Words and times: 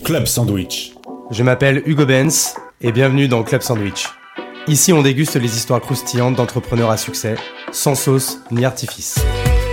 Club 0.00 0.26
Sandwich. 0.26 0.94
Je 1.30 1.42
m'appelle 1.42 1.82
Hugo 1.86 2.06
Benz 2.06 2.54
et 2.80 2.90
bienvenue 2.90 3.28
dans 3.28 3.42
Club 3.44 3.62
Sandwich. 3.62 4.08
Ici, 4.66 4.92
on 4.92 5.02
déguste 5.02 5.36
les 5.36 5.56
histoires 5.56 5.80
croustillantes 5.80 6.34
d'entrepreneurs 6.34 6.90
à 6.90 6.96
succès, 6.96 7.36
sans 7.70 7.94
sauce 7.94 8.40
ni 8.50 8.64
artifice. 8.64 9.18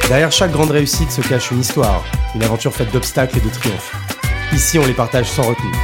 Derrière 0.08 0.32
chaque 0.32 0.52
grande 0.52 0.72
réussite 0.72 1.12
se 1.12 1.22
cache 1.22 1.52
une 1.52 1.62
histoire, 1.62 2.04
une 2.36 2.44
aventure 2.44 2.74
faite 2.74 2.92
d'obstacles 2.92 3.38
et 3.38 3.42
de 3.42 3.50
triomphes. 3.50 3.96
Ici, 4.54 4.78
on 4.78 4.86
les 4.86 4.94
partage 4.94 5.28
sans 5.28 5.44
retenue. 5.44 5.76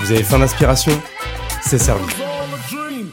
Vous 0.00 0.12
avez 0.12 0.22
faim 0.22 0.38
d'inspiration? 0.38 0.92
C'est 1.62 1.78
servi. 1.78 2.04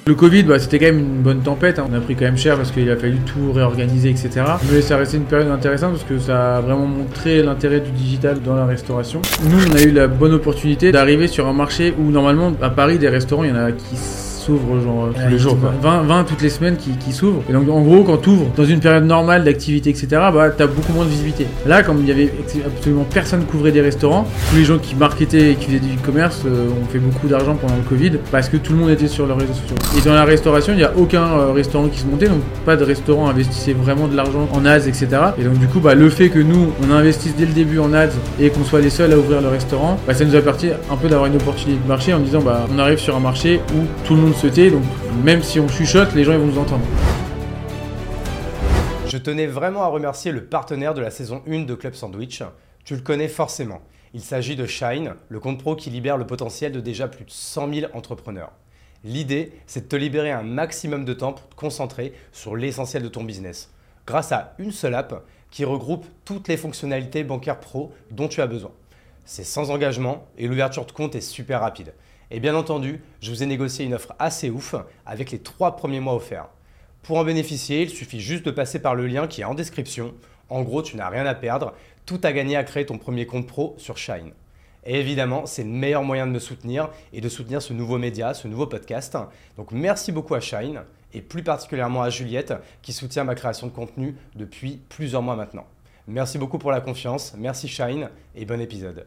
Le 0.05 0.15
Covid, 0.15 0.43
bah, 0.43 0.59
c'était 0.59 0.79
quand 0.79 0.87
même 0.87 0.99
une 0.99 1.21
bonne 1.21 1.39
tempête. 1.43 1.79
hein. 1.79 1.87
On 1.89 1.95
a 1.95 2.01
pris 2.01 2.15
quand 2.15 2.25
même 2.25 2.37
cher 2.37 2.57
parce 2.57 2.71
qu'il 2.71 2.89
a 2.91 2.97
fallu 2.97 3.19
tout 3.19 3.53
réorganiser, 3.53 4.09
etc. 4.09 4.31
Mais 4.69 4.81
ça 4.81 4.97
restait 4.97 5.15
une 5.15 5.23
période 5.23 5.49
intéressante 5.49 5.91
parce 5.91 6.03
que 6.03 6.19
ça 6.19 6.57
a 6.57 6.59
vraiment 6.61 6.85
montré 6.85 7.41
l'intérêt 7.41 7.79
du 7.79 7.91
digital 7.91 8.41
dans 8.41 8.55
la 8.55 8.65
restauration. 8.65 9.21
Nous, 9.49 9.57
on 9.71 9.75
a 9.77 9.81
eu 9.81 9.91
la 9.91 10.07
bonne 10.07 10.33
opportunité 10.33 10.91
d'arriver 10.91 11.27
sur 11.27 11.47
un 11.47 11.53
marché 11.53 11.93
où 11.97 12.11
normalement, 12.11 12.51
à 12.61 12.69
Paris, 12.69 12.97
des 12.99 13.07
restaurants, 13.07 13.45
il 13.45 13.51
y 13.51 13.53
en 13.53 13.55
a 13.63 13.71
qui 13.71 13.95
s'ouvrent 14.43 14.79
genre 14.81 15.09
tous 15.13 15.29
les 15.29 15.37
jours. 15.37 15.59
quoi. 15.59 15.73
20, 15.81 16.03
20 16.03 16.23
toutes 16.25 16.41
les 16.41 16.49
semaines 16.49 16.77
qui, 16.77 16.91
qui 16.91 17.11
s'ouvrent. 17.11 17.41
Et 17.49 17.53
donc, 17.53 17.69
en 17.69 17.81
gros, 17.81 18.03
quand 18.03 18.17
tu 18.17 18.29
ouvres 18.29 18.47
dans 18.55 18.65
une 18.65 18.79
période 18.79 19.05
normale 19.05 19.43
d'activité, 19.43 19.89
etc., 19.89 20.07
bah, 20.33 20.49
tu 20.55 20.63
as 20.63 20.67
beaucoup 20.67 20.93
moins 20.93 21.05
de 21.05 21.09
visibilité. 21.09 21.47
Là, 21.65 21.83
comme 21.83 21.99
il 22.01 22.07
y 22.07 22.11
avait 22.11 22.31
absolument 22.65 23.05
personne 23.11 23.41
qui 23.41 23.47
couvrait 23.47 23.71
des 23.71 23.81
restaurants, 23.81 24.27
tous 24.49 24.55
les 24.55 24.65
gens 24.65 24.77
qui 24.77 24.95
marketaient 24.95 25.51
et 25.51 25.55
qui 25.55 25.67
faisaient 25.67 25.79
du 25.79 25.95
e-commerce 25.95 26.43
euh, 26.45 26.67
ont 26.69 26.91
fait 26.91 26.99
beaucoup 26.99 27.27
d'argent 27.27 27.55
pendant 27.55 27.75
le 27.75 27.83
Covid 27.83 28.17
parce 28.31 28.49
que 28.49 28.57
tout 28.57 28.73
le 28.73 28.79
monde 28.79 28.89
était 28.89 29.07
sur 29.07 29.25
leurs 29.25 29.37
réseaux 29.37 29.53
sociaux. 29.53 29.75
Et 29.97 30.01
dans 30.01 30.13
la 30.13 30.25
restauration, 30.25 30.73
il 30.73 30.77
n'y 30.77 30.83
a 30.83 30.93
aucun 30.97 31.23
euh, 31.23 31.51
restaurant 31.51 31.87
qui 31.87 31.99
se 31.99 32.05
montait, 32.05 32.27
donc 32.27 32.41
pas 32.65 32.75
de 32.75 32.83
restaurant 32.83 33.29
investissait 33.29 33.73
vraiment 33.73 34.07
de 34.07 34.15
l'argent 34.15 34.47
en 34.53 34.65
ads, 34.65 34.87
etc. 34.87 35.07
Et 35.37 35.43
donc, 35.43 35.57
du 35.57 35.67
coup, 35.67 35.79
bah, 35.79 35.95
le 35.95 36.09
fait 36.09 36.29
que 36.29 36.39
nous, 36.39 36.71
on 36.83 36.91
investisse 36.91 37.35
dès 37.35 37.45
le 37.45 37.53
début 37.53 37.79
en 37.79 37.93
ads 37.93 38.09
et 38.39 38.49
qu'on 38.49 38.63
soit 38.63 38.81
les 38.81 38.89
seuls 38.89 39.11
à 39.13 39.17
ouvrir 39.17 39.41
le 39.41 39.49
restaurant, 39.49 39.99
bah, 40.07 40.13
ça 40.13 40.25
nous 40.25 40.35
a 40.35 40.41
permis 40.41 40.71
un 40.91 40.97
peu 40.97 41.07
d'avoir 41.07 41.27
une 41.27 41.35
opportunité 41.35 41.79
de 41.81 41.87
marché 41.87 42.13
en 42.13 42.19
disant, 42.19 42.41
bah, 42.41 42.65
on 42.73 42.79
arrive 42.79 42.99
sur 42.99 43.15
un 43.15 43.19
marché 43.19 43.61
où 43.73 43.85
tout 44.05 44.15
le 44.15 44.21
monde 44.21 44.32
Je 49.07 49.17
tenais 49.17 49.45
vraiment 49.45 49.83
à 49.83 49.87
remercier 49.87 50.31
le 50.31 50.45
partenaire 50.45 50.93
de 50.93 51.01
la 51.01 51.11
saison 51.11 51.43
1 51.47 51.61
de 51.61 51.75
Club 51.75 51.93
Sandwich. 51.93 52.41
Tu 52.83 52.95
le 52.95 53.01
connais 53.01 53.27
forcément. 53.27 53.81
Il 54.13 54.21
s'agit 54.21 54.55
de 54.55 54.65
Shine, 54.65 55.13
le 55.29 55.39
compte 55.39 55.59
pro 55.59 55.75
qui 55.75 55.89
libère 55.89 56.17
le 56.17 56.25
potentiel 56.25 56.71
de 56.71 56.79
déjà 56.79 57.07
plus 57.07 57.25
de 57.25 57.29
100 57.29 57.73
000 57.73 57.91
entrepreneurs. 57.93 58.51
L'idée, 59.03 59.51
c'est 59.67 59.81
de 59.81 59.87
te 59.87 59.95
libérer 59.95 60.31
un 60.31 60.43
maximum 60.43 61.05
de 61.05 61.13
temps 61.13 61.33
pour 61.33 61.47
te 61.49 61.55
concentrer 61.55 62.13
sur 62.31 62.55
l'essentiel 62.55 63.03
de 63.03 63.09
ton 63.09 63.23
business, 63.23 63.71
grâce 64.07 64.31
à 64.31 64.55
une 64.57 64.71
seule 64.71 64.95
app 64.95 65.25
qui 65.51 65.63
regroupe 65.63 66.05
toutes 66.25 66.47
les 66.47 66.57
fonctionnalités 66.57 67.23
bancaires 67.23 67.59
pro 67.59 67.91
dont 68.11 68.27
tu 68.27 68.41
as 68.41 68.47
besoin. 68.47 68.71
C'est 69.25 69.43
sans 69.43 69.69
engagement 69.69 70.25
et 70.37 70.47
l'ouverture 70.47 70.85
de 70.85 70.91
compte 70.91 71.15
est 71.15 71.21
super 71.21 71.61
rapide. 71.61 71.93
Et 72.35 72.39
bien 72.39 72.55
entendu, 72.55 72.99
je 73.21 73.29
vous 73.29 73.43
ai 73.43 73.45
négocié 73.45 73.85
une 73.85 73.93
offre 73.93 74.15
assez 74.17 74.49
ouf 74.49 74.73
avec 75.05 75.29
les 75.29 75.37
trois 75.37 75.75
premiers 75.75 75.99
mois 75.99 76.15
offerts. 76.15 76.49
Pour 77.03 77.19
en 77.19 77.23
bénéficier, 77.23 77.83
il 77.83 77.91
suffit 77.91 78.19
juste 78.19 78.43
de 78.43 78.49
passer 78.49 78.79
par 78.79 78.95
le 78.95 79.05
lien 79.05 79.27
qui 79.27 79.41
est 79.41 79.45
en 79.45 79.53
description. 79.53 80.15
En 80.49 80.63
gros, 80.63 80.81
tu 80.81 80.97
n'as 80.97 81.09
rien 81.09 81.27
à 81.27 81.35
perdre, 81.35 81.73
tout 82.07 82.19
à 82.23 82.33
gagner 82.33 82.55
à 82.55 82.63
créer 82.63 82.87
ton 82.87 82.97
premier 82.97 83.27
compte 83.27 83.45
pro 83.45 83.75
sur 83.77 83.99
Shine. 83.99 84.31
Et 84.83 84.99
évidemment, 84.99 85.45
c'est 85.45 85.63
le 85.63 85.69
meilleur 85.69 86.01
moyen 86.03 86.25
de 86.25 86.31
me 86.31 86.39
soutenir 86.39 86.89
et 87.13 87.21
de 87.21 87.29
soutenir 87.29 87.61
ce 87.61 87.71
nouveau 87.71 87.99
média, 87.99 88.33
ce 88.33 88.47
nouveau 88.47 88.65
podcast. 88.65 89.15
Donc 89.55 89.71
merci 89.71 90.11
beaucoup 90.11 90.33
à 90.33 90.39
Shine 90.39 90.81
et 91.13 91.21
plus 91.21 91.43
particulièrement 91.43 92.01
à 92.01 92.09
Juliette 92.09 92.55
qui 92.81 92.93
soutient 92.93 93.25
ma 93.25 93.35
création 93.35 93.67
de 93.67 93.71
contenu 93.71 94.15
depuis 94.35 94.81
plusieurs 94.89 95.21
mois 95.21 95.35
maintenant. 95.35 95.67
Merci 96.07 96.39
beaucoup 96.39 96.57
pour 96.57 96.71
la 96.71 96.81
confiance, 96.81 97.35
merci 97.37 97.67
Shine 97.67 98.09
et 98.35 98.43
bon 98.45 98.59
épisode. 98.59 99.05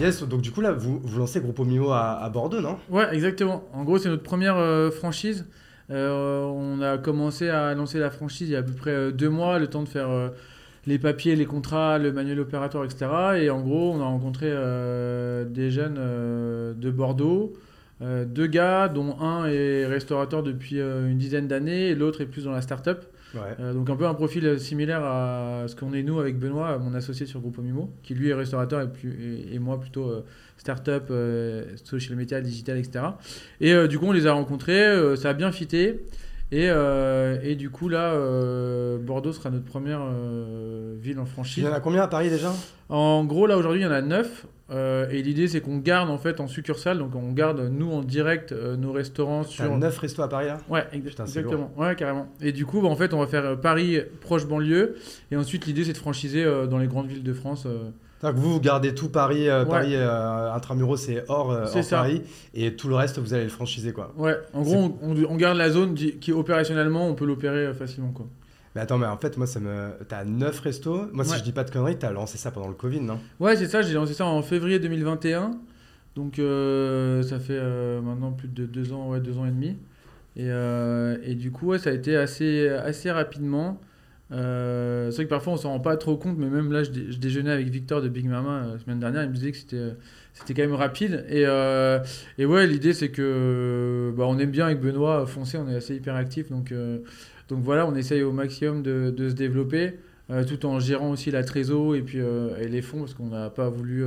Yes, 0.00 0.22
donc 0.22 0.42
du 0.42 0.52
coup 0.52 0.60
là, 0.60 0.70
vous, 0.70 1.00
vous 1.02 1.18
lancez 1.18 1.40
Groupe 1.40 1.58
Mimo 1.58 1.90
à, 1.90 2.30
Bordeaux, 2.32 2.60
non? 2.60 2.78
Ouais, 2.88 3.12
exactement. 3.12 3.64
En 3.72 3.82
gros, 3.82 3.98
c'est 3.98 4.08
notre 4.08 4.22
première 4.22 4.56
euh, 4.56 4.92
franchise. 4.92 5.44
Euh, 5.90 6.44
on 6.44 6.80
a 6.80 6.98
commencé 6.98 7.48
à 7.48 7.74
lancer 7.74 7.98
la 7.98 8.10
franchise 8.10 8.48
il 8.48 8.52
y 8.52 8.56
a 8.56 8.60
à 8.60 8.62
peu 8.62 8.72
près 8.72 8.90
euh, 8.92 9.10
deux 9.10 9.28
mois, 9.28 9.58
le 9.58 9.66
temps 9.66 9.82
de 9.82 9.88
faire 9.88 10.08
les 10.86 11.00
papiers, 11.00 11.34
les 11.34 11.46
contrats, 11.46 11.98
le 11.98 12.12
manuel 12.12 12.38
opératoire, 12.38 12.84
etc. 12.84 13.06
Et 13.40 13.50
en 13.50 13.60
gros, 13.60 13.92
on 13.92 14.00
a 14.00 14.04
rencontré 14.04 14.46
des 14.46 15.70
jeunes 15.72 15.94
de 16.76 16.90
Bordeaux, 16.90 17.54
deux 18.00 18.46
gars, 18.46 18.88
dont 18.88 19.18
un 19.20 19.46
est 19.46 19.84
restaurateur 19.86 20.44
depuis 20.44 20.78
une 20.78 21.18
dizaine 21.18 21.48
d'années 21.48 21.88
et 21.88 21.94
l'autre 21.96 22.20
est 22.20 22.26
plus 22.26 22.44
dans 22.44 22.52
la 22.52 22.62
start-up. 22.62 23.04
Euh, 23.36 23.74
donc 23.74 23.90
un 23.90 23.96
peu 23.96 24.06
un 24.06 24.14
profil 24.14 24.46
euh, 24.46 24.58
similaire 24.58 25.02
à 25.04 25.64
ce 25.66 25.76
qu'on 25.76 25.92
est 25.92 26.02
nous 26.02 26.18
avec 26.18 26.38
Benoît, 26.38 26.78
mon 26.78 26.94
associé 26.94 27.26
sur 27.26 27.40
Groupe 27.40 27.58
Mimo, 27.58 27.92
qui 28.02 28.14
lui 28.14 28.30
est 28.30 28.34
restaurateur 28.34 28.88
et, 29.52 29.58
moi 29.58 29.78
plutôt 29.78 30.08
euh, 30.08 30.24
start-up, 30.56 31.08
euh, 31.10 31.64
social 31.84 32.16
media, 32.16 32.40
digital, 32.40 32.78
etc. 32.78 33.04
Et 33.60 33.88
du 33.88 33.98
coup 33.98 34.06
on 34.06 34.12
les 34.12 34.26
a 34.26 34.32
rencontrés, 34.32 35.16
ça 35.16 35.30
a 35.30 35.34
bien 35.34 35.52
fité. 35.52 36.00
Et, 36.50 36.68
euh, 36.70 37.38
et 37.42 37.56
du 37.56 37.68
coup 37.68 37.88
là, 37.90 38.12
euh, 38.14 38.96
Bordeaux 38.98 39.32
sera 39.32 39.50
notre 39.50 39.66
première 39.66 40.00
euh, 40.02 40.94
ville 40.98 41.18
en 41.18 41.24
Il 41.24 41.28
franchise. 41.28 41.64
y 41.64 41.68
en 41.68 41.72
a 41.72 41.80
combien 41.80 42.02
à 42.02 42.08
Paris 42.08 42.30
déjà? 42.30 42.52
En 42.88 43.24
gros, 43.24 43.46
là 43.46 43.58
aujourd'hui, 43.58 43.82
il 43.82 43.84
y 43.84 43.86
en 43.86 43.90
a 43.90 44.00
9. 44.00 44.46
et 45.10 45.22
l'idée, 45.22 45.46
c'est 45.46 45.60
qu'on 45.60 45.76
garde 45.76 46.08
en 46.08 46.16
fait 46.16 46.40
en 46.40 46.46
succursale. 46.46 46.96
Donc, 46.98 47.14
on 47.14 47.32
garde 47.32 47.60
nous 47.70 47.90
en 47.92 48.00
direct 48.00 48.52
nos 48.52 48.92
restaurants 48.92 49.42
sur. 49.44 49.76
9 49.76 49.98
restos 49.98 50.22
à 50.22 50.28
Paris 50.30 50.46
là? 50.46 50.56
Ouais, 50.70 50.86
ex- 50.92 51.04
Putain, 51.04 51.26
c'est 51.26 51.40
exactement. 51.40 51.70
Ouais, 51.76 51.94
carrément. 51.96 52.28
Et 52.40 52.52
du 52.52 52.64
coup, 52.64 52.80
bah, 52.80 52.88
en 52.88 52.96
fait, 52.96 53.12
on 53.12 53.18
va 53.18 53.26
faire 53.26 53.60
Paris 53.60 54.00
proche 54.22 54.46
banlieue. 54.46 54.96
Et 55.30 55.36
ensuite, 55.36 55.66
l'idée, 55.66 55.84
c'est 55.84 55.92
de 55.92 55.98
franchiser 55.98 56.46
dans 56.70 56.78
les 56.78 56.86
grandes 56.86 57.08
villes 57.08 57.22
de 57.22 57.32
France. 57.34 57.66
Que 58.20 58.36
vous, 58.36 58.54
vous 58.54 58.60
gardez 58.60 58.94
tout 58.94 59.08
Paris, 59.08 59.48
euh, 59.48 59.64
Ouais. 59.64 59.70
Paris 59.70 59.94
euh, 59.94 60.52
intramuros, 60.52 60.96
c'est 60.96 61.24
hors, 61.28 61.52
euh, 61.52 61.66
C'est 61.66 61.78
hors. 61.78 62.02
Paris, 62.02 62.22
et 62.54 62.74
tout 62.74 62.88
le 62.88 62.96
reste, 62.96 63.18
vous 63.18 63.34
allez 63.34 63.44
le 63.44 63.50
franchiser 63.50 63.92
quoi. 63.92 64.12
Ouais, 64.16 64.36
en 64.52 64.62
gros, 64.62 64.98
on, 65.02 65.36
garde 65.36 65.56
la 65.56 65.70
zone 65.70 65.94
qui 65.94 66.32
opérationnellement, 66.32 67.08
on 67.08 67.14
peut 67.14 67.26
l'opérer 67.26 67.66
euh, 67.66 67.74
facilement. 67.74 68.10
Quoi. 68.10 68.26
Mais 68.74 68.80
attends, 68.80 68.98
mais 68.98 69.06
en 69.06 69.16
fait, 69.16 69.36
moi, 69.36 69.46
ça 69.46 69.60
me. 69.60 69.90
T'as 70.08 70.24
9 70.24 70.60
restos. 70.60 71.06
Moi, 71.12 71.24
si 71.24 71.38
je 71.38 71.42
dis 71.42 71.52
pas 71.52 71.64
de 71.64 71.70
conneries, 71.70 71.96
t'as 71.96 72.10
lancé 72.10 72.38
ça 72.38 72.50
pendant 72.50 72.68
le 72.68 72.74
Covid, 72.74 73.00
non? 73.00 73.18
Ouais, 73.40 73.56
c'est 73.56 73.68
ça. 73.68 73.82
J'ai 73.82 73.94
lancé 73.94 74.14
ça 74.14 74.26
en 74.26 74.42
février 74.42 74.78
2021. 74.78 75.52
Donc, 76.16 76.34
ça 76.36 77.38
fait 77.40 77.60
maintenant 78.02 78.32
plus 78.32 78.48
de 78.48 78.66
deux 78.66 78.92
ans, 78.92 79.08
ouais, 79.10 79.20
deux 79.20 79.38
ans 79.38 79.46
et 79.46 79.50
demi. 79.50 79.78
Et, 80.36 80.48
et 80.48 81.34
du 81.34 81.50
coup, 81.50 81.68
ouais, 81.68 81.78
ça 81.78 81.90
a 81.90 81.92
été 81.92 82.16
assez, 82.16 82.68
assez 82.68 83.10
rapidement. 83.10 83.80
Euh, 84.30 85.10
c'est 85.10 85.16
vrai 85.16 85.24
que 85.24 85.30
parfois 85.30 85.54
on 85.54 85.56
s'en 85.56 85.70
rend 85.70 85.80
pas 85.80 85.96
trop 85.96 86.16
compte, 86.18 86.36
mais 86.36 86.48
même 86.50 86.70
là, 86.70 86.82
je, 86.84 86.90
dé- 86.90 87.06
je 87.10 87.18
déjeunais 87.18 87.50
avec 87.50 87.68
Victor 87.68 88.02
de 88.02 88.08
Big 88.08 88.26
Mama 88.28 88.64
euh, 88.64 88.72
la 88.74 88.78
semaine 88.78 88.98
dernière, 88.98 89.22
il 89.22 89.30
me 89.30 89.34
disait 89.34 89.52
que 89.52 89.56
c'était 89.58 89.76
euh, 89.76 89.92
c'était 90.34 90.54
quand 90.54 90.62
même 90.62 90.74
rapide. 90.74 91.24
Et, 91.30 91.42
et 92.38 92.46
ouais, 92.46 92.66
l'idée 92.66 92.92
c'est 92.92 93.10
que 93.10 94.12
bah, 94.16 94.24
on 94.28 94.38
aime 94.38 94.50
bien 94.50 94.66
avec 94.66 94.80
Benoît 94.80 95.26
foncer, 95.26 95.58
on 95.58 95.68
est 95.68 95.76
assez 95.76 95.96
hyper 95.96 96.14
actif, 96.14 96.50
donc, 96.50 96.72
donc 97.48 97.62
voilà, 97.64 97.86
on 97.86 97.94
essaye 97.96 98.22
au 98.22 98.30
maximum 98.30 98.82
de, 98.82 99.28
se 99.28 99.34
développer, 99.34 99.94
tout 100.46 100.64
en 100.66 100.78
gérant 100.78 101.10
aussi 101.10 101.32
la 101.32 101.42
trésor 101.42 101.96
et 101.96 102.02
puis 102.02 102.18
et 102.18 102.68
les 102.68 102.82
fonds, 102.82 103.00
parce 103.00 103.14
qu'on 103.14 103.30
n'a 103.30 103.50
pas 103.50 103.68
voulu 103.68 104.04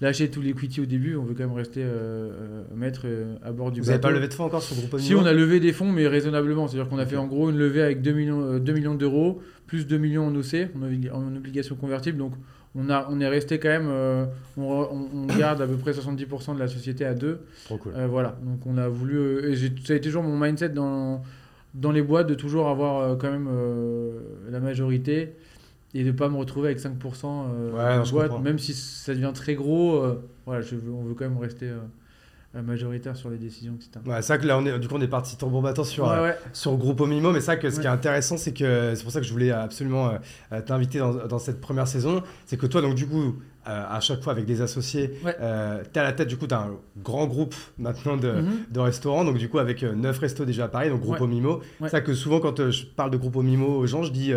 lâcher 0.00 0.28
tout 0.30 0.40
l'equity 0.42 0.80
au 0.80 0.86
début, 0.86 1.16
on 1.16 1.22
veut 1.22 1.34
quand 1.34 1.46
même 1.46 1.56
rester 1.56 1.82
euh, 1.82 2.30
euh, 2.32 2.62
maître 2.74 3.02
euh, 3.04 3.36
à 3.42 3.52
bord 3.52 3.70
du 3.70 3.80
Vous 3.80 3.90
avez 3.90 4.00
pas 4.00 4.10
levé 4.10 4.28
de 4.28 4.34
fonds 4.34 4.44
encore 4.44 4.62
sur 4.62 4.76
Groupe 4.76 4.98
Si 5.00 5.14
on 5.14 5.24
a 5.24 5.32
levé 5.32 5.60
des 5.60 5.72
fonds, 5.72 5.90
mais 5.92 6.06
raisonnablement. 6.06 6.68
C'est-à-dire 6.68 6.88
qu'on 6.90 6.98
a 6.98 7.06
fait 7.06 7.16
en 7.16 7.26
gros 7.26 7.50
une 7.50 7.58
levée 7.58 7.82
avec 7.82 8.02
2 8.02 8.12
millions, 8.12 8.58
2 8.58 8.72
millions 8.72 8.94
d'euros, 8.94 9.40
plus 9.66 9.86
2 9.86 9.96
millions 9.98 10.26
en 10.26 10.34
OC, 10.34 10.70
en, 10.76 10.80
obli- 10.86 11.10
en 11.10 11.36
obligation 11.36 11.76
convertible. 11.76 12.18
Donc 12.18 12.32
on, 12.74 12.90
a, 12.90 13.06
on 13.10 13.20
est 13.20 13.28
resté 13.28 13.58
quand 13.58 13.68
même, 13.68 13.88
euh, 13.88 14.26
on, 14.56 15.26
garde 15.38 15.62
à 15.62 15.66
peu 15.66 15.76
près 15.76 15.92
70% 15.92 16.54
de 16.54 16.58
la 16.58 16.68
société 16.68 17.04
à 17.04 17.14
deux. 17.14 17.40
Trop 17.66 17.78
cool. 17.78 17.92
Euh, 17.96 18.06
voilà, 18.08 18.36
donc 18.42 18.66
on 18.66 18.76
a 18.76 18.88
voulu, 18.88 19.16
euh, 19.16 19.52
et 19.52 19.56
ça 19.56 19.92
a 19.92 19.96
été 19.96 20.08
toujours 20.08 20.24
mon 20.24 20.36
mindset 20.36 20.70
dans, 20.70 21.22
dans 21.74 21.92
les 21.92 22.02
boîtes 22.02 22.26
de 22.26 22.34
toujours 22.34 22.68
avoir 22.68 23.16
quand 23.18 23.30
même 23.30 23.48
la 24.50 24.60
majorité 24.60 25.34
et 25.94 26.04
de 26.04 26.10
pas 26.12 26.28
me 26.28 26.36
retrouver 26.36 26.68
avec 26.68 26.80
5% 26.80 26.90
euh, 27.24 27.72
Ouais, 27.72 27.96
non, 28.04 28.10
boîte, 28.10 28.40
même 28.42 28.58
si 28.58 28.74
ça 28.74 29.14
devient 29.14 29.30
très 29.34 29.54
gros. 29.54 29.96
euh, 30.02 30.20
voilà, 30.46 30.60
je 30.60 30.74
veux- 30.76 30.92
on 30.92 31.04
veut 31.04 31.14
quand 31.14 31.28
même 31.28 31.38
rester 31.38 31.66
euh, 31.66 32.62
majoritaire 32.62 33.16
sur 33.16 33.30
les 33.30 33.36
décisions, 33.38 33.74
etc. 33.74 33.90
Ouais, 34.06 34.22
c'est 34.22 34.34
vrai 34.34 34.42
que 34.42 34.46
là, 34.46 34.58
on 34.58 34.64
est, 34.66 34.78
du 34.78 34.86
coup, 34.86 34.94
on 34.96 35.00
est 35.00 35.08
parti 35.08 35.36
tambour 35.36 35.62
battant 35.62 35.82
sur, 35.84 36.04
Ouais, 36.04 36.10
euh, 36.16 36.22
ouais. 36.24 36.36
sur 36.52 36.76
Groupe 36.76 37.00
Mimo, 37.00 37.32
mais 37.32 37.40
c'est 37.40 37.46
vrai 37.52 37.58
que 37.58 37.70
ce 37.70 37.80
qui 37.80 37.86
est 37.86 37.90
intéressant, 37.90 38.36
c'est 38.36 38.52
que 38.52 38.94
c'est 38.94 39.02
pour 39.02 39.12
ça 39.12 39.20
que 39.20 39.26
je 39.26 39.32
voulais 39.32 39.50
absolument 39.50 40.12
t'inviter 40.66 40.98
dans, 41.00 41.14
dans 41.26 41.38
cette 41.40 41.60
première 41.60 41.88
saison. 41.88 42.22
C'est 42.46 42.56
que 42.56 42.66
toi, 42.66 42.80
donc, 42.80 42.94
du 42.94 43.06
coup, 43.08 43.36
à 43.64 43.98
chaque 44.00 44.22
fois 44.22 44.32
avec 44.32 44.44
des 44.44 44.60
associés, 44.60 45.14
euh, 45.40 45.82
t'es 45.92 45.98
à 46.00 46.04
la 46.04 46.12
tête 46.12 46.28
du 46.28 46.36
coup 46.36 46.46
d'un 46.46 46.72
grand 47.02 47.26
groupe 47.26 47.54
maintenant 47.78 48.16
de, 48.18 48.30
Mhm. 48.30 48.50
de 48.70 48.80
restaurants, 48.80 49.24
donc 49.24 49.38
du 49.38 49.48
coup 49.48 49.58
avec 49.58 49.82
9 49.82 50.18
restos 50.18 50.44
déjà 50.44 50.64
à 50.64 50.68
Paris, 50.68 50.90
donc 50.90 51.00
Groupe 51.00 51.18
Ouais. 51.20 51.26
Mimo. 51.26 51.60
C'est 51.80 51.88
ça 51.88 52.00
que 52.02 52.12
souvent 52.14 52.40
quand 52.40 52.70
je 52.70 52.84
parle 52.84 53.10
de 53.10 53.16
Groupe 53.16 53.36
Mimo 53.36 53.66
aux 53.78 53.86
gens, 53.86 54.02
je 54.02 54.12
dis, 54.12 54.32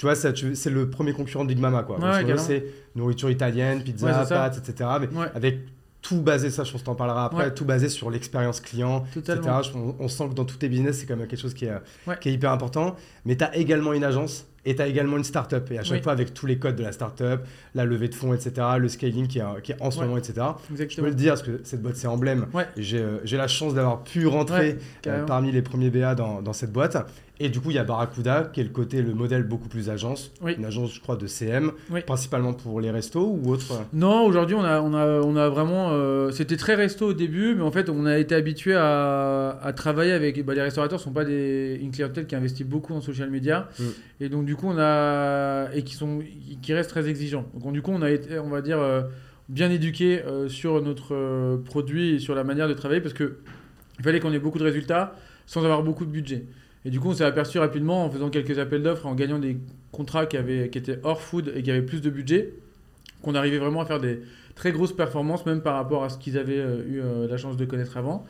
tu 0.00 0.06
vois, 0.06 0.14
c'est 0.14 0.70
le 0.70 0.88
premier 0.88 1.12
concurrent 1.12 1.44
de 1.44 1.48
Big 1.50 1.58
Mama, 1.58 1.82
quoi. 1.82 1.98
Ouais, 1.98 2.38
c'est 2.38 2.64
nourriture 2.96 3.28
italienne, 3.28 3.82
pizza, 3.82 4.06
Ouais, 4.22 4.26
pâtes, 4.26 4.56
etc. 4.66 4.88
Mais 4.98 5.08
Ouais. 5.08 5.26
avec 5.34 5.58
tout 6.00 6.22
basé, 6.22 6.48
ça 6.48 6.64
je 6.64 6.72
pense 6.72 6.80
que 6.80 6.86
t'en 6.86 6.94
parleras 6.94 7.26
après, 7.26 7.52
tout 7.52 7.66
basé 7.66 7.90
sur 7.90 8.10
l'expérience 8.10 8.60
client, 8.60 9.04
Totalement. 9.12 9.60
etc. 9.60 9.74
On, 9.76 9.96
on 10.00 10.08
sent 10.08 10.30
que 10.30 10.34
dans 10.34 10.46
tous 10.46 10.56
tes 10.56 10.70
business, 10.70 11.00
c'est 11.00 11.04
quand 11.06 11.16
même 11.16 11.28
quelque 11.28 11.38
chose 11.38 11.52
qui 11.52 11.66
est, 11.66 11.72
Ouais. 12.06 12.16
qui 12.18 12.30
est 12.30 12.32
hyper 12.32 12.50
important. 12.50 12.96
Mais 13.26 13.36
tu 13.36 13.44
as 13.44 13.54
également 13.54 13.92
une 13.92 14.04
agence 14.04 14.46
Et 14.66 14.76
tu 14.76 14.82
as 14.82 14.86
également 14.88 15.16
une 15.18 15.24
startup. 15.24 15.70
Et 15.70 15.78
à 15.78 15.82
chaque 15.82 15.96
Oui. 15.98 16.02
fois, 16.02 16.12
avec 16.12 16.34
tous 16.34 16.44
les 16.46 16.58
codes 16.58 16.76
de 16.76 16.82
la 16.82 16.92
startup, 16.92 17.40
la 17.74 17.86
levée 17.86 18.08
de 18.08 18.14
fonds, 18.14 18.34
etc., 18.34 18.52
le 18.78 18.88
scaling 18.88 19.26
qui 19.26 19.38
est, 19.38 19.62
qui 19.62 19.72
est 19.72 19.76
en 19.80 19.90
ce 19.90 19.98
Ouais. 20.00 20.04
moment, 20.04 20.18
etc. 20.18 20.34
Je 20.36 20.42
peux 20.68 20.72
Exactement. 20.82 21.06
le 21.08 21.14
dire 21.14 21.32
parce 21.32 21.42
que 21.42 21.60
cette 21.64 21.80
boîte, 21.80 21.96
c'est 21.96 22.06
emblème. 22.08 22.46
Ouais. 22.52 22.66
Et 22.76 22.82
J'ai 22.82 22.98
euh, 22.98 23.20
j'ai 23.24 23.38
la 23.38 23.48
chance 23.48 23.72
d'avoir 23.72 24.02
pu 24.02 24.26
rentrer 24.26 24.72
Ouais, 24.72 24.78
euh, 25.06 25.24
parmi 25.24 25.50
les 25.50 25.62
premiers 25.62 25.88
BA 25.88 26.14
dans, 26.14 26.42
dans 26.42 26.52
cette 26.52 26.72
boîte. 26.72 26.98
Et 27.42 27.48
du 27.48 27.58
coup, 27.58 27.70
il 27.70 27.76
y 27.76 27.78
a 27.78 27.84
Barracuda, 27.84 28.50
qui 28.52 28.60
est 28.60 28.64
le 28.64 28.68
côté, 28.68 29.00
le 29.00 29.14
modèle 29.14 29.44
beaucoup 29.44 29.68
plus 29.68 29.88
agence. 29.88 30.30
Oui. 30.42 30.54
Une 30.58 30.64
agence, 30.66 30.92
je 30.94 31.00
crois, 31.00 31.16
de 31.16 31.26
CM, 31.26 31.72
Oui. 31.90 32.02
principalement 32.06 32.52
pour 32.52 32.82
les 32.82 32.90
restos 32.90 33.26
ou 33.42 33.50
autres. 33.50 33.72
Non, 33.94 34.26
aujourd'hui, 34.26 34.54
on 34.54 34.62
a, 34.62 34.82
on, 34.82 34.92
a, 34.92 35.06
on 35.22 35.36
a 35.36 35.48
vraiment. 35.48 35.88
euh, 35.92 36.30
C'était 36.32 36.58
très 36.58 36.74
resto 36.74 37.06
au 37.06 37.12
début, 37.14 37.54
mais 37.54 37.62
en 37.62 37.70
fait, 37.70 37.88
on 37.88 38.04
a 38.04 38.18
été 38.18 38.34
habitué 38.34 38.74
à, 38.76 39.58
à 39.62 39.72
travailler 39.72 40.12
avec. 40.12 40.44
bah, 40.44 40.52
les 40.54 40.60
restaurateurs 40.60 41.00
sont 41.00 41.12
pas 41.12 41.24
des, 41.24 41.78
une 41.80 41.90
clientèle 41.92 42.26
qui 42.26 42.36
investit 42.36 42.64
beaucoup 42.64 42.92
en 42.92 43.00
social 43.00 43.30
media. 43.30 43.70
Mm. 43.78 43.84
Et 44.20 44.28
donc, 44.28 44.44
du 44.44 44.54
coup, 44.54 44.66
on 44.68 44.76
a. 44.78 45.68
Et 45.74 45.82
qui, 45.82 45.94
sont, 45.94 46.20
qui 46.60 46.74
restent 46.74 46.90
très 46.90 47.08
exigeants. 47.08 47.46
Donc, 47.54 47.64
on- 47.64 47.72
du 47.72 47.80
coup, 47.80 47.90
on 47.90 48.02
a 48.02 48.10
été, 48.10 48.38
on 48.38 48.50
va 48.50 48.60
dire, 48.60 48.78
euh, 48.78 49.00
bien 49.48 49.70
éduqué 49.70 50.20
euh, 50.26 50.48
sur 50.50 50.82
notre 50.82 51.14
euh, 51.14 51.56
produit 51.56 52.16
et 52.16 52.18
sur 52.18 52.34
la 52.34 52.44
manière 52.44 52.68
de 52.68 52.74
travailler 52.74 53.00
parce 53.00 53.14
que 53.14 53.38
il 53.98 54.04
fallait 54.04 54.20
qu'on 54.20 54.32
ait 54.34 54.38
beaucoup 54.38 54.58
de 54.58 54.64
résultats 54.64 55.14
sans 55.46 55.64
avoir 55.64 55.82
beaucoup 55.82 56.04
de 56.04 56.10
budget. 56.10 56.44
Et 56.84 56.90
du 56.90 56.98
coup, 56.98 57.08
on 57.08 57.14
s'est 57.14 57.24
aperçu 57.24 57.58
rapidement 57.58 58.04
en 58.04 58.10
faisant 58.10 58.30
quelques 58.30 58.58
appels 58.58 58.82
d'offres, 58.82 59.06
en 59.06 59.14
gagnant 59.14 59.38
des 59.38 59.58
contrats 59.92 60.26
qui, 60.26 60.36
avaient, 60.36 60.70
qui 60.70 60.78
étaient 60.78 60.98
hors 61.02 61.20
food 61.20 61.52
et 61.54 61.62
qui 61.62 61.70
avaient 61.70 61.82
plus 61.82 62.00
de 62.00 62.10
budget, 62.10 62.54
qu'on 63.22 63.34
arrivait 63.34 63.58
vraiment 63.58 63.82
à 63.82 63.84
faire 63.84 64.00
des 64.00 64.20
très 64.54 64.72
grosses 64.72 64.94
performances, 64.94 65.44
même 65.44 65.60
par 65.60 65.74
rapport 65.74 66.04
à 66.04 66.08
ce 66.08 66.18
qu'ils 66.18 66.38
avaient 66.38 66.58
euh, 66.58 66.82
eu 66.86 67.00
euh, 67.00 67.28
la 67.28 67.36
chance 67.36 67.56
de 67.56 67.64
connaître 67.64 67.96
avant. 67.96 68.24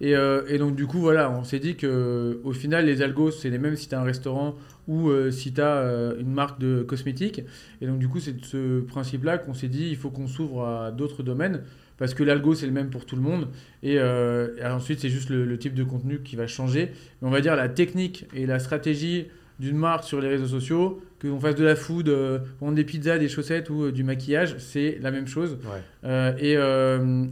Et, 0.00 0.14
euh, 0.14 0.42
et 0.48 0.58
donc, 0.58 0.76
du 0.76 0.86
coup, 0.86 0.98
voilà, 0.98 1.30
on 1.30 1.42
s'est 1.42 1.58
dit 1.58 1.74
que 1.74 2.40
au 2.44 2.52
final, 2.52 2.84
les 2.84 3.02
algos, 3.02 3.30
c'est 3.30 3.50
les 3.50 3.58
mêmes 3.58 3.76
si 3.76 3.88
tu 3.88 3.94
as 3.94 4.00
un 4.00 4.04
restaurant 4.04 4.54
ou 4.88 5.10
si 5.32 5.52
tu 5.52 5.60
as 5.60 6.14
une 6.20 6.32
marque 6.32 6.60
de 6.60 6.82
cosmétiques. 6.82 7.42
Et 7.80 7.86
donc, 7.86 7.98
du 7.98 8.06
coup, 8.06 8.20
c'est 8.20 8.38
de 8.38 8.44
ce 8.44 8.80
principe-là 8.82 9.38
qu'on 9.38 9.54
s'est 9.54 9.68
dit 9.68 9.88
il 9.88 9.96
faut 9.96 10.10
qu'on 10.10 10.28
s'ouvre 10.28 10.64
à 10.64 10.92
d'autres 10.92 11.22
domaines 11.22 11.62
parce 11.98 12.14
que 12.14 12.22
l'algo, 12.22 12.54
c'est 12.54 12.66
le 12.66 12.72
même 12.72 12.90
pour 12.90 13.06
tout 13.06 13.16
le 13.16 13.22
monde. 13.22 13.48
Et, 13.82 13.98
euh, 13.98 14.48
ensuite, 14.64 15.00
c'est 15.00 15.08
juste 15.08 15.30
le, 15.30 15.44
le 15.44 15.58
type 15.58 15.74
de 15.74 15.84
contenu 15.84 16.20
qui 16.20 16.36
va 16.36 16.46
changer. 16.46 16.92
Mais 17.20 17.28
on 17.28 17.30
va 17.30 17.40
dire 17.40 17.56
la 17.56 17.68
technique 17.68 18.26
et 18.34 18.46
la 18.46 18.58
stratégie 18.58 19.26
d'une 19.58 19.76
marque 19.76 20.04
sur 20.04 20.20
les 20.20 20.28
réseaux 20.28 20.46
sociaux, 20.46 21.02
que 21.18 21.28
l'on 21.28 21.40
fasse 21.40 21.54
de 21.54 21.64
la 21.64 21.76
food, 21.76 22.08
euh, 22.08 22.40
vendre 22.60 22.74
des 22.74 22.84
pizzas, 22.84 23.18
des 23.18 23.28
chaussettes 23.28 23.70
ou 23.70 23.84
euh, 23.84 23.92
du 23.92 24.04
maquillage, 24.04 24.56
c'est 24.58 24.98
la 25.00 25.10
même 25.10 25.26
chose. 25.26 25.58
Ouais. 25.64 25.80
Euh, 26.04 26.34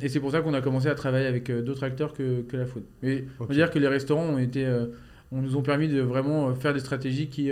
et 0.00 0.04
et 0.04 0.08
c'est 0.08 0.20
pour 0.20 0.30
ça 0.30 0.40
qu'on 0.40 0.54
a 0.54 0.60
commencé 0.60 0.88
à 0.88 0.94
travailler 0.94 1.26
avec 1.26 1.50
d'autres 1.50 1.84
acteurs 1.84 2.12
que, 2.12 2.42
que 2.42 2.56
la 2.56 2.66
food. 2.66 2.84
Mais 3.02 3.24
on 3.40 3.44
va 3.44 3.54
dire 3.54 3.70
que 3.70 3.78
les 3.78 3.88
restaurants 3.88 4.24
ont 4.24 4.38
été, 4.38 4.66
on 5.32 5.40
nous 5.40 5.56
ont 5.56 5.62
permis 5.62 5.88
de 5.88 6.00
vraiment 6.00 6.54
faire 6.54 6.72
des 6.72 6.80
stratégies 6.80 7.28
qui 7.28 7.50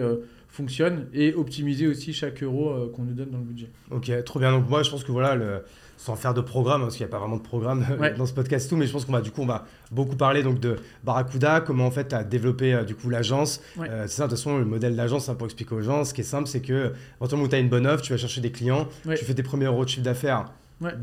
fonctionnent 0.49 1.06
et 1.12 1.35
optimiser 1.35 1.87
aussi 1.87 2.12
chaque 2.12 2.43
euro 2.43 2.88
qu'on 2.94 3.03
nous 3.03 3.15
donne 3.15 3.31
dans 3.31 3.38
le 3.38 3.44
budget. 3.44 3.70
Ok, 3.91 4.11
trop 4.25 4.38
bien. 4.38 4.53
Donc 4.53 4.69
moi, 4.69 4.82
je 4.82 4.91
pense 4.91 5.05
que 5.05 5.12
voilà, 5.12 5.35
le... 5.35 5.62
sans 6.05 6.17
faire 6.17 6.35
de 6.35 6.41
programme, 6.41 6.81
parce 6.83 6.97
qu'il 6.97 7.07
n'y 7.07 7.11
a 7.11 7.13
pas 7.13 7.21
vraiment 7.21 7.37
de 7.37 7.43
programme 7.43 7.87
Ouais. 8.01 8.13
dans 8.15 8.27
ce 8.27 8.33
podcast 8.33 8.69
tout, 8.69 8.77
mais 8.77 8.87
je 8.87 8.93
pense 8.93 9.05
qu'on 9.05 9.13
va 9.13 9.21
du 9.21 9.31
coup, 9.31 9.43
on 9.43 9.47
va 9.47 9.67
beaucoup 9.93 10.17
parler 10.17 10.43
donc 10.43 10.59
de 10.59 10.77
Barracuda, 11.05 11.61
comment 11.61 11.87
en 11.87 11.91
fait 11.93 12.09
tu 12.09 12.15
as 12.17 12.25
développé 12.25 12.75
euh, 12.75 12.83
du 12.83 12.97
coup 12.97 13.09
l'agence. 13.09 13.61
Ouais. 13.77 13.89
Euh, 13.89 14.03
c'est 14.09 14.17
ça, 14.17 14.25
de 14.25 14.31
toute 14.31 14.39
façon, 14.39 14.59
le 14.59 14.65
modèle 14.65 14.97
d'agence, 14.97 15.29
hein, 15.29 15.37
pour 15.37 15.47
expliquer 15.47 15.75
aux 15.77 15.83
gens, 15.83 16.05
ce 16.05 16.13
qui 16.13 16.23
est 16.23 16.25
simple, 16.25 16.49
c'est 16.49 16.61
que 16.61 16.93
où 17.21 17.49
tu 17.49 17.55
as 17.55 17.59
une 17.59 17.69
bonne 17.69 17.87
offre, 17.87 18.03
tu 18.03 18.13
vas 18.13 18.19
chercher 18.19 18.41
des 18.41 18.51
clients, 18.51 18.89
Ouais. 19.07 19.17
tu 19.17 19.25
fais 19.25 19.35
tes 19.35 19.43
premiers 19.45 19.67
euros 19.67 19.85
de 19.85 19.89
chiffre 19.91 20.03
d'affaires 20.03 20.47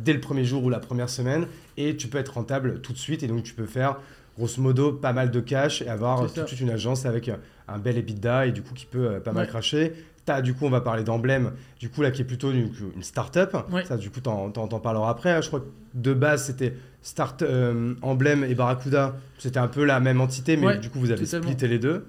dès 0.03 0.11
le 0.11 0.19
premier 0.19 0.43
jour 0.43 0.61
ou 0.65 0.69
la 0.69 0.79
première 0.79 1.09
semaine, 1.09 1.47
et 1.77 1.95
tu 1.95 2.09
peux 2.09 2.17
être 2.17 2.33
rentable 2.33 2.81
tout 2.81 2.91
de 2.91 2.97
suite, 2.97 3.23
et 3.23 3.27
donc 3.27 3.43
tu 3.43 3.53
peux 3.53 3.65
faire 3.65 3.95
grosso 4.37 4.61
modo 4.61 4.91
pas 4.91 5.13
mal 5.13 5.31
de 5.31 5.39
cash 5.39 5.81
et 5.81 5.87
avoir 5.87 6.31
tout 6.33 6.41
de 6.41 6.47
suite 6.47 6.59
une 6.59 6.69
agence 6.69 7.05
avec 7.05 7.29
euh, 7.29 7.35
un 7.69 7.77
bel 7.77 7.97
EBITDA 7.97 8.47
et 8.47 8.51
du 8.51 8.61
coup 8.61 8.73
qui 8.73 8.85
peut 8.85 9.07
euh, 9.07 9.19
pas 9.21 9.31
mal 9.31 9.47
cracher. 9.47 9.93
Du 10.41 10.53
coup, 10.53 10.65
on 10.65 10.69
va 10.69 10.81
parler 10.81 11.03
d'emblème, 11.03 11.51
du 11.79 11.89
coup, 11.89 12.01
là, 12.01 12.11
qui 12.11 12.21
est 12.21 12.25
plutôt 12.25 12.51
une, 12.51 12.69
une 12.95 13.03
start-up. 13.03 13.55
Ça, 13.85 13.97
du 13.97 14.09
coup, 14.09 14.19
t'en, 14.21 14.49
t'en, 14.51 14.67
t'en 14.67 14.79
parleras 14.79 15.09
après. 15.09 15.41
Je 15.41 15.47
crois 15.47 15.59
que 15.61 15.65
de 15.93 16.13
base, 16.13 16.45
c'était 16.45 16.73
Start, 17.01 17.41
euh, 17.41 17.93
Emblème 18.01 18.43
et 18.43 18.55
Barracuda. 18.55 19.15
C'était 19.37 19.59
un 19.59 19.67
peu 19.67 19.83
la 19.85 19.99
même 19.99 20.21
entité, 20.21 20.57
mais 20.57 20.67
Ouais, 20.67 20.77
du 20.79 20.89
coup, 20.89 20.99
vous 20.99 21.11
avez 21.11 21.23
totalement. 21.23 21.47
splitté 21.47 21.67
les 21.67 21.79
deux. 21.79 22.05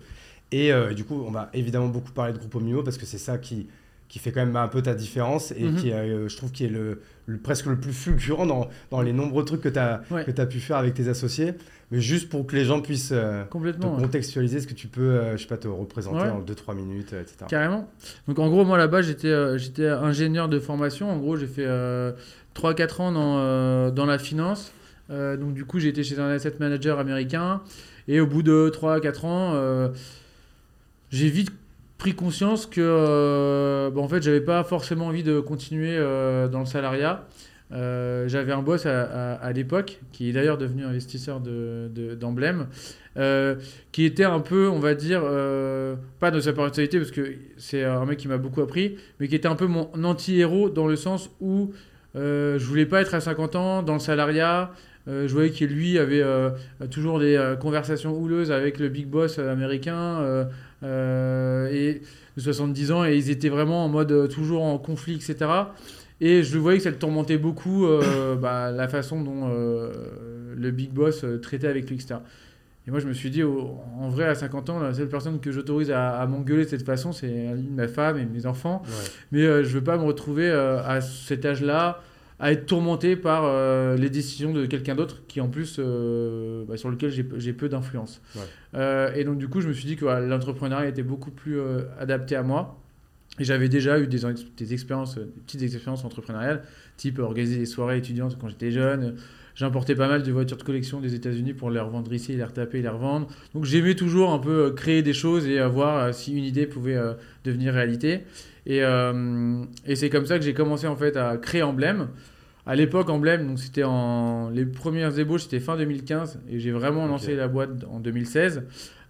Et 0.52 0.72
euh, 0.72 0.92
du 0.94 1.04
coup, 1.04 1.24
on 1.26 1.30
va 1.30 1.48
évidemment 1.54 1.86
beaucoup 1.88 2.10
parler 2.12 2.32
de 2.32 2.38
Groupe 2.38 2.84
parce 2.84 2.98
que 2.98 3.06
c'est 3.06 3.18
ça 3.18 3.38
qui, 3.38 3.68
qui 4.10 4.18
fait 4.18 4.32
quand 4.32 4.44
même 4.44 4.56
un 4.56 4.68
peu 4.68 4.82
ta 4.82 4.92
différence 4.94 5.52
et 5.52 5.62
Mhm. 5.64 5.76
qui, 5.76 5.92
euh, 5.92 6.28
je 6.28 6.36
trouve, 6.36 6.50
qui 6.50 6.64
est 6.64 6.68
le, 6.68 7.00
le- 7.26 7.38
presque 7.38 7.66
le 7.66 7.78
plus 7.78 7.92
fulgurant 7.92 8.44
dans, 8.44 8.68
dans 8.90 9.00
les 9.02 9.12
nombreux 9.12 9.44
trucs 9.44 9.60
que 9.62 9.68
tu 9.68 9.78
as, 9.78 10.02
Ouais. 10.10 10.24
que 10.24 10.38
as 10.38 10.46
pu 10.46 10.58
faire 10.60 10.76
avec 10.78 10.94
tes 10.94 11.08
associés. 11.08 11.54
Mais 11.92 12.00
juste 12.00 12.28
pour 12.28 12.44
que 12.46 12.54
les 12.56 12.64
gens 12.64 12.80
puissent 12.82 13.12
euh, 13.12 13.44
te 13.44 13.48
Complètement. 13.50 13.94
ouais. 13.96 14.02
contextualiser, 14.02 14.58
est-ce 14.58 14.66
que 14.66 14.74
tu 14.74 14.88
peux, 14.88 15.00
euh, 15.00 15.36
je 15.36 15.42
sais 15.42 15.48
pas, 15.48 15.56
te 15.56 15.68
représenter 15.68 16.24
Ouais. 16.24 16.28
en 16.30 16.40
2-3 16.40 16.74
minutes, 16.74 17.12
etc. 17.12 17.46
Carrément. 17.48 17.88
Donc 18.26 18.38
en 18.40 18.48
gros, 18.48 18.64
moi 18.64 18.76
là-bas, 18.78 19.00
j'étais 19.02 19.32
ingénieur 19.88 20.48
de 20.48 20.58
formation. 20.58 21.08
En 21.08 21.16
gros, 21.18 21.36
j'ai 21.36 21.46
fait 21.46 21.64
euh, 21.66 22.10
3-4 22.54 23.00
ans 23.00 23.12
dans, 23.12 23.90
dans 23.94 24.06
la 24.06 24.18
finance. 24.18 24.72
Donc 25.08 25.54
du 25.54 25.64
coup, 25.64 25.78
j'ai 25.80 25.88
été 25.88 26.02
chez 26.04 26.18
un 26.18 26.28
asset 26.30 26.54
manager 26.60 26.98
américain. 26.98 27.60
Et 28.08 28.20
au 28.20 28.26
bout 28.26 28.42
de 28.42 28.70
3-4 28.74 29.24
ans, 29.24 29.90
j'ai 31.10 31.28
vite 31.28 31.50
pris 32.00 32.14
conscience 32.14 32.64
que 32.66 32.80
euh, 32.80 33.90
bah, 33.90 34.00
en 34.00 34.08
fait, 34.08 34.22
j'avais 34.22 34.40
pas 34.40 34.64
forcément 34.64 35.06
envie 35.06 35.22
de 35.22 35.38
continuer 35.38 35.96
euh, 35.96 36.48
dans 36.48 36.60
le 36.60 36.66
salariat. 36.66 37.28
Euh, 37.72 38.26
j'avais 38.26 38.52
un 38.52 38.62
boss 38.62 38.86
à, 38.86 39.52
l'époque, 39.52 40.00
qui 40.10 40.30
est 40.30 40.32
d'ailleurs 40.32 40.58
devenu 40.58 40.82
investisseur 40.82 41.40
de- 41.40 41.88
de- 41.94 42.14
d'emblème, 42.14 42.66
qui 43.92 44.04
était 44.04 44.24
un 44.24 44.40
peu, 44.40 44.68
on 44.68 44.80
va 44.80 44.94
dire, 44.94 45.22
pas 46.18 46.30
de 46.32 46.40
sa 46.40 46.52
personnalité, 46.52 46.98
parce 46.98 47.12
que 47.12 47.34
c'est 47.58 47.84
un 47.84 48.04
mec 48.06 48.18
qui 48.18 48.28
m'a 48.28 48.38
beaucoup 48.38 48.62
appris, 48.62 48.96
mais 49.20 49.28
qui 49.28 49.36
était 49.36 49.46
un 49.46 49.54
peu 49.54 49.66
mon 49.66 49.90
anti-héros 50.02 50.70
dans 50.70 50.86
le 50.88 50.96
sens 50.96 51.30
où 51.40 51.70
je 52.14 52.64
voulais 52.64 52.86
pas 52.86 53.02
être 53.02 53.14
à 53.14 53.20
50 53.20 53.54
ans 53.56 53.82
dans 53.82 53.94
le 53.94 54.00
salariat. 54.00 54.72
Je 55.06 55.32
voyais 55.32 55.50
que 55.50 55.64
lui 55.64 55.98
avait 55.98 56.24
toujours 56.90 57.20
des 57.20 57.54
conversations 57.60 58.18
houleuses 58.18 58.50
avec 58.50 58.78
le 58.78 58.88
big 58.88 59.06
boss 59.06 59.38
américain 59.38 60.48
et 60.82 62.02
de 62.36 62.42
70 62.42 62.92
ans 62.92 63.04
et 63.04 63.16
ils 63.16 63.30
étaient 63.30 63.48
vraiment 63.48 63.84
en 63.84 63.88
mode 63.88 64.12
euh, 64.12 64.26
toujours 64.26 64.62
en 64.62 64.78
conflit, 64.78 65.14
etc. 65.14 65.50
Et 66.20 66.42
je 66.42 66.58
voyais 66.58 66.78
que 66.78 66.84
ça 66.84 66.90
le 66.90 66.98
tourmentait 66.98 67.38
beaucoup 67.38 67.86
euh, 67.86 68.36
bah, 68.40 68.70
la 68.70 68.88
façon 68.88 69.22
dont 69.22 69.48
euh, 69.50 69.92
le 70.56 70.70
big 70.70 70.90
boss 70.90 71.24
euh, 71.24 71.38
traitait 71.38 71.68
avec 71.68 71.88
lui, 71.88 71.96
etc. 71.96 72.16
Et 72.86 72.90
moi, 72.90 73.00
je 73.00 73.06
me 73.06 73.12
suis 73.12 73.30
dit, 73.30 73.42
oh, 73.42 73.78
en 73.98 74.08
vrai, 74.08 74.24
à 74.24 74.34
50 74.34 74.70
ans, 74.70 74.80
la 74.80 74.94
seule 74.94 75.08
personne 75.08 75.38
que 75.38 75.52
j'autorise 75.52 75.90
à, 75.90 76.18
à 76.18 76.26
m'engueuler 76.26 76.64
de 76.64 76.70
cette 76.70 76.84
façon, 76.84 77.12
c'est 77.12 77.54
ma 77.70 77.88
femme 77.88 78.18
et 78.18 78.24
mes 78.24 78.46
enfants. 78.46 78.82
Ouais. 78.86 78.92
Mais 79.32 79.42
euh, 79.42 79.62
je 79.64 79.68
veux 79.68 79.84
pas 79.84 79.98
me 79.98 80.04
retrouver 80.04 80.48
euh, 80.48 80.82
à 80.82 81.00
cet 81.00 81.44
âge-là 81.44 82.02
à 82.40 82.52
être 82.52 82.64
tourmenté 82.64 83.16
par 83.16 83.42
euh, 83.44 83.96
les 83.96 84.08
décisions 84.08 84.52
de 84.52 84.64
quelqu'un 84.64 84.94
d'autre 84.94 85.22
qui, 85.28 85.40
en 85.42 85.48
plus, 85.48 85.76
euh, 85.78 86.64
bah, 86.66 86.76
sur 86.78 86.90
lequel 86.90 87.10
j'ai 87.10 87.52
peu 87.52 87.68
d'influence. 87.68 88.22
Ouais. 88.34 88.40
Euh, 88.74 89.14
et 89.14 89.24
donc, 89.24 89.38
du 89.38 89.46
coup, 89.46 89.60
je 89.60 89.68
me 89.68 89.74
suis 89.74 89.84
dit 89.84 89.96
que 89.96 90.06
voilà, 90.06 90.26
l'entrepreneuriat 90.26 90.88
était 90.88 91.02
beaucoup 91.02 91.30
plus 91.30 91.60
adapté 91.98 92.36
à 92.36 92.42
moi. 92.42 92.80
Et 93.38 93.44
j'avais 93.44 93.68
déjà 93.68 94.00
eu 94.00 94.06
des, 94.06 94.26
ex- 94.26 94.44
des 94.56 94.72
expériences, 94.72 95.16
des 95.16 95.24
petites 95.46 95.62
expériences 95.62 96.04
entrepreneuriales, 96.04 96.62
type 96.96 97.18
organiser 97.20 97.58
des 97.58 97.66
soirées 97.66 97.98
étudiantes 97.98 98.36
quand 98.40 98.48
j'étais 98.48 98.70
jeune. 98.70 99.16
J'importais 99.54 99.94
pas 99.94 100.08
mal 100.08 100.22
de 100.22 100.32
voitures 100.32 100.56
de 100.56 100.62
collection 100.62 101.00
des 101.00 101.14
États-Unis 101.14 101.52
pour 101.52 101.70
les 101.70 101.80
revendre 101.80 102.12
ici, 102.12 102.34
les 102.34 102.44
retaper 102.44 102.78
et 102.78 102.82
les 102.82 102.88
revendre. 102.88 103.28
Donc 103.54 103.66
j'aimais 103.66 103.94
toujours 103.94 104.32
un 104.32 104.38
peu 104.38 104.70
créer 104.72 105.02
des 105.02 105.12
choses 105.12 105.46
et 105.46 105.60
voir 105.66 106.14
si 106.14 106.36
une 106.36 106.44
idée 106.44 106.66
pouvait 106.66 106.98
devenir 107.44 107.74
réalité. 107.74 108.22
Et, 108.70 108.84
euh, 108.84 109.64
et 109.84 109.96
c'est 109.96 110.10
comme 110.10 110.26
ça 110.26 110.38
que 110.38 110.44
j'ai 110.44 110.54
commencé 110.54 110.86
en 110.86 110.94
fait 110.94 111.16
à 111.16 111.36
créer 111.38 111.64
Emblème. 111.64 112.06
À 112.66 112.76
l'époque, 112.76 113.10
Emblème, 113.10 113.48
donc 113.48 113.58
c'était 113.58 113.82
en 113.82 114.48
les 114.48 114.64
premières 114.64 115.18
ébauches, 115.18 115.42
c'était 115.42 115.58
fin 115.58 115.76
2015 115.76 116.40
et 116.48 116.60
j'ai 116.60 116.70
vraiment 116.70 117.08
lancé 117.08 117.34
la 117.34 117.48
boîte 117.48 117.70
en 117.90 117.98
2016. 117.98 118.62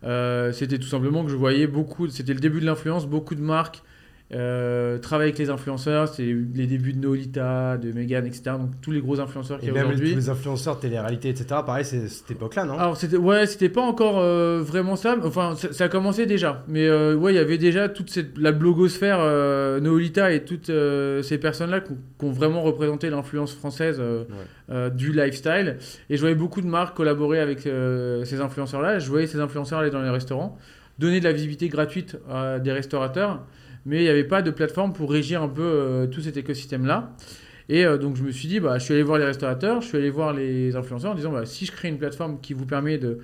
Euh, 0.03 0.51
c'était 0.53 0.79
tout 0.79 0.87
simplement 0.87 1.23
que 1.25 1.31
je 1.31 1.37
voyais 1.37 1.67
beaucoup, 1.67 2.09
c'était 2.09 2.33
le 2.33 2.41
début 2.41 2.61
de 2.61 2.65
l'influence, 2.65 3.07
beaucoup 3.07 3.35
de 3.35 3.43
marques 3.43 3.83
euh, 4.33 4.99
travailler 4.99 5.31
avec 5.31 5.39
les 5.39 5.51
influenceurs, 5.51 6.07
c'est 6.09 6.23
les 6.23 6.67
débuts 6.67 6.93
de 6.93 7.01
Nolita, 7.01 7.77
de 7.79 7.91
Megan, 7.93 8.25
etc. 8.27 8.43
Donc 8.61 8.71
tous 8.81 8.93
les 8.93 9.01
gros 9.01 9.19
influenceurs 9.19 9.59
qu'il 9.59 9.71
Et 9.71 9.73
y 9.73 9.75
a 9.79 9.83
même 9.83 9.87
les- 9.91 9.97
tous 9.97 10.03
aujourd'hui. 10.03 10.15
les 10.15 10.31
influenceurs, 10.31 10.79
télé-réalité, 10.79 11.31
etc. 11.31 11.47
Pareil, 11.67 11.85
c'est 11.85 12.07
cette 12.09 12.31
époque-là, 12.31 12.65
non? 12.65 12.79
Alors 12.79 12.97
c'était 12.97 13.17
ouais, 13.17 13.47
c'était 13.47 13.69
pas 13.69 13.81
encore 13.81 14.19
euh, 14.21 14.63
vraiment 14.63 14.95
ça. 14.95 15.17
Enfin, 15.25 15.55
ça, 15.57 15.73
ça 15.73 15.85
a 15.85 15.89
commencé 15.89 16.27
déjà, 16.27 16.63
mais 16.69 16.87
euh, 16.87 17.17
ouais, 17.17 17.33
il 17.33 17.37
y 17.37 17.41
avait 17.41 17.59
déjà 17.59 17.89
toute 17.89 18.11
cette 18.11 18.39
la 18.39 18.53
blogosphère 18.53 19.19
euh, 19.21 19.81
Nolita 19.81 20.33
et 20.33 20.45
toutes 20.45 20.71
ces 21.23 21.39
personnes-là 21.39 21.81
qui 21.81 21.93
ont- 21.93 21.99
qui 22.19 22.25
ont 22.27 22.31
vraiment 22.33 22.63
représenté 22.63 23.11
l'influence 23.11 23.53
française 23.55 24.01
Ouais. 24.01 24.91
du 24.93 25.13
lifestyle. 25.13 25.77
Et 26.09 26.15
je 26.17 26.21
voyais 26.21 26.37
beaucoup 26.37 26.61
de 26.61 26.67
marques 26.69 26.97
collaborer 26.97 27.41
avec 27.41 27.61
ces 27.61 28.41
influenceurs-là. 28.41 29.01
Je 29.01 29.09
voyais 29.11 29.27
ces 29.27 29.41
influenceurs 29.41 29.81
aller 29.81 29.91
dans 29.91 30.03
les 30.03 30.11
restaurants, 30.11 30.57
donner 31.01 31.19
de 31.19 31.25
la 31.25 31.33
visibilité 31.33 31.69
gratuite 31.69 32.17
à 32.31 32.59
des 32.61 32.71
restaurateurs, 32.73 33.41
mais 33.87 33.99
il 33.99 34.03
n'y 34.03 34.09
avait 34.09 34.25
pas 34.25 34.43
de 34.43 34.51
plateforme 34.51 34.93
pour 34.93 35.11
régir 35.11 35.43
un 35.43 35.49
peu 35.49 35.63
euh, 35.63 36.07
tout 36.07 36.21
cet 36.21 36.37
écosystème-là. 36.37 37.15
Et 37.69 37.85
euh, 37.85 37.99
donc 37.99 38.17
je 38.17 38.23
me 38.23 38.33
suis 38.33 38.49
dit, 38.49 38.61
bah, 38.61 38.79
je 38.79 38.85
suis 38.85 38.95
allé 38.95 39.03
voir 39.03 39.19
les 39.19 39.25
restaurateurs, 39.25 39.81
je 39.81 39.87
suis 39.87 39.97
allé 39.97 40.11
voir 40.11 40.33
les 40.33 40.75
influenceurs 40.77 41.13
en 41.13 41.15
disant, 41.15 41.33
bah, 41.33 41.47
si 41.47 41.67
je 41.67 41.73
crée 41.73 41.89
une 41.89 41.99
plateforme 41.99 42.41
qui 42.41 42.53
vous 42.53 42.67
permet 42.67 42.99
de, 42.99 43.19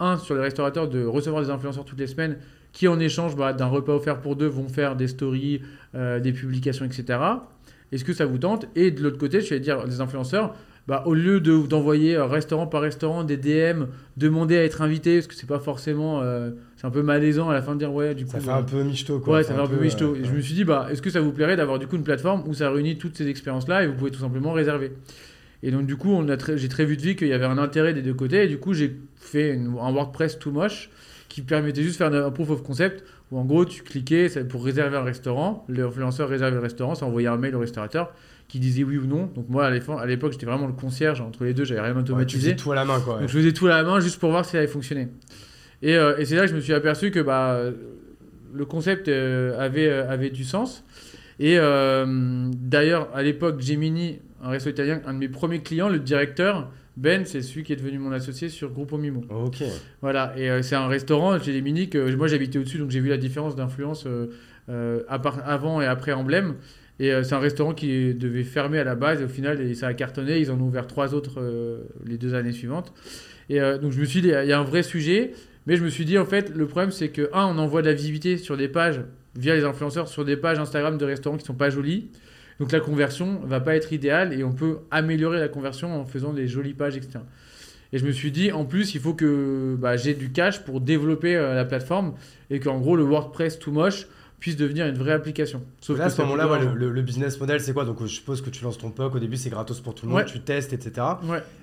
un, 0.00 0.16
sur 0.16 0.34
les 0.34 0.40
restaurateurs, 0.40 0.88
de 0.88 1.04
recevoir 1.04 1.42
des 1.42 1.50
influenceurs 1.50 1.84
toutes 1.84 2.00
les 2.00 2.06
semaines 2.06 2.38
qui 2.72 2.88
en 2.88 2.98
échange 2.98 3.36
bah, 3.36 3.52
d'un 3.52 3.66
repas 3.66 3.94
offert 3.94 4.20
pour 4.20 4.36
deux 4.36 4.46
vont 4.46 4.68
faire 4.68 4.96
des 4.96 5.08
stories, 5.08 5.60
euh, 5.94 6.20
des 6.20 6.32
publications, 6.32 6.84
etc. 6.84 7.18
Est-ce 7.92 8.04
que 8.04 8.12
ça 8.12 8.26
vous 8.26 8.38
tente? 8.38 8.66
Et 8.76 8.90
de 8.90 9.02
l'autre 9.02 9.18
côté, 9.18 9.40
je 9.40 9.50
vais 9.50 9.60
dire 9.60 9.86
des 9.86 10.00
influenceurs, 10.00 10.54
bah, 10.86 11.04
au 11.06 11.14
lieu 11.14 11.40
de 11.40 11.56
d'envoyer 11.66 12.16
restaurant 12.18 12.66
par 12.66 12.82
restaurant 12.82 13.22
des 13.22 13.36
DM, 13.36 13.84
demander 14.16 14.56
à 14.56 14.64
être 14.64 14.82
invité, 14.82 15.16
parce 15.16 15.26
que 15.26 15.34
c'est 15.34 15.46
pas 15.46 15.58
forcément, 15.58 16.20
euh, 16.22 16.50
c'est 16.76 16.86
un 16.86 16.90
peu 16.90 17.02
malaisant 17.02 17.48
à 17.48 17.54
la 17.54 17.62
fin 17.62 17.74
de 17.74 17.78
dire 17.78 17.92
ouais 17.92 18.14
du 18.14 18.24
coup. 18.24 18.32
Ça 18.32 18.40
fait 18.40 18.50
un 18.50 18.62
peu 18.62 18.82
michto 18.82 19.20
quoi. 19.20 19.36
Ouais, 19.36 19.42
ça 19.42 19.54
fait 19.54 19.60
un, 19.60 19.66
peu, 19.66 19.76
michto. 19.76 20.16
Et 20.16 20.24
je 20.24 20.32
me 20.32 20.40
suis 20.40 20.54
dit 20.54 20.64
bah 20.64 20.88
est-ce 20.90 21.02
que 21.02 21.10
ça 21.10 21.20
vous 21.20 21.32
plairait 21.32 21.56
d'avoir 21.56 21.78
du 21.78 21.86
coup 21.86 21.96
une 21.96 22.02
plateforme 22.02 22.42
où 22.46 22.54
ça 22.54 22.70
réunit 22.70 22.98
toutes 22.98 23.16
ces 23.16 23.28
expériences 23.28 23.68
là 23.68 23.84
et 23.84 23.86
vous 23.86 23.94
pouvez 23.94 24.10
tout 24.10 24.20
simplement 24.20 24.52
réserver? 24.52 24.92
Et 25.62 25.70
donc 25.70 25.86
du 25.86 25.96
coup 25.96 26.10
on 26.10 26.28
a 26.28 26.36
j'ai 26.56 26.68
très 26.68 26.86
vite 26.86 27.02
vu 27.02 27.14
qu'il 27.14 27.28
y 27.28 27.32
avait 27.32 27.44
un 27.44 27.58
intérêt 27.58 27.94
des 27.94 28.02
deux 28.02 28.14
côtés 28.14 28.44
et 28.44 28.48
du 28.48 28.58
coup 28.58 28.72
j'ai 28.72 28.98
fait 29.16 29.52
un 29.52 29.92
WordPress 29.92 30.38
tout 30.38 30.50
moche 30.50 30.90
qui 31.28 31.42
permettait 31.42 31.82
juste 31.82 32.00
de 32.00 32.10
faire 32.10 32.26
un 32.26 32.30
proof 32.30 32.50
of 32.50 32.62
concept 32.62 33.04
où 33.30 33.38
en 33.38 33.44
gros 33.44 33.64
tu 33.64 33.82
cliquais 33.82 34.28
pour 34.48 34.64
réserver 34.64 34.96
un 34.96 35.02
restaurant, 35.02 35.64
l'influenceur 35.68 36.28
réservait 36.28 36.56
le 36.56 36.62
restaurant, 36.62 36.94
ça 36.94 37.06
envoyait 37.06 37.28
un 37.28 37.36
mail 37.36 37.54
au 37.54 37.60
restaurateur 37.60 38.12
qui 38.50 38.58
disait 38.58 38.84
oui 38.84 38.98
ou 38.98 39.06
non. 39.06 39.30
Donc 39.34 39.48
moi 39.48 39.66
à 39.66 39.70
l'époque 39.70 40.32
j'étais 40.32 40.46
vraiment 40.46 40.66
le 40.66 40.72
concierge 40.72 41.20
entre 41.20 41.44
les 41.44 41.54
deux, 41.54 41.64
j'avais 41.64 41.80
rien 41.80 41.96
automatisé. 41.96 42.50
Ouais, 42.50 42.56
tu 42.56 42.62
tout 42.62 42.72
à 42.72 42.74
la 42.74 42.84
main 42.84 43.00
quoi. 43.00 43.20
Donc 43.20 43.28
je 43.28 43.38
faisais 43.38 43.52
tout 43.52 43.66
à 43.66 43.70
la 43.70 43.82
main 43.82 44.00
juste 44.00 44.18
pour 44.18 44.30
voir 44.30 44.44
si 44.44 44.52
ça 44.52 44.58
allait 44.58 44.66
fonctionner. 44.66 45.08
Et, 45.82 45.96
euh, 45.96 46.18
et 46.18 46.24
c'est 46.24 46.36
là 46.36 46.42
que 46.42 46.48
je 46.48 46.54
me 46.54 46.60
suis 46.60 46.74
aperçu 46.74 47.10
que 47.10 47.20
bah, 47.20 47.58
le 48.52 48.64
concept 48.64 49.08
euh, 49.08 49.58
avait, 49.58 49.88
euh, 49.88 50.10
avait 50.10 50.30
du 50.30 50.44
sens. 50.44 50.84
Et 51.38 51.56
d'ailleurs 51.56 53.08
à 53.14 53.22
l'époque 53.22 53.60
Gemini, 53.60 54.18
un 54.42 54.50
resto 54.50 54.68
italien, 54.70 55.00
un 55.06 55.14
de 55.14 55.18
mes 55.18 55.28
premiers 55.28 55.60
clients, 55.60 55.88
le 55.88 55.98
directeur, 55.98 56.70
ben, 56.96 57.24
c'est 57.24 57.40
celui 57.40 57.62
qui 57.62 57.72
est 57.72 57.76
devenu 57.76 57.98
mon 57.98 58.12
associé 58.12 58.48
sur 58.48 58.70
Grupo 58.70 58.98
Mimo. 58.98 59.24
Ok. 59.30 59.62
Voilà, 60.02 60.34
et 60.36 60.50
euh, 60.50 60.60
c'est 60.62 60.74
un 60.74 60.88
restaurant 60.88 61.38
chez 61.38 61.52
les 61.52 61.62
Mini 61.62 61.88
que 61.88 62.14
moi 62.14 62.26
j'habitais 62.26 62.58
au-dessus, 62.58 62.78
donc 62.78 62.90
j'ai 62.90 63.00
vu 63.00 63.08
la 63.08 63.16
différence 63.16 63.56
d'influence 63.56 64.04
euh, 64.06 64.26
euh, 64.68 65.02
avant 65.08 65.80
et 65.80 65.86
après 65.86 66.12
Emblème. 66.12 66.56
Et 67.00 67.10
c'est 67.24 67.34
un 67.34 67.40
restaurant 67.40 67.72
qui 67.72 68.14
devait 68.14 68.44
fermer 68.44 68.78
à 68.78 68.84
la 68.84 68.94
base, 68.94 69.20
et 69.22 69.24
au 69.24 69.28
final, 69.28 69.74
ça 69.74 69.88
a 69.88 69.94
cartonné. 69.94 70.38
Ils 70.38 70.50
en 70.52 70.60
ont 70.60 70.64
ouvert 70.64 70.86
trois 70.86 71.14
autres 71.14 71.40
les 72.06 72.18
deux 72.18 72.34
années 72.34 72.52
suivantes. 72.52 72.92
Et 73.48 73.58
donc 73.58 73.90
je 73.90 74.00
me 74.00 74.04
suis 74.04 74.20
dit, 74.20 74.28
il 74.28 74.48
y 74.48 74.52
a 74.52 74.58
un 74.60 74.64
vrai 74.64 74.82
sujet, 74.82 75.32
mais 75.66 75.76
je 75.76 75.82
me 75.82 75.88
suis 75.88 76.04
dit, 76.04 76.18
en 76.18 76.26
fait, 76.26 76.54
le 76.54 76.66
problème 76.66 76.90
c'est 76.90 77.08
que, 77.08 77.30
un, 77.32 77.46
on 77.46 77.58
envoie 77.58 77.80
de 77.80 77.86
la 77.86 77.94
visibilité 77.94 78.36
sur 78.36 78.56
des 78.56 78.68
pages, 78.68 79.00
via 79.34 79.54
les 79.54 79.64
influenceurs, 79.64 80.08
sur 80.08 80.24
des 80.24 80.36
pages 80.36 80.58
Instagram 80.58 80.98
de 80.98 81.04
restaurants 81.04 81.36
qui 81.36 81.46
sont 81.46 81.54
pas 81.54 81.70
jolies. 81.70 82.10
Donc 82.58 82.72
la 82.72 82.80
conversion 82.80 83.40
va 83.46 83.60
pas 83.60 83.74
être 83.74 83.92
idéale 83.92 84.34
et 84.38 84.44
on 84.44 84.52
peut 84.52 84.80
améliorer 84.90 85.40
la 85.40 85.48
conversion 85.48 85.98
en 85.98 86.04
faisant 86.04 86.34
des 86.34 86.46
jolies 86.46 86.74
pages, 86.74 86.96
etc. 86.96 87.20
Et 87.92 87.98
je 87.98 88.06
me 88.06 88.12
suis 88.12 88.30
dit, 88.30 88.52
en 88.52 88.64
plus, 88.66 88.94
il 88.94 89.00
faut 89.00 89.14
que 89.14 89.76
bah, 89.78 89.96
j'ai 89.96 90.14
du 90.14 90.30
cash 90.30 90.62
pour 90.64 90.80
développer 90.80 91.36
euh, 91.36 91.54
la 91.54 91.64
plateforme 91.64 92.14
et 92.50 92.60
qu'en 92.60 92.78
gros, 92.78 92.96
le 92.96 93.02
WordPress 93.02 93.58
tout 93.58 93.72
moche 93.72 94.06
puisse 94.40 94.56
devenir 94.56 94.86
une 94.86 94.96
vraie 94.96 95.12
application. 95.12 95.62
Sauf 95.80 95.98
là, 95.98 96.06
à 96.06 96.10
ce 96.10 96.20
moment-là, 96.22 96.48
le, 96.74 97.02
business 97.02 97.38
model, 97.38 97.60
c'est 97.60 97.72
quoi? 97.72 97.84
Donc, 97.84 97.98
je 98.00 98.06
suppose 98.06 98.40
que 98.40 98.50
tu 98.50 98.64
lances 98.64 98.78
ton 98.78 98.90
POC. 98.90 99.14
Au 99.14 99.18
début, 99.18 99.36
c'est 99.36 99.50
gratos 99.50 99.80
pour 99.80 99.94
tout 99.94 100.06
le 100.06 100.12
monde, 100.12 100.24
tu 100.24 100.40
testes, 100.40 100.72
etc. 100.72 101.06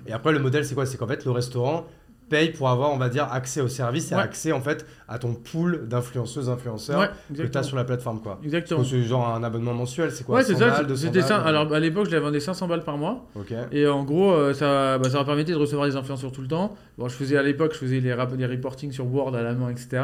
Et 0.06 0.12
après, 0.12 0.32
le 0.32 0.38
modèle, 0.38 0.64
c'est 0.64 0.74
quoi? 0.74 0.86
C'est 0.86 0.96
qu'en 0.96 1.08
fait, 1.08 1.24
le 1.24 1.32
restaurant, 1.32 1.86
paye 2.28 2.50
pour 2.50 2.68
avoir, 2.68 2.92
on 2.92 2.96
va 2.96 3.08
dire, 3.08 3.28
accès 3.32 3.60
au 3.60 3.68
service 3.68 4.12
et 4.12 4.14
accès 4.14 4.52
en 4.52 4.60
fait 4.60 4.86
à 5.08 5.18
ton 5.18 5.34
pool 5.34 5.88
d'influenceuses, 5.88 6.50
influenceurs 6.50 7.10
que 7.34 7.42
tu 7.42 7.58
as 7.58 7.62
sur 7.62 7.76
la 7.76 7.84
plateforme. 7.84 8.20
Quoi. 8.20 8.40
Exactement. 8.44 8.84
C'est 8.84 9.02
genre 9.02 9.34
un 9.34 9.42
abonnement 9.42 9.74
mensuel, 9.74 10.10
c'est 10.10 10.24
quoi? 10.24 10.36
Ouais, 10.36 10.44
c'est 10.44 10.56
ça. 10.56 10.82
C'était 10.96 11.22
ça. 11.22 11.38
Alors 11.38 11.72
à 11.72 11.80
l'époque, 11.80 12.06
je 12.06 12.10
l'avais 12.10 12.24
vendu 12.24 12.40
500 12.40 12.68
balles 12.68 12.84
par 12.84 12.98
mois. 12.98 13.26
Et 13.72 13.86
en 13.86 14.04
gros, 14.04 14.32
euh, 14.32 14.52
ça, 14.52 14.98
bah, 14.98 15.10
ça 15.10 15.18
m'a 15.18 15.24
permettait 15.24 15.52
de 15.52 15.56
recevoir 15.56 15.88
des 15.88 15.96
influenceurs 15.96 16.32
tout 16.32 16.42
le 16.42 16.48
temps. 16.48 16.76
Bon, 16.96 17.08
je 17.08 17.14
faisais 17.14 17.36
à 17.36 17.42
l'époque, 17.42 17.72
je 17.74 17.78
faisais 17.78 18.00
les, 18.00 18.14
les 18.36 18.46
reporting 18.46 18.92
sur 18.92 19.06
Word 19.06 19.34
à 19.34 19.42
la 19.42 19.54
main, 19.54 19.70
etc. 19.70 20.02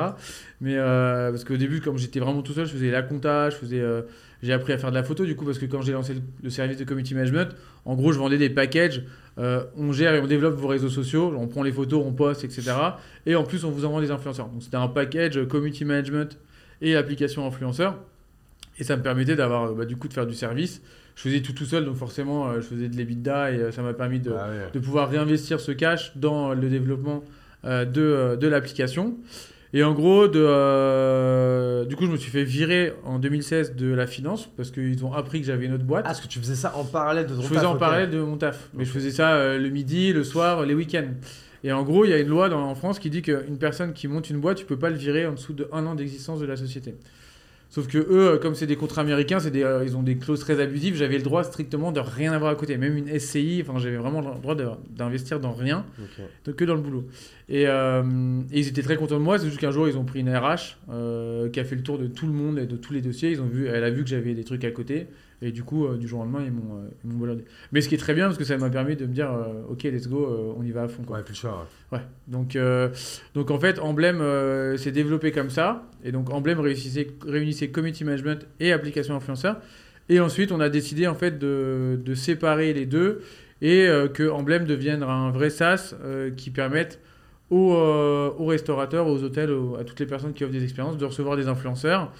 Mais 0.60 0.76
euh, 0.76 1.30
parce 1.30 1.44
qu'au 1.44 1.56
début, 1.56 1.80
comme 1.80 1.98
j'étais 1.98 2.20
vraiment 2.20 2.42
tout 2.42 2.52
seul, 2.52 2.66
je 2.66 2.72
faisais 2.72 2.90
la 2.90 3.02
compta, 3.02 3.50
je 3.50 3.56
faisais. 3.56 3.80
Euh, 3.80 4.02
j'ai 4.42 4.52
appris 4.52 4.74
à 4.74 4.78
faire 4.78 4.90
de 4.90 4.94
la 4.94 5.02
photo 5.02 5.24
du 5.24 5.36
coup 5.36 5.46
parce 5.46 5.58
que 5.58 5.64
quand 5.64 5.80
j'ai 5.80 5.92
lancé 5.92 6.14
le, 6.42 6.50
service 6.50 6.76
de 6.76 6.84
community 6.84 7.14
management, 7.14 7.48
en 7.86 7.94
gros 7.94 8.12
je 8.12 8.18
vendais 8.18 8.36
des 8.36 8.50
packages, 8.50 9.02
euh, 9.38 9.64
on 9.76 9.92
gère 9.92 10.14
et 10.14 10.20
on 10.20 10.26
développe 10.26 10.54
vos 10.54 10.68
réseaux 10.68 10.88
sociaux, 10.88 11.34
on 11.36 11.48
prend 11.48 11.62
les 11.62 11.72
photos, 11.72 12.02
on 12.04 12.12
poste, 12.12 12.44
etc. 12.44 12.72
Et 13.26 13.34
en 13.34 13.44
plus 13.44 13.64
on 13.64 13.70
vous 13.70 13.84
envoie 13.84 14.00
des 14.00 14.10
influenceurs. 14.10 14.48
Donc 14.48 14.62
c'était 14.62 14.76
un 14.76 14.88
package 14.88 15.36
euh, 15.38 15.46
community 15.46 15.84
management 15.84 16.38
et 16.80 16.96
application 16.96 17.46
influenceur. 17.46 17.96
Et 18.78 18.84
ça 18.84 18.96
me 18.96 19.02
permettait 19.02 19.36
d'avoir 19.36 19.64
euh, 19.64 19.74
bah, 19.74 19.84
du 19.84 19.96
coup 19.96 20.08
de 20.08 20.12
faire 20.12 20.26
du 20.26 20.34
service. 20.34 20.82
Je 21.16 21.22
faisais 21.22 21.40
tout 21.42 21.52
tout 21.52 21.64
seul, 21.64 21.84
donc 21.84 21.96
forcément 21.96 22.54
je 22.54 22.60
faisais 22.60 22.88
de 22.88 22.96
l'EBITDA 22.96 23.52
et 23.52 23.70
ça 23.72 23.82
m'a 23.82 23.94
permis 23.94 24.18
de, 24.18 24.32
ah 24.32 24.48
de, 24.72 24.78
pouvoir 24.80 25.08
réinvestir 25.08 25.60
ce 25.60 25.70
cash 25.70 26.16
dans 26.16 26.54
le 26.54 26.68
développement 26.68 27.22
de, 27.62 28.34
de 28.34 28.48
l'application. 28.48 29.16
Et 29.76 29.82
en 29.82 29.92
gros, 29.92 30.28
de, 30.28 30.40
euh, 30.40 31.84
du 31.84 31.96
coup, 31.96 32.06
je 32.06 32.10
me 32.12 32.16
suis 32.16 32.30
fait 32.30 32.44
virer 32.44 32.92
en 33.02 33.18
2016 33.18 33.74
de 33.74 33.92
la 33.92 34.06
finance 34.06 34.48
parce 34.56 34.70
qu'ils 34.70 35.04
ont 35.04 35.12
appris 35.12 35.40
que 35.40 35.46
j'avais 35.48 35.66
une 35.66 35.74
autre 35.74 35.82
boîte. 35.82 36.04
Ah, 36.04 36.10
parce 36.10 36.20
que 36.20 36.28
tu 36.28 36.38
faisais 36.38 36.54
ça 36.54 36.76
en 36.76 36.84
parallèle 36.84 37.26
de 37.26 37.34
ton 37.34 37.42
Je 37.42 37.48
faisais 37.48 37.66
en 37.66 37.74
parallèle 37.74 38.08
de 38.08 38.20
mon 38.20 38.36
taf. 38.36 38.70
Mais 38.72 38.84
je 38.84 38.90
faisais 38.92 39.10
ça 39.10 39.34
euh, 39.34 39.58
le 39.58 39.68
midi, 39.70 40.12
le 40.12 40.22
soir, 40.22 40.64
les 40.64 40.74
week-ends. 40.74 41.10
Et 41.64 41.72
en 41.72 41.82
gros, 41.82 42.04
il 42.04 42.12
y 42.12 42.14
a 42.14 42.18
une 42.18 42.28
loi 42.28 42.48
dans, 42.48 42.62
en 42.62 42.76
France 42.76 43.00
qui 43.00 43.10
dit 43.10 43.22
qu'une 43.22 43.58
personne 43.58 43.94
qui 43.94 44.06
monte 44.06 44.30
une 44.30 44.38
boîte, 44.38 44.58
tu 44.58 44.64
peux 44.64 44.78
pas 44.78 44.90
le 44.90 44.96
virer 44.96 45.26
en 45.26 45.32
dessous 45.32 45.54
de 45.54 45.68
un 45.72 45.84
an 45.86 45.96
d'existence 45.96 46.38
de 46.38 46.46
la 46.46 46.56
société. 46.56 46.94
Sauf 47.74 47.88
que 47.88 47.98
eux, 47.98 48.34
euh, 48.34 48.38
comme 48.38 48.54
c'est 48.54 48.68
des 48.68 48.76
contrats 48.76 49.00
américains, 49.00 49.40
c'est 49.40 49.50
des, 49.50 49.64
euh, 49.64 49.84
ils 49.84 49.96
ont 49.96 50.04
des 50.04 50.16
clauses 50.16 50.38
très 50.38 50.60
abusives. 50.60 50.94
J'avais 50.94 51.16
le 51.16 51.24
droit 51.24 51.42
strictement 51.42 51.90
de 51.90 51.98
rien 51.98 52.30
avoir 52.30 52.52
à 52.52 52.54
côté, 52.54 52.76
même 52.76 52.96
une 52.96 53.18
SCI. 53.18 53.64
Enfin, 53.66 53.80
j'avais 53.80 53.96
vraiment 53.96 54.20
le 54.20 54.40
droit 54.40 54.54
d'investir 54.90 55.40
dans 55.40 55.50
rien, 55.50 55.84
donc 56.44 56.54
que 56.54 56.64
dans 56.64 56.76
le 56.76 56.80
boulot. 56.80 57.08
Euh, 57.50 58.42
et, 58.52 58.60
ils 58.60 58.68
étaient 58.68 58.84
très 58.84 58.94
contents 58.94 59.18
de 59.18 59.24
moi. 59.24 59.40
C'est 59.40 59.46
juste 59.46 59.58
qu'un 59.58 59.72
jour, 59.72 59.88
ils 59.88 59.98
ont 59.98 60.04
pris 60.04 60.20
une 60.20 60.32
RH 60.32 60.78
qui 61.52 61.58
a 61.58 61.64
fait 61.64 61.74
le 61.74 61.82
tour 61.82 61.98
de 61.98 62.06
tout 62.06 62.28
le 62.28 62.32
monde 62.32 62.60
et 62.60 62.66
de 62.66 62.76
tous 62.76 62.92
les 62.92 63.00
dossiers. 63.00 63.32
Ils 63.32 63.40
ont 63.40 63.48
vu, 63.48 63.66
elle 63.66 63.82
a 63.82 63.90
vu 63.90 64.04
que 64.04 64.08
j'avais 64.08 64.34
des 64.34 64.44
trucs 64.44 64.62
à 64.62 64.70
côté. 64.70 65.08
Et 65.46 65.52
du 65.52 65.62
coup, 65.62 65.86
du 65.96 66.08
jour 66.08 66.20
au 66.20 66.22
lendemain, 66.24 66.42
ils 66.44 66.52
m'ont, 66.52 67.26
euh, 67.26 67.36
Mais 67.70 67.80
ce 67.82 67.88
qui 67.88 67.94
est 67.94 67.98
très 67.98 68.14
bien, 68.14 68.26
parce 68.26 68.38
que 68.38 68.44
ça 68.44 68.56
m'a 68.56 68.70
permis 68.70 68.96
de 68.96 69.04
me 69.04 69.12
dire, 69.12 69.30
ok, 69.68 69.82
let's 69.84 70.08
go, 70.08 70.54
on 70.56 70.62
y 70.62 70.70
va 70.70 70.84
à 70.84 70.88
fond. 70.88 71.02
Quoi. 71.02 71.18
Ouais, 71.18 71.22
plus 71.22 71.34
choix. 71.34 71.68
Ouais. 71.92 72.00
Donc, 72.28 72.56
donc 73.34 73.50
en 73.50 73.58
fait, 73.58 73.78
Emblem 73.78 74.18
s'est 74.78 74.92
développé 74.92 75.32
comme 75.32 75.50
ça. 75.50 75.88
Et 76.02 76.12
donc 76.12 76.30
Emblem 76.30 76.60
réunissait, 76.60 77.08
réunissait 77.26 77.68
community 77.68 78.04
management 78.04 78.46
et 78.60 78.72
application 78.72 79.14
influenceur. 79.14 79.60
Et 80.08 80.20
ensuite, 80.20 80.52
on 80.52 80.60
a 80.60 80.68
décidé 80.68 81.06
en 81.06 81.14
fait 81.14 81.38
de, 81.38 81.98
de 82.02 82.14
séparer 82.14 82.72
les 82.72 82.86
deux 82.86 83.22
et 83.62 83.86
euh, 83.86 84.08
que 84.08 84.28
Emblem 84.28 84.66
devienne 84.66 85.02
un 85.02 85.30
vrai 85.30 85.50
SaaS 85.50 85.94
euh, 86.02 86.30
qui 86.30 86.50
permette 86.50 87.00
aux, 87.50 87.74
euh, 87.74 88.30
aux, 88.38 88.46
restaurateurs, 88.46 89.06
aux 89.06 89.22
hôtels, 89.22 89.50
à 89.78 89.84
toutes 89.84 90.00
les 90.00 90.06
personnes 90.06 90.34
qui 90.34 90.44
offrent 90.44 90.52
des 90.52 90.64
expériences 90.64 90.98
de 90.98 91.04
recevoir 91.04 91.36
des 91.36 91.48
influenceurs. 91.48 92.12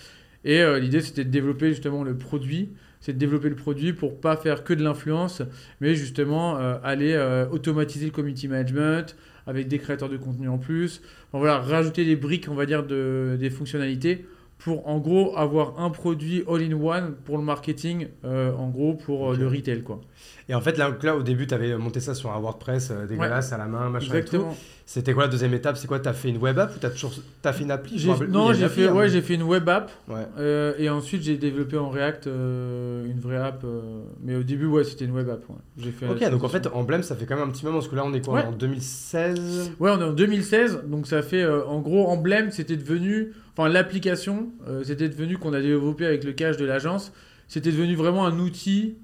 Et 0.46 0.62
l'idée, 0.78 1.00
c'était 1.00 1.24
de 1.24 1.30
développer 1.30 1.70
justement 1.70 2.04
le 2.04 2.18
produit, 2.18 2.68
c'est 3.04 3.12
de 3.12 3.18
développer 3.18 3.50
le 3.50 3.54
produit 3.54 3.92
pour 3.92 4.18
pas 4.18 4.36
faire 4.36 4.64
que 4.64 4.72
de 4.72 4.82
l'influence, 4.82 5.42
mais 5.82 5.94
justement 5.94 6.56
aller 6.82 7.14
automatiser 7.52 8.06
le 8.06 8.12
community 8.12 8.48
management, 8.48 9.14
avec 9.46 9.68
des 9.68 9.78
créateurs 9.78 10.08
de 10.08 10.16
contenu 10.16 10.48
en 10.48 10.56
plus. 10.56 11.02
voilà, 11.32 11.58
rajouter 11.58 12.06
des 12.06 12.16
briques, 12.16 12.46
on 12.48 12.54
va 12.54 12.64
dire, 12.64 12.82
de, 12.82 13.36
des 13.38 13.50
fonctionnalités 13.50 14.24
pour 14.58 14.88
en 14.88 14.98
gros 14.98 15.36
avoir 15.36 15.78
un 15.80 15.90
produit 15.90 16.42
all-in-one 16.48 17.16
pour 17.24 17.36
le 17.36 17.44
marketing, 17.44 18.06
euh, 18.24 18.52
en 18.54 18.68
gros 18.70 18.94
pour 18.94 19.32
euh, 19.32 19.36
le 19.36 19.46
retail 19.46 19.82
quoi. 19.82 20.00
Et 20.48 20.54
en 20.54 20.60
fait 20.60 20.76
là, 20.76 20.96
là 21.02 21.16
au 21.16 21.22
début 21.22 21.46
tu 21.46 21.54
avais 21.54 21.76
monté 21.76 22.00
ça 22.00 22.14
sur 22.14 22.30
un 22.32 22.38
WordPress 22.38 22.90
euh, 22.90 23.06
dégueulasse 23.06 23.52
à 23.52 23.58
la 23.58 23.66
main, 23.66 23.88
machin 23.88 24.14
et 24.14 24.24
tout. 24.24 24.46
C'était 24.86 25.14
quoi 25.14 25.24
la 25.24 25.28
deuxième 25.30 25.54
étape? 25.54 25.78
C'est 25.78 25.86
quoi 25.86 25.98
Tu 25.98 26.08
as 26.08 26.12
fait 26.12 26.28
une 26.28 26.36
web 26.36 26.58
app 26.58 26.76
ou 26.76 26.78
tu 26.78 26.84
as, 26.84 26.90
toujours... 26.90 27.12
as 27.42 27.52
fait 27.54 27.64
une 27.64 27.70
appli? 27.70 28.06
Non, 28.28 28.52
j'ai 28.52 28.68
fait, 28.68 28.88
ouais, 28.90 29.08
j'ai 29.08 29.22
fait 29.22 29.34
une 29.34 29.42
web 29.42 29.66
app. 29.68 29.90
Euh, 30.38 30.74
et 30.78 30.90
ensuite, 30.90 31.22
j'ai 31.22 31.36
développé 31.38 31.78
en 31.78 31.88
React 31.88 32.26
euh, 32.26 33.06
une 33.06 33.18
vraie 33.18 33.38
app. 33.38 33.62
Euh, 33.64 34.02
mais 34.22 34.36
au 34.36 34.42
début, 34.42 34.66
ouais, 34.66 34.84
c'était 34.84 35.06
une 35.06 35.12
web 35.12 35.28
app. 35.30 35.42
Fait 35.78 36.06
ok, 36.06 36.30
donc 36.30 36.44
en 36.44 36.48
fait, 36.48 36.66
Emblem, 36.66 37.02
ça 37.02 37.16
fait 37.16 37.24
quand 37.24 37.36
même 37.36 37.48
un 37.48 37.50
petit 37.50 37.64
moment. 37.64 37.78
Parce 37.78 37.88
que 37.88 37.96
là, 37.96 38.04
on 38.04 38.12
est 38.12 38.24
quoi? 38.24 38.44
En 38.44 38.52
2016 38.52 39.72
Ouais, 39.80 39.90
on 39.90 40.00
est 40.00 40.04
en 40.04 40.12
2016. 40.12 40.82
Donc 40.86 41.06
ça 41.06 41.22
fait. 41.22 41.46
en 41.46 41.80
gros, 41.80 42.06
Emblem, 42.08 42.50
c'était 42.50 42.76
devenu. 42.76 43.32
Enfin, 43.56 43.70
l'application, 43.70 44.48
c'était 44.82 45.08
devenu 45.08 45.38
qu'on 45.38 45.54
a 45.54 45.60
développé 45.60 46.04
avec 46.04 46.24
le 46.24 46.32
cache 46.32 46.58
de 46.58 46.66
l'agence. 46.66 47.12
C'était 47.48 47.70
devenu 47.70 47.94
vraiment 47.94 48.26
un 48.26 48.38
outil 48.38 48.96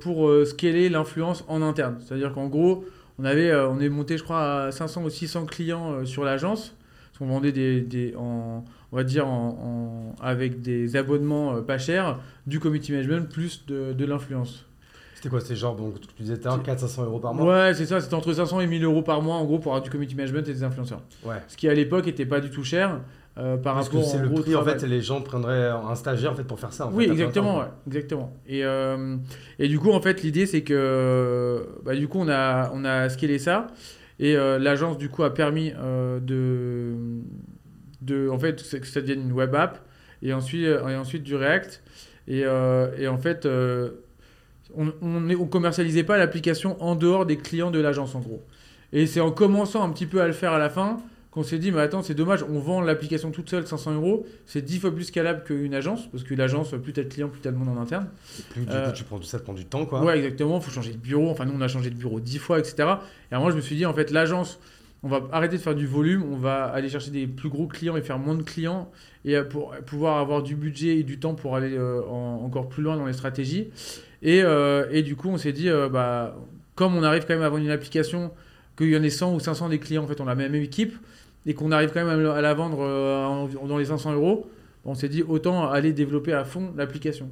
pour 0.00 0.30
scaler 0.46 0.88
l'influence 0.88 1.44
en 1.48 1.62
interne. 1.62 1.96
C'est-à-dire 2.00 2.32
qu'en 2.32 2.48
gros 2.48 2.84
on, 3.18 3.24
avait, 3.24 3.50
euh, 3.50 3.68
on 3.68 3.80
est 3.80 3.88
monté, 3.88 4.16
je 4.16 4.22
crois, 4.22 4.64
à 4.64 4.72
500 4.72 5.02
ou 5.02 5.10
600 5.10 5.46
clients 5.46 5.92
euh, 5.92 6.04
sur 6.04 6.24
l'agence. 6.24 6.74
On 7.20 7.26
vendait 7.26 7.50
des, 7.50 7.80
des 7.80 8.14
on 8.16 8.62
va 8.92 9.02
dire, 9.02 9.26
en, 9.26 10.14
avec 10.22 10.62
des 10.62 10.94
abonnements 10.94 11.56
euh, 11.56 11.62
pas 11.62 11.76
chers, 11.76 12.20
du 12.46 12.60
community 12.60 12.92
management 12.92 13.28
plus 13.28 13.66
de, 13.66 13.92
de 13.92 14.04
l'influence. 14.04 14.64
C'était 15.16 15.28
quoi 15.28 15.40
C'était 15.40 15.56
genre, 15.56 15.74
donc, 15.74 15.94
tu 16.00 16.22
disais 16.22 16.36
400-500 16.36 17.06
euros 17.06 17.18
par 17.18 17.34
mois? 17.34 17.66
Ouais, 17.66 17.74
c'est 17.74 17.86
ça, 17.86 18.00
c'était 18.00 18.14
entre 18.14 18.32
500 18.32 18.60
et 18.60 18.68
1000 18.68 18.84
euros 18.84 19.02
par 19.02 19.20
mois 19.20 19.34
en 19.34 19.44
gros 19.44 19.58
pour 19.58 19.72
avoir 19.72 19.82
du 19.82 19.90
community 19.90 20.14
management 20.14 20.48
et 20.48 20.52
des 20.52 20.62
influenceurs. 20.62 21.02
Ouais. 21.24 21.42
Ce 21.48 21.56
qui 21.56 21.68
à 21.68 21.74
l'époque 21.74 22.06
était 22.06 22.24
pas 22.24 22.38
du 22.38 22.50
tout 22.50 22.62
cher. 22.62 23.00
Euh, 23.38 23.56
par 23.56 23.74
Parce 23.74 23.88
que 23.88 24.02
c'est 24.02 24.18
le 24.18 24.30
prix, 24.30 24.56
en 24.56 24.64
fait, 24.64 24.82
les 24.82 25.00
gens 25.00 25.20
prendraient 25.20 25.68
un 25.68 25.94
stagiaire 25.94 26.32
en 26.32 26.34
fait, 26.34 26.42
pour 26.44 26.58
faire 26.58 26.72
ça. 26.72 26.90
oui, 26.92 27.08
exactement, 27.10 27.62
exactement. 27.86 28.32
Et, 28.48 28.64
euh, 28.64 29.16
et 29.60 29.68
du 29.68 29.78
coup, 29.78 29.92
en 29.92 30.00
fait, 30.00 30.22
l'idée, 30.22 30.46
c'est 30.46 30.62
que 30.62 31.64
bah, 31.84 31.94
du 31.94 32.08
coup, 32.08 32.18
on 32.18 32.28
a, 32.28 32.70
on 32.74 32.84
a 32.84 33.08
scalé 33.08 33.38
ça. 33.38 33.68
Et 34.18 34.36
euh, 34.36 34.58
l'agence, 34.58 34.98
du 34.98 35.08
coup, 35.08 35.22
a 35.22 35.32
permis 35.32 35.72
de, 35.72 36.94
de, 38.02 38.28
en 38.28 38.38
fait, 38.38 38.56
que 38.80 38.86
ça 38.86 39.00
devienne 39.00 39.22
une 39.22 39.32
web 39.32 39.54
app 39.54 39.86
et 40.20 40.32
ensuite, 40.32 40.66
et 40.66 40.96
ensuite 40.96 41.22
du 41.22 41.36
React. 41.36 41.82
Et, 42.26 42.40
et 42.40 43.08
en 43.08 43.18
fait, 43.18 43.46
on, 44.76 44.92
on, 45.00 45.30
on 45.30 45.46
commercialisait 45.46 46.02
pas 46.02 46.18
l'application 46.18 46.82
en 46.82 46.96
dehors 46.96 47.24
des 47.24 47.36
clients 47.36 47.70
de 47.70 47.78
l'agence 47.78 48.16
en 48.16 48.20
gros. 48.20 48.42
Et 48.92 49.06
c'est 49.06 49.20
en 49.20 49.30
commençant 49.30 49.84
un 49.84 49.90
petit 49.90 50.06
peu 50.06 50.20
à 50.20 50.26
le 50.26 50.32
faire 50.32 50.52
à 50.52 50.58
la 50.58 50.70
fin 50.70 50.98
qu'on 51.30 51.42
s'est 51.42 51.58
dit, 51.58 51.70
mais 51.70 51.80
attends, 51.80 52.02
c'est 52.02 52.14
dommage, 52.14 52.42
on 52.42 52.58
vend 52.58 52.80
l'application 52.80 53.30
toute 53.30 53.50
seule 53.50 53.66
500 53.66 53.94
euros, 53.94 54.26
c'est 54.46 54.62
10 54.62 54.78
fois 54.78 54.94
plus 54.94 55.04
scalable 55.04 55.44
qu'une 55.44 55.74
agence, 55.74 56.06
parce 56.10 56.24
qu'une 56.24 56.40
agence, 56.40 56.74
plus 56.82 56.92
t'as 56.92 57.02
de 57.02 57.08
clients, 57.08 57.28
plus 57.28 57.40
t'as 57.40 57.50
de 57.50 57.56
monde 57.56 57.68
en 57.68 57.80
interne. 57.80 58.08
Et 58.38 58.42
plus 58.50 58.60
du 58.62 58.68
coup, 58.68 58.92
tu 58.94 59.04
prends, 59.04 59.22
ça 59.22 59.38
te 59.38 59.44
prend 59.44 59.52
du 59.52 59.66
temps, 59.66 59.84
quoi. 59.84 60.02
Ouais, 60.02 60.16
exactement, 60.16 60.58
il 60.58 60.62
faut 60.62 60.70
changer 60.70 60.92
de 60.92 60.96
bureau, 60.96 61.28
enfin 61.28 61.44
nous 61.44 61.54
on 61.54 61.60
a 61.60 61.68
changé 61.68 61.90
de 61.90 61.96
bureau 61.96 62.20
10 62.20 62.38
fois, 62.38 62.58
etc. 62.58 62.74
Et 62.78 62.82
alors 63.34 63.42
moi 63.42 63.50
je 63.50 63.56
me 63.56 63.60
suis 63.60 63.76
dit, 63.76 63.84
en 63.84 63.92
fait, 63.92 64.10
l'agence, 64.10 64.58
on 65.02 65.08
va 65.08 65.28
arrêter 65.32 65.56
de 65.56 65.62
faire 65.62 65.74
du 65.74 65.86
volume, 65.86 66.24
on 66.24 66.36
va 66.36 66.64
aller 66.64 66.88
chercher 66.88 67.10
des 67.10 67.26
plus 67.26 67.48
gros 67.48 67.66
clients 67.66 67.96
et 67.96 68.02
faire 68.02 68.18
moins 68.18 68.34
de 68.34 68.42
clients, 68.42 68.90
et 69.24 69.38
pour 69.42 69.74
pouvoir 69.86 70.18
avoir 70.18 70.42
du 70.42 70.56
budget 70.56 70.96
et 70.96 71.02
du 71.02 71.20
temps 71.20 71.34
pour 71.34 71.56
aller 71.56 71.76
euh, 71.76 72.02
en, 72.08 72.42
encore 72.44 72.68
plus 72.68 72.82
loin 72.82 72.96
dans 72.96 73.06
les 73.06 73.12
stratégies. 73.12 73.68
Et, 74.22 74.42
euh, 74.42 74.86
et 74.90 75.02
du 75.02 75.14
coup, 75.14 75.28
on 75.28 75.38
s'est 75.38 75.52
dit, 75.52 75.68
euh, 75.68 75.88
bah, 75.88 76.36
comme 76.74 76.96
on 76.96 77.02
arrive 77.02 77.24
quand 77.26 77.34
même 77.34 77.42
à 77.42 77.48
vendre 77.48 77.64
une 77.64 77.70
application, 77.70 78.32
qu'il 78.76 78.90
y 78.90 78.96
en 78.96 79.02
ait 79.02 79.10
100 79.10 79.34
ou 79.34 79.40
500 79.40 79.68
des 79.68 79.78
clients, 79.78 80.04
en 80.04 80.06
fait, 80.06 80.20
on 80.20 80.26
a 80.26 80.30
la 80.30 80.34
même 80.34 80.54
équipe, 80.54 80.94
et 81.46 81.54
qu'on 81.54 81.72
arrive 81.72 81.90
quand 81.92 82.04
même 82.04 82.26
à 82.26 82.40
la 82.40 82.54
vendre 82.54 82.78
euh, 82.80 83.66
dans 83.66 83.78
les 83.78 83.86
500 83.86 84.14
euros, 84.14 84.50
on 84.84 84.94
s'est 84.94 85.08
dit 85.08 85.22
autant 85.22 85.68
aller 85.70 85.92
développer 85.92 86.32
à 86.32 86.44
fond 86.44 86.72
l'application. 86.76 87.28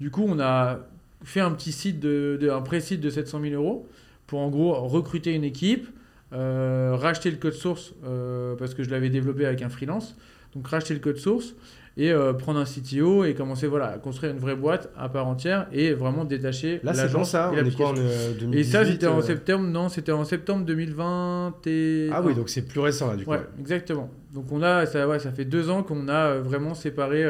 Du 0.00 0.10
coup, 0.10 0.24
on 0.26 0.40
a 0.40 0.80
fait 1.24 1.40
un 1.40 1.50
petit 1.52 1.72
site, 1.72 2.00
de, 2.00 2.50
un 2.52 2.62
pré-site 2.62 3.00
de 3.00 3.10
700 3.10 3.40
000 3.40 3.54
euros 3.54 3.86
pour 4.26 4.40
en 4.40 4.48
gros 4.48 4.74
recruter 4.86 5.34
une 5.34 5.44
équipe, 5.44 5.88
euh, 6.32 6.96
racheter 6.98 7.30
le 7.30 7.36
code 7.36 7.52
source 7.52 7.92
euh, 8.04 8.54
parce 8.56 8.74
que 8.74 8.82
je 8.82 8.90
l'avais 8.90 9.10
développé 9.10 9.46
avec 9.46 9.62
un 9.62 9.68
freelance. 9.68 10.16
Donc 10.54 10.66
racheter 10.66 10.94
le 10.94 11.00
code 11.00 11.18
source, 11.18 11.54
et 11.96 12.10
euh, 12.10 12.32
prendre 12.32 12.58
un 12.58 12.64
CTO 12.64 13.24
et 13.24 13.34
commencer 13.34 13.66
voilà, 13.66 13.88
à 13.88 13.98
construire 13.98 14.32
une 14.32 14.38
vraie 14.38 14.56
boîte 14.56 14.90
à 14.96 15.08
part 15.08 15.26
entière 15.26 15.66
et 15.72 15.92
vraiment 15.92 16.24
détacher 16.24 16.80
Là, 16.82 16.94
c'est 16.94 17.12
bon 17.12 17.24
ça, 17.24 17.52
et 17.54 17.60
on 17.60 17.64
est 17.64 17.76
quoi 17.76 17.90
en 17.90 17.96
euh, 17.96 18.32
2018, 18.38 18.58
Et 18.58 18.64
ça, 18.64 18.84
c'était 18.84 19.06
en 19.06 19.18
euh, 19.18 19.22
septembre, 19.22 19.66
non, 19.66 19.88
c'était 19.88 20.12
en 20.12 20.24
septembre 20.24 20.64
2020. 20.64 21.54
Et... 21.66 22.08
Ah 22.12 22.22
oui, 22.22 22.34
donc 22.34 22.48
c'est 22.48 22.62
plus 22.62 22.80
récent 22.80 23.08
là, 23.08 23.16
du 23.16 23.24
coup. 23.24 23.30
Ouais, 23.30 23.42
exactement. 23.60 24.10
Donc 24.32 24.50
on 24.50 24.62
a, 24.62 24.86
ça, 24.86 25.06
ouais, 25.06 25.18
ça 25.18 25.32
fait 25.32 25.44
deux 25.44 25.68
ans 25.68 25.82
qu'on 25.82 26.08
a 26.08 26.36
vraiment 26.38 26.74
séparé 26.74 27.24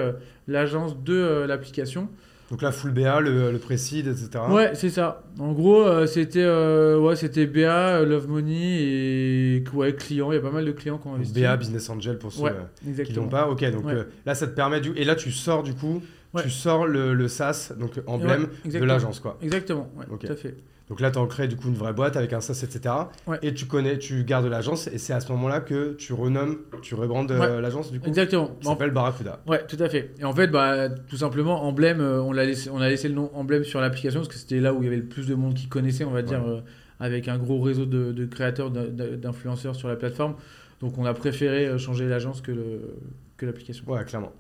l'agence 0.47 1.03
de 1.03 1.45
l'application. 1.47 2.09
Donc 2.53 2.61
là, 2.61 2.71
full 2.71 2.91
BA, 2.91 3.21
le, 3.21 3.51
le 3.51 3.59
précide, 3.59 4.09
etc. 4.09 4.29
Ouais, 4.51 4.73
c'est 4.75 4.91
ça. 4.91 5.23
En 5.39 5.53
gros, 5.53 5.87
euh, 5.87 6.05
c'était 6.07 6.43
euh, 6.43 6.99
ouais, 7.01 7.17
c'était 7.17 7.47
BA, 7.47 7.97
euh, 7.97 8.05
Love 8.05 8.29
Money 8.29 8.83
et 8.83 9.65
ouais, 9.73 9.95
clients. 9.95 10.31
Il 10.33 10.35
y 10.35 10.39
a 10.39 10.43
pas 10.43 10.51
mal 10.51 10.67
de 10.67 10.73
clients 10.73 10.99
qui 10.99 11.09
ont 11.09 11.15
investi. 11.15 11.41
BA, 11.41 11.57
Business 11.57 11.89
Angel 11.89 12.19
pour 12.19 12.31
ceux 12.31 12.43
Ouais, 12.43 12.53
euh, 12.87 13.05
qui 13.05 13.15
l'ont 13.15 13.29
pas. 13.29 13.49
Ok, 13.49 13.65
donc 13.73 13.87
là, 14.27 14.35
ça 14.35 14.47
te 14.47 14.55
permet 14.55 14.83
du. 14.83 14.93
Et 14.97 15.05
là, 15.05 15.15
tu 15.15 15.33
sors 15.33 15.63
du 15.63 15.73
coup, 15.73 16.03
tu 16.43 16.51
sors 16.51 16.87
le, 16.87 17.15
le 17.15 17.27
SaaS, 17.27 17.73
donc 17.81 17.93
emblème 18.07 18.49
de 18.67 18.79
l'agence, 18.85 19.19
quoi. 19.19 19.39
Exactement, 19.41 19.91
ouais, 19.97 20.05
tout 20.19 20.31
à 20.31 20.37
fait. 20.37 20.55
Donc 20.89 21.01
là, 21.01 21.11
tu 21.11 21.19
en 21.19 21.27
crées 21.27 21.49
du 21.49 21.57
coup 21.57 21.69
une 21.69 21.75
vraie 21.75 21.93
boîte 21.93 22.17
avec 22.17 22.33
un 22.33 22.41
SaaS, 22.41 22.65
etc. 22.65 22.95
Ouais. 23.27 23.39
Et 23.43 23.55
tu 23.55 23.67
connais, 23.67 23.99
tu 23.99 24.25
gardes 24.25 24.47
l'agence, 24.47 24.89
et 24.89 24.99
c'est 24.99 25.13
à 25.13 25.21
ce 25.21 25.31
moment-là 25.33 25.61
que 25.61 25.95
tu 25.95 26.13
renommes, 26.13 26.59
tu 26.83 26.95
rebrandes 26.95 27.31
euh, 27.33 27.39
Ouais. 27.57 27.61
l'agence 27.63 27.91
du 27.93 28.01
coup. 28.01 28.09
Exactement. 28.09 28.51
Ça 28.61 28.71
s'appelle 28.71 28.91
Barracuda. 28.91 29.41
Ouais, 29.47 29.65
tout 29.67 29.77
à 29.81 29.89
fait. 29.89 30.11
Et 30.19 30.25
en 30.25 30.33
fait, 30.35 30.49
bah, 30.49 30.89
tout 30.91 31.17
simplement, 31.17 31.65
Emblème, 31.65 32.01
euh, 32.01 32.21
on, 32.23 32.33
l'a 32.33 32.45
laissé, 32.45 32.69
on 32.71 32.81
a 32.81 32.89
laissé 32.89 33.09
le 33.09 33.15
nom 33.15 33.31
Emblème 33.35 33.65
sur 33.65 33.81
l'application 33.81 34.21
parce 34.21 34.29
que 34.29 34.35
c'était 34.39 34.61
là 34.61 34.75
où 34.75 34.83
il 34.83 34.85
y 34.85 34.89
avait 34.89 34.97
le 34.97 35.07
plus 35.07 35.27
de 35.29 35.35
monde 35.35 35.55
qui 35.55 35.69
connaissait, 35.69 36.05
on 36.05 36.11
va 36.11 36.23
dire, 36.23 36.43
euh, 36.47 36.61
avec 37.01 37.27
un 37.29 37.39
gros 37.39 37.61
réseau 37.61 37.87
de, 37.87 38.13
de 38.13 38.25
créateurs, 38.27 38.71
d'in- 38.71 38.89
d'influenceurs 39.17 39.75
sur 39.77 39.89
la 39.89 39.97
plateforme. 39.97 40.35
Donc 40.81 40.99
on 40.99 41.05
a 41.07 41.15
préféré 41.15 41.79
changer 41.79 42.07
l'agence 42.09 42.41
que, 42.43 42.53
le, 42.53 42.97
que 43.37 43.47
l'application. 43.47 43.85
Ouais, 43.87 44.05
clairement. 44.05 44.33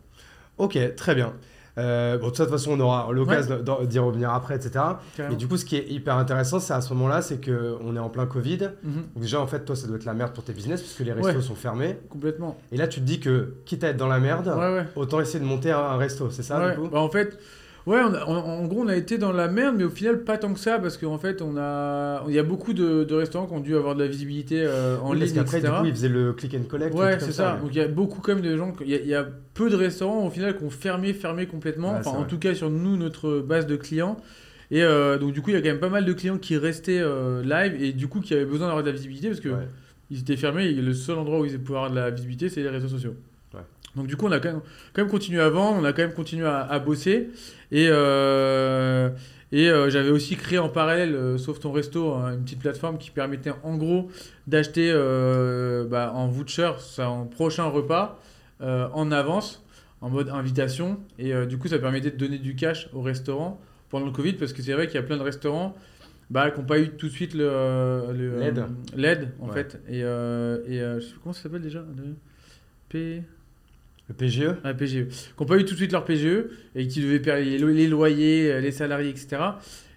Ok, 0.59 0.77
très 0.97 1.15
bien. 1.15 1.33
Euh, 1.79 2.19
bon, 2.19 2.29
de 2.29 2.33
toute 2.35 2.51
façon, 2.51 2.73
on 2.73 2.81
aura 2.81 3.11
l'occasion 3.13 3.61
d'y 3.85 3.99
revenir 3.99 4.31
après, 4.33 4.57
etc. 4.57 4.71
Carrément. 5.17 5.35
Et 5.35 5.37
du 5.39 5.49
coup, 5.49 5.57
ce 5.57 5.65
qui 5.65 5.77
est 5.77 5.89
hyper 5.89 6.17
intéressant, 6.17 6.61
c'est 6.61 6.75
à 6.75 6.81
ce 6.83 6.93
moment-là, 6.95 7.23
c'est 7.23 7.43
qu'on 7.43 7.97
est 7.97 7.99
en 7.99 8.11
plein 8.11 8.27
Covid. 8.27 8.71
Mhm, 8.83 8.93
Donc 9.15 9.23
déjà, 9.23 9.41
en 9.41 9.47
fait, 9.47 9.65
toi, 9.65 9.75
ça 9.75 9.87
doit 9.87 9.97
être 9.97 10.05
la 10.05 10.13
merde 10.15 10.33
pour 10.33 10.45
tes 10.45 10.53
business, 10.53 10.83
puisque 10.83 11.01
les 11.01 11.13
restos 11.13 11.29
Ouais. 11.37 11.41
sont 11.43 11.55
fermés. 11.55 11.99
complètement. 12.11 12.59
Et 12.73 12.77
là, 12.77 12.89
tu 12.89 13.01
te 13.01 13.05
dis 13.07 13.21
que, 13.21 13.55
quitte 13.65 13.85
à 13.85 13.89
être 13.89 13.97
dans 13.97 14.09
la 14.09 14.19
merde, 14.21 14.49
Ouais, 14.55 14.85
autant 14.97 15.21
essayer 15.21 15.41
de 15.41 15.45
monter 15.45 15.71
un, 15.71 15.79
un 15.79 15.97
resto, 15.97 16.29
c'est 16.31 16.43
ça, 16.43 16.71
du 16.71 16.77
coup? 16.77 16.89
Bah, 16.89 17.01
en 17.01 17.09
fait, 17.09 17.39
ouais, 17.87 18.01
on 18.01 18.15
a- 18.15 18.25
on- 18.29 18.63
en 18.63 18.67
gros, 18.67 18.83
on 18.83 18.89
a 18.89 18.97
été 18.97 19.19
dans 19.19 19.33
la 19.33 19.49
merde, 19.49 19.77
mais 19.79 19.85
au 19.85 19.91
final, 19.91 20.23
pas 20.25 20.39
tant 20.39 20.53
que 20.55 20.61
ça, 20.61 20.79
parce 20.79 20.97
qu'en 20.99 21.19
fait, 21.19 21.43
on 21.43 21.57
a, 21.57 22.25
il 22.29 22.35
y 22.35 22.39
a 22.39 22.43
beaucoup 22.43 22.73
de, 22.73 23.05
de 23.05 23.15
restaurants 23.15 23.47
qui 23.47 23.55
ont 23.55 23.61
dû 23.61 23.75
avoir 23.77 23.95
de 23.95 24.03
la 24.03 24.09
visibilité 24.09 24.63
euh, 24.63 24.99
en 24.99 25.11
Oui, 25.13 25.19
parce 25.19 25.31
ligne, 25.31 25.41
qu'après, 25.41 25.59
etc. 25.59 25.73
du 25.75 25.81
coup, 25.81 25.87
ils 25.87 25.93
faisaient 25.95 26.09
le 26.09 26.33
click 26.33 26.55
and 26.55 26.65
collect. 26.69 26.95
Ouais, 26.95 27.11
comme 27.13 27.21
c'est 27.21 27.33
ça. 27.33 27.59
Donc 27.61 27.71
il 27.73 27.79
y 27.79 27.81
a 27.81 27.89
beaucoup 27.89 28.21
quand 28.21 28.35
même 28.35 28.45
de 28.45 28.57
gens, 28.57 28.73
il 28.83 28.91
y, 28.91 28.95
a- 28.95 29.01
il 29.01 29.07
y 29.09 29.15
a 29.15 29.27
peu 29.55 29.69
de 29.71 29.77
restaurants 29.77 30.27
au 30.27 30.31
final 30.31 30.57
qui 30.57 30.65
ont 30.65 30.71
fermé, 30.71 31.13
fermé 31.13 31.47
complètement. 31.47 31.93
Ouais, 31.93 31.99
enfin, 32.01 32.11
en 32.11 32.19
vrai. 32.21 32.27
tout 32.29 32.39
cas 32.39 32.55
sur 32.55 32.71
nous, 32.71 32.97
notre 32.97 33.41
base 33.41 33.67
de 33.67 33.77
clients. 33.77 34.17
Et 34.71 34.83
euh, 34.83 35.19
donc 35.19 35.33
du 35.33 35.43
coup, 35.43 35.51
il 35.51 35.55
y 35.55 35.57
a 35.57 35.61
quand 35.61 35.69
même 35.69 35.81
pas 35.81 35.91
mal 35.91 36.05
de 36.07 36.13
clients 36.15 36.39
qui 36.39 36.57
restaient 36.57 37.01
euh, 37.01 37.43
live 37.43 37.83
et 37.83 37.93
du 37.93 38.09
coup 38.09 38.21
qui 38.21 38.33
avaient 38.33 38.47
besoin 38.47 38.69
d'avoir 38.69 38.83
de 38.83 38.89
la 38.89 38.95
visibilité 38.97 39.29
parce 39.29 39.41
que 39.41 39.51
Ouais. 39.51 39.69
ils 40.11 40.21
étaient 40.21 40.37
fermés 40.37 40.65
et 40.65 40.73
le 40.75 40.95
seul 40.95 41.19
endroit 41.19 41.41
où 41.41 41.45
ils 41.45 41.59
pouvaient 41.59 41.79
avoir 41.79 41.91
de 41.91 41.97
la 41.97 42.11
visibilité, 42.11 42.49
c'est 42.49 42.63
les 42.63 42.71
réseaux 42.71 42.89
sociaux. 42.89 43.15
Ouais. 43.55 43.61
Donc 43.97 44.07
du 44.07 44.17
coup, 44.17 44.27
on 44.27 44.33
a 44.33 44.41
quand 44.41 44.51
même, 44.53 44.61
quand 44.95 45.03
même 45.03 45.11
continué 45.11 45.41
à 45.41 45.51
vendre, 45.51 45.79
on 45.81 45.85
a 45.85 45.93
quand 45.93 46.03
même 46.03 46.15
continué 46.15 46.47
à, 46.47 46.61
à 46.61 46.79
bosser 46.79 47.29
et 47.71 47.89
euh, 47.91 49.11
et 49.55 49.69
euh, 49.69 49.91
j'avais 49.91 50.09
aussi 50.11 50.37
créé 50.37 50.59
en 50.59 50.71
parallèle, 50.71 51.15
euh, 51.15 51.37
sauf 51.37 51.61
ton 51.61 51.73
resto, 51.73 52.15
hein, 52.15 52.33
une 52.35 52.43
petite 52.45 52.61
plateforme 52.61 52.97
qui 52.97 53.11
permettait 53.11 53.53
en 53.63 53.77
gros 53.77 54.11
d'acheter 54.47 54.91
euh, 54.91 55.85
bah, 55.87 56.13
en 56.15 56.27
voucher 56.29 56.73
son 56.79 57.27
prochain 57.27 57.65
repas 57.67 58.19
euh, 58.63 58.89
en 58.95 59.13
avance, 59.13 59.63
en 60.01 60.09
mode 60.09 60.31
invitation. 60.31 60.99
Et 61.19 61.35
euh, 61.35 61.45
du 61.45 61.59
coup, 61.59 61.69
ça 61.69 61.79
permettait 61.79 62.11
de 62.13 62.17
donner 62.17 62.39
du 62.39 62.55
cash 62.57 62.89
au 62.95 63.03
restaurant 63.03 63.61
pendant 63.91 64.07
le 64.07 64.13
Covid, 64.13 64.33
parce 64.35 64.55
que 64.55 64.63
c'est 64.63 64.73
vrai 64.73 64.87
qu'il 64.87 64.95
y 64.95 64.99
a 64.99 65.03
plein 65.03 65.19
de 65.19 65.23
restaurants 65.23 65.77
bah, 66.31 66.51
qui 66.51 66.59
n'ont 66.61 66.65
pas 66.67 66.79
eu 66.79 66.89
tout 66.89 67.09
de 67.09 67.13
suite 67.13 67.35
le, 67.35 68.07
le- 68.15 68.39
L'aide. 68.39 68.59
euh, 68.61 68.67
l'aide, 68.97 69.29
en 69.39 69.49
Ouais. 69.49 69.53
fait. 69.53 69.83
Et, 69.87 70.03
euh, 70.03 70.63
et 70.67 70.81
euh, 70.81 70.99
je 70.99 71.05
sais 71.05 71.11
plus 71.11 71.21
comment 71.23 71.35
ça 71.35 71.43
s'appelle 71.43 71.61
déjà 71.61 71.81
le 71.81 72.15
P... 72.89 73.23
Le 74.09 74.15
PGE 74.15 74.57
Ah, 74.65 74.75
PGE. 74.75 75.09
Qui 75.09 75.33
n'ont 75.41 75.47
pas 75.47 75.57
eu 75.59 75.65
tout 75.65 75.73
de 75.73 75.79
suite 75.79 75.93
leur 75.93 76.05
PGE 76.05 76.47
et 76.75 76.89
qui 76.89 77.01
devaient 77.01 77.21
payer 77.21 77.53
les 77.53 77.59
lo- 77.59 77.69
les 77.69 77.87
loyers, 77.89 78.53
euh, 78.53 78.61
les 78.61 78.73
salariés, 78.73 79.11
etc. 79.11 79.43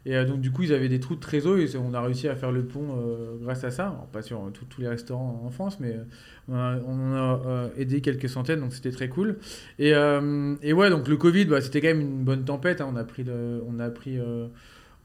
Et 0.05 0.15
euh, 0.15 0.23
donc, 0.25 0.39
du 0.41 0.51
coup, 0.51 0.61
ils 0.61 0.71
avaient 0.73 0.87
des 0.89 0.99
trous 0.99 1.15
de 1.15 1.19
trésor 1.19 1.57
et 1.57 1.67
on 1.77 1.93
a 1.95 2.01
réussi 2.01 2.27
à 2.27 2.35
faire 2.35 2.51
le 2.51 2.63
pont 2.63 2.85
euh, 2.99 3.35
grâce 3.41 3.63
à 3.63 3.71
ça. 3.71 4.07
Pas 4.13 4.21
sur 4.21 4.51
tous 4.69 4.79
les 4.81 4.87
restaurants 4.87 5.41
en 5.43 5.49
France, 5.49 5.79
mais 5.79 5.95
on 6.47 6.55
a, 6.55 6.77
a, 7.17 7.69
aidé 7.77 8.01
quelques 8.01 8.29
centaines, 8.29 8.59
donc 8.59 8.73
c'était 8.73 8.91
très 8.91 9.09
cool. 9.09 9.37
Et, 9.79 9.89
et 10.61 10.73
ouais, 10.73 10.89
donc 10.91 11.07
le 11.07 11.17
Covid, 11.17 11.45
bah, 11.45 11.59
c'était 11.59 11.81
quand 11.81 11.87
même 11.87 12.01
une 12.01 12.23
bonne 12.23 12.45
tempête. 12.45 12.81
hein. 12.81 12.89
On, 12.93 12.95
a 12.95 13.03
pris 13.03 13.25
on, 13.67 13.79
a 13.79 13.89
pris, 13.89 14.19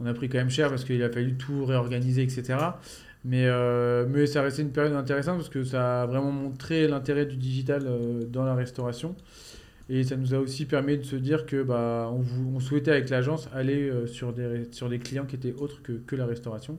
on 0.01 0.05
a 0.07 0.13
pris 0.13 0.29
quand 0.29 0.37
même 0.39 0.51
cher 0.51 0.69
parce 0.69 0.85
qu'il 0.85 1.03
a 1.03 1.09
fallu 1.11 1.35
tout 1.39 1.65
réorganiser, 1.65 2.23
etc. 2.23 2.59
Mais, 3.25 3.45
euh, 3.47 4.07
mais 4.09 4.27
ça 4.27 4.43
restait 4.43 4.63
une 4.63 4.73
période 4.73 4.95
intéressante 4.95 5.37
parce 5.37 5.51
que 5.51 5.63
ça 5.63 6.03
a 6.03 6.07
vraiment 6.07 6.33
montré 6.33 6.89
l'intérêt 6.89 7.27
du 7.27 7.37
digital 7.37 7.83
euh, 7.87 8.25
dans 8.25 8.45
la 8.45 8.55
restauration. 8.55 9.15
Et 9.91 10.05
ça 10.05 10.17
nous 10.17 10.35
a 10.35 10.39
aussi 10.39 10.67
permis 10.67 10.97
de 10.97 11.03
se 11.03 11.17
dire 11.17 11.47
que 11.47 11.63
bah, 11.63 12.11
on, 12.13 12.61
souhaitait 12.61 12.93
avec 12.93 13.11
l'agence 13.11 13.49
aller 13.53 13.91
euh, 13.91 14.07
sur, 14.07 14.33
des, 14.33 14.69
sur 14.71 14.89
des 14.89 14.99
clients 14.99 15.27
qui 15.27 15.37
étaient 15.37 15.53
autres 15.53 15.83
que, 15.83 15.93
que 15.93 16.17
la 16.17 16.27
restauration. 16.27 16.79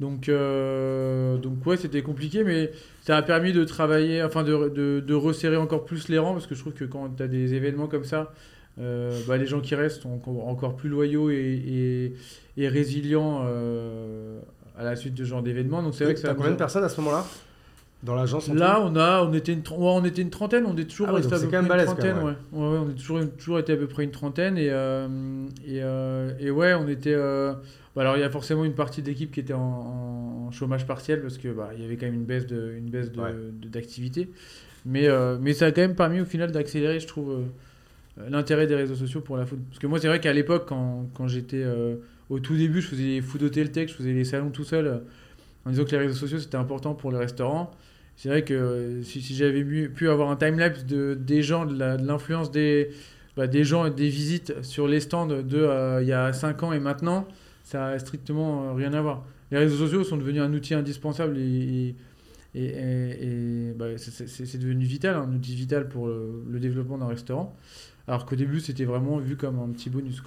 Donc, 0.00 0.28
donc 0.28 1.64
ouais, 1.64 1.76
c'était 1.76 2.02
compliqué, 2.02 2.42
mais 2.42 2.72
ça 3.02 3.16
a 3.16 3.22
permis 3.22 3.52
de 3.52 3.62
travailler, 3.62 4.20
enfin 4.24 4.42
de, 4.42 4.98
de, 4.98 5.14
resserrer 5.14 5.56
encore 5.56 5.84
plus 5.84 6.08
les 6.08 6.18
rangs, 6.18 6.32
parce 6.32 6.48
que 6.48 6.56
je 6.56 6.60
trouve 6.60 6.72
que 6.72 6.84
quand 6.84 7.08
tu 7.10 7.22
as 7.22 7.28
des 7.28 7.54
événements 7.54 7.86
comme 7.86 8.02
ça, 8.02 8.32
bah, 8.78 9.36
les 9.36 9.46
gens 9.46 9.60
qui 9.60 9.76
restent 9.76 10.02
sont 10.02 10.20
encore, 10.26 10.74
plus 10.74 10.88
loyaux 10.88 11.30
et, 11.30 12.16
et, 12.56 12.68
résilients 12.68 13.46
à 14.78 14.84
la 14.84 14.96
suite 14.96 15.14
de 15.14 15.24
ce 15.24 15.28
genre 15.30 15.42
d'événements. 15.42 15.82
Donc 15.82 15.94
c'est 15.94 16.04
vrai 16.04 16.14
que 16.14 16.20
ça 16.20 16.34
combien 16.34 16.50
de 16.52 16.56
personnes 16.56 16.84
à 16.84 16.88
ce 16.88 17.00
moment-là 17.00 17.24
Dans 18.02 18.14
l'agence 18.14 18.48
en 18.48 18.54
Là, 18.54 18.80
on 18.82 18.96
a, 18.96 19.22
on 19.22 19.32
était 19.32 19.52
une, 19.52 19.62
on 19.76 20.04
était 20.04 20.22
une 20.22 20.30
trentaine, 20.30 20.64
on 20.66 20.76
est 20.76 20.84
toujours 20.84 21.08
Ah 21.10 21.12
ouais, 21.14 21.20
resté 21.20 21.34
à 21.34 21.38
c'est 21.38 21.44
peu 21.46 21.50
quand 21.50 21.62
même 21.62 21.68
près 21.68 21.76
une 21.84 21.84
balèze, 21.86 21.86
trentaine, 21.86 22.16
même, 22.16 22.24
ouais. 22.24 22.32
Ouais, 22.52 22.68
ouais, 22.72 22.78
on 22.86 22.90
est 22.90 22.94
toujours, 22.94 23.20
toujours 23.38 23.58
été 23.58 23.72
à 23.72 23.76
peu 23.76 23.86
près 23.86 24.04
une 24.04 24.10
trentaine 24.10 24.56
et 24.58 24.70
euh, 24.70 25.06
et, 25.66 25.82
euh, 25.82 26.32
et 26.40 26.50
ouais, 26.50 26.74
on 26.74 26.88
était. 26.88 27.14
euh, 27.14 27.52
bah 27.94 28.00
alors 28.02 28.16
il 28.16 28.20
y 28.20 28.24
a 28.24 28.30
forcément 28.30 28.64
une 28.64 28.74
partie 28.74 29.02
d'équipe 29.02 29.30
qui 29.32 29.40
était 29.40 29.52
en, 29.52 29.60
en 30.48 30.50
chômage 30.50 30.86
partiel 30.86 31.20
parce 31.20 31.36
que 31.36 31.48
bah 31.48 31.70
il 31.76 31.82
y 31.82 31.84
avait 31.84 31.96
quand 31.96 32.06
même 32.06 32.14
une 32.14 32.24
baisse 32.24 32.46
de, 32.46 32.72
une 32.78 32.88
baisse 32.88 33.12
de- 33.12 33.20
Ouais. 33.20 33.32
de- 33.60 33.68
d'activité, 33.68 34.30
mais 34.86 35.06
euh, 35.08 35.36
mais 35.40 35.52
ça 35.52 35.66
a 35.66 35.72
quand 35.72 35.82
même 35.82 35.94
permis 35.94 36.20
au 36.20 36.24
final 36.24 36.50
d'accélérer, 36.52 37.00
je 37.00 37.06
trouve. 37.06 37.42
L'intérêt 38.28 38.66
des 38.66 38.74
réseaux 38.74 38.94
sociaux 38.94 39.22
pour 39.22 39.38
la 39.38 39.46
food. 39.46 39.60
Parce 39.70 39.78
que 39.78 39.86
moi, 39.86 39.98
c'est 39.98 40.06
vrai 40.06 40.20
qu'à 40.20 40.34
l'époque, 40.34 40.66
quand, 40.68 41.06
quand 41.14 41.28
j'étais 41.28 41.62
au 42.32 42.40
tout 42.40 42.56
début, 42.56 42.80
je 42.80 42.88
faisais 42.88 43.02
les 43.02 43.20
food 43.20 43.42
hotel 43.42 43.70
tech, 43.70 43.90
je 43.90 43.94
faisais 43.94 44.12
les 44.12 44.24
salons 44.24 44.50
tout 44.50 44.64
seul, 44.64 44.86
euh, 44.86 44.98
en 45.66 45.70
disant 45.70 45.84
que 45.84 45.90
les 45.90 45.98
réseaux 45.98 46.14
sociaux 46.14 46.38
c'était 46.38 46.56
important 46.56 46.94
pour 46.94 47.12
les 47.12 47.18
restaurants. 47.18 47.70
C'est 48.16 48.30
vrai 48.30 48.42
que 48.42 48.54
euh, 48.54 49.02
si, 49.02 49.20
j'avais 49.34 49.62
pu 49.62 50.08
avoir 50.08 50.30
un 50.30 50.36
timelapse 50.36 50.86
de, 50.86 51.14
des 51.14 51.42
gens, 51.42 51.66
de 51.66 51.76
l'influence 51.76 52.50
des, 52.50 52.90
bah, 53.36 53.46
des 53.46 53.64
gens 53.64 53.84
et 53.84 53.90
des 53.90 54.08
visites 54.08 54.62
sur 54.62 54.88
les 54.88 55.00
stands 55.00 55.26
de 55.26 55.44
euh, 55.58 56.02
il 56.02 56.08
y 56.08 56.12
a 56.12 56.32
5 56.32 56.62
ans 56.62 56.72
et 56.72 56.80
maintenant, 56.80 57.28
ça 57.64 57.88
a 57.88 57.98
strictement 57.98 58.74
rien 58.74 58.94
à 58.94 59.02
voir. 59.02 59.24
Les 59.50 59.58
réseaux 59.58 59.76
sociaux 59.76 60.02
sont 60.02 60.16
devenus 60.16 60.40
un 60.40 60.52
outil 60.54 60.72
indispensable 60.72 61.36
et, 61.38 61.94
bah, 62.54 63.86
c'est- 63.98 64.58
devenu 64.58 64.84
vital, 64.86 65.16
un 65.16 65.30
outil 65.34 65.54
vital 65.54 65.88
pour 65.88 66.06
le, 66.08 66.58
développement 66.60 66.96
d'un 66.96 67.08
restaurant. 67.08 67.54
Alors 68.08 68.24
qu'au 68.24 68.36
début, 68.36 68.60
c'était 68.60 68.86
vraiment 68.86 69.18
vu 69.18 69.36
comme 69.36 69.58
un 69.58 69.68
petit 69.68 69.90
bonus. 69.90 70.22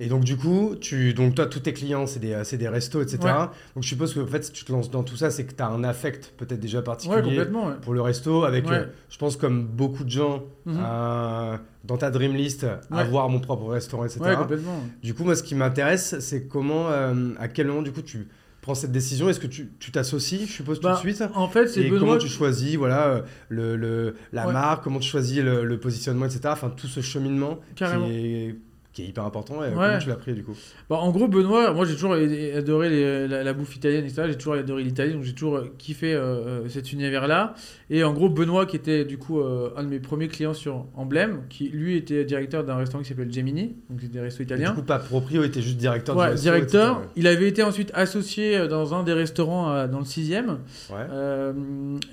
Et 0.00 0.06
donc, 0.08 0.22
du 0.24 0.36
coup, 0.36 0.76
tu, 0.80 1.12
donc 1.12 1.34
toi, 1.34 1.46
tous 1.46 1.58
tes 1.60 1.72
clients, 1.72 2.06
c'est 2.06 2.20
des, 2.20 2.40
c'est 2.44 2.56
des 2.56 2.68
restos, 2.68 3.02
etc. 3.02 3.18
Ouais. 3.24 3.30
Donc, 3.74 3.82
je 3.82 3.88
suppose 3.88 4.14
que 4.14 4.20
en 4.20 4.26
fait, 4.26 4.44
si 4.44 4.52
tu 4.52 4.64
te 4.64 4.70
lances 4.72 4.90
dans 4.90 5.02
tout 5.02 5.16
ça, 5.16 5.30
c'est 5.30 5.44
que 5.44 5.52
tu 5.54 5.62
as 5.62 5.66
un 5.68 5.82
affect 5.82 6.32
peut-être 6.36 6.60
déjà 6.60 6.78
Ouais, 6.78 6.84
particulier 6.84 7.22
complètement. 7.22 7.66
ouais. 7.68 7.74
pour 7.82 7.94
le 7.94 8.00
resto, 8.00 8.44
avec, 8.44 8.66
euh, 8.68 8.86
je 9.10 9.18
pense, 9.18 9.36
comme 9.36 9.64
beaucoup 9.66 10.04
de 10.04 10.10
gens 10.10 10.44
Mhm. 10.66 10.76
euh, 10.80 11.56
dans 11.84 11.96
ta 11.96 12.10
dream 12.10 12.34
list, 12.34 12.66
avoir 12.90 13.28
mon 13.28 13.40
propre 13.40 13.66
restaurant, 13.70 14.04
etc. 14.04 14.20
Ouais, 14.22 14.36
complètement. 14.36 14.80
Du 15.02 15.14
coup, 15.14 15.24
moi, 15.24 15.34
ce 15.34 15.42
qui 15.42 15.54
m'intéresse, 15.54 16.16
c'est 16.20 16.46
comment, 16.46 16.88
euh, 16.90 17.30
à 17.38 17.48
quel 17.48 17.66
moment, 17.66 17.82
du 17.82 17.90
coup, 17.92 18.02
tu 18.02 18.28
prends 18.60 18.74
cette 18.74 18.92
décision 18.92 19.28
Est-ce 19.28 19.40
que 19.40 19.46
tu 19.46 19.70
tu 19.80 19.90
t'associes, 19.92 20.46
je 20.46 20.52
suppose, 20.52 20.80
Bah, 20.80 20.98
tout 21.00 21.06
de 21.06 21.12
suite? 21.12 21.24
En 21.34 21.48
fait, 21.48 21.66
c'est 21.68 21.84
Benoît. 21.84 21.98
comment 22.00 22.18
tu 22.18 22.28
choisis 22.28 22.76
voilà, 22.76 23.06
euh, 23.08 23.22
le, 23.48 23.76
le- 23.76 24.14
la 24.32 24.46
marque, 24.46 24.84
comment 24.84 24.98
tu 25.00 25.08
choisis 25.08 25.38
le, 25.42 25.64
le 25.64 25.78
positionnement, 25.80 26.26
etc. 26.26 26.40
Enfin, 26.52 26.70
tout 26.70 26.86
ce 26.86 27.00
cheminement 27.00 27.58
Carrément. 27.76 28.06
qui 28.06 28.12
est, 28.12 28.56
qui 28.98 29.04
est 29.04 29.08
hyper 29.10 29.24
important. 29.24 29.62
Et 29.62 29.68
Ouais. 29.68 29.74
comment 29.74 29.98
tu 29.98 30.08
l'as 30.08 30.16
pris, 30.16 30.32
du 30.34 30.42
coup? 30.42 30.56
Bah, 30.90 30.96
en 30.96 31.10
gros, 31.12 31.28
Benoît, 31.28 31.72
moi 31.72 31.84
j'ai 31.84 31.94
toujours 31.94 32.14
adoré 32.14 32.90
les- 32.90 33.28
la, 33.28 33.44
la 33.44 33.52
bouffe 33.52 33.76
italienne, 33.76 34.04
etc. 34.04 34.24
J'ai 34.28 34.36
toujours 34.36 34.54
adoré 34.54 34.82
l'Italie, 34.82 35.12
donc 35.12 35.22
j'ai 35.22 35.34
toujours 35.34 35.56
euh, 35.58 35.72
kiffé 35.78 36.12
euh, 36.14 36.18
euh, 36.64 36.68
cet 36.68 36.92
univers-là. 36.92 37.54
Et 37.90 38.02
en 38.02 38.12
gros, 38.12 38.28
Benoît, 38.28 38.66
qui 38.66 38.74
était 38.76 39.04
du 39.04 39.16
coup 39.16 39.38
euh, 39.40 39.70
un 39.76 39.84
de 39.84 39.88
mes 39.88 40.00
premiers 40.00 40.26
clients 40.28 40.52
sur 40.54 40.86
Emblème, 40.96 41.42
qui 41.48 41.68
lui 41.68 41.96
était 41.96 42.24
directeur 42.24 42.64
d'un 42.64 42.74
restaurant 42.76 43.02
qui 43.04 43.08
s'appelle 43.10 43.32
Gemini, 43.32 43.76
donc 43.88 44.00
c'est 44.00 44.10
des 44.10 44.20
restos 44.20 44.38
Du 44.38 44.44
italiens. 44.44 44.72
coup, 44.74 44.82
pas 44.82 44.98
proprio, 44.98 45.44
était 45.44 45.62
juste 45.62 45.76
directeur 45.76 46.16
du 46.16 46.20
Ouais, 46.20 46.28
resto, 46.30 46.42
directeur. 46.42 46.96
etc. 46.98 47.08
Il 47.16 47.26
avait 47.28 47.48
été 47.48 47.62
ensuite 47.62 47.92
associé 47.94 48.66
dans 48.66 48.94
un 48.94 49.04
des 49.04 49.12
restaurants 49.12 49.70
euh, 49.72 49.86
dans 49.86 49.98
le 50.00 50.04
6ème. 50.04 50.48
Ouais. 50.90 50.96
Euh, 51.10 51.52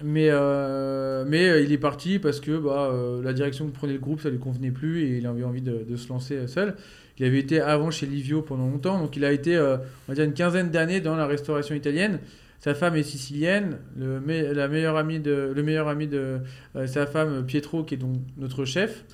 mais, 0.04 0.30
mais 1.30 1.64
il 1.64 1.72
est 1.72 1.78
parti 1.78 2.20
parce 2.20 2.40
que 2.40 2.58
bah, 2.58 2.92
la 3.24 3.34
direction 3.34 3.66
que 3.68 3.72
prenait 3.72 3.94
le 3.94 4.00
groupe, 4.00 4.22
ça 4.22 4.30
lui 4.30 4.40
convenait 4.40 4.72
plus 4.72 5.04
et 5.04 5.18
il 5.18 5.26
avait 5.28 5.44
envie 5.44 5.62
de, 5.62 5.84
de 5.90 5.96
se 5.96 6.10
lancer 6.10 6.36
euh, 6.36 6.48
Il 7.18 7.26
avait 7.26 7.40
été 7.40 7.62
avant 7.62 7.92
chez 7.92 8.06
Livio 8.06 8.42
pendant 8.42 8.68
longtemps, 8.68 9.00
donc 9.00 9.16
il 9.16 9.24
a 9.24 9.32
été, 9.32 9.56
euh, 9.56 9.78
on 9.78 10.12
va 10.12 10.16
dire, 10.16 10.26
une 10.26 10.34
quinzaine 10.34 10.70
d'années 10.70 11.00
dans 11.02 11.16
la 11.16 11.26
restauration 11.28 11.74
italienne. 11.76 12.20
Sa 12.60 12.74
femme 12.74 12.96
est 12.96 13.04
sicilienne, 13.04 13.78
le, 13.98 14.20
me- 14.20 14.54
la 14.54 14.68
meilleure 14.68 14.98
amie 14.98 15.20
de, 15.20 15.54
le 15.56 15.64
meilleur 15.64 15.88
ami 15.88 16.08
de 16.08 16.40
euh, 16.76 16.88
sa 16.88 17.06
femme, 17.06 17.46
Pietro, 17.46 17.84
qui 17.84 17.94
est 17.94 17.98
donc 17.98 18.16
notre 18.38 18.66
chef, 18.66 19.06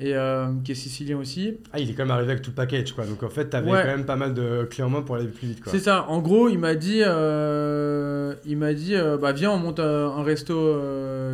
et 0.00 0.14
euh, 0.14 0.46
qui 0.62 0.70
est 0.72 0.74
sicilien 0.76 1.16
aussi. 1.18 1.56
Ah, 1.72 1.80
il 1.80 1.90
est 1.90 1.94
quand 1.94 2.04
même 2.04 2.12
arrivé 2.12 2.30
avec 2.30 2.42
tout 2.42 2.50
le 2.50 2.54
package, 2.54 2.92
quoi. 2.92 3.04
Donc, 3.06 3.24
en 3.24 3.28
fait, 3.28 3.46
t'avais 3.46 3.68
Ouais. 3.72 3.80
quand 3.82 3.88
même 3.96 4.06
pas 4.06 4.14
mal 4.14 4.34
de 4.34 4.64
clés 4.70 4.84
en 4.84 4.90
main 4.90 5.02
pour 5.02 5.16
aller 5.16 5.26
plus 5.26 5.48
vite, 5.48 5.60
quoi. 5.62 5.72
C'est 5.72 5.80
ça. 5.80 6.04
En 6.08 6.20
gros, 6.20 6.48
il 6.48 6.58
m'a 6.58 6.76
dit, 6.76 6.98
il 7.00 8.56
m'a 8.56 8.74
dit, 8.74 8.94
bah 9.20 9.32
viens, 9.32 9.50
on 9.50 9.58
monte 9.58 9.80
un, 9.80 10.06
un 10.10 10.22
resto 10.22 10.78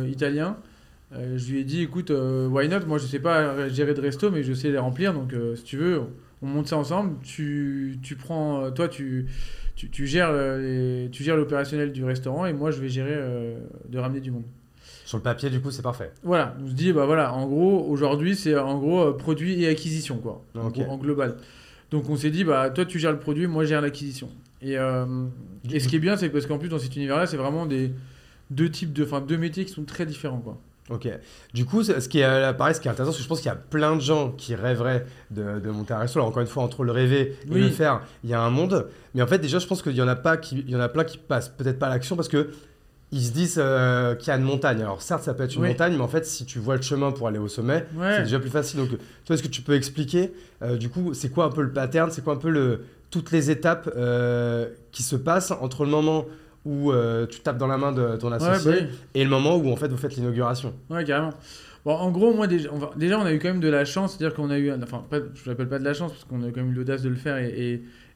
italien. 0.07 0.57
Euh, 1.15 1.37
je 1.37 1.51
lui 1.51 1.59
ai 1.61 1.63
dit, 1.63 1.81
écoute, 1.81 2.11
euh, 2.11 2.47
why 2.47 2.67
not? 2.67 2.85
Moi, 2.87 2.97
je 2.97 3.05
sais 3.05 3.19
pas 3.19 3.69
gérer 3.69 3.93
de 3.93 4.01
resto, 4.01 4.31
mais 4.31 4.43
je 4.43 4.53
sais 4.53 4.69
les 4.71 4.77
remplir. 4.77 5.13
Donc, 5.13 5.33
euh, 5.33 5.55
si 5.55 5.63
tu 5.63 5.77
veux, 5.77 6.01
on 6.41 6.47
monte 6.47 6.67
ça 6.67 6.77
ensemble. 6.77 7.15
Tu, 7.23 7.97
tu 8.01 8.15
prends, 8.15 8.63
euh, 8.65 8.69
toi, 8.71 8.87
tu, 8.87 9.27
tu, 9.75 9.89
tu 9.89 10.07
gères, 10.07 10.33
les- 10.33 11.09
tu 11.11 11.23
gères 11.23 11.37
l'opérationnel 11.37 11.91
du 11.91 12.03
restaurant, 12.03 12.45
et 12.45 12.53
moi, 12.53 12.71
je 12.71 12.81
vais 12.81 12.89
gérer 12.89 13.15
de 13.89 13.97
ramener 13.99 14.19
du 14.19 14.31
monde. 14.31 14.43
Sur 15.05 15.17
le 15.17 15.23
papier, 15.23 15.49
du 15.51 15.61
coup, 15.61 15.69
c'est 15.71 15.81
parfait. 15.83 16.11
Voilà, 16.23 16.55
on 16.63 16.67
se 16.67 16.73
dit, 16.73 16.91
bah 16.91 17.05
voilà, 17.05 17.33
en 17.33 17.47
gros, 17.47 17.85
aujourd'hui, 17.87 18.35
c'est 18.35 18.57
en 18.57 18.79
gros 18.79 19.13
produit 19.13 19.63
et 19.63 19.67
acquisition, 19.67 20.17
quoi, 20.17 20.41
en, 20.55 20.71
en 20.89 20.97
global. 20.97 21.35
Donc 21.91 22.09
on 22.09 22.15
s'est 22.15 22.31
dit, 22.31 22.43
bah 22.43 22.71
toi, 22.71 22.85
tu 22.85 22.97
gères 22.97 23.11
le 23.11 23.19
produit, 23.19 23.45
moi, 23.45 23.63
je 23.63 23.69
gère 23.69 23.81
l'acquisition. 23.81 24.29
Et, 24.63 24.77
et 25.71 25.79
ce 25.79 25.87
qui 25.87 25.95
est 25.97 25.99
bien, 25.99 26.17
c'est 26.17 26.29
parce 26.29 26.47
qu'en 26.47 26.57
plus, 26.57 26.69
dans 26.69 26.79
cet 26.79 26.95
univers-là, 26.95 27.27
c'est 27.27 27.37
vraiment 27.37 27.67
des 27.67 27.91
deux 28.49 28.69
types 28.69 28.93
de, 28.93 29.03
enfin, 29.03 29.21
deux 29.21 29.37
métiers 29.37 29.63
qui 29.65 29.71
sont 29.73 29.83
très 29.83 30.05
différents, 30.07 30.39
quoi. 30.39 30.59
Ok. 30.91 31.07
Du 31.53 31.65
coup, 31.65 31.83
ce 31.83 31.93
qui 32.07 32.19
est, 32.19 32.23
euh, 32.25 32.53
pareil, 32.53 32.75
ce 32.75 32.79
qui 32.79 32.87
est 32.87 32.91
intéressant, 32.91 33.11
c'est 33.11 33.17
que 33.17 33.23
je 33.23 33.27
pense 33.27 33.39
qu'il 33.39 33.47
y 33.49 33.51
a 33.51 33.55
plein 33.55 33.95
de 33.95 34.01
gens 34.01 34.29
qui 34.31 34.53
rêveraient 34.53 35.05
de, 35.31 35.59
de 35.59 35.69
monter 35.71 35.93
un 35.95 35.99
resto. 35.99 36.19
Alors, 36.19 36.27
encore 36.29 36.41
une 36.41 36.47
fois, 36.47 36.61
entre 36.63 36.83
le 36.83 36.91
rêver 36.91 37.35
et 37.47 37.51
Oui. 37.53 37.59
le 37.61 37.69
faire, 37.69 38.01
il 38.23 38.29
y 38.29 38.35
a 38.35 38.39
un 38.41 38.51
monde. 38.51 38.87
Mais 39.15 39.21
en 39.23 39.27
fait, 39.27 39.39
déjà, 39.39 39.57
je 39.57 39.65
pense 39.65 39.81
qu'il 39.81 39.95
y 39.95 40.01
en 40.01 40.07
a 40.07 40.15
pas 40.15 40.37
qui, 40.37 40.59
il 40.59 40.69
y 40.69 40.75
en 40.75 40.79
a 40.79 40.89
plein 40.89 41.03
qui 41.03 41.17
passent 41.17 41.49
peut-être 41.49 41.79
pas 41.79 41.87
à 41.87 41.89
l'action 41.89 42.15
parce 42.15 42.27
que 42.27 42.49
ils 43.11 43.23
se 43.23 43.31
disent 43.31 43.55
euh, 43.57 44.13
qu'il 44.15 44.27
y 44.27 44.31
a 44.31 44.35
une 44.35 44.43
montagne. 44.43 44.81
Alors, 44.81 45.01
certes, 45.01 45.23
ça 45.23 45.33
peut 45.33 45.43
être 45.43 45.55
une 45.55 45.61
Oui. 45.63 45.69
montagne, 45.69 45.93
mais 45.95 46.01
en 46.03 46.07
fait, 46.07 46.25
si 46.25 46.45
tu 46.45 46.59
vois 46.59 46.75
le 46.75 46.81
chemin 46.83 47.11
pour 47.11 47.27
aller 47.27 47.39
au 47.39 47.47
sommet, 47.47 47.85
Ouais. 47.95 48.17
c'est 48.17 48.23
déjà 48.23 48.39
plus 48.39 48.49
facile. 48.49 48.79
Donc, 48.79 48.89
toi, 49.25 49.33
est-ce 49.35 49.41
que 49.43 49.47
tu 49.47 49.61
peux 49.63 49.73
expliquer, 49.75 50.33
euh, 50.61 50.75
du 50.77 50.89
coup, 50.89 51.13
c'est 51.15 51.29
quoi 51.29 51.45
un 51.45 51.49
peu 51.51 51.61
le 51.63 51.71
pattern 51.71 52.11
C'est 52.11 52.23
quoi 52.23 52.33
un 52.33 52.37
peu 52.37 52.49
le, 52.49 52.81
toutes 53.09 53.31
les 53.31 53.49
étapes 53.49 53.89
euh, 53.95 54.67
qui 54.91 55.01
se 55.01 55.15
passent 55.15 55.51
entre 55.51 55.83
le 55.85 55.89
moment 55.91 56.25
où 56.65 56.91
euh, 56.91 57.25
tu 57.27 57.39
tapes 57.41 57.57
dans 57.57 57.67
la 57.67 57.77
main 57.77 57.91
de 57.91 58.15
ton 58.17 58.29
Ouais, 58.29 58.35
associé 58.35 58.71
bah 58.71 58.77
oui. 58.81 58.95
et 59.13 59.23
le 59.23 59.29
moment 59.29 59.55
où, 59.55 59.69
en 59.71 59.75
fait, 59.75 59.87
vous 59.87 59.97
faites 59.97 60.15
l'inauguration 60.15 60.73
Ouais, 60.89 61.03
carrément. 61.03 61.31
Bon, 61.85 61.93
en 61.93 62.09
gros, 62.11 62.33
moi, 62.33 62.47
déjà, 62.47 62.69
on, 62.73 62.79
va- 62.79 62.91
déjà, 62.95 63.19
on 63.19 63.25
a 63.25 63.31
eu 63.31 63.37
quand 63.39 63.49
même 63.49 63.59
de 63.59 63.67
la 63.69 63.85
chance, 63.85 64.15
c'est-à-dire 64.17 64.35
qu'on 64.35 64.49
a 64.49 64.57
eu, 64.57 64.71
enfin, 64.73 65.03
pas, 65.09 65.17
je 65.35 65.47
l'appelle 65.49 65.69
pas 65.69 65.77
de 65.77 65.83
la 65.83 65.93
chance, 65.93 66.11
parce 66.11 66.23
qu'on 66.23 66.41
a 66.41 66.47
quand 66.47 66.61
même 66.61 66.71
eu 66.71 66.75
l'audace 66.75 67.03
de 67.03 67.09
le 67.09 67.15
faire, 67.15 67.37
et, 67.37 67.49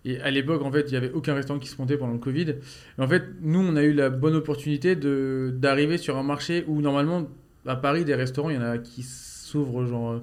et, 0.03 0.11
et 0.11 0.19
à 0.21 0.31
l'époque, 0.31 0.63
en 0.63 0.71
fait, 0.71 0.85
il 0.87 0.93
y 0.93 0.97
avait 0.97 1.11
aucun 1.11 1.35
restaurant 1.35 1.59
qui 1.59 1.67
se 1.69 1.77
montait 1.79 1.95
pendant 1.97 2.13
le 2.13 2.17
Covid. 2.19 2.49
Et 2.49 3.01
en 3.01 3.07
fait, 3.07 3.23
nous, 3.41 3.59
on 3.59 3.75
a 3.75 3.83
eu 3.83 3.93
la 3.93 4.09
bonne 4.09 4.33
opportunité 4.35 4.95
d'arriver 4.95 5.97
sur 5.99 6.17
un 6.17 6.23
marché 6.23 6.63
où, 6.67 6.81
normalement, 6.81 7.27
à 7.67 7.75
Paris, 7.75 8.05
des 8.05 8.15
restaurants, 8.15 8.49
il 8.49 8.55
y 8.55 8.59
en 8.59 8.63
a 8.63 8.77
qui 8.79 9.03
s'ouvrent, 9.03 9.85
genre... 9.85 10.21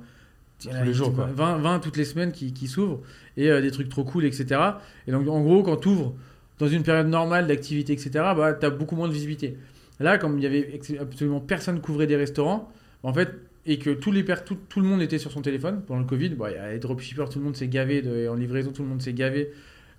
Tous 0.58 0.70
les 0.84 0.94
jours, 0.94 1.14
quoi. 1.14 1.26
20, 1.32 1.58
20 1.58 1.78
toutes 1.80 1.98
les 1.98 2.06
semaines 2.06 2.32
qui, 2.32 2.54
qui 2.54 2.66
s'ouvrent, 2.66 3.00
et 3.36 3.50
euh, 3.50 3.60
des 3.60 3.70
trucs 3.70 3.90
trop 3.90 4.04
cool, 4.04 4.24
etc. 4.24 4.58
Et 5.06 5.12
donc, 5.12 5.28
en 5.28 5.42
gros, 5.42 5.62
quand 5.62 5.76
tu 5.76 5.88
ouvres 5.88 6.14
dans 6.58 6.68
une 6.68 6.82
période 6.82 7.08
normale 7.08 7.46
d'activité, 7.46 7.92
etc., 7.92 8.10
bah, 8.14 8.54
tu 8.54 8.66
as 8.66 8.70
beaucoup 8.70 8.96
moins 8.96 9.08
de 9.08 9.12
visibilité. 9.12 9.56
Là, 10.00 10.18
comme 10.18 10.38
il 10.38 10.44
y 10.44 10.46
avait 10.46 10.80
absolument 11.00 11.40
personne 11.40 11.76
qui 11.76 11.82
couvrait 11.82 12.06
des 12.06 12.16
restaurants, 12.16 12.70
en 13.02 13.12
fait, 13.12 13.30
et 13.66 13.78
que 13.78 13.90
tout, 13.90 14.12
le 14.12 14.82
monde 14.82 15.02
était 15.02 15.18
sur 15.18 15.32
son 15.32 15.42
téléphone 15.42 15.82
pendant 15.86 16.00
le 16.00 16.06
Covid, 16.06 16.30
bon, 16.30 16.46
il 16.46 16.54
y 16.54 16.56
a 16.56 16.70
les 16.70 16.78
dropshippers, 16.78 17.28
tout 17.30 17.40
le 17.40 17.44
monde 17.44 17.56
s'est 17.56 17.68
gavé, 17.68 18.00
de, 18.00 18.28
en 18.28 18.34
livraison, 18.34 18.70
tout 18.70 18.82
le 18.82 18.88
monde 18.88 19.02
s'est 19.02 19.12
gavé. 19.12 19.50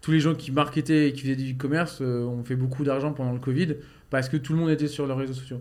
Tous 0.02 0.12
les 0.12 0.20
gens 0.20 0.36
qui 0.36 0.52
marketaient 0.52 1.10
et 1.10 1.14
qui 1.14 1.22
faisaient 1.22 1.36
du 1.36 1.54
e-commerce 1.54 2.00
euh, 2.02 2.24
ont 2.24 2.44
fait 2.44 2.56
beaucoup 2.56 2.84
d'argent 2.84 3.14
pendant 3.14 3.34
le 3.34 3.40
Covid 3.40 3.76
parce 4.10 4.30
que 4.30 4.38
tout 4.38 4.54
le 4.54 4.60
monde 4.60 4.70
était 4.70 4.88
sur 4.88 5.06
leurs 5.06 5.18
réseaux 5.18 5.34
sociaux. 5.34 5.60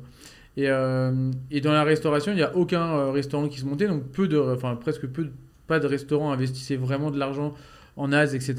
Et, 0.57 0.69
euh, 0.69 1.31
dans 1.63 1.73
la 1.73 1.85
restauration, 1.85 2.33
il 2.33 2.37
n'y 2.37 2.43
a 2.43 2.55
aucun 2.55 2.97
euh, 2.97 3.11
restaurant 3.11 3.49
qui 3.49 3.59
se 3.59 3.65
montait, 3.65 3.89
donc 3.89 4.05
peu 4.13 4.29
de, 4.29 4.39
enfin 4.39 4.77
presque 4.77 5.07
peu, 5.07 5.31
pas 5.67 5.81
de 5.81 5.87
restaurants 5.87 6.33
investissaient 6.33 6.77
vraiment 6.77 7.11
de 7.11 7.19
l'argent 7.19 7.55
en 7.97 8.13
ads, 8.13 8.35
etc. 8.35 8.55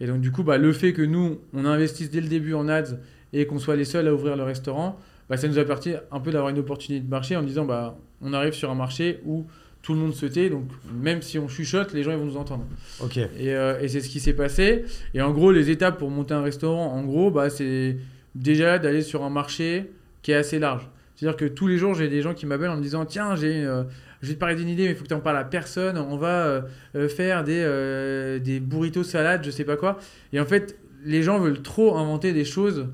Et 0.00 0.06
donc 0.06 0.20
du 0.20 0.30
coup, 0.30 0.42
bah, 0.42 0.58
le 0.58 0.72
fait 0.72 0.92
que 0.92 1.02
nous, 1.02 1.38
on 1.52 1.64
investisse 1.64 2.10
dès 2.10 2.20
le 2.20 2.28
début 2.28 2.54
en 2.54 2.68
ads 2.68 2.98
et 3.32 3.46
qu'on 3.46 3.58
soit 3.58 3.76
les 3.76 3.84
seuls 3.84 4.06
à 4.08 4.14
ouvrir 4.14 4.36
le 4.36 4.42
restaurant, 4.42 4.98
bah, 5.28 5.36
ça 5.36 5.48
nous 5.48 5.58
a 5.58 5.64
permis 5.64 5.94
un 6.10 6.20
peu 6.20 6.30
d'avoir 6.30 6.50
une 6.50 6.58
opportunité 6.58 7.04
de 7.04 7.10
marché 7.10 7.36
en 7.36 7.42
disant, 7.42 7.64
bah, 7.64 7.98
on 8.22 8.32
arrive 8.32 8.52
sur 8.52 8.70
un 8.70 8.74
marché 8.74 9.20
où 9.24 9.46
tout 9.82 9.94
le 9.94 10.00
monde 10.00 10.14
se 10.14 10.26
tait, 10.26 10.50
donc 10.50 10.64
même 10.92 11.22
si 11.22 11.38
on 11.38 11.48
chuchote, 11.48 11.92
les 11.92 12.02
gens 12.02 12.10
ils 12.10 12.18
vont 12.18 12.24
nous 12.24 12.36
entendre. 12.36 12.64
Ok. 13.00 13.18
Et, 13.18 13.54
euh, 13.54 13.78
et 13.80 13.88
c'est 13.88 14.00
ce 14.00 14.08
qui 14.08 14.18
s'est 14.18 14.32
passé. 14.32 14.84
Et 15.14 15.22
en 15.22 15.30
gros, 15.30 15.52
les 15.52 15.70
étapes 15.70 15.98
pour 15.98 16.10
monter 16.10 16.34
un 16.34 16.42
restaurant, 16.42 16.92
en 16.92 17.04
gros, 17.04 17.30
bah, 17.30 17.50
c'est 17.50 17.96
déjà 18.34 18.78
d'aller 18.78 19.02
sur 19.02 19.22
un 19.22 19.30
marché 19.30 19.90
qui 20.22 20.32
est 20.32 20.34
assez 20.36 20.58
large. 20.58 20.88
C'est-à-dire 21.14 21.36
que 21.36 21.44
tous 21.46 21.66
les 21.66 21.78
jours, 21.78 21.94
j'ai 21.94 22.08
des 22.08 22.20
gens 22.20 22.34
qui 22.34 22.46
m'appellent 22.46 22.70
en 22.70 22.76
me 22.76 22.82
disant 22.82 23.04
Tiens, 23.06 23.36
j'ai, 23.36 23.64
euh, 23.64 23.84
je 24.22 24.28
vais 24.28 24.34
te 24.34 24.38
parler 24.38 24.56
d'une 24.56 24.68
idée, 24.68 24.84
mais 24.84 24.90
il 24.90 24.96
faut 24.96 25.02
que 25.04 25.08
tu 25.08 25.14
en 25.14 25.20
parles 25.20 25.36
à 25.38 25.44
personne. 25.44 25.98
On 25.98 26.16
va 26.16 26.46
euh, 26.46 26.60
euh, 26.94 27.08
faire 27.08 27.44
des, 27.44 27.62
euh, 27.64 28.38
des 28.38 28.60
burritos 28.60 29.04
salades, 29.04 29.44
je 29.44 29.50
sais 29.50 29.64
pas 29.64 29.76
quoi. 29.76 29.98
Et 30.32 30.40
en 30.40 30.46
fait, 30.46 30.78
les 31.04 31.22
gens 31.22 31.38
veulent 31.38 31.62
trop 31.62 31.96
inventer 31.96 32.32
des 32.32 32.44
choses. 32.44 32.86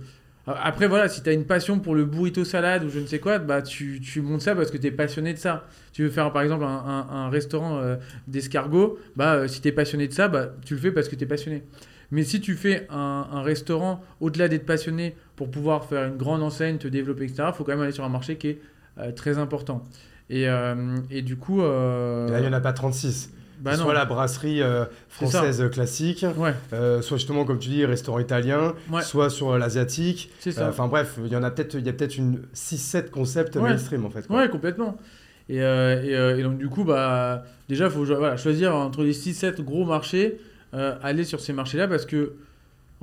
Après, 0.45 0.89
voilà, 0.89 1.09
si 1.09 1.23
tu 1.23 1.29
as 1.31 1.33
une 1.33 1.45
passion 1.45 1.79
pour 1.79 1.95
le 1.95 2.05
burrito 2.05 2.45
salade 2.45 2.83
ou 2.83 2.89
je 2.91 2.99
ne 2.99 3.07
sais 3.07 3.21
quoi, 3.21 3.39
bah, 3.39 3.63
tu, 3.63 4.01
tu 4.01 4.21
montes 4.23 4.41
ça 4.41 4.57
parce 4.57 4.73
que 4.73 4.77
tu 4.77 4.89
es 4.89 4.91
passionné 4.91 5.33
de 5.33 5.39
ça. 5.39 5.69
Tu 5.93 6.03
veux 6.03 6.11
faire 6.11 6.33
par 6.33 6.43
exemple 6.43 6.65
un, 6.65 7.07
un- 7.09 7.29
restaurant 7.31 7.79
euh, 7.79 7.95
d'escargot, 8.27 8.99
bah, 9.15 9.47
si 9.47 9.61
tu 9.61 9.69
es 9.69 9.73
passionné 9.73 10.09
de 10.09 10.13
ça, 10.13 10.27
bah, 10.27 10.49
tu 10.65 10.75
le 10.75 10.81
fais 10.81 10.91
parce 10.91 11.09
que 11.09 11.15
tu 11.15 11.23
es 11.23 11.27
passionné. 11.29 11.63
Mais 12.11 12.25
si 12.25 12.41
tu 12.41 12.55
fais 12.57 12.89
un, 12.91 13.29
un 13.33 13.43
restaurant, 13.43 14.03
au-delà 14.21 14.49
d'être 14.49 14.67
passionné, 14.67 15.15
pour 15.37 15.49
pouvoir 15.49 15.85
faire 15.85 16.09
une 16.09 16.17
grande 16.17 16.43
enseigne, 16.43 16.77
te 16.77 16.89
développer, 16.89 17.23
etc., 17.25 17.45
il 17.49 17.55
faut 17.55 17.63
quand 17.63 17.73
même 17.73 17.81
aller 17.81 17.93
sur 17.93 18.05
un 18.05 18.09
marché 18.09 18.37
qui 18.37 18.49
est 18.49 18.59
très 19.15 19.39
important. 19.39 19.85
Et, 20.33 20.49
euh, 20.49 20.75
et 21.11 21.23
du 21.23 21.37
coup. 21.37 21.63
euh, 21.63 22.27
Et 22.27 22.31
là, 22.33 22.39
il 22.39 22.43
n'y 22.43 22.49
en 22.49 22.53
a 22.55 22.61
pas 22.61 22.73
36. 22.73 23.31
bah 23.61 23.77
non. 23.77 23.85
soit 23.85 23.95
la 23.95 24.07
brasserie 24.07 24.61
euh, 24.63 24.87
française 25.09 25.63
classique, 25.71 26.25
Ouais, 26.37 26.53
euh, 26.73 27.01
soit 27.03 27.17
justement, 27.19 27.45
comme 27.45 27.59
tu 27.61 27.69
dis, 27.69 27.85
restaurant 27.85 28.19
italien, 28.19 28.75
Ouais. 28.91 29.03
soit 29.03 29.31
sur 29.31 29.57
l'asiatique. 29.59 30.31
Euh. 30.49 30.69
Enfin 30.71 30.89
bref, 30.89 31.19
il 31.25 31.31
y 31.31 31.37
en 31.37 31.43
a 31.45 31.51
peut-être 31.53 31.75
il 31.77 31.87
y 31.87 31.89
a 31.89 31.93
peut-être 31.93 32.17
une 32.17 32.41
6-7 32.55 33.11
concepts 33.11 33.55
Ouais. 33.57 33.63
mainstream 33.71 34.05
en 34.05 34.11
fait. 34.11 34.27
quoi. 34.27 34.39
Ouais, 34.39 34.49
complètement. 34.49 34.97
Et, 35.49 35.59
et, 35.59 36.39
et 36.39 36.43
donc, 36.43 36.57
du 36.59 36.69
coup, 36.69 36.85
bah, 36.85 37.45
déjà, 37.69 37.85
il 37.87 37.91
faut 37.91 38.05
voilà, 38.05 38.37
choisir 38.37 38.75
entre 38.75 39.05
les 39.05 39.13
6-7 39.13 39.61
gros 39.63 39.85
marchés, 39.85 40.41
aller 40.73 41.25
sur 41.25 41.41
ces 41.41 41.53
marchés-là 41.53 41.87
parce 41.89 42.07
que, 42.07 42.33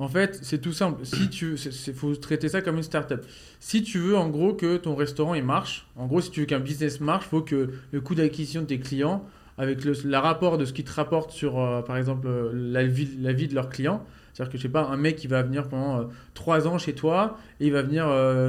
en 0.00 0.08
fait, 0.08 0.38
c'est 0.42 0.60
tout 0.60 0.72
simple. 0.72 1.04
Si 1.04 1.28
tu 1.28 1.56
il 1.86 1.94
faut 1.94 2.14
traiter 2.16 2.48
ça 2.48 2.62
comme 2.62 2.76
une 2.76 2.82
start-up. 2.82 3.24
Si 3.58 3.82
tu 3.82 3.98
veux, 3.98 4.16
en 4.16 4.28
gros, 4.28 4.54
que 4.54 4.76
ton 4.76 4.94
restaurant 4.94 5.34
il 5.34 5.44
marche, 5.44 5.86
en 5.96 6.06
gros, 6.06 6.20
si 6.20 6.30
tu 6.30 6.40
veux 6.40 6.46
qu'un 6.46 6.60
business 6.60 7.00
marche, 7.00 7.26
il 7.26 7.30
faut 7.30 7.42
que 7.42 7.70
le 7.92 8.00
coût 8.00 8.14
d'acquisition 8.14 8.62
de 8.62 8.66
tes 8.66 8.80
clients 8.80 9.24
avec 9.58 9.84
le 9.84 9.92
la 10.04 10.20
rapport 10.20 10.56
de 10.56 10.64
ce 10.64 10.72
qu'ils 10.72 10.86
te 10.86 10.92
rapportent 10.92 11.32
sur, 11.32 11.58
euh, 11.60 11.82
par 11.82 11.98
exemple, 11.98 12.26
euh, 12.28 12.50
la 12.54 12.84
vie, 12.84 13.08
la 13.20 13.32
vie 13.32 13.46
de 13.46 13.54
leurs 13.54 13.68
clients. 13.68 14.04
C'est-à-dire 14.32 14.52
que, 14.52 14.58
je 14.58 14.62
sais 14.62 14.68
pas, 14.68 14.84
un 14.84 14.96
mec 14.96 15.16
qui 15.16 15.26
va 15.26 15.42
venir 15.42 15.68
pendant 15.68 16.08
3 16.34 16.66
ans 16.66 16.78
chez 16.78 16.94
toi, 16.94 17.36
et 17.58 17.66
il 17.66 17.72
va 17.72 17.82
venir 17.82 18.06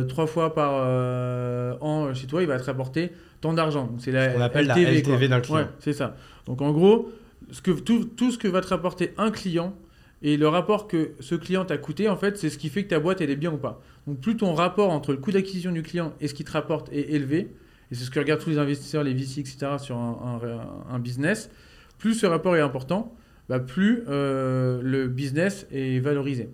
3 0.08 0.28
fois 0.28 0.54
par 0.54 0.74
euh, 0.76 1.76
an 1.82 2.14
chez 2.14 2.28
toi, 2.28 2.42
il 2.42 2.48
va 2.48 2.60
te 2.60 2.64
rapporter 2.64 3.12
tant 3.42 3.52
d'argent. 3.52 3.88
Donc, 3.88 4.00
c'est 4.00 4.12
la 4.12 4.34
On 4.38 4.42
appelle 4.42 4.68
la 4.68 4.76
LTV, 4.76 5.00
LTV 5.00 5.18
quoi. 5.18 5.28
d'un 5.28 5.42
client. 5.42 5.58
Ouais, 5.58 5.68
c'est 5.80 5.94
ça. 5.94 6.16
Donc 6.46 6.62
en 6.62 6.72
gros, 6.72 7.12
ce 7.52 7.62
que, 7.62 7.72
tout, 7.72 8.06
tout 8.06 8.32
ce 8.32 8.38
que 8.38 8.48
va 8.48 8.62
te 8.62 8.68
rapporter 8.68 9.14
un 9.18 9.32
client 9.32 9.76
et 10.22 10.38
le 10.38 10.48
rapport 10.48 10.88
que 10.88 11.12
ce 11.20 11.36
client 11.36 11.66
t'a 11.66 11.78
coûté, 11.78 12.08
en 12.08 12.16
fait, 12.16 12.38
c'est 12.38 12.50
ce 12.50 12.58
qui 12.58 12.70
fait 12.70 12.84
que 12.84 12.90
ta 12.90 13.00
boîte, 13.00 13.22
elle 13.22 13.32
est 13.32 13.36
bien 13.36 13.52
ou 13.52 13.58
pas. 13.58 13.82
Donc 14.08 14.20
plus 14.20 14.38
ton 14.38 14.54
rapport 14.54 14.92
entre 14.92 15.12
le 15.12 15.18
coût 15.18 15.32
d'acquisition 15.32 15.72
du 15.72 15.82
client 15.82 16.14
et 16.22 16.28
ce 16.28 16.34
qu'il 16.34 16.46
te 16.46 16.52
rapporte 16.52 16.92
est 16.94 17.12
élevé, 17.12 17.52
et 17.92 17.96
c'est 17.96 18.04
ce 18.04 18.12
que 18.12 18.20
regardent 18.20 18.42
tous 18.42 18.52
les 18.52 18.58
investisseurs, 18.58 19.04
les 19.04 19.14
VC, 19.14 19.40
etc., 19.40 19.78
sur 19.80 19.98
un, 19.98 21.00
business, 21.00 21.50
plus 21.98 22.14
ce 22.14 22.26
rapport 22.26 22.56
est 22.56 22.62
important, 22.62 23.14
bah, 23.50 23.60
plus 23.60 24.04
euh, 24.08 24.80
le 24.84 25.08
business 25.08 25.68
est 25.72 26.00
valorisé. 26.00 26.50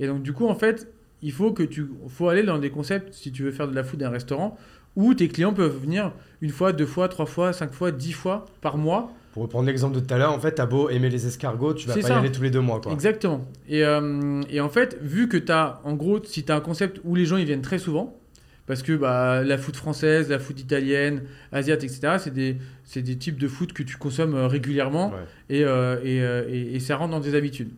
Et 0.00 0.06
donc 0.06 0.22
du 0.22 0.32
coup, 0.32 0.46
en 0.46 0.54
fait, 0.54 0.92
il 1.22 1.32
faut 1.32 1.52
que 1.52 1.62
tu 1.62 1.88
faut 2.08 2.28
aller 2.28 2.42
dans 2.42 2.58
des 2.58 2.70
concepts, 2.70 3.14
si 3.14 3.32
tu 3.32 3.42
veux 3.42 3.52
faire 3.52 3.68
de 3.68 3.74
la 3.74 3.84
food 3.84 4.00
d'un 4.00 4.10
restaurant, 4.10 4.58
où 4.96 5.14
tes 5.14 5.28
clients 5.28 5.54
peuvent 5.54 5.78
venir 5.78 6.12
une 6.40 6.50
fois, 6.50 6.72
deux 6.72 6.86
fois, 6.86 7.08
trois 7.08 7.26
fois, 7.26 7.52
cinq 7.52 7.72
fois, 7.72 7.92
dix 7.92 8.12
fois 8.12 8.46
par 8.60 8.76
mois. 8.76 9.12
Pour 9.36 9.42
reprendre 9.42 9.66
l'exemple 9.66 9.94
de 9.96 10.00
tout 10.00 10.14
à 10.14 10.16
l'heure, 10.16 10.32
en 10.32 10.40
fait, 10.40 10.52
t'as 10.52 10.64
beau 10.64 10.88
aimer 10.88 11.10
les 11.10 11.26
escargots, 11.26 11.74
tu 11.74 11.86
vas 11.86 11.92
pas 11.92 12.00
ça. 12.00 12.14
y 12.14 12.18
aller 12.20 12.32
tous 12.32 12.40
les 12.40 12.48
deux 12.48 12.62
mois, 12.62 12.80
quoi. 12.80 12.90
Exactement. 12.90 13.44
Et, 13.68 13.84
euh, 13.84 14.40
et 14.48 14.62
en 14.62 14.70
fait, 14.70 14.96
vu 15.02 15.28
que 15.28 15.36
tu 15.36 15.52
as, 15.52 15.78
en 15.84 15.92
gros, 15.92 16.24
si 16.24 16.42
tu 16.42 16.50
as 16.50 16.56
un 16.56 16.60
concept 16.60 17.02
où 17.04 17.14
les 17.14 17.26
gens 17.26 17.36
ils 17.36 17.44
viennent 17.44 17.60
très 17.60 17.78
souvent, 17.78 18.18
parce 18.66 18.82
que 18.82 18.94
bah, 18.96 19.42
la 19.44 19.58
food 19.58 19.76
française, 19.76 20.30
la 20.30 20.38
food 20.38 20.58
italienne, 20.58 21.24
asiate, 21.52 21.84
etc., 21.84 22.14
c'est 22.18 22.32
des, 22.32 22.56
c'est 22.84 23.02
des 23.02 23.16
types 23.16 23.36
de 23.36 23.46
food 23.46 23.74
que 23.74 23.82
tu 23.82 23.98
consommes 23.98 24.34
euh, 24.34 24.46
régulièrement 24.48 25.10
Ouais. 25.10 25.16
et, 25.58 25.64
euh, 25.64 25.98
et, 26.02 26.22
euh, 26.22 26.44
et- 26.48 26.76
et 26.76 26.80
ça 26.80 26.96
rentre 26.96 27.10
dans 27.10 27.20
tes 27.20 27.34
habitudes. 27.34 27.72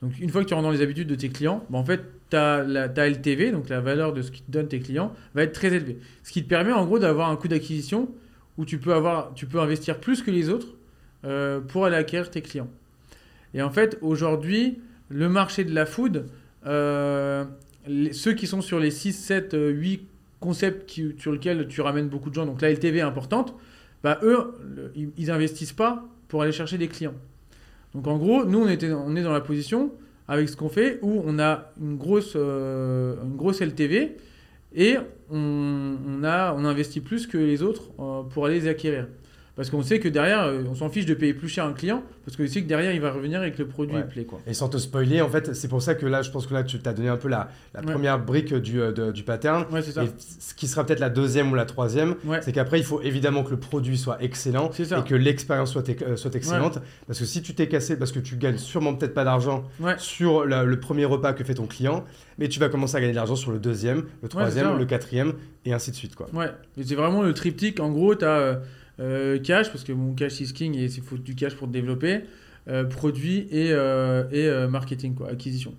Donc 0.00 0.18
une 0.18 0.30
fois 0.30 0.42
que 0.42 0.48
tu 0.48 0.54
rentres 0.54 0.66
dans 0.66 0.72
les 0.72 0.80
habitudes 0.80 1.06
de 1.08 1.14
tes 1.16 1.28
clients, 1.28 1.66
bah, 1.68 1.76
en 1.76 1.84
fait, 1.84 2.00
ta, 2.30 2.62
la, 2.64 2.88
ta 2.88 3.06
LTV, 3.06 3.52
donc 3.52 3.68
la 3.68 3.80
valeur 3.82 4.14
de 4.14 4.22
ce 4.22 4.30
qu'ils 4.30 4.44
te 4.46 4.50
donnent 4.50 4.68
tes 4.68 4.80
clients, 4.80 5.12
va 5.34 5.42
être 5.42 5.52
très 5.52 5.68
élevée. 5.68 5.98
Ce 6.22 6.32
qui 6.32 6.42
te 6.42 6.48
permet 6.48 6.72
en 6.72 6.86
gros 6.86 6.98
d'avoir 6.98 7.28
un 7.28 7.36
coût 7.36 7.48
d'acquisition 7.48 8.08
où 8.56 8.64
tu 8.64 8.78
peux, 8.78 8.94
avoir, 8.94 9.34
tu 9.34 9.44
peux 9.44 9.60
investir 9.60 9.98
plus 10.00 10.22
que 10.22 10.30
les 10.30 10.48
autres 10.48 10.68
euh, 11.24 11.60
pour 11.60 11.86
aller 11.86 11.96
acquérir 11.96 12.30
tes 12.30 12.42
clients. 12.42 12.68
Et 13.54 13.62
en 13.62 13.70
fait, 13.70 13.98
aujourd'hui, 14.00 14.78
le 15.08 15.28
marché 15.28 15.64
de 15.64 15.74
la 15.74 15.86
food, 15.86 16.26
euh, 16.66 17.44
ceux 18.12 18.32
qui 18.34 18.46
sont 18.46 18.60
sur 18.62 18.80
les 18.80 18.90
6, 18.90 19.12
7, 19.12 19.54
euh, 19.54 19.70
8 19.70 20.06
concepts 20.40 20.90
sur 21.18 21.32
lesquels 21.32 21.66
tu 21.68 21.80
ramènes 21.80 22.08
beaucoup 22.08 22.30
de 22.30 22.34
gens, 22.34 22.46
donc 22.46 22.60
la 22.60 22.70
LTV 22.70 22.98
est 22.98 23.02
importante, 23.02 23.54
bah, 24.02 24.18
eux, 24.22 24.54
ils- 24.94 25.10
ils 25.16 25.30
investissent 25.30 25.72
pas 25.72 26.04
pour 26.28 26.42
aller 26.42 26.52
chercher 26.52 26.76
des 26.78 26.88
clients. 26.88 27.14
Donc 27.94 28.06
en 28.06 28.18
gros, 28.18 28.44
nous, 28.44 28.58
on, 28.60 28.68
est 28.68 29.22
dans 29.22 29.32
la 29.32 29.40
position, 29.40 29.92
avec 30.26 30.48
ce 30.48 30.56
qu'on 30.56 30.68
fait, 30.68 30.98
où 31.02 31.22
on 31.24 31.38
a 31.38 31.70
une 31.80 31.96
grosse, 31.96 32.32
euh, 32.36 33.14
une 33.22 33.36
grosse 33.36 33.60
LTV 33.60 34.16
et 34.74 34.96
on, 35.30 35.96
a, 36.24 36.54
on 36.54 36.64
investit 36.64 37.00
plus 37.00 37.26
que 37.26 37.38
les 37.38 37.62
autres 37.62 37.90
pour 38.30 38.46
aller 38.46 38.60
les 38.60 38.68
acquérir. 38.68 39.06
Parce 39.56 39.70
qu'on 39.70 39.82
sait 39.82 40.00
que 40.00 40.08
derrière, 40.08 40.42
euh, 40.42 40.62
on 40.68 40.74
s'en 40.74 40.88
fiche 40.88 41.06
de 41.06 41.14
payer 41.14 41.32
plus 41.32 41.48
cher 41.48 41.64
un 41.64 41.74
client, 41.74 42.02
parce 42.24 42.36
qu'on 42.36 42.44
sait 42.48 42.62
que 42.62 42.66
derrière, 42.66 42.92
il 42.92 43.00
va 43.00 43.12
revenir 43.12 43.40
avec 43.40 43.56
le 43.56 43.66
produit 43.68 43.94
Ouais. 43.96 44.02
plaît. 44.02 44.24
Quoi. 44.24 44.40
Et 44.48 44.52
sans 44.54 44.68
te 44.68 44.78
spoiler, 44.78 45.20
en 45.22 45.28
fait, 45.28 45.54
c'est 45.54 45.68
pour 45.68 45.80
ça 45.80 45.94
que 45.94 46.06
là, 46.06 46.22
je 46.22 46.30
pense 46.32 46.48
que 46.48 46.54
là, 46.54 46.64
tu 46.64 46.80
t'as 46.80 46.92
donné 46.92 47.08
un 47.08 47.16
peu 47.16 47.28
la, 47.28 47.48
la 47.72 47.80
Ouais. 47.80 47.86
première 47.92 48.18
brique 48.18 48.52
du, 48.52 48.80
euh, 48.80 48.90
de- 48.90 49.12
du 49.12 49.22
pattern. 49.22 49.64
Ouais, 49.70 49.80
c'est 49.82 49.92
ça. 49.92 50.02
Et 50.02 50.08
ce 50.18 50.54
qui 50.54 50.66
sera 50.66 50.84
peut-être 50.84 50.98
la 50.98 51.08
deuxième 51.10 51.52
ou 51.52 51.54
la 51.54 51.66
troisième, 51.66 52.16
c'est 52.40 52.50
qu'après, 52.50 52.80
il 52.80 52.84
faut 52.84 53.00
évidemment 53.02 53.44
que 53.44 53.50
le 53.50 53.58
produit 53.60 53.96
soit 53.96 54.20
excellent 54.20 54.70
et 54.76 55.08
que 55.08 55.14
l'expérience 55.14 55.70
soit, 55.70 55.88
euh, 56.02 56.16
soit 56.16 56.34
excellente. 56.34 56.80
Parce 57.06 57.20
que 57.20 57.24
si 57.24 57.40
tu 57.40 57.54
t'es 57.54 57.68
cassé, 57.68 57.96
parce 57.96 58.10
que 58.10 58.18
tu 58.18 58.36
gagnes 58.36 58.58
sûrement 58.58 58.94
peut-être 58.94 59.14
pas 59.14 59.24
d'argent 59.24 59.64
sur 59.98 60.46
la- 60.46 60.64
le 60.64 60.80
premier 60.80 61.04
repas 61.04 61.32
que 61.32 61.44
fait 61.44 61.54
ton 61.54 61.66
client, 61.66 62.04
mais 62.38 62.48
tu 62.48 62.58
vas 62.58 62.68
commencer 62.68 62.96
à 62.96 63.00
gagner 63.00 63.12
de 63.12 63.16
l'argent 63.18 63.36
sur 63.36 63.52
le 63.52 63.60
deuxième, 63.60 64.04
le 64.22 64.28
troisième, 64.28 64.78
le 64.78 64.84
quatrième, 64.84 65.34
et 65.64 65.72
ainsi 65.72 65.92
de 65.92 65.96
suite. 65.96 66.16
Quoi. 66.16 66.26
Ouais, 66.32 66.50
c'est 66.82 66.94
vraiment 66.96 67.22
le 67.22 67.32
triptyque. 67.34 67.78
En 67.78 67.90
gros, 67.92 68.14
tu 68.16 68.24
as 68.24 68.60
cash, 68.98 69.70
parce 69.70 69.84
que 69.84 69.92
mon 69.92 70.14
cash 70.14 70.40
is 70.40 70.52
king 70.52 70.74
et 70.76 70.84
il 70.84 71.02
faut 71.02 71.18
du 71.18 71.34
cash 71.34 71.54
pour 71.54 71.68
te 71.68 71.72
développer, 71.72 72.20
euh, 72.68 72.84
produit 72.84 73.46
et, 73.50 73.72
euh, 73.72 74.24
et 74.30 74.46
euh, 74.46 74.68
marketing, 74.68 75.14
quoi, 75.14 75.28
acquisition. 75.28 75.74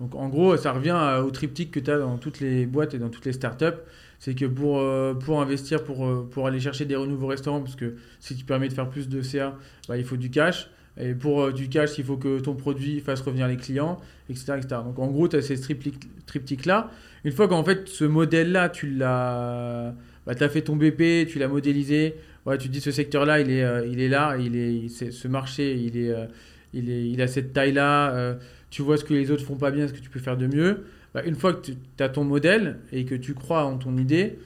Donc 0.00 0.14
en 0.14 0.28
gros, 0.28 0.56
ça 0.56 0.72
revient 0.72 0.98
au 1.24 1.30
triptyque 1.30 1.70
que 1.70 1.80
tu 1.80 1.90
as 1.90 1.98
dans 1.98 2.18
toutes 2.18 2.40
les 2.40 2.66
boîtes 2.66 2.94
et 2.94 2.98
dans 2.98 3.08
toutes 3.10 3.26
les 3.26 3.32
startups. 3.32 3.78
C'est 4.18 4.34
que 4.34 4.46
pour, 4.46 4.80
euh, 4.80 5.14
pour 5.14 5.40
investir, 5.40 5.84
pour, 5.84 6.06
euh, 6.06 6.28
pour 6.30 6.46
aller 6.46 6.58
chercher 6.58 6.84
des 6.86 6.94
nouveaux 6.96 7.26
restaurants, 7.26 7.60
parce 7.60 7.76
que 7.76 7.94
ce 8.20 8.34
qui 8.34 8.42
permet 8.42 8.68
de 8.68 8.72
faire 8.72 8.88
plus 8.88 9.08
de 9.08 9.22
CA, 9.22 9.56
bah, 9.88 9.96
il 9.96 10.04
faut 10.04 10.16
du 10.16 10.30
cash. 10.30 10.68
Et 10.96 11.14
pour 11.14 11.42
euh, 11.42 11.52
du 11.52 11.68
cash, 11.68 11.98
il 11.98 12.04
faut 12.04 12.16
que 12.16 12.40
ton 12.40 12.54
produit 12.54 13.00
fasse 13.00 13.20
revenir 13.20 13.46
les 13.48 13.56
clients, 13.56 13.98
etc. 14.30 14.54
etc. 14.56 14.80
Donc 14.84 14.98
en 14.98 15.08
gros, 15.08 15.28
tu 15.28 15.36
as 15.36 15.42
ces 15.42 15.56
triptyques- 15.56 16.08
triptyques-là. 16.26 16.90
Une 17.24 17.32
fois 17.32 17.48
qu'en 17.48 17.64
fait, 17.64 17.88
ce 17.88 18.04
modèle-là, 18.04 18.68
tu 18.68 18.90
l'as 18.90 19.94
bah, 20.26 20.34
fait 20.34 20.62
ton 20.62 20.76
BP, 20.76 21.26
tu 21.28 21.38
l'as 21.38 21.48
modélisé, 21.48 22.14
ouais, 22.46 22.58
tu 22.58 22.68
dis 22.68 22.80
ce 22.80 22.90
secteur-là, 22.90 23.40
il 23.40 23.50
est, 23.50 23.62
euh, 23.62 23.86
il 23.86 24.00
est 24.00 24.08
là, 24.08 24.36
il 24.38 24.56
est, 24.56 24.88
ce 24.88 25.28
marché, 25.28 25.74
il, 25.74 25.96
est, 25.96 26.10
euh, 26.10 26.26
il, 26.72 26.90
est, 26.90 27.08
il 27.08 27.20
a 27.22 27.26
cette 27.26 27.52
taille-là, 27.52 28.14
euh, 28.14 28.34
tu 28.70 28.82
vois 28.82 28.96
ce 28.96 29.04
que 29.04 29.14
les 29.14 29.30
autres 29.30 29.44
font 29.44 29.56
pas 29.56 29.70
bien, 29.70 29.88
ce 29.88 29.92
que 29.92 30.00
tu 30.00 30.10
peux 30.10 30.20
faire 30.20 30.36
de 30.36 30.46
mieux. 30.46 30.84
Bah, 31.14 31.22
une 31.24 31.36
fois 31.36 31.54
que 31.54 31.66
tu 31.66 31.76
as 32.00 32.08
ton 32.08 32.24
modèle 32.24 32.78
et 32.92 33.04
que 33.04 33.14
tu 33.14 33.34
crois 33.34 33.64
en 33.64 33.78
ton 33.78 33.96
idée, 33.96 34.38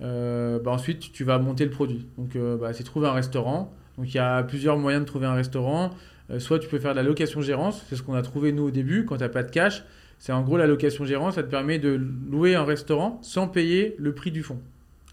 bah, 0.00 0.60
ensuite 0.66 1.12
tu 1.12 1.24
vas 1.24 1.38
monter 1.38 1.64
le 1.64 1.70
produit. 1.70 2.06
Donc 2.18 2.36
bah, 2.60 2.72
c'est 2.72 2.84
trouver 2.84 3.06
un 3.06 3.12
restaurant. 3.12 3.72
Donc 3.96 4.12
il 4.12 4.16
y 4.16 4.20
a 4.20 4.42
plusieurs 4.42 4.76
moyens 4.76 5.04
de 5.04 5.06
trouver 5.06 5.26
un 5.26 5.34
restaurant. 5.34 5.94
Soit 6.38 6.58
tu 6.58 6.68
peux 6.68 6.80
faire 6.80 6.90
de 6.90 6.96
la 6.96 7.04
location-gérance, 7.04 7.84
c'est 7.88 7.94
ce 7.94 8.02
qu'on 8.02 8.14
a 8.14 8.22
trouvé 8.22 8.50
nous 8.50 8.64
au 8.64 8.70
début 8.72 9.04
quand 9.04 9.18
tu 9.18 9.22
n'as 9.22 9.28
pas 9.28 9.44
de 9.44 9.50
cash. 9.52 9.84
C'est 10.18 10.32
en 10.32 10.42
gros 10.42 10.56
la 10.56 10.66
location-gérance, 10.66 11.36
ça 11.36 11.44
te 11.44 11.50
permet 11.50 11.78
de 11.78 12.00
louer 12.28 12.56
un 12.56 12.64
restaurant 12.64 13.20
sans 13.22 13.46
payer 13.46 13.94
le 13.98 14.12
prix 14.12 14.32
du 14.32 14.42
fonds. 14.42 14.60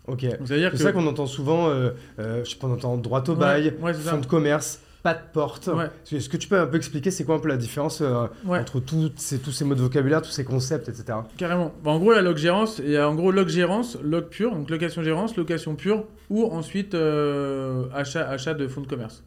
Ok. 0.07 0.25
C'est 0.45 0.71
que 0.71 0.77
ça 0.77 0.91
qu'on 0.91 1.07
entend 1.07 1.27
souvent, 1.27 1.69
euh, 1.69 1.91
euh, 2.19 2.43
je 2.43 2.49
sais 2.49 2.57
pas, 2.57 2.67
on 2.67 2.73
entend 2.73 2.97
droit 2.97 3.23
au 3.27 3.35
bail, 3.35 3.73
ouais, 3.81 3.93
fonds 3.93 4.19
de 4.19 4.25
commerce, 4.25 4.81
pas 5.03 5.13
de 5.13 5.19
porte. 5.33 5.67
Ouais. 5.67 5.89
Est-ce 6.11 6.29
que 6.29 6.37
tu 6.37 6.47
peux 6.47 6.57
un 6.57 6.65
peu 6.65 6.77
expliquer 6.77 7.11
c'est 7.11 7.25
quoi 7.25 7.35
un 7.35 7.39
peu 7.39 7.49
la 7.49 7.57
différence 7.57 8.01
euh, 8.01 8.27
entre 8.47 8.79
toutes 8.79 9.19
ces, 9.19 9.37
tous 9.39 9.51
ces 9.51 9.65
mots 9.65 9.75
de 9.75 9.81
vocabulaire, 9.81 10.21
tous 10.21 10.31
ces 10.31 10.45
concepts, 10.45 10.87
etc. 10.87 11.19
Carrément. 11.37 11.73
Bah, 11.83 11.91
en 11.91 11.99
gros, 11.99 12.13
la 12.13 12.21
il 12.21 12.89
y 12.89 12.97
a 12.97 13.09
en 13.09 13.13
gros 13.13 13.31
log 13.31 13.49
gérance, 13.49 13.97
log 14.01 14.29
pure, 14.29 14.55
donc 14.55 14.69
location 14.69 15.03
gérance, 15.03 15.35
location 15.35 15.75
pure, 15.75 16.05
ou 16.29 16.45
ensuite 16.45 16.95
euh, 16.95 17.85
achat, 17.93 18.27
achat 18.29 18.53
de 18.53 18.67
fonds 18.67 18.81
de 18.81 18.87
commerce. 18.87 19.23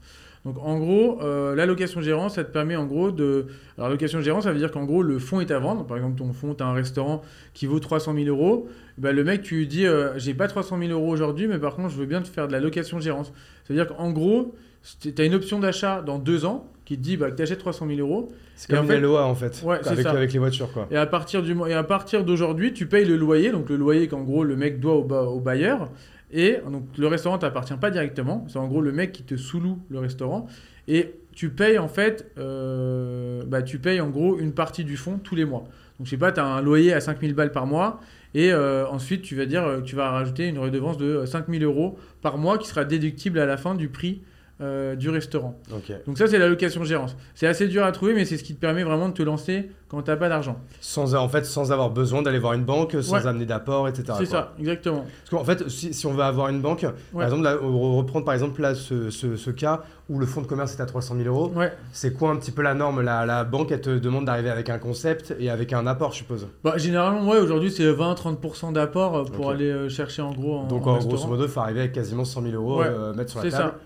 Donc 0.47 0.59
en 0.63 0.79
gros, 0.79 1.21
euh, 1.23 1.57
la 1.57 1.67
location 1.67 2.01
gérance, 2.01 2.37
ça 2.37 2.45
te 2.45 2.53
permet 2.53 2.77
en 2.77 2.87
gros 2.87 3.11
de... 3.11 3.47
Alors 3.77 3.91
location 3.91 4.21
gérance, 4.21 4.45
ça 4.45 4.53
veut 4.53 4.59
dire 4.59 4.71
qu'en 4.71 4.85
gros, 4.85 5.03
le 5.03 5.19
fonds 5.19 5.41
est 5.41 5.51
à 5.51 5.59
vendre. 5.59 5.85
Par 5.85 5.97
exemple, 5.97 6.17
ton 6.19 6.33
fonds, 6.33 6.55
tu 6.55 6.63
as 6.63 6.67
un 6.69 6.73
restaurant 6.73 7.23
qui 7.53 7.67
vaut 7.67 7.81
300 7.81 8.15
000 8.15 8.29
euros. 8.29 8.69
Bah, 8.99 9.13
le 9.13 9.25
mec, 9.25 9.43
tu 9.43 9.57
lui 9.57 9.67
dis, 9.67 9.87
euh, 9.87 10.19
j'ai 10.19 10.33
pas 10.35 10.49
300 10.49 10.79
000 10.79 10.91
euros 10.91 11.11
aujourd'hui, 11.13 11.47
mais 11.49 11.59
par 11.59 11.75
contre, 11.77 11.91
je 11.91 11.97
veux 11.97 12.07
bien 12.07 12.23
te 12.23 12.29
faire 12.29 12.47
de 12.49 12.53
la 12.53 12.61
location 12.61 12.99
gérance. 13.01 13.29
Ça 13.29 13.75
veut 13.75 13.75
dire 13.75 13.87
qu'en 13.87 14.11
gros, 14.13 14.55
tu 15.01 15.13
as 15.19 15.25
une 15.25 15.35
option 15.35 15.59
d'achat 15.61 16.01
dans 16.03 16.19
deux 16.19 16.45
ans 16.47 16.67
qui 16.85 16.97
te 16.97 17.03
dit 17.03 17.17
bah, 17.17 17.31
que 17.31 17.37
tu 17.37 17.43
achètes 17.43 17.59
300 17.59 17.87
000 17.89 17.99
euros. 18.01 18.29
C'est 18.55 18.71
comme 18.75 18.85
en 18.87 18.89
fait- 18.89 19.01
LOA 19.01 19.25
en 19.27 19.35
fait, 19.35 19.61
Ouais, 19.67 19.79
c'est 19.83 19.89
avec, 19.91 20.05
ça. 20.05 20.13
avec 20.13 20.33
les 20.33 20.39
voitures 20.39 20.73
quoi. 20.73 20.87
Et 20.91 20.97
à 20.97 21.05
partir 21.07 21.43
du 21.43 21.55
et 21.69 21.75
à 21.75 21.83
partir 21.83 22.25
d'aujourd'hui, 22.25 22.73
tu 22.73 22.87
payes 22.87 23.05
le 23.05 23.17
loyer, 23.17 23.51
donc 23.51 23.69
le 23.69 23.77
loyer 23.77 24.09
qu'en 24.09 24.23
gros 24.23 24.45
le 24.45 24.57
mec 24.57 24.81
doit 24.81 24.95
au 24.95 25.41
bailleur. 25.41 25.91
Et 26.33 26.57
donc 26.71 26.85
le 26.97 27.07
restaurant 27.09 27.39
t'appartient 27.39 27.75
pas 27.77 27.91
directement, 27.91 28.47
c'est 28.49 28.59
en 28.59 28.67
gros 28.69 28.81
le 28.81 28.93
mec 28.93 29.13
qui 29.13 29.25
te 29.25 29.37
sous-loue 29.37 29.79
le 29.91 29.99
restaurant. 29.99 30.47
Et 30.89 31.15
tu 31.35 31.51
payes 31.51 31.79
en 31.79 31.89
fait, 31.89 32.31
euh, 32.39 33.43
bah, 33.47 33.63
tu 33.63 33.79
payes 33.79 34.01
en 34.01 34.09
gros 34.09 34.39
une 34.39 34.53
partie 34.53 34.85
du 34.85 34.97
fonds 34.97 35.19
tous 35.23 35.35
les 35.35 35.45
mois. 35.45 35.65
Donc 35.99 36.07
je 36.07 36.11
sais 36.11 36.17
pas, 36.17 36.33
tu 36.33 36.41
as 36.41 36.47
un 36.47 36.63
loyer 36.63 36.93
à 36.95 37.01
5000 37.01 37.35
balles 37.35 37.53
par 37.53 37.67
mois. 37.67 38.01
Et 38.35 38.53
euh, 38.53 38.87
ensuite, 38.89 39.23
tu 39.23 39.37
vas 39.37 39.47
dire, 39.47 39.65
euh, 39.65 39.81
tu 39.81 39.97
vas 39.97 40.11
rajouter 40.11 40.49
une 40.49 40.59
redevance 40.59 40.99
de 40.99 41.25
5000 41.25 41.63
euros 41.65 41.99
par 42.23 42.39
mois 42.39 42.59
qui 42.59 42.69
sera 42.69 42.85
déductible 42.85 43.39
à 43.39 43.47
la 43.47 43.57
fin 43.57 43.75
du 43.75 43.89
prix 43.89 44.23
euh, 44.63 44.95
du 44.97 45.11
restaurant. 45.11 45.59
Donc 46.07 46.17
ça, 46.19 46.27
c'est 46.27 46.39
la 46.39 46.49
location 46.49 46.83
gérance. 46.85 47.15
C'est 47.35 47.47
assez 47.47 47.69
dur 47.69 47.85
à 47.85 47.93
trouver, 47.93 48.15
mais 48.15 48.25
c'est 48.25 48.37
ce 48.39 48.45
qui 48.45 48.55
te 48.55 48.61
permet 48.61 48.85
vraiment 48.85 49.09
de 49.09 49.15
te 49.15 49.23
lancer 49.23 49.71
quand 49.89 50.03
tu 50.03 50.11
n'as 50.11 50.17
pas 50.17 50.29
d'argent. 50.29 50.57
Sans, 50.81 51.15
en 51.15 51.29
fait, 51.29 51.45
sans 51.45 51.71
avoir 51.73 51.91
besoin 51.91 52.23
d'aller 52.23 52.39
voir 52.39 52.55
une 52.55 52.65
banque, 52.65 52.97
sans 53.03 53.15
Ouais. 53.17 53.27
amener 53.27 53.45
d'apport, 53.47 53.87
etc. 53.87 54.15
C'est 54.19 54.25
ça, 54.27 54.55
exactement. 54.59 55.05
Parce 55.21 55.31
qu'en 55.31 55.45
fait, 55.45 55.69
si, 55.69 55.93
si 55.95 56.07
on 56.07 56.13
veut 56.15 56.23
avoir 56.23 56.49
une 56.49 56.61
banque, 56.63 56.83
Ouais. 56.83 56.91
par 57.13 57.23
exemple, 57.25 57.43
là, 57.43 57.57
on 57.63 57.97
reprendre 57.99 58.25
par 58.25 58.35
exemple 58.35 58.61
là, 58.63 58.75
ce, 58.75 59.11
ce- 59.11 59.37
ce 59.37 59.51
cas 59.51 59.83
où 60.09 60.19
le 60.19 60.27
fonds 60.27 60.41
de 60.41 60.47
commerce 60.47 60.75
est 60.77 60.81
à 60.83 60.87
300 60.87 61.17
000 61.17 61.29
euros, 61.29 61.53
Ouais. 61.55 61.73
c'est 61.93 62.13
quoi 62.15 62.31
un 62.31 62.37
petit 62.37 62.51
peu 62.51 62.63
la 62.63 62.75
norme? 62.75 63.03
La, 63.03 63.27
la 63.27 63.45
banque, 63.45 63.71
elle 63.73 63.81
te 63.83 63.91
demande 63.99 64.25
d'arriver 64.25 64.51
avec 64.51 64.71
un 64.71 64.79
concept 64.79 65.35
et 65.39 65.51
avec 65.51 65.73
un 65.73 65.87
apport, 65.87 66.13
je 66.13 66.17
suppose. 66.19 66.49
Bah, 66.65 66.75
généralement, 66.79 67.29
ouais, 67.31 67.39
aujourd'hui, 67.39 67.71
c'est 67.71 67.85
20-30% 67.93 68.73
d'apport 68.73 69.31
pour 69.31 69.51
aller 69.51 69.71
euh, 69.71 69.89
chercher 69.89 70.23
en 70.23 70.33
gros 70.33 70.57
en, 70.61 70.65
Donc 70.67 70.87
en 70.87 70.91
en 70.91 70.95
restaurant. 70.95 71.15
grosso 71.17 71.29
modo, 71.29 71.45
il 71.45 71.51
faut 71.51 71.61
arriver 71.61 71.81
avec 71.81 71.93
quasiment 71.93 72.25
100 72.25 72.43
000 72.43 72.55
euros, 72.55 72.83
euh, 72.83 73.13
mettre 73.15 73.31
sur 73.31 73.41
la 73.45 73.51
C'est 73.51 73.57
table. 73.57 73.71
ça. 73.75 73.79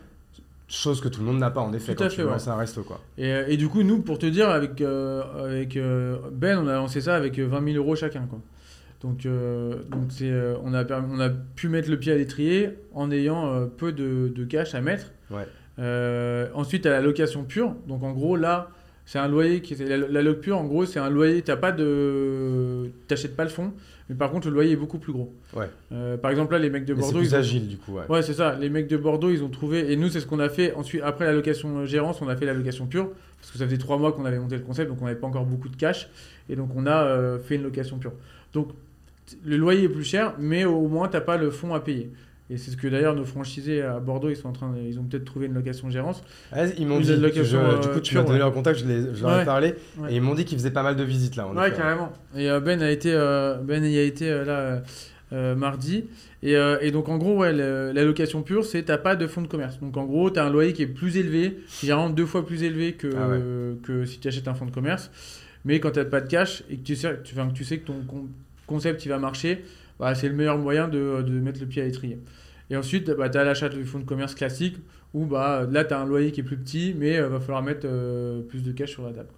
Chose 0.71 1.01
que 1.01 1.09
tout 1.09 1.21
le 1.21 1.27
monde 1.27 1.39
n'a 1.39 1.51
pas 1.51 1.61
en 1.63 1.73
effet 1.73 1.95
Tout 1.95 1.99
quand 1.99 2.05
à 2.07 2.09
tu 2.11 2.17
fait, 2.17 2.23
veux 2.23 2.29
ouais. 2.29 2.35
lancer 2.35 2.49
un 2.49 2.57
resto 2.57 2.83
quoi. 2.85 3.01
Et, 3.19 3.27
euh, 3.33 3.45
et 3.49 3.57
du 3.57 3.69
coup, 3.69 3.83
nous, 3.83 4.01
pour 4.03 4.19
te 4.21 4.27
dire, 4.27 4.49
avec, 4.51 4.81
euh, 4.81 5.23
avec 5.45 5.77
euh, 5.77 6.17
Ben, 6.33 6.59
on 6.59 6.69
a 6.69 6.75
lancé 6.75 7.01
ça 7.01 7.17
avec 7.17 7.39
euh, 7.41 7.47
20 7.49 7.65
000 7.73 7.77
euros 7.77 7.97
chacun. 7.97 8.27
Quoi. 8.31 8.39
Donc, 9.03 9.27
euh, 9.27 9.83
donc 9.91 10.05
c'est, 10.11 10.33
on, 10.63 10.73
a, 10.73 10.85
permis- 10.85 11.09
on 11.13 11.19
a 11.21 11.29
pu 11.31 11.69
mettre 11.69 11.91
le 11.91 11.99
pied 11.99 12.13
à 12.13 12.17
l'étrier 12.17 12.71
en 12.95 13.11
ayant 13.11 13.67
peu 13.79 13.91
de, 13.93 14.29
de 14.35 14.45
cash 14.45 14.75
à 14.77 14.81
mettre. 14.81 15.07
Ouais. 15.31 15.47
Ensuite, 16.55 16.83
tu 16.83 16.89
as 16.89 16.93
la 16.93 17.01
location 17.01 17.45
pure. 17.45 17.75
Donc, 17.89 18.03
en 18.03 18.13
gros, 18.13 18.37
là, 18.37 18.71
c'est 19.07 19.19
un 19.19 19.27
loyer 19.29 19.63
qui 19.63 19.75
la, 19.75 19.97
la 19.97 20.23
loc 20.23 20.41
pure. 20.41 20.59
En 20.59 20.65
gros, 20.65 20.85
c'est 20.87 21.01
un 21.01 21.11
loyer. 21.11 21.43
T'as 21.43 21.57
pas 21.57 21.73
de, 21.73 22.91
t'achètes 23.09 23.35
pas 23.37 23.45
le 23.45 23.51
fonds, 23.51 23.73
mais 24.11 24.17
par 24.17 24.31
contre, 24.31 24.49
le 24.49 24.53
loyer 24.55 24.73
est 24.73 24.77
beaucoup 24.77 24.99
plus 24.99 25.13
gros. 25.13 25.33
Ouais. 25.55 25.71
Euh, 25.93 26.17
par 26.19 26.31
exemple, 26.33 26.53
là, 26.53 26.59
les 26.59 26.69
mecs 26.69 26.85
de 26.85 26.93
Mais 26.95 27.01
c'est 27.01 27.07
Bordeaux, 27.07 27.19
plus 27.21 27.29
ils 27.29 27.35
ont- 27.35 27.39
agile 27.39 27.69
du 27.69 27.77
coup. 27.79 27.93
Ouais. 27.95 28.03
Ouais, 28.11 28.23
c'est 28.23 28.35
ça. 28.35 28.57
Les 28.61 28.69
mecs 28.69 28.89
de 28.89 28.97
Bordeaux, 28.99 29.31
ils 29.31 29.43
ont 29.43 29.49
trouvé. 29.49 29.91
Et 29.93 29.97
nous, 29.97 30.09
c'est 30.09 30.21
ce 30.21 30.27
qu'on 30.27 30.41
a 30.41 30.49
fait. 30.49 30.75
Ensuite, 30.75 31.01
après 31.03 31.25
la 31.25 31.33
location 31.33 31.87
gérance, 31.87 32.21
on 32.21 32.29
a 32.29 32.37
fait 32.37 32.45
la 32.45 32.53
location 32.55 32.87
pure. 32.87 33.09
Parce 33.41 33.53
que 33.53 33.57
ça 33.59 33.65
faisait 33.65 33.79
trois 33.79 33.97
mois 33.97 34.13
qu'on 34.13 34.25
avait 34.27 34.39
monté 34.39 34.57
le 34.57 34.63
concept, 34.63 34.91
donc 34.91 35.01
on 35.01 35.07
n'avait 35.07 35.19
pas 35.19 35.27
encore 35.27 35.47
beaucoup 35.47 35.69
de 35.71 35.77
cash. 35.77 36.11
Et 36.51 36.57
donc, 36.57 36.71
on 36.77 36.85
a 36.87 37.05
euh, 37.05 37.39
fait 37.39 37.55
une 37.55 37.63
location 37.63 37.99
pure. 37.99 38.13
Donc, 38.53 38.69
le 39.47 39.57
loyer 39.57 39.85
est 39.85 39.89
plus 39.89 40.05
cher, 40.05 40.35
mais 40.39 40.65
au 40.65 40.89
moins, 40.89 41.07
tu 41.09 41.15
n'as 41.15 41.21
pas 41.23 41.37
le 41.37 41.51
fonds 41.51 41.73
à 41.73 41.81
payer. 41.81 42.11
Et 42.53 42.57
c'est 42.59 42.73
ce 42.73 42.77
que 42.77 42.89
d'ailleurs 42.89 43.15
nos 43.15 43.25
franchisés 43.25 43.81
à 43.81 44.01
Bordeaux, 44.01 44.29
ils 44.29 44.37
sont 44.37 44.49
en 44.49 44.53
train, 44.53 44.73
de- 44.73 44.81
ils 44.81 44.99
ont 44.99 45.05
peut-être 45.05 45.25
trouvé 45.25 45.47
une 45.47 45.55
location 45.55 45.89
gérance. 45.89 46.23
Ils 46.79 46.87
m'ont 46.87 46.99
dit. 46.99 47.07
que 47.07 47.13
location, 47.21 47.61
je- 47.77 47.81
du 47.83 47.89
euh, 47.89 47.93
coup, 47.95 48.01
tu 48.01 48.15
m'as 48.17 48.23
donné 48.23 48.33
ouais. 48.35 48.39
leur 48.41 48.53
contact, 48.53 48.81
je, 48.81 48.87
les- 48.87 49.15
je 49.15 49.23
leur 49.23 49.41
ai 49.41 49.45
parlé. 49.45 49.75
Ouais. 49.99 50.13
Et 50.13 50.17
ils 50.17 50.21
m'ont 50.23 50.35
dit 50.35 50.45
qu'ils 50.45 50.59
faisaient 50.59 50.73
pas 50.73 50.83
mal 50.83 50.97
de 50.97 51.05
visites 51.05 51.37
là. 51.37 51.47
en 51.47 51.57
Ouais, 51.57 51.69
effet. 51.69 51.77
carrément. 51.77 52.13
Et 52.37 52.51
euh, 52.51 52.59
Ben 52.61 52.83
a 52.83 52.91
été, 52.91 53.13
euh, 53.15 53.57
Ben 53.63 53.85
y 53.85 53.99
a 53.99 54.03
été 54.03 54.29
là 54.45 54.83
mardi. 55.55 56.07
Et, 56.43 56.55
et 56.55 56.91
donc 56.91 57.09
en 57.09 57.19
gros, 57.19 57.37
ouais, 57.39 57.53
le- 57.53 57.93
la 57.95 58.05
location 58.05 58.43
pure, 58.43 58.65
c'est 58.65 58.83
t'as 58.83 58.99
pas 58.99 59.15
de 59.15 59.27
fonds 59.27 59.43
de 59.43 59.47
commerce. 59.47 59.79
Donc 59.79 59.97
en 59.97 60.05
gros, 60.05 60.31
tu 60.31 60.41
as 60.41 60.45
un 60.45 60.51
loyer 60.51 60.73
qui 60.73 60.83
est 60.83 60.87
plus 60.87 61.17
élevé, 61.17 61.59
généralement 61.81 62.11
deux 62.11 62.27
fois 62.27 62.45
plus 62.45 62.63
élevé 62.65 62.95
que, 62.95 63.09
Ah 63.17 63.37
que 63.87 64.05
si 64.05 64.19
tu 64.19 64.27
achètes 64.29 64.49
un 64.49 64.55
fonds 64.55 64.67
de 64.67 64.71
commerce. 64.73 65.11
Mais 65.65 65.79
quand 65.79 65.91
tu 65.93 66.05
pas 66.07 66.21
de 66.23 66.27
cash 66.29 66.63
et 66.71 66.77
que 66.79 66.83
tu 66.83 66.97
sais, 66.97 67.19
tu, 67.23 67.35
enfin, 67.39 67.49
que 67.49 67.53
tu 67.55 67.65
sais 67.65 67.79
que 67.79 67.87
ton 67.87 68.01
con- 68.09 68.27
concept 68.67 69.05
il 69.05 69.11
va 69.11 69.19
marcher, 69.19 69.63
bah, 70.01 70.15
c'est 70.15 70.29
le 70.29 70.35
meilleur 70.35 70.59
moyen 70.59 70.89
de, 70.89 71.23
mettre 71.29 71.61
le 71.61 71.67
pied 71.67 71.83
à 71.83 71.85
l'étrier. 71.85 72.19
Et 72.71 72.77
ensuite, 72.77 73.11
bah, 73.11 73.29
tu 73.29 73.37
as 73.37 73.45
l'achat 73.45 73.69
du 73.69 73.85
fonds 73.85 73.99
de 73.99 74.05
commerce 74.05 74.35
classique 74.35 74.79
où 75.13 75.27
bah, 75.27 75.69
là, 75.71 75.85
tu 75.85 75.93
as 75.93 76.01
un 76.01 76.07
loyer 76.07 76.33
qui 76.33 76.41
est 76.41 76.45
plus 76.45 76.57
petit, 76.57 76.95
mais 76.97 77.17
il 77.17 77.23
va 77.23 77.39
falloir 77.39 77.63
mettre 77.63 77.83
euh, 77.85 78.41
plus 78.41 78.63
de 78.63 78.73
cash 78.73 78.93
sur 78.93 79.05
la 79.05 79.13
table. 79.13 79.29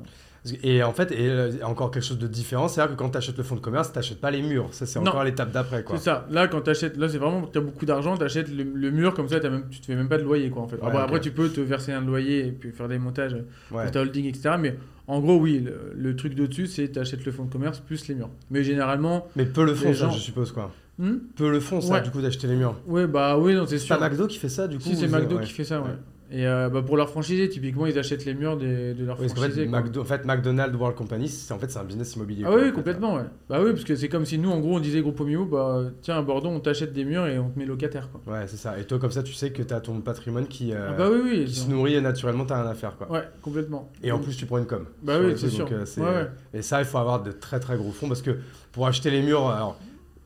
Et 0.64 0.82
en 0.82 0.92
fait, 0.92 1.12
et 1.12 1.28
euh, 1.28 1.52
encore 1.62 1.92
quelque 1.92 2.02
chose 2.04 2.18
de 2.18 2.26
différent, 2.26 2.66
c'est-à-dire 2.66 2.96
que 2.96 2.98
quand 2.98 3.10
tu 3.10 3.16
achètes 3.18 3.36
le 3.36 3.44
fonds 3.44 3.54
de 3.54 3.60
commerce, 3.60 3.92
tu 3.92 3.98
n'achètes 3.98 4.20
pas 4.20 4.32
les 4.32 4.42
murs. 4.42 4.68
Ça, 4.72 4.86
c'est 4.86 4.98
encore 4.98 5.22
l'étape 5.22 5.52
d'après. 5.52 5.84
C'est 5.90 5.98
ça. 5.98 6.26
Là, 6.30 6.48
quand 6.48 6.62
tu 6.62 6.70
achètes, 6.70 6.96
là, 6.96 7.08
c'est 7.08 7.18
vraiment, 7.18 7.46
tu 7.46 7.58
as 7.58 7.60
beaucoup 7.60 7.86
d'argent, 7.86 8.16
tu 8.16 8.24
achètes 8.24 8.48
le, 8.48 8.64
le 8.64 8.90
mur, 8.90 9.14
comme 9.14 9.28
ça, 9.28 9.36
as 9.36 9.48
même, 9.50 9.66
tu 9.70 9.78
te 9.80 9.86
fais 9.86 9.94
même 9.94 10.08
pas 10.08 10.18
de 10.18 10.24
loyer, 10.24 10.50
quoi, 10.50 10.62
en 10.62 10.66
fait. 10.68 10.76
Ouais, 10.78 10.86
après, 10.88 10.98
après, 11.02 11.20
tu 11.20 11.30
peux 11.30 11.48
te 11.48 11.60
verser 11.60 11.92
un 11.92 12.00
loyer 12.00 12.46
et 12.48 12.50
puis 12.50 12.72
faire 12.72 12.88
des 12.88 12.98
montages 12.98 13.36
Ouais. 13.70 13.88
ta 13.90 14.00
holding, 14.00 14.26
etc. 14.26 14.56
Mais 14.58 14.76
en 15.06 15.20
gros, 15.20 15.36
oui, 15.38 15.60
le, 15.60 15.92
le 15.96 16.16
truc 16.16 16.34
de-dessus, 16.34 16.66
c'est 16.66 16.90
tu 16.90 16.98
achètes 16.98 17.24
le 17.24 17.30
fonds 17.30 17.44
de 17.44 17.52
commerce 17.52 17.78
plus 17.78 18.08
les 18.08 18.16
murs. 18.16 18.30
Mais 18.50 18.64
généralement, 18.64 19.28
Mais 19.36 19.44
peu 19.44 19.64
le 19.64 19.76
ça, 19.76 19.92
gens- 19.92 20.10
je 20.10 20.18
suppose. 20.18 20.50
quoi. 20.50 20.72
hmm? 20.98 21.18
Peu 21.36 21.52
le 21.52 21.60
font, 21.60 21.80
ça, 21.80 21.94
Ouais. 21.94 22.02
du 22.02 22.10
coup, 22.10 22.20
d'acheter 22.20 22.48
les 22.48 22.56
murs. 22.56 22.74
ouais, 22.88 23.06
bah 23.06 23.38
oui, 23.38 23.54
non, 23.54 23.64
c'est 23.64 23.78
C'est 23.78 23.84
sûr. 23.86 23.96
pas 23.96 24.08
McDo 24.08 24.26
qui 24.26 24.38
fait 24.38 24.48
ça, 24.48 24.66
du 24.66 24.78
coup 24.78 24.82
Si, 24.88 24.96
c'est 24.96 25.06
McDo 25.06 25.38
qui 25.38 25.52
fait 25.52 25.62
ça, 25.64 25.80
ouais. 25.80 25.86
Et 26.34 26.46
euh, 26.46 26.70
bah, 26.70 26.80
pour 26.80 26.96
leurs 26.96 27.10
franchisés, 27.10 27.46
typiquement, 27.50 27.84
ils 27.84 27.98
achètent 27.98 28.24
les 28.24 28.32
murs 28.32 28.56
des- 28.56 28.94
de 28.94 29.04
leurs 29.04 29.20
Oui, 29.20 29.26
qu'en 29.28 29.34
fait. 29.42 29.66
McDo- 29.66 30.00
en 30.00 30.04
fait, 30.04 30.24
McDonald's 30.24 30.74
World 30.78 30.96
Company, 30.96 31.28
c'est 31.28 31.52
en 31.52 31.58
fait 31.58 31.70
c'est 31.70 31.78
un 31.78 31.84
business 31.84 32.16
immobilier. 32.16 32.44
Ah 32.46 32.48
quoi, 32.48 32.56
en 32.56 32.60
oui, 32.60 32.66
fait. 32.68 32.72
complètement, 32.72 33.14
ouais. 33.16 33.24
Bah 33.50 33.58
oui, 33.62 33.72
parce 33.72 33.84
que 33.84 33.94
c'est 33.94 34.08
comme 34.08 34.24
si 34.24 34.38
nous, 34.38 34.50
en 34.50 34.58
gros, 34.58 34.76
on 34.76 34.80
disait 34.80 35.02
Groupe 35.02 35.20
Mimo, 35.20 35.44
bah 35.44 35.82
tiens, 36.00 36.16
à 36.16 36.22
Bordeaux, 36.22 36.48
on 36.48 36.58
t'achète 36.60 36.94
des 36.94 37.04
murs 37.04 37.26
et 37.26 37.38
on 37.38 37.50
te 37.50 37.58
met 37.58 37.66
locataire, 37.66 38.08
quoi. 38.10 38.32
Ouais, 38.32 38.44
c'est 38.46 38.56
ça. 38.56 38.78
Et 38.78 38.84
toi, 38.84 38.98
comme 38.98 39.10
ça, 39.10 39.22
tu 39.22 39.34
sais 39.34 39.50
que 39.50 39.62
tu 39.62 39.74
as 39.74 39.80
ton 39.82 40.00
patrimoine 40.00 40.46
qui, 40.46 40.72
euh, 40.72 40.88
Ah 40.90 40.92
bah 40.94 41.08
oui, 41.12 41.20
oui. 41.22 41.44
qui 41.44 41.54
se 41.54 41.68
nourrit 41.68 41.96
et 41.96 42.00
naturellement, 42.00 42.46
tu 42.46 42.54
rien 42.54 42.64
à 42.66 42.74
faire. 42.74 42.96
Quoi. 42.96 43.10
Ouais, 43.12 43.24
complètement. 43.42 43.90
Et 44.02 44.10
en 44.10 44.18
plus, 44.18 44.34
tu 44.34 44.46
prends 44.46 44.56
une 44.58 44.66
com. 44.66 44.86
Bah 45.02 45.18
oui, 45.22 45.34
c'est 45.36 45.50
sûr. 45.50 45.66
donc, 45.66 45.72
euh, 45.74 45.84
c'est- 45.84 46.00
Ouais, 46.00 46.06
ouais. 46.06 46.28
Et 46.54 46.62
ça, 46.62 46.80
il 46.80 46.86
faut 46.86 46.96
avoir 46.98 47.22
de 47.22 47.30
très 47.32 47.60
très 47.60 47.76
gros 47.76 47.90
fonds 47.90 48.08
parce 48.08 48.22
que 48.22 48.38
pour 48.72 48.86
acheter 48.86 49.10
les 49.10 49.20
murs, 49.20 49.48
alors 49.50 49.78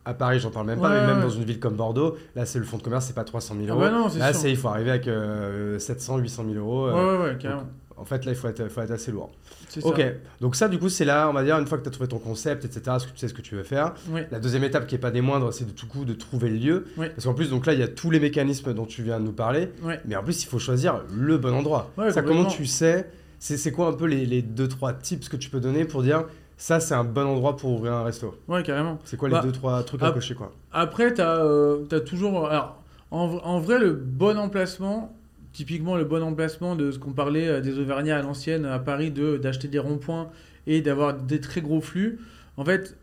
à 0.07 0.14
Paris, 0.14 0.38
j'en 0.40 0.51
parle 0.51 0.66
même 0.66 0.81
pas, 0.81 0.88
Ouais, 0.88 1.01
mais 1.01 1.07
même 1.09 1.16
ouais. 1.19 1.23
dans 1.25 1.31
une 1.31 1.45
ville 1.45 1.61
comme 1.61 1.75
Bordeaux, 1.75 2.16
là, 2.35 2.47
c'est 2.47 2.59
le 2.59 2.64
fonds 2.64 2.79
de 2.79 2.83
commerce, 2.83 3.05
c'est 3.07 3.14
pas 3.14 3.25
300 3.25 3.55
000 3.57 3.66
Ah 3.69 3.73
euros. 3.73 3.81
bah 3.81 3.90
non, 3.90 4.09
là, 4.19 4.33
c'est 4.33 4.51
il 4.51 4.57
faut 4.57 4.69
arriver 4.69 4.90
avec 4.90 5.09
euh, 5.09 5.79
700, 5.79 6.19
800 6.19 6.45
000 6.53 6.57
euros. 6.64 6.87
Ouais, 6.87 6.92
euh, 6.95 7.19
ouais, 7.19 7.25
ouais, 7.33 7.38
carrément. 7.38 7.64
En 7.99 8.05
fait, 8.05 8.25
là, 8.27 8.33
il 8.33 8.35
faut 8.37 8.47
être, 8.49 8.69
faut 8.69 8.83
être 8.83 8.90
assez 8.90 9.11
lourd. 9.11 9.31
Ça. 9.71 9.81
Ok, 9.83 10.03
donc 10.40 10.55
ça, 10.55 10.69
du 10.69 10.79
coup, 10.79 10.88
c'est 10.90 11.05
là, 11.07 11.29
on 11.31 11.33
va 11.33 11.42
dire, 11.42 11.59
une 11.59 11.66
fois 11.66 11.79
que 11.79 11.83
tu 11.83 11.88
as 11.88 11.92
trouvé 11.92 12.09
ton 12.09 12.19
concept, 12.19 12.64
etc., 12.66 12.97
ce 13.01 13.07
que 13.07 13.12
tu 13.12 13.19
sais 13.19 13.29
ce 13.29 13.35
que 13.35 13.40
tu 13.40 13.55
veux 13.57 13.62
faire. 13.62 13.95
Ouais. 14.11 14.29
La 14.31 14.38
deuxième 14.38 14.64
étape, 14.64 14.87
qui 14.87 14.95
est 14.95 14.99
pas 14.99 15.11
des 15.11 15.23
moindres, 15.23 15.53
c'est 15.53 15.64
de 15.64 15.71
tout 15.73 15.87
coup 15.87 16.05
de 16.05 16.12
trouver 16.12 16.51
le 16.51 16.57
lieu. 16.57 16.85
Ouais. 16.99 17.09
Parce 17.09 17.25
qu'en 17.25 17.33
plus, 17.35 17.49
donc 17.51 17.64
là, 17.66 17.73
il 17.73 17.81
y 17.81 17.83
a 17.83 17.88
tous 17.88 18.11
les 18.11 18.21
mécanismes 18.21 18.75
dont 18.75 18.85
tu 18.87 19.03
viens 19.03 19.19
de 19.19 19.25
nous 19.25 19.33
parler. 19.33 19.71
Ouais. 19.83 19.99
Mais 20.05 20.14
en 20.14 20.23
plus, 20.23 20.42
il 20.42 20.47
faut 20.47 20.59
choisir 20.59 21.03
le 21.14 21.38
bon 21.38 21.55
endroit. 21.55 21.90
Ça, 22.11 22.21
comment 22.23 22.45
tu 22.45 22.66
sais 22.66 23.11
C'est 23.38 23.57
c'est 23.57 23.73
quoi 23.73 23.88
un 23.88 23.92
peu 23.95 24.05
les, 24.07 24.27
les 24.27 24.42
deux, 24.42 24.69
trois 24.69 24.92
tips 24.92 25.29
que 25.31 25.37
tu 25.37 25.49
peux 25.51 25.61
donner 25.61 25.85
pour 25.87 26.03
dire 26.03 26.25
ça, 26.57 26.81
c'est 26.81 26.95
un 26.95 27.05
bon 27.05 27.27
endroit 27.27 27.57
pour 27.57 27.73
ouvrir 27.73 27.92
un 27.92 28.05
resto 28.05 28.35
Ouais, 28.49 28.62
carrément. 28.62 28.99
C'est 29.05 29.16
quoi 29.16 29.29
Bah, 29.29 29.40
les 29.42 29.47
deux, 29.47 29.53
trois 29.53 29.83
trucs 29.83 30.03
à 30.03 30.11
cocher, 30.11 30.35
quoi 30.35 30.53
Après, 30.73 31.12
tu 31.14 31.21
as, 31.21 32.01
toujours. 32.05 32.49
Alors, 32.49 32.83
en, 33.11 33.59
vrai, 33.61 33.79
le 33.79 33.92
bon 33.92 34.38
emplacement, 34.38 35.14
typiquement 35.53 35.97
le 35.97 36.05
bon 36.05 36.23
emplacement 36.23 36.77
de 36.77 36.90
ce 36.90 36.99
qu'on 36.99 37.12
parlait 37.12 37.49
euh, 37.49 37.61
des 37.61 37.79
Auvergnats 37.79 38.19
à 38.19 38.23
l'ancienne 38.23 38.64
à 38.64 38.79
Paris, 38.79 39.11
de 39.11 39.37
d'acheter 39.37 39.69
des 39.69 39.79
ronds-points 39.79 40.29
et 40.66 40.81
d'avoir 40.81 41.14
des 41.14 41.40
très 41.40 41.61
gros 41.61 41.81
flux, 41.81 42.19
en 42.57 42.64
fait, 42.64 42.97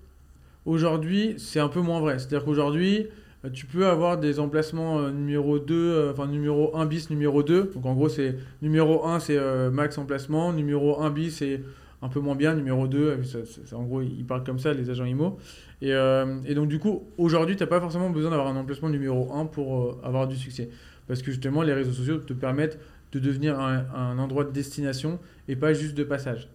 aujourd'hui, 0.65 1.35
c'est 1.37 1.59
un 1.59 1.69
peu 1.69 1.81
moins 1.81 1.99
vrai. 1.99 2.19
C'est-à-dire 2.19 2.43
qu'aujourd'hui, 2.43 3.07
euh, 3.45 3.49
tu 3.49 3.65
peux 3.65 3.87
avoir 3.87 4.17
des 4.17 4.39
emplacements 4.39 4.99
euh, 4.99 5.11
numéro 5.11 5.59
2, 5.59 5.73
euh, 5.75 6.11
enfin 6.11 6.27
numéro 6.27 6.75
1 6.75 6.85
bis, 6.85 7.09
numéro 7.09 7.43
2. 7.43 7.71
Donc 7.75 7.85
en 7.85 7.93
gros, 7.93 8.09
c'est 8.09 8.35
numéro 8.61 9.05
1, 9.05 9.19
c'est 9.19 9.37
euh, 9.37 9.69
max 9.69 9.97
emplacement, 9.97 10.53
numéro 10.53 11.01
1 11.01 11.09
bis, 11.09 11.37
c'est 11.37 11.61
un 12.03 12.09
peu 12.09 12.19
moins 12.19 12.35
bien, 12.35 12.53
numéro 12.53 12.87
2, 12.87 12.97
euh, 12.99 13.23
ça- 13.23 13.45
ça- 13.45 13.61
ça- 13.65 13.77
en 13.77 13.83
gros, 13.83 14.01
ils 14.01 14.25
parlent 14.25 14.43
comme 14.43 14.59
ça, 14.59 14.73
les 14.73 14.89
agents 14.89 15.05
IMO. 15.05 15.37
Et, 15.81 15.93
euh, 15.93 16.37
et 16.45 16.53
donc, 16.53 16.67
du 16.67 16.77
coup, 16.77 17.03
aujourd'hui, 17.17 17.55
tu 17.55 17.63
n'as 17.63 17.67
pas 17.67 17.79
forcément 17.79 18.09
besoin 18.09 18.29
d'avoir 18.31 18.47
un 18.49 18.55
emplacement 18.57 18.89
numéro 18.89 19.31
1 19.33 19.45
pour 19.45 19.81
euh, 19.83 19.99
avoir 20.03 20.27
du 20.27 20.35
succès. 20.35 20.69
Parce 21.07 21.21
que 21.21 21.31
justement, 21.31 21.61
les 21.63 21.73
réseaux 21.73 21.91
sociaux 21.93 22.17
te 22.17 22.33
permettent 22.33 22.77
de 23.13 23.19
devenir 23.19 23.59
un, 23.59 23.85
un 23.95 24.17
endroit 24.19 24.43
de 24.43 24.51
destination 24.51 25.19
et 25.47 25.55
pas 25.55 25.73
juste 25.73 25.95
de 25.95 26.03
passage. 26.03 26.49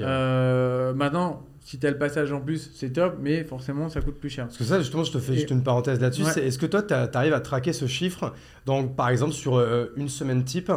Euh, 0.00 0.92
maintenant, 0.94 1.42
si 1.60 1.78
tu 1.78 1.86
as 1.86 1.90
le 1.90 1.98
passage 1.98 2.32
en 2.32 2.40
plus, 2.40 2.70
c'est 2.74 2.90
top, 2.90 3.16
mais 3.20 3.44
forcément, 3.44 3.88
ça 3.88 4.00
coûte 4.00 4.16
plus 4.20 4.28
cher. 4.30 4.46
Parce 4.46 4.58
que 4.58 4.64
ça, 4.64 4.78
justement, 4.80 5.04
je 5.04 5.12
te 5.12 5.18
fais 5.18 5.32
Et- 5.32 5.36
juste 5.36 5.50
une 5.50 5.62
parenthèse 5.62 6.00
là-dessus. 6.00 6.22
Ouais. 6.24 6.46
Est-ce 6.46 6.58
que 6.58 6.66
toi, 6.66 6.82
tu 6.82 6.92
arrives 6.94 7.32
à 7.34 7.40
traquer 7.40 7.72
ce 7.72 7.86
chiffre? 7.86 8.32
Donc, 8.66 8.94
par 8.96 9.08
exemple, 9.08 9.32
sur 9.32 9.58
une 9.96 10.08
semaine 10.08 10.44
type, 10.44 10.70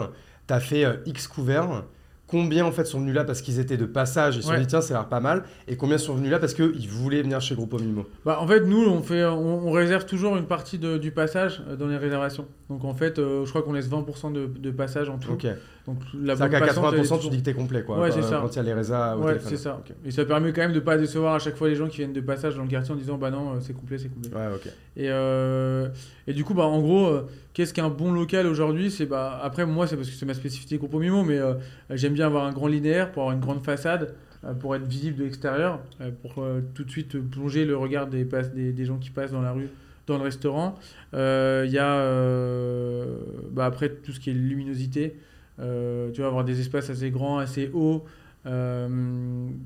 tu 0.47 0.53
as 0.53 0.59
fait 0.59 0.85
X 1.05 1.27
couverts. 1.27 1.83
Combien 2.27 2.65
en 2.65 2.71
fait 2.71 2.85
sont 2.85 2.99
venus 2.99 3.13
là 3.13 3.23
parce 3.23 3.41
qu'ils 3.41 3.59
étaient 3.59 3.77
de 3.77 3.85
passage 3.85 4.37
et 4.37 4.41
se 4.41 4.47
sont 4.47 4.53
Ouais. 4.53 4.59
dit 4.59 4.65
tiens 4.67 4.81
ça 4.81 4.95
a 4.95 4.97
l'air 4.97 5.07
pas 5.09 5.19
mal 5.19 5.43
et 5.67 5.77
combien 5.77 5.99
sont 5.99 6.15
venus 6.15 6.31
là 6.31 6.39
parce 6.39 6.55
qu'ils 6.55 6.89
voulaient 6.89 7.21
venir 7.21 7.39
chez 7.39 7.53
Groupe 7.53 7.79
Mimo 7.79 8.05
Bah, 8.25 8.39
en 8.41 8.47
fait, 8.47 8.61
nous, 8.61 8.83
on, 8.87 9.01
fait, 9.03 9.23
on, 9.25 9.67
on 9.67 9.71
réserve 9.71 10.05
toujours 10.05 10.35
une 10.35 10.45
partie 10.47 10.79
de- 10.79 10.97
du 10.97 11.11
passage 11.11 11.61
euh, 11.67 11.75
dans 11.75 11.87
les 11.87 11.97
réservations. 11.97 12.47
Donc, 12.69 12.83
en 12.83 12.95
fait, 12.95 13.19
euh, 13.19 13.45
je 13.45 13.49
crois 13.51 13.61
qu'on 13.61 13.73
laisse 13.73 13.87
20% 13.89 14.33
de, 14.33 14.47
de 14.47 14.71
passage 14.71 15.07
en 15.09 15.17
tout. 15.19 15.33
Ok. 15.33 15.45
Donc, 15.87 15.97
la 16.19 16.35
C'est-à-dire 16.35 16.59
qu'à 16.59 16.65
bonne 16.65 16.67
passante, 16.67 16.93
elle 16.93 16.99
est 16.99 17.03
80% 17.03 17.19
tu 17.21 17.29
dis 17.29 17.37
que 17.37 17.43
t'es 17.43 17.53
complet 17.53 17.83
quoi. 17.83 17.99
Ouais, 17.99 18.09
quand, 18.09 18.15
c'est 18.15 18.21
ça. 18.23 18.39
Quand 18.41 18.51
il 18.51 18.55
y 18.55 18.59
a 18.59 18.63
les 18.63 18.73
résas 18.73 19.17
Ouais, 19.17 19.37
c'est 19.39 19.57
ça. 19.57 19.81
Et 20.03 20.11
ça 20.11 20.25
permet 20.25 20.51
quand 20.51 20.61
même 20.61 20.73
de 20.73 20.79
pas 20.79 20.97
décevoir 20.97 21.35
à 21.35 21.39
chaque 21.39 21.55
fois 21.55 21.69
les 21.69 21.75
gens 21.75 21.87
qui 21.87 21.97
viennent 21.97 22.13
de 22.13 22.21
passage 22.21 22.55
dans 22.55 22.63
le 22.63 22.69
quartier 22.69 22.93
en 22.93 22.97
disant 22.97 23.17
bah 23.17 23.29
non, 23.29 23.53
euh, 23.53 23.59
c'est 23.59 23.73
complet, 23.73 23.97
c'est 23.97 24.09
complet. 24.09 24.31
Ouais, 24.35 24.55
ok. 24.55 24.71
Et, 24.97 25.09
euh, 25.09 25.89
et 26.25 26.33
du 26.33 26.43
coup, 26.43 26.53
bah, 26.53 26.63
en 26.63 26.81
gros, 26.81 27.07
euh, 27.07 27.27
qu'est-ce 27.53 27.73
qu'un 27.73 27.89
bon 27.89 28.11
local 28.13 28.47
aujourd'hui? 28.47 28.89
C'est 28.89 29.05
bah, 29.05 29.39
Après, 29.43 29.65
moi, 29.65 29.87
c'est 29.87 29.95
parce 29.95 30.09
que 30.09 30.15
c'est 30.15 30.25
ma 30.25 30.33
spécificité 30.33 30.77
groupe 30.77 30.93
Mimo, 30.93 31.23
mais 31.23 31.37
euh, 31.37 31.53
j'aime 31.91 32.13
bien 32.13 32.27
avoir 32.27 32.45
un 32.45 32.53
grand 32.53 32.67
linéaire 32.67 33.11
pour 33.11 33.23
avoir 33.23 33.35
une 33.35 33.41
grande 33.41 33.63
façade, 33.63 34.15
pour 34.59 34.75
être 34.75 34.85
visible 34.85 35.17
de 35.17 35.23
l'extérieur, 35.23 35.79
pour 36.21 36.45
tout 36.75 36.83
de 36.83 36.91
suite 36.91 37.19
plonger 37.19 37.65
le 37.65 37.75
regard 37.75 38.05
des, 38.05 38.23
des, 38.53 38.71
des 38.73 38.85
gens 38.85 38.97
qui 38.97 39.09
passent 39.09 39.31
dans 39.31 39.41
la 39.41 39.51
rue, 39.51 39.69
dans 40.05 40.17
le 40.17 40.23
restaurant. 40.23 40.75
Il 41.13 41.71
y 41.71 41.79
a 41.79 43.05
bah, 43.51 43.65
après 43.65 43.89
tout 43.89 44.11
ce 44.11 44.19
qui 44.19 44.29
est 44.29 44.33
luminosité. 44.33 45.15
Euh, 45.59 46.11
tu 46.11 46.21
vas 46.21 46.27
avoir 46.27 46.43
des 46.43 46.59
espaces 46.59 46.89
assez 46.89 47.11
grands, 47.11 47.37
assez 47.37 47.69
hauts. 47.73 48.03
Euh, 48.45 48.87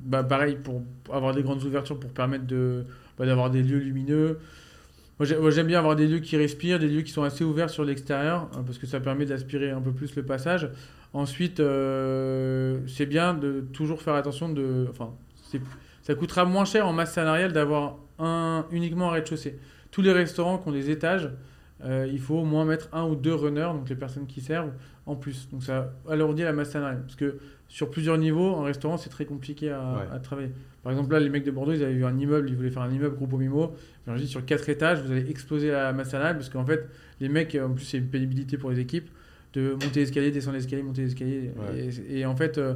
bah, 0.05 0.23
pareil, 0.23 0.57
pour 0.63 0.81
avoir 1.11 1.33
des 1.33 1.43
grandes 1.43 1.63
ouvertures 1.63 1.99
pour 1.99 2.11
permettre 2.11 2.45
de, 2.45 2.85
bah, 3.17 3.25
d'avoir 3.25 3.49
des 3.49 3.61
lieux 3.63 3.79
lumineux. 3.79 4.39
Moi, 5.19 5.25
j'ai- 5.25 5.37
moi, 5.37 5.51
j'aime 5.51 5.67
bien 5.67 5.79
avoir 5.79 5.95
des 5.97 6.07
lieux 6.07 6.19
qui 6.19 6.37
respirent, 6.37 6.79
des 6.79 6.87
lieux 6.87 7.01
qui 7.01 7.11
sont 7.11 7.23
assez 7.23 7.43
ouverts 7.43 7.69
sur 7.69 7.83
l'extérieur, 7.83 8.49
hein, 8.53 8.63
parce 8.65 8.77
que 8.77 8.87
ça 8.87 9.01
permet 9.01 9.25
d'aspirer 9.25 9.69
un 9.71 9.81
peu 9.81 9.91
plus 9.91 10.15
le 10.15 10.23
passage. 10.23 10.69
Ensuite, 11.11 11.59
euh, 11.59 12.79
c'est 12.87 13.05
bien 13.05 13.33
de 13.33 13.65
toujours 13.73 14.01
faire 14.01 14.13
attention 14.13 14.47
de. 14.49 14.87
Enfin, 14.89 15.11
ça 16.03 16.15
coûtera 16.15 16.45
moins 16.45 16.65
cher 16.65 16.87
en 16.87 16.93
masse 16.93 17.13
salariale 17.13 17.51
d'avoir 17.51 17.97
un, 18.19 18.65
uniquement 18.71 19.09
un 19.09 19.13
rez-de-chaussée. 19.13 19.59
Tous 19.91 20.01
les 20.01 20.11
restaurants 20.13 20.57
qui 20.59 20.69
ont 20.69 20.71
des 20.71 20.89
étages, 20.89 21.29
euh, 21.83 22.07
il 22.11 22.19
faut 22.19 22.35
au 22.39 22.45
moins 22.45 22.65
mettre 22.65 22.89
un 22.93 23.05
ou 23.05 23.15
deux 23.15 23.33
runners, 23.33 23.71
donc 23.73 23.87
les 23.89 23.95
personnes 23.95 24.27
qui 24.27 24.41
servent, 24.41 24.71
en 25.05 25.15
plus. 25.15 25.47
Donc 25.51 25.63
ça 25.63 25.93
alourdit 26.09 26.43
la 26.43 26.53
masse 26.53 26.71
salariale. 26.71 27.01
Parce 27.03 27.15
que 27.15 27.37
sur 27.67 27.89
plusieurs 27.89 28.17
niveaux, 28.17 28.55
un 28.57 28.63
restaurant, 28.65 28.97
c'est 28.97 29.09
très 29.09 29.25
compliqué 29.25 29.71
à, 29.71 29.79
Ouais. 29.93 30.15
à 30.15 30.19
travailler. 30.19 30.51
Par 30.83 30.91
exemple, 30.91 31.11
là, 31.11 31.19
les 31.19 31.29
mecs 31.29 31.43
de 31.43 31.51
Bordeaux, 31.51 31.73
ils 31.73 31.83
avaient 31.83 31.93
vu 31.93 32.05
un 32.05 32.17
immeuble, 32.17 32.49
ils 32.49 32.55
voulaient 32.55 32.69
faire 32.71 32.81
un 32.83 32.91
immeuble 32.91 33.15
groupe 33.15 33.33
Mimo. 33.33 33.73
Je 34.05 34.11
leur 34.11 34.19
ai 34.19 34.23
dit, 34.23 34.27
sur 34.27 34.45
quatre 34.45 34.69
étages, 34.69 35.01
vous 35.01 35.11
allez 35.11 35.29
exploser 35.29 35.71
la 35.71 35.91
masse 35.93 36.09
salariale, 36.09 36.37
parce 36.37 36.49
qu'en 36.49 36.65
fait, 36.65 36.87
les 37.19 37.29
mecs, 37.29 37.55
en 37.61 37.69
plus, 37.73 37.83
c'est 37.85 37.97
une 37.97 38.07
pénibilité 38.07 38.57
pour 38.57 38.71
les 38.71 38.79
équipes, 38.79 39.09
de 39.53 39.71
monter 39.73 39.99
l'escalier, 40.01 40.31
descendre 40.31 40.55
l'escalier, 40.55 40.83
monter 40.83 41.01
l'escalier. 41.03 41.51
Ouais. 41.57 41.89
Et, 42.09 42.19
et 42.19 42.25
en 42.25 42.35
fait, 42.35 42.57
euh, 42.57 42.75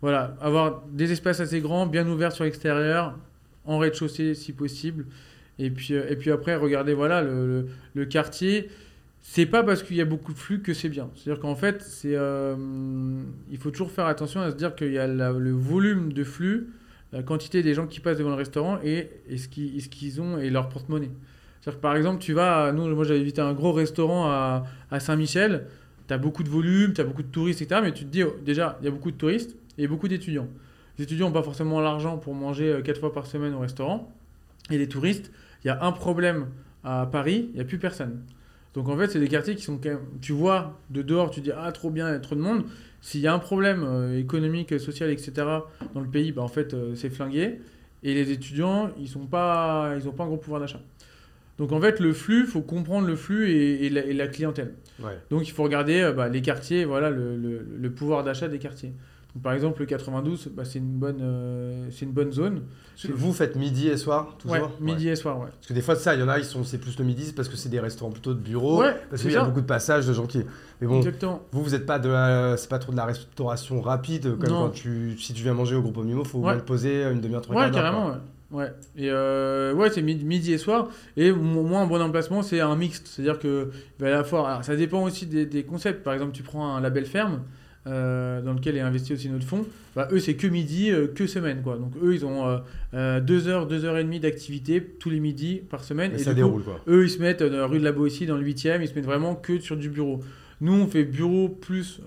voilà, 0.00 0.36
avoir 0.40 0.84
des 0.90 1.12
espaces 1.12 1.40
assez 1.40 1.60
grands, 1.60 1.86
bien 1.86 2.06
ouverts 2.08 2.32
sur 2.32 2.44
l'extérieur, 2.44 3.18
en 3.64 3.78
rez-de-chaussée 3.78 4.34
si 4.34 4.52
possible. 4.52 5.04
Et 5.58 5.70
puis, 5.70 5.94
euh, 5.94 6.06
et 6.10 6.16
puis 6.16 6.30
après, 6.30 6.56
regardez, 6.56 6.94
voilà, 6.94 7.22
le, 7.22 7.46
le- 7.46 7.66
le 7.94 8.04
quartier, 8.06 8.68
c'est 9.22 9.46
pas 9.46 9.62
parce 9.62 9.82
qu'il 9.82 9.96
y 9.96 10.00
a 10.00 10.04
beaucoup 10.04 10.32
de 10.32 10.38
flux 10.38 10.60
que 10.60 10.74
c'est 10.74 10.88
bien. 10.88 11.10
C'est-à-dire 11.14 11.40
qu'en 11.40 11.54
fait, 11.56 11.82
c'est, 11.82 12.14
euh, 12.14 12.54
il 13.50 13.58
faut 13.58 13.70
toujours 13.70 13.90
faire 13.90 14.06
attention 14.06 14.40
à 14.40 14.50
se 14.50 14.56
dire 14.56 14.74
qu'il 14.74 14.92
y 14.92 14.98
a 14.98 15.06
le 15.06 15.50
volume 15.52 16.12
de 16.12 16.24
flux, 16.24 16.68
la 17.12 17.22
quantité 17.22 17.62
des 17.62 17.74
gens 17.74 17.86
qui 17.86 18.00
passent 18.00 18.18
devant 18.18 18.30
le 18.30 18.36
restaurant 18.36 18.78
et, 18.84 19.08
ce, 19.36 19.48
qu'ils, 19.48 20.20
ont 20.20 20.38
et 20.38 20.50
leur 20.50 20.68
porte-monnaie. 20.68 21.10
C'est-à-dire 21.60 21.78
que 21.78 21.82
par 21.82 21.96
exemple, 21.96 22.20
tu 22.22 22.32
vas, 22.34 22.70
nous, 22.72 22.94
moi 22.94 23.04
j'avais 23.04 23.20
visité 23.20 23.40
un 23.40 23.52
gros 23.54 23.72
restaurant 23.72 24.26
à, 24.26 24.64
à 24.90 25.00
Saint-Michel, 25.00 25.66
tu 26.06 26.14
as 26.14 26.18
beaucoup 26.18 26.42
de 26.44 26.48
volume, 26.48 26.92
tu 26.92 27.00
as 27.00 27.04
beaucoup 27.04 27.22
de 27.22 27.28
touristes, 27.28 27.62
etc. 27.62 27.80
Mais 27.82 27.92
tu 27.92 28.04
te 28.04 28.10
dis, 28.10 28.22
oh, 28.22 28.36
déjà, 28.44 28.78
il 28.80 28.84
y 28.84 28.88
a 28.88 28.90
beaucoup 28.92 29.10
de 29.10 29.16
touristes 29.16 29.56
et 29.78 29.88
beaucoup 29.88 30.06
d'étudiants. 30.06 30.46
Les 30.98 31.04
étudiants 31.04 31.26
n'ont 31.26 31.32
pas 31.32 31.42
forcément 31.42 31.80
l'argent 31.80 32.16
pour 32.18 32.34
manger 32.34 32.80
4 32.84 32.96
euh, 32.96 33.00
fois 33.00 33.12
par 33.12 33.26
semaine 33.26 33.54
au 33.54 33.58
restaurant. 33.58 34.12
Et 34.70 34.78
les 34.78 34.88
touristes, 34.88 35.32
il 35.66 35.70
y 35.70 35.72
a 35.72 35.82
un 35.82 35.90
problème 35.90 36.46
à 36.84 37.08
Paris, 37.10 37.48
il 37.50 37.56
n'y 37.56 37.60
a 37.60 37.64
plus 37.64 37.78
personne. 37.78 38.22
Donc 38.74 38.88
en 38.88 38.96
fait, 38.96 39.08
c'est 39.08 39.18
des 39.18 39.26
quartiers 39.26 39.56
qui 39.56 39.64
sont 39.64 39.78
quand 39.78 39.88
même. 39.88 39.98
Tu 40.20 40.30
vois 40.30 40.78
de 40.90 41.02
dehors, 41.02 41.28
tu 41.32 41.40
dis 41.40 41.50
ah 41.50 41.72
trop 41.72 41.90
bien, 41.90 42.08
il 42.08 42.12
y 42.12 42.14
a 42.14 42.20
trop 42.20 42.36
de 42.36 42.40
monde. 42.40 42.66
S'il 43.00 43.20
y 43.20 43.26
a 43.26 43.34
un 43.34 43.40
problème 43.40 43.82
euh, 43.84 44.16
économique, 44.16 44.78
social, 44.78 45.10
etc. 45.10 45.32
dans 45.92 46.00
le 46.00 46.06
pays, 46.06 46.30
bah, 46.30 46.42
en 46.42 46.48
fait, 46.48 46.72
euh, 46.72 46.94
c'est 46.94 47.10
flingué. 47.10 47.60
Et 48.04 48.14
les 48.14 48.30
étudiants, 48.30 48.92
ils 48.96 49.18
n'ont 49.18 49.26
pas, 49.26 49.94
ils 49.96 50.08
pas 50.12 50.22
un 50.22 50.26
gros 50.28 50.36
pouvoir 50.36 50.60
d'achat. 50.60 50.80
Donc 51.58 51.72
en 51.72 51.80
fait, 51.80 51.98
le 51.98 52.12
flux, 52.12 52.42
il 52.42 52.46
faut 52.46 52.62
comprendre 52.62 53.08
le 53.08 53.16
flux 53.16 53.50
et, 53.50 53.88
la, 53.90 54.28
clientèle. 54.28 54.74
Donc 55.30 55.48
il 55.48 55.50
faut 55.50 55.64
regarder 55.64 56.00
euh, 56.00 56.12
bah, 56.12 56.28
les 56.28 56.42
quartiers, 56.42 56.84
voilà, 56.84 57.10
le 57.10 57.88
pouvoir 57.88 58.22
d'achat 58.22 58.46
des 58.46 58.60
quartiers 58.60 58.92
par 59.42 59.52
exemple, 59.52 59.80
le 59.80 59.86
92, 59.86 60.50
bah, 60.54 60.64
c'est 60.64 60.78
une, 60.78 60.98
bonne, 60.98 61.20
euh, 61.20 61.88
c'est 61.90 62.04
une 62.04 62.12
bonne 62.12 62.32
zone. 62.32 62.62
Vous 63.08 63.32
faites 63.32 63.56
midi 63.56 63.88
et 63.88 63.96
soir 63.96 64.36
toujours 64.38 64.56
ouais, 64.56 64.62
midi 64.80 65.08
et 65.08 65.16
soir, 65.16 65.38
ouais. 65.38 65.48
Parce 65.50 65.66
que 65.66 65.72
des 65.72 65.82
fois, 65.82 65.96
ça, 65.96 66.14
il 66.14 66.20
y 66.20 66.22
en 66.22 66.28
a, 66.28 66.38
ils 66.38 66.44
sont, 66.44 66.64
c'est 66.64 66.78
plus 66.78 66.98
le 66.98 67.04
midi, 67.04 67.32
parce 67.34 67.48
que 67.48 67.56
c'est 67.56 67.68
des 67.68 67.80
restaurants 67.80 68.10
plutôt 68.10 68.34
de 68.34 68.40
bureau. 68.40 68.82
parce 69.10 69.22
qu'il 69.22 69.32
y 69.32 69.36
a 69.36 69.44
beaucoup 69.44 69.60
de 69.60 69.66
passages 69.66 70.06
de 70.06 70.12
gens 70.12 70.26
qui. 70.26 70.42
Mais 70.80 70.86
bon, 70.86 71.00
vous, 71.52 71.62
vous 71.64 71.70
n'êtes 71.70 71.86
pas 71.86 71.98
de 71.98 72.56
c'est 72.56 72.68
pas 72.68 72.78
trop 72.78 72.92
de 72.92 72.96
la 72.96 73.04
restauration 73.04 73.80
rapide. 73.80 74.38
Comme 74.38 74.50
quand 74.50 74.70
tu, 74.70 75.16
si 75.18 75.32
tu 75.32 75.42
viens 75.42 75.54
manger 75.54 75.76
au 75.76 75.82
groupe 75.82 75.98
Mimo, 75.98 76.22
il 76.22 76.28
faut 76.28 76.40
ouais. 76.40 76.58
poser 76.58 77.04
une 77.04 77.20
demi-heure, 77.20 77.42
trois 77.42 77.56
Ouais, 77.56 77.70
carrément, 77.70 78.08
ouais. 78.08 78.16
Ouais, 78.52 78.72
et 78.96 79.10
euh, 79.10 79.74
ouais, 79.74 79.90
c'est 79.90 80.02
midi 80.02 80.52
et 80.52 80.58
soir. 80.58 80.88
Et 81.16 81.32
moi, 81.32 81.80
un 81.80 81.86
bon 81.86 82.00
emplacement, 82.00 82.42
c'est 82.42 82.60
un 82.60 82.76
mixte. 82.76 83.08
C'est-à-dire 83.08 83.40
que 83.40 83.70
va 83.98 84.10
la 84.10 84.22
fois, 84.22 84.60
ça 84.62 84.76
dépend 84.76 85.02
aussi 85.02 85.26
des, 85.26 85.46
des, 85.46 85.64
concepts. 85.64 86.04
Par 86.04 86.14
exemple, 86.14 86.32
tu 86.32 86.44
prends 86.44 86.76
un 86.76 86.80
label 86.80 87.06
ferme. 87.06 87.42
Euh, 87.86 88.40
dans 88.42 88.52
lequel 88.52 88.76
est 88.76 88.80
investi 88.80 89.12
aussi 89.12 89.28
notre 89.28 89.44
fonds, 89.44 89.64
bah, 89.94 90.08
eux, 90.10 90.18
c'est 90.18 90.34
que 90.34 90.48
midi, 90.48 90.90
euh, 90.90 91.06
que 91.06 91.28
semaine. 91.28 91.62
Quoi. 91.62 91.76
Donc, 91.76 91.92
eux, 92.02 92.14
ils 92.14 92.26
ont 92.26 92.58
euh, 92.94 93.20
deux 93.20 93.46
heures, 93.46 93.68
deux 93.68 93.84
heures 93.84 93.96
et 93.96 94.02
demie 94.02 94.18
d'activité 94.18 94.82
tous 94.82 95.08
les 95.08 95.20
midis 95.20 95.62
par 95.70 95.84
semaine. 95.84 96.12
Et, 96.12 96.18
ça 96.18 96.34
déroule, 96.34 96.64
quoi. 96.64 96.80
Eux, 96.88 97.04
ils 97.04 97.10
se 97.10 97.20
mettent 97.20 97.44
dans 97.44 97.56
la 97.56 97.66
rue 97.66 97.78
de 97.78 97.84
la 97.84 97.92
Boétie, 97.92 98.26
dans 98.26 98.36
le 98.36 98.44
8e, 98.44 98.80
ils 98.82 98.88
se 98.88 98.94
mettent 98.94 99.04
vraiment 99.04 99.36
que 99.36 99.60
sur 99.60 99.76
du 99.76 99.88
bureau. 99.88 100.18
Nous, 100.60 100.72
on 100.72 100.88
fait 100.88 101.04
bureau 101.04 101.48
plus 101.48 102.00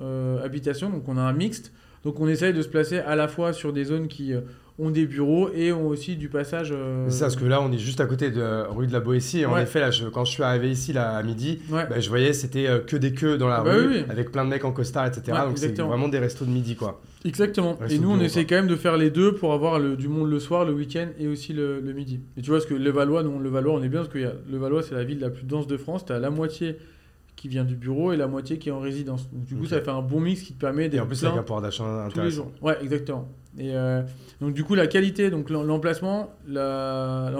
habitation, 0.44 0.90
donc 0.90 1.08
on 1.08 1.18
a 1.18 1.22
un 1.22 1.34
mixte. 1.34 1.72
Donc, 2.04 2.20
on 2.20 2.28
essaye 2.28 2.54
de 2.54 2.62
se 2.62 2.68
placer 2.68 2.98
à 3.00 3.16
la 3.16 3.30
fois 3.30 3.54
sur 3.54 3.72
des 3.72 3.86
zones 3.86 4.10
qui 4.10 4.34
ont 4.80 4.90
des 4.90 5.06
bureaux 5.06 5.50
et 5.54 5.72
ont 5.72 5.88
aussi 5.88 6.16
du 6.16 6.30
passage. 6.30 6.72
Euh, 6.72 7.06
c'est 7.10 7.18
ça, 7.18 7.26
parce 7.26 7.36
que 7.36 7.46
là, 7.46 7.62
on 7.62 7.72
est 7.72 7.78
juste 7.78 8.00
à 8.00 8.06
côté 8.06 8.32
de 8.32 8.64
rue 8.70 8.88
de 8.88 8.94
la 8.94 9.00
Boétie. 9.00 9.42
Et 9.42 9.46
en 9.46 9.58
effet, 9.58 9.80
là, 9.80 9.90
quand 10.14 10.26
je 10.26 10.32
suis 10.32 10.44
arrivé 10.44 10.72
ici 10.72 10.94
là, 10.94 11.18
à 11.18 11.24
midi, 11.24 11.60
bah, 11.70 11.88
je 12.00 12.10
voyais 12.10 12.34
c'était 12.34 12.68
euh, 12.68 12.80
que 12.80 12.96
des 12.96 13.14
queues 13.14 13.38
dans 13.38 13.50
la 13.50 13.62
bah 13.62 13.74
rue, 13.74 14.00
avec 14.10 14.32
plein 14.32 14.46
de 14.46 14.50
mecs 14.50 14.66
en 14.66 14.72
costard, 14.72 15.08
etc. 15.08 15.38
Donc 15.46 15.58
c'est 15.58 15.78
vraiment 15.78 16.08
des 16.08 16.20
restos 16.20 16.46
de 16.46 16.52
midi, 16.52 16.76
quoi. 16.76 17.02
Exactement. 17.26 17.78
et 17.90 18.00
nous, 18.00 18.12
on 18.12 18.20
essaie 18.22 18.46
quand 18.46 18.56
même 18.56 18.68
de 18.68 18.78
faire 18.78 18.96
les 18.96 19.10
deux 19.10 19.34
pour 19.34 19.54
avoir 19.54 19.78
le, 19.78 19.98
du 19.98 20.08
monde 20.08 20.30
le 20.30 20.40
soir, 20.40 20.64
le 20.64 20.72
week-end 20.72 21.08
et 21.20 21.28
aussi 21.28 21.52
le, 21.52 21.82
midi. 21.82 22.22
Et 22.38 22.42
tu 22.42 22.50
vois, 22.50 22.60
parce 22.60 22.70
que 22.70 22.76
le 22.76 22.90
Valois, 22.90 23.24
non, 23.24 23.40
le 23.40 23.50
Valois, 23.50 23.74
on 23.74 23.84
est 23.84 23.90
bien 23.90 24.02
parce 24.02 24.14
que 24.14 24.20
le 24.20 24.58
Valois, 24.58 24.84
c'est 24.84 24.96
la 24.96 25.04
ville 25.04 25.20
la 25.20 25.30
plus 25.30 25.46
dense 25.46 25.68
de 25.68 25.76
France. 25.76 26.06
Tu 26.06 26.14
as 26.14 26.20
la 26.20 26.30
moitié 26.30 26.78
qui 27.40 27.48
vient 27.48 27.64
du 27.64 27.76
bureau 27.76 28.12
et 28.12 28.18
la 28.18 28.28
moitié 28.28 28.58
qui 28.58 28.68
est 28.68 28.72
en 28.72 28.82
résidence. 28.82 29.30
Donc, 29.32 29.46
du 29.46 29.56
coup, 29.56 29.66
ça 29.66 29.80
fait 29.80 29.90
un 29.90 30.02
bon 30.02 30.20
mix 30.20 30.42
qui 30.42 30.54
te 30.54 30.60
permet 30.60 30.90
d'être. 30.90 31.00
Et 31.00 31.00
en 31.00 31.08
plus, 31.08 31.24
avec 31.24 31.40
un 31.40 31.44
pouvoir 31.44 31.62
d'achat 31.62 32.10
tous 32.14 32.20
les 32.20 32.32
jours. 32.32 32.52
Ouais, 32.62 32.78
exactement. 32.82 33.30
Et 33.58 33.76
euh, 33.76 34.02
donc, 34.42 34.54
du 34.54 34.64
coup, 34.64 34.76
la 34.76 34.88
qualité, 34.88 35.30
donc 35.30 35.50
l'emplacement, 35.50 36.34
la, 36.48 37.32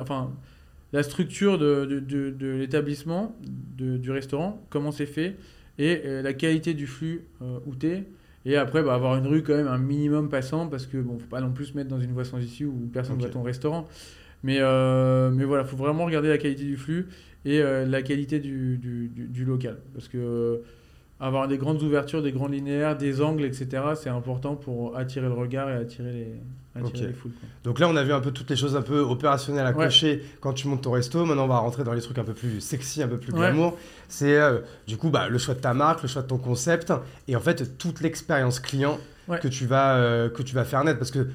enfin, 0.00 0.30
la 0.92 1.02
structure 1.02 1.58
de, 1.58 1.84
de, 1.84 2.30
de, 2.30 2.46
l'établissement, 2.50 3.34
du 3.76 4.10
restaurant, 4.12 4.64
comment 4.70 4.92
c'est 4.92 5.06
fait, 5.06 5.36
et 5.78 6.02
euh, 6.04 6.22
la 6.22 6.34
qualité 6.34 6.72
du 6.72 6.86
flux 6.86 7.24
euh, 7.42 7.58
où 7.66 7.72
es. 7.84 8.04
Et 8.44 8.56
après, 8.56 8.82
bah, 8.82 8.94
avoir 8.94 9.16
une 9.16 9.26
rue 9.26 9.42
quand 9.42 9.54
même 9.54 9.68
un 9.68 9.78
minimum 9.78 10.28
passant 10.28 10.68
parce 10.68 10.86
que 10.86 10.98
bon, 10.98 11.18
faut 11.18 11.26
pas 11.26 11.40
non 11.40 11.52
plus 11.52 11.66
se 11.66 11.76
mettre 11.76 11.88
dans 11.88 12.00
une 12.00 12.12
voie 12.12 12.24
sans 12.24 12.38
issue 12.38 12.66
où 12.66 12.88
personne 12.92 13.16
ne 13.16 13.22
va 13.22 13.28
ton 13.28 13.42
restaurant. 13.42 13.86
Mais, 14.42 14.58
mais 14.58 15.44
voilà, 15.44 15.64
faut 15.64 15.76
vraiment 15.76 16.04
regarder 16.04 16.28
la 16.28 16.38
qualité 16.38 16.64
du 16.64 16.76
flux 16.76 17.08
et 17.44 17.60
euh, 17.60 17.86
la 17.86 18.02
qualité 18.02 18.38
du, 18.38 18.78
du, 18.78 19.08
du, 19.08 19.44
local. 19.44 19.78
Parce 19.94 20.08
que 20.08 20.18
euh, 20.18 20.56
avoir 21.20 21.48
des 21.48 21.58
grandes 21.58 21.82
ouvertures, 21.82 22.22
des 22.22 22.32
grands 22.32 22.48
linéaires, 22.48 22.96
des 22.96 23.20
angles, 23.20 23.44
etc., 23.44 23.82
c'est 23.94 24.10
important 24.10 24.54
pour 24.54 24.96
attirer 24.96 25.26
le 25.26 25.34
regard 25.34 25.68
et 25.68 25.74
attirer 25.74 26.12
les, 26.12 26.80
attirer 26.80 27.08
les 27.08 27.12
foules. 27.12 27.32
Donc 27.64 27.80
là, 27.80 27.88
on 27.88 27.96
a 27.96 28.04
vu 28.04 28.12
un 28.12 28.20
peu 28.20 28.30
toutes 28.30 28.50
les 28.50 28.56
choses 28.56 28.76
un 28.76 28.82
peu 28.82 29.00
opérationnelles 29.00 29.66
à 29.66 29.72
cocher 29.72 30.22
quand 30.40 30.52
tu 30.52 30.68
montes 30.68 30.82
ton 30.82 30.92
resto. 30.92 31.24
Maintenant, 31.24 31.44
on 31.44 31.48
va 31.48 31.58
rentrer 31.58 31.84
dans 31.84 31.92
les 31.92 32.00
trucs 32.00 32.18
un 32.18 32.24
peu 32.24 32.34
plus 32.34 32.60
sexy, 32.60 33.02
un 33.02 33.08
peu 33.08 33.18
plus 33.18 33.32
glamour. 33.32 33.76
C'est 34.08 34.36
euh, 34.36 34.60
du 34.86 34.96
coup 34.96 35.10
bah, 35.10 35.28
le 35.28 35.38
choix 35.38 35.54
de 35.54 35.60
ta 35.60 35.74
marque, 35.74 36.02
le 36.02 36.08
choix 36.08 36.22
de 36.22 36.28
ton 36.28 36.38
concept 36.38 36.92
et 37.28 37.34
en 37.34 37.40
fait 37.40 37.78
toute 37.78 38.00
l'expérience 38.00 38.60
client 38.60 38.98
que, 39.40 39.48
tu 39.48 39.66
vas, 39.66 40.28
que 40.28 40.42
tu 40.42 40.54
vas 40.54 40.64
faire 40.64 40.84
naître. 40.84 40.98
Parce 40.98 41.10
que 41.10 41.26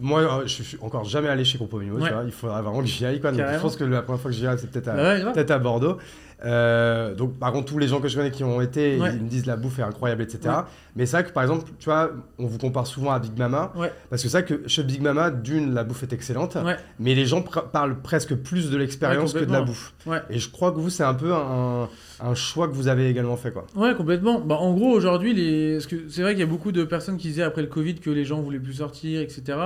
moi, 0.00 0.20
euh, 0.20 0.42
je 0.46 0.62
suis 0.62 0.78
encore 0.80 1.04
jamais 1.04 1.28
allé 1.28 1.44
chez 1.44 1.58
Compomimo, 1.58 2.00
tu 2.00 2.12
vois. 2.12 2.22
Il 2.24 2.32
faudrait 2.32 2.62
vraiment 2.62 2.80
que 2.80 2.86
j'y 2.86 3.04
aille, 3.04 3.20
quoi. 3.20 3.32
Donc, 3.32 3.40
je 3.40 3.58
pense 3.60 3.76
que 3.76 3.84
la 3.84 4.02
première 4.02 4.20
fois 4.20 4.30
que 4.30 4.36
j'y 4.36 4.46
aille, 4.46 4.58
c'est 4.58 4.70
peut-être 4.70 4.88
à, 4.88 5.32
peut 5.32 5.46
à 5.52 5.58
Bordeaux. 5.58 5.98
Euh, 6.44 7.14
donc, 7.14 7.38
par 7.38 7.52
contre, 7.52 7.66
tous 7.66 7.78
les 7.78 7.88
gens 7.88 8.00
que 8.00 8.08
je 8.08 8.16
connais 8.16 8.30
qui 8.30 8.44
ont 8.44 8.60
été, 8.60 8.96
ils 8.96 9.22
me 9.22 9.28
disent 9.28 9.46
la 9.46 9.56
bouffe 9.56 9.78
est 9.78 9.82
incroyable, 9.82 10.22
etc. 10.22 10.54
Mais 10.96 11.06
c'est 11.06 11.18
vrai 11.18 11.24
que, 11.24 11.32
par 11.32 11.42
exemple, 11.42 11.70
tu 11.78 11.86
vois, 11.86 12.10
on 12.38 12.46
vous 12.46 12.58
compare 12.58 12.86
souvent 12.86 13.12
à 13.12 13.18
Big 13.18 13.36
Mama. 13.38 13.72
Parce 14.08 14.22
que 14.22 14.28
c'est 14.28 14.42
vrai 14.42 14.44
que 14.44 14.68
chez 14.68 14.82
Big 14.82 15.02
Mama, 15.02 15.30
d'une, 15.30 15.74
la 15.74 15.84
bouffe 15.84 16.02
est 16.02 16.12
excellente. 16.12 16.56
Mais 16.98 17.14
les 17.14 17.26
gens 17.26 17.42
parlent 17.42 18.00
presque 18.00 18.34
plus 18.34 18.70
de 18.70 18.76
l'expérience 18.76 19.32
que 19.32 19.44
de 19.44 19.52
la 19.52 19.62
bouffe. 19.62 19.94
Et 20.30 20.38
je 20.38 20.50
crois 20.50 20.72
que 20.72 20.78
vous, 20.78 20.90
c'est 20.90 21.04
un 21.04 21.14
peu 21.14 21.32
un, 21.32 21.88
un, 22.20 22.34
choix 22.34 22.68
que 22.68 22.74
vous 22.74 22.88
avez 22.88 23.08
également 23.08 23.36
fait, 23.36 23.52
quoi. 23.52 23.66
Ouais, 23.76 23.94
complètement. 23.94 24.40
Bah, 24.40 24.56
en 24.56 24.72
gros, 24.74 24.90
aujourd'hui, 24.90 25.34
les... 25.34 25.80
c'est 25.80 26.22
vrai 26.22 26.32
qu'il 26.32 26.40
y 26.40 26.44
a 26.44 26.46
beaucoup 26.46 26.72
de 26.72 26.84
personnes 26.84 27.16
qui 27.16 27.28
disaient 27.28 27.42
après 27.42 27.62
le 27.62 27.68
Covid 27.68 27.96
que 27.96 28.10
les 28.10 28.24
gens 28.24 28.40
voulaient 28.40 28.58
plus 28.58 28.74
sortir, 28.74 29.20
etc. 29.20 29.58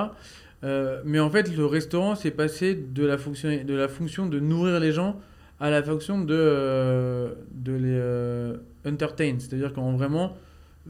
Euh, 0.64 1.02
mais 1.04 1.20
en 1.20 1.30
fait, 1.30 1.54
le 1.54 1.66
restaurant 1.66 2.14
s'est 2.14 2.30
passé 2.30 2.74
de 2.74 3.04
la, 3.04 3.18
fonction, 3.18 3.50
de 3.64 3.74
la 3.74 3.88
fonction 3.88 4.26
de 4.26 4.40
nourrir 4.40 4.80
les 4.80 4.92
gens 4.92 5.20
à 5.64 5.70
la 5.70 5.82
fonction 5.82 6.20
de, 6.20 6.34
euh, 6.36 7.32
de 7.52 7.72
les 7.72 7.96
euh, 7.98 8.58
entertain. 8.86 9.36
C'est-à-dire 9.38 9.72
qu'en 9.72 9.92
vraiment, 9.96 10.36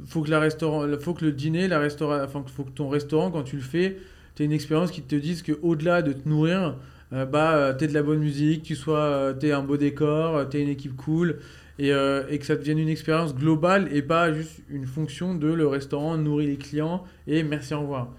faut 0.04 0.24
faut 0.24 1.14
que 1.14 1.24
le 1.24 1.30
dîner, 1.30 1.68
la 1.68 1.78
restaurant, 1.78 2.20
enfin, 2.24 2.44
faut 2.52 2.64
que 2.64 2.72
ton 2.72 2.88
restaurant, 2.88 3.30
quand 3.30 3.44
tu 3.44 3.54
le 3.54 3.62
fais, 3.62 3.98
tu 4.34 4.42
aies 4.42 4.46
une 4.46 4.52
expérience 4.52 4.90
qui 4.90 5.02
te 5.02 5.14
dise 5.14 5.44
qu'au-delà 5.44 6.02
de 6.02 6.12
te 6.12 6.28
nourrir, 6.28 6.76
euh, 7.12 7.24
bah, 7.24 7.72
tu 7.78 7.86
de 7.86 7.94
la 7.94 8.02
bonne 8.02 8.18
musique, 8.18 8.64
tu 8.64 8.74
sois, 8.74 9.36
un 9.40 9.62
beau 9.62 9.76
décor, 9.76 10.48
tu 10.48 10.58
une 10.58 10.68
équipe 10.68 10.96
cool. 10.96 11.38
Et, 11.78 11.90
et, 11.90 12.38
que 12.38 12.46
ça 12.46 12.56
devienne 12.56 12.78
une 12.78 12.88
expérience 12.88 13.34
globale 13.34 13.88
et 13.92 14.02
pas 14.02 14.32
juste 14.32 14.62
une 14.70 14.86
fonction 14.86 15.34
de 15.34 15.48
le 15.48 15.66
restaurant 15.66 16.16
nourrit 16.16 16.46
les 16.46 16.56
clients 16.56 17.02
et 17.26 17.42
merci, 17.42 17.74
au 17.74 17.80
revoir. 17.80 18.12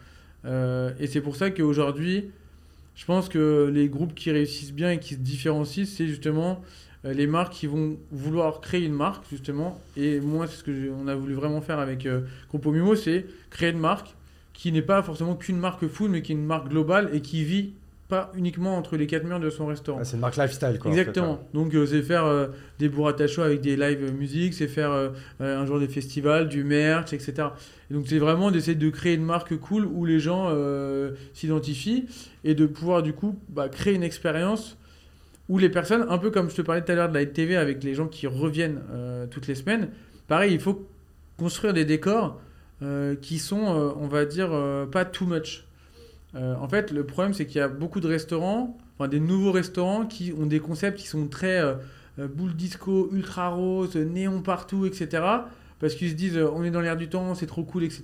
et 0.46 1.08
c'est 1.08 1.22
pour 1.22 1.38
ça 1.38 1.52
qu'aujourd'hui, 1.52 2.32
je 2.96 3.06
pense 3.06 3.30
que 3.30 3.70
les 3.74 3.90
groupes 3.90 4.16
qui 4.16 4.32
réussissent 4.32 4.74
bien 4.74 4.92
et 4.92 5.00
qui 5.00 5.16
se 5.16 5.20
différencient, 5.20 5.86
c'est 5.86 6.08
justement 6.08 6.62
euh, 7.06 7.14
les 7.14 7.28
marques 7.28 7.54
qui 7.54 7.68
vont 7.68 7.98
vouloir 8.12 8.62
créer 8.62 8.86
une 8.86 8.94
marque, 8.94 9.26
justement. 9.30 9.80
Et 9.98 10.20
moi, 10.20 10.48
c'est 10.48 10.58
ce 10.58 10.64
qu'on 10.64 11.08
a 11.08 11.16
voulu 11.16 11.34
vraiment 11.34 11.62
faire 11.62 11.80
avec 11.80 12.06
euh, 12.06 12.22
Mimo, 12.54 12.96
c'est 12.96 13.26
créer 13.50 13.72
une 13.72 13.80
marque 13.80 14.16
qui 14.54 14.72
n'est 14.72 14.82
pas 14.82 15.04
forcément 15.04 15.36
qu'une 15.36 15.58
marque 15.58 15.88
full, 15.88 16.10
mais 16.10 16.22
qui 16.22 16.32
est 16.32 16.36
une 16.36 16.46
marque 16.46 16.70
globale 16.70 17.10
et 17.14 17.22
qui 17.22 17.44
vit 17.44 17.74
pas 18.08 18.32
uniquement 18.36 18.78
entre 18.78 18.98
les 18.98 19.08
quatre 19.08 19.24
murs 19.24 19.40
de 19.40 19.50
son 19.50 19.66
restaurant. 19.66 20.00
Ah, 20.00 20.04
c'est 20.04 20.16
une 20.16 20.22
marque 20.22 20.38
lifestyle, 20.38 20.78
quoi. 20.80 20.92
Exactement. 20.92 21.40
Donc, 21.54 21.74
euh, 21.74 21.88
c'est 21.88 22.04
faire 22.04 22.26
euh, 22.26 22.48
des 22.78 22.88
burrata 22.88 23.26
show 23.26 23.42
avec 23.42 23.62
des 23.62 23.76
live 23.76 24.14
musique, 24.14 24.54
c'est 24.54 24.68
faire 24.68 24.92
euh, 24.92 25.10
un 25.40 25.66
jour 25.66 25.80
des 25.80 25.88
festivals, 25.88 26.48
du 26.48 26.64
merch, 26.64 27.14
etc. 27.14 27.48
Et 27.90 27.94
donc, 27.96 28.06
c'est 28.08 28.20
vraiment 28.20 28.52
d'essayer 28.52 28.76
de 28.76 28.90
créer 28.90 29.16
une 29.16 29.26
marque 29.26 29.58
cool 29.58 29.86
où 29.86 30.06
les 30.06 30.20
gens 30.20 30.52
s'identifient 31.34 32.06
et 32.44 32.54
de 32.54 32.66
pouvoir, 32.66 33.02
du 33.02 33.14
coup, 33.14 33.38
bah, 33.50 33.70
créer 33.70 33.96
une 33.96 34.04
expérience 34.04 34.78
où 35.48 35.58
les 35.60 35.70
personnes, 35.70 36.06
un 36.10 36.18
peu 36.18 36.32
comme 36.32 36.50
je 36.50 36.56
te 36.56 36.62
parlais 36.62 36.84
tout 36.84 36.92
à 36.92 36.96
l'heure 36.96 37.10
de 37.10 37.14
la 37.14 37.26
TV 37.26 37.56
avec 37.56 37.84
les 37.84 37.94
gens 37.94 38.08
qui 38.08 38.26
reviennent 38.26 38.82
toutes 39.30 39.46
les 39.46 39.54
semaines, 39.54 39.90
pareil, 40.28 40.54
il 40.54 40.60
faut 40.60 40.88
construire 41.38 41.74
des 41.74 41.86
décors 41.86 42.40
qui 43.22 43.38
sont, 43.38 43.96
on 44.00 44.08
va 44.08 44.26
dire, 44.26 44.50
pas 44.92 45.06
too 45.06 45.26
much. 45.28 45.65
Euh, 46.36 46.56
en 46.56 46.68
fait, 46.68 46.92
le 46.92 47.06
problème, 47.06 47.34
c'est 47.34 47.46
qu'il 47.46 47.58
y 47.58 47.62
a 47.62 47.68
beaucoup 47.68 48.00
de 48.00 48.08
restaurants, 48.08 48.78
enfin 48.98 49.08
des 49.08 49.20
nouveaux 49.20 49.52
restaurants 49.52 50.06
qui 50.06 50.34
ont 50.38 50.46
des 50.46 50.60
concepts 50.60 51.00
qui 51.00 51.08
sont 51.08 51.28
très 51.28 51.60
euh, 51.60 51.76
euh, 52.20 52.28
boule 52.28 52.56
disco, 52.56 53.10
ultra 53.12 53.50
rose, 53.50 53.96
néon 53.96 54.42
partout, 54.42 54.86
etc. 54.86 55.24
Parce 55.80 55.96
qu'ils 55.96 56.10
se 56.10 56.16
disent, 56.16 56.38
on 56.38 56.64
est 56.64 56.72
dans 56.72 56.82
l'air 56.82 56.98
du 56.98 57.08
temps, 57.08 57.36
c'est 57.36 57.46
trop 57.46 57.64
cool, 57.64 57.84
etc. 57.84 58.04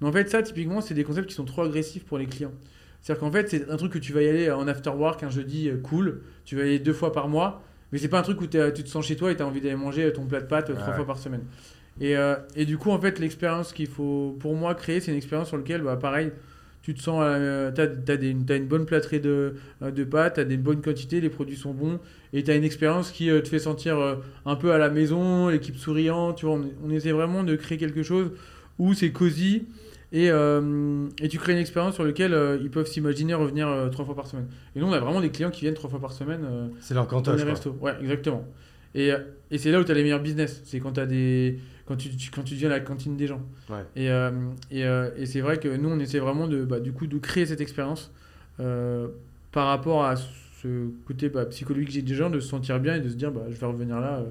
Mais 0.00 0.08
en 0.08 0.12
fait, 0.12 0.30
ça, 0.30 0.42
typiquement, 0.42 0.80
c'est 0.80 0.94
des 0.94 1.04
concepts 1.04 1.28
qui 1.28 1.34
sont 1.34 1.44
trop 1.44 1.62
agressifs 1.62 2.04
pour 2.04 2.18
les 2.18 2.26
clients. 2.26 2.52
C'est-à-dire 3.00 3.20
qu'en 3.20 3.32
fait, 3.32 3.48
c'est 3.48 3.68
un 3.70 3.76
truc 3.76 3.92
que 3.92 3.98
tu 3.98 4.12
vas 4.12 4.22
y 4.22 4.28
aller 4.28 4.50
en 4.50 4.68
after 4.68 4.90
work 4.90 5.22
un 5.22 5.30
jeudi 5.30 5.70
cool, 5.82 6.22
tu 6.44 6.56
vas 6.56 6.62
y 6.62 6.66
aller 6.66 6.78
deux 6.78 6.92
fois 6.92 7.12
par 7.12 7.28
mois, 7.28 7.62
Mais 7.90 7.98
c'est 7.98 8.08
pas 8.08 8.20
un 8.20 8.22
truc 8.22 8.40
où 8.40 8.46
tu 8.46 8.58
te 8.58 8.88
sens 8.88 9.04
chez 9.04 9.16
toi 9.16 9.32
et 9.32 9.36
tu 9.36 9.42
as 9.42 9.46
envie 9.46 9.60
d'aller 9.60 9.76
manger 9.76 10.12
ton 10.12 10.26
plat 10.26 10.40
de 10.40 10.46
pâtes 10.46 10.72
trois 10.74 10.94
fois 10.94 11.06
par 11.06 11.18
semaine. 11.18 11.42
Et, 12.00 12.16
euh, 12.16 12.36
et, 12.56 12.64
du 12.64 12.78
coup, 12.78 12.90
en 12.90 12.98
fait, 12.98 13.18
l'expérience 13.18 13.72
qu'il 13.72 13.86
faut 13.86 14.36
pour 14.40 14.54
moi 14.54 14.74
créer, 14.74 15.00
c'est 15.00 15.10
une 15.10 15.16
expérience 15.16 15.48
sur 15.48 15.56
laquelle, 15.56 15.82
bah, 15.82 15.96
pareil, 15.96 16.32
tu 16.82 16.94
te 16.94 17.00
sens, 17.00 17.22
euh, 17.24 17.70
tu 17.70 17.80
as, 17.80 18.14
une 18.14 18.66
bonne 18.66 18.86
plâtrée 18.86 19.20
de, 19.20 19.54
euh, 19.82 19.90
de 19.90 20.04
pâtes, 20.04 20.34
tu 20.34 20.40
as 20.40 20.44
des 20.44 20.56
bonnes 20.56 20.82
quantités, 20.82 21.20
les 21.20 21.30
produits 21.30 21.56
sont 21.56 21.72
bons, 21.72 22.00
et 22.32 22.42
tu 22.42 22.50
as 22.50 22.56
une 22.56 22.64
expérience 22.64 23.12
qui 23.12 23.30
euh, 23.30 23.40
te 23.40 23.48
fait 23.48 23.60
sentir 23.60 24.18
un 24.44 24.56
peu 24.56 24.72
à 24.72 24.78
la 24.78 24.90
maison, 24.90 25.48
l'équipe 25.48 25.76
souriante, 25.76 26.38
tu 26.38 26.46
vois, 26.46 26.60
on, 26.84 26.90
essaie 26.90 27.12
vraiment 27.12 27.44
de 27.44 27.54
créer 27.54 27.78
quelque 27.78 28.02
chose 28.02 28.32
où 28.78 28.94
c'est 28.94 29.12
cosy, 29.12 29.66
et, 30.14 30.26
et, 30.26 31.28
tu 31.28 31.38
crées 31.38 31.52
une 31.52 31.58
expérience 31.58 31.94
sur 31.94 32.04
laquelle 32.04 32.36
ils 32.60 32.68
peuvent 32.68 32.86
s'imaginer 32.86 33.32
revenir 33.32 33.88
trois 33.90 34.04
fois 34.04 34.14
par 34.14 34.26
semaine. 34.26 34.46
Et 34.76 34.80
nous, 34.80 34.86
on 34.86 34.92
a 34.92 34.98
vraiment 34.98 35.22
des 35.22 35.30
clients 35.30 35.50
qui 35.50 35.62
viennent 35.62 35.72
trois 35.72 35.88
fois 35.88 36.00
par 36.00 36.12
semaine. 36.12 36.40
c'est 36.80 36.92
leur 36.92 37.06
cantoche. 37.06 37.38
Dans 37.38 37.44
les 37.44 37.50
restos. 37.50 37.74
Ouais, 37.80 37.94
exactement. 38.02 38.46
Et, 38.94 39.10
et 39.50 39.56
c'est 39.56 39.70
là 39.70 39.80
où 39.80 39.84
tu 39.84 39.90
as 39.90 39.94
les 39.94 40.02
meilleurs 40.02 40.20
business. 40.20 40.60
C'est 40.66 40.80
quand 40.80 40.92
tu 40.92 41.00
as 41.00 41.06
des 41.06 41.58
quand 41.86 41.96
tu, 41.96 42.10
quand 42.34 42.42
tu 42.42 42.54
viens 42.54 42.68
à 42.70 42.74
la 42.74 42.80
cantine 42.80 43.16
des 43.16 43.26
gens. 43.26 43.42
Et, 43.96 44.10
euh, 44.10 44.30
et, 44.70 44.84
euh, 44.84 45.10
et 45.16 45.26
c'est 45.26 45.40
vrai 45.40 45.58
que 45.58 45.68
nous, 45.68 45.88
on 45.88 45.98
essaie 45.98 46.18
vraiment 46.18 46.46
de, 46.46 46.64
bah, 46.64 46.80
du 46.80 46.92
coup, 46.92 47.06
de 47.06 47.18
créer 47.18 47.46
cette 47.46 47.60
expérience 47.60 48.12
euh, 48.60 49.08
par 49.50 49.66
rapport 49.66 50.04
à 50.04 50.16
ce 50.16 50.88
côté 51.06 51.28
bah, 51.28 51.44
psychologique 51.46 52.04
des 52.04 52.14
gens, 52.14 52.30
de 52.30 52.40
se 52.40 52.48
sentir 52.48 52.78
bien 52.78 52.96
et 52.96 53.00
de 53.00 53.08
se 53.08 53.14
dire 53.14 53.32
bah, 53.32 53.42
je 53.50 53.56
vais 53.56 53.66
revenir 53.66 54.00
là 54.00 54.24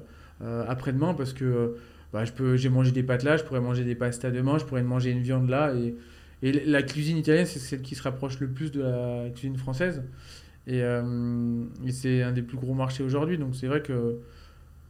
après-demain 0.66 1.14
parce 1.14 1.32
que 1.32 1.76
bah, 2.12 2.24
je 2.24 2.32
peux, 2.32 2.56
j'ai 2.56 2.68
mangé 2.68 2.90
des 2.90 3.04
pâtes 3.04 3.22
là, 3.22 3.36
je 3.36 3.44
pourrais 3.44 3.60
manger 3.60 3.84
des 3.84 3.94
pastas 3.94 4.32
demain, 4.32 4.58
je 4.58 4.64
pourrais 4.64 4.82
manger 4.82 5.10
une 5.10 5.20
viande 5.20 5.48
là. 5.48 5.72
Et, 5.74 5.94
et 6.42 6.52
la 6.66 6.82
cuisine 6.82 7.16
italienne, 7.16 7.46
c'est 7.46 7.60
celle 7.60 7.82
qui 7.82 7.94
se 7.94 8.02
rapproche 8.02 8.40
le 8.40 8.48
plus 8.48 8.72
de 8.72 8.82
la 8.82 9.30
cuisine 9.30 9.56
française. 9.56 10.02
Et, 10.66 10.78
et 10.80 11.92
c'est 11.92 12.22
un 12.22 12.32
des 12.32 12.42
plus 12.42 12.56
gros 12.56 12.74
marchés 12.74 13.04
aujourd'hui. 13.04 13.38
Donc 13.38 13.54
c'est 13.54 13.68
vrai 13.68 13.82
que 13.82 14.16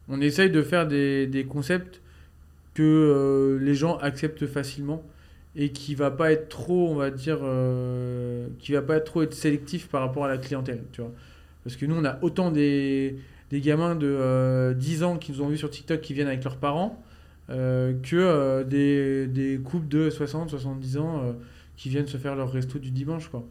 on 0.07 0.21
essaye 0.21 0.49
de 0.49 0.61
faire 0.63 0.87
des, 0.87 1.27
des 1.27 1.45
concepts 1.45 2.01
que 2.73 2.83
euh, 2.83 3.59
les 3.63 3.75
gens 3.75 3.97
acceptent 3.97 4.47
facilement 4.47 5.03
et 5.55 5.69
qui 5.69 5.93
va 5.95 6.09
pas 6.09 6.31
être 6.31 6.49
trop, 6.49 6.89
on 6.89 6.95
va 6.95 7.11
dire, 7.11 7.39
euh, 7.43 8.47
qui 8.59 8.71
va 8.71 8.81
pas 8.81 8.97
être 8.97 9.05
trop 9.05 9.21
être 9.21 9.33
sélectif 9.33 9.87
par 9.87 10.01
rapport 10.01 10.25
à 10.25 10.27
la 10.27 10.37
clientèle, 10.37 10.83
tu 10.91 11.01
vois. 11.01 11.11
Parce 11.63 11.75
que 11.75 11.85
nous, 11.85 11.95
on 11.95 12.03
a 12.03 12.17
autant 12.23 12.51
des, 12.51 13.17
des 13.51 13.61
gamins 13.61 13.95
de 13.95 14.73
10 14.73 15.03
euh, 15.03 15.05
ans 15.05 15.17
qui 15.17 15.31
nous 15.31 15.41
ont 15.41 15.47
vu 15.47 15.57
sur 15.57 15.69
TikTok 15.69 16.01
qui 16.01 16.13
viennent 16.13 16.27
avec 16.27 16.43
leurs 16.43 16.57
parents 16.57 17.01
que 17.49 18.63
des, 18.63 19.27
des, 19.27 19.59
couples 19.59 19.87
de 19.87 20.09
60, 20.09 20.49
70 20.49 20.97
ans 20.97 21.35
qui 21.75 21.89
viennent 21.89 22.07
se 22.07 22.17
faire 22.17 22.35
leur 22.35 22.51
resto 22.51 22.79
du 22.79 22.89
dimanche, 22.89 23.27
quoi. 23.27 23.45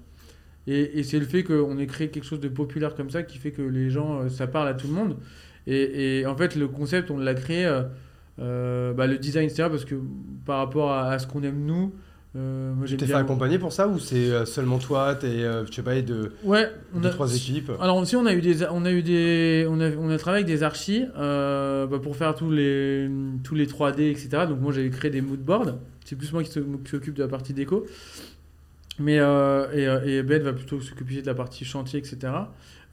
Et, 0.66 0.98
et 0.98 1.02
c'est 1.02 1.18
le 1.18 1.26
fait 1.26 1.44
qu'on 1.44 1.78
ait 1.78 1.86
créé 1.86 2.08
quelque 2.08 2.24
chose 2.24 2.40
de 2.40 2.48
populaire 2.48 2.94
comme 2.94 3.10
ça 3.10 3.22
qui 3.22 3.38
fait 3.38 3.52
que 3.52 3.62
les 3.62 3.90
gens, 3.90 4.28
ça 4.28 4.46
parle 4.46 4.68
à 4.68 4.74
tout 4.74 4.88
le 4.88 4.94
monde. 4.94 5.16
Et, 5.66 6.20
et 6.20 6.26
en 6.26 6.36
fait, 6.36 6.56
le 6.56 6.68
concept, 6.68 7.10
on 7.10 7.18
l'a 7.18 7.34
créé 7.34 7.64
euh, 7.64 7.82
bah, 8.42 9.06
le 9.06 9.18
design, 9.18 9.44
etc. 9.44 9.68
Parce 9.70 9.84
que 9.84 9.94
par 10.44 10.58
rapport 10.58 10.92
à, 10.92 11.18
ce 11.18 11.26
qu'on 11.26 11.42
aime 11.42 11.64
nous, 11.64 11.92
euh, 12.34 12.72
moi, 12.72 12.86
tu 12.86 12.96
t'es 12.96 13.06
fait 13.06 13.12
accompagner 13.12 13.58
pour 13.58 13.74
ça 13.74 13.86
ou 13.88 13.98
c'est 13.98 14.30
euh, 14.30 14.46
seulement 14.46 14.78
toi 14.78 15.14
T'es, 15.14 15.26
euh, 15.26 15.66
je 15.66 15.72
sais 15.72 15.82
pas, 15.82 16.00
de 16.00 16.32
ouais, 16.44 16.66
on 16.94 17.00
deux, 17.00 17.10
trois 17.10 17.34
équipes? 17.34 17.70
Alors 17.78 17.98
aussi, 17.98 18.16
on 18.16 18.24
a 18.24 18.32
eu 18.32 18.40
des, 18.40 18.64
on 18.70 18.86
a 18.86 18.90
eu 18.90 19.02
des, 19.02 19.66
on 19.68 19.80
a, 19.80 19.90
on 19.90 20.08
a 20.08 20.16
travaillé 20.16 20.44
avec 20.44 20.54
des 20.54 20.62
archis 20.62 21.04
bah, 21.14 21.88
pour 22.02 22.16
faire 22.16 22.34
tous 22.34 22.50
les, 22.50 23.10
tous 23.44 23.54
les 23.54 23.66
3D, 23.66 24.10
etc. 24.10 24.46
Donc 24.48 24.60
moi, 24.60 24.72
j'avais 24.72 24.90
créé 24.90 25.10
des 25.10 25.20
moodboards. 25.20 25.74
C'est 26.04 26.16
plus 26.16 26.32
moi 26.32 26.42
qui 26.42 26.50
s'occupe 26.50 27.14
de 27.14 27.22
la 27.22 27.28
partie 27.28 27.52
déco. 27.52 27.86
Mais 28.98 29.16
et, 29.16 29.88
et 30.06 30.22
Ben 30.22 30.42
va 30.42 30.52
plutôt 30.52 30.80
s'occuper 30.80 31.20
de 31.20 31.26
la 31.26 31.34
partie 31.34 31.64
chantier, 31.66 31.98
etc. 31.98 32.32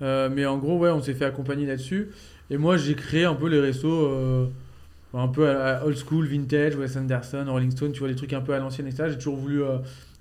mais 0.01 0.45
en 0.45 0.57
gros, 0.57 0.77
ouais, 0.79 0.89
on 0.89 1.01
s'est 1.01 1.13
fait 1.13 1.25
accompagner 1.25 1.65
là-dessus. 1.65 2.09
Et 2.49 2.57
moi, 2.57 2.75
j'ai 2.75 2.95
créé 2.95 3.23
un 3.23 3.35
peu 3.35 3.47
les 3.47 3.61
restos 3.61 4.49
un 5.13 5.27
peu 5.27 5.47
old 5.83 5.97
school, 5.97 6.27
vintage, 6.27 6.75
Wes 6.75 6.95
Anderson, 6.95 7.45
Rolling 7.47 7.71
Stone, 7.71 7.91
tu 7.91 7.99
vois, 7.99 8.09
les 8.09 8.15
trucs 8.15 8.33
un 8.33 8.41
peu 8.41 8.53
à 8.53 8.59
l'ancienne, 8.59 8.87
etc. 8.87 9.05
J'ai 9.09 9.17
toujours 9.17 9.37
voulu 9.37 9.63
euh, 9.63 9.77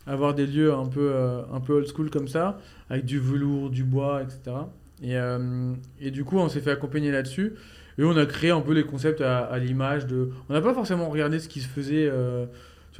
avoir 0.06 0.34
des 0.34 0.46
lieux 0.46 0.72
un 0.72 0.86
peu, 0.86 1.10
euh, 1.12 1.42
un 1.52 1.60
peu 1.60 1.74
old 1.74 1.86
school 1.86 2.10
comme 2.10 2.28
ça, 2.28 2.58
avec 2.88 3.04
du 3.04 3.18
velours, 3.18 3.70
du 3.70 3.84
bois, 3.84 4.22
etc. 4.22 4.56
Et, 5.02 5.16
euh, 5.16 5.74
et 6.00 6.10
du 6.10 6.24
coup, 6.24 6.38
on 6.38 6.48
s'est 6.48 6.60
fait 6.60 6.70
accompagner 6.70 7.10
là-dessus. 7.10 7.54
Et 7.98 8.04
on 8.04 8.16
a 8.16 8.26
créé 8.26 8.50
un 8.50 8.60
peu 8.60 8.72
les 8.72 8.84
concepts 8.84 9.20
à 9.20 9.58
l'image 9.58 10.06
de. 10.06 10.30
On 10.48 10.52
n'a 10.52 10.60
pas 10.60 10.72
forcément 10.72 11.08
regardé 11.08 11.40
ce 11.40 11.48
qui 11.48 11.60
se 11.60 11.66
faisait 11.66 12.08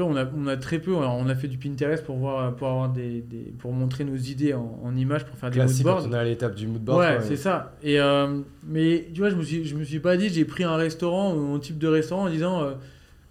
on 0.05 0.17
a, 0.17 0.25
on 0.37 0.47
a 0.47 0.57
très 0.57 0.79
peu. 0.79 0.95
on 0.95 1.29
a 1.29 1.35
fait 1.35 1.49
du 1.49 1.59
Pinterest 1.59 2.05
pour 2.05 2.17
voir, 2.17 2.55
pour 2.55 2.69
avoir 2.69 2.89
des, 2.89 3.21
des 3.21 3.53
pour 3.59 3.73
montrer 3.73 4.05
nos 4.05 4.17
idées 4.17 4.55
en, 4.55 4.81
en 4.85 4.97
images, 4.97 5.25
pour 5.25 5.37
faire 5.37 5.51
des 5.51 5.61
moodboards. 5.61 6.07
on 6.09 6.13
est 6.13 6.19
à 6.19 6.25
l'étape 6.25 6.55
du 6.55 6.67
moodboard. 6.67 6.99
Ouais, 7.01 7.19
c'est 7.23 7.37
ça. 7.37 7.75
Et 7.83 8.01
euh, 8.01 8.41
mais 8.65 9.09
tu 9.13 9.21
vois, 9.21 9.31
je 9.31 9.37
me 9.37 9.43
suis, 9.43 9.65
je 9.65 9.75
me 9.75 9.85
suis 9.85 10.01
pas 10.01 10.17
dit, 10.17 10.29
j'ai 10.29 10.45
pris 10.45 10.65
un 10.65 10.77
restaurant, 10.77 11.55
un 11.55 11.59
type 11.59 11.79
de 11.79 11.89
restaurant, 11.89 12.25
en 12.25 12.31
disant. 12.31 12.63
Euh, 12.63 12.75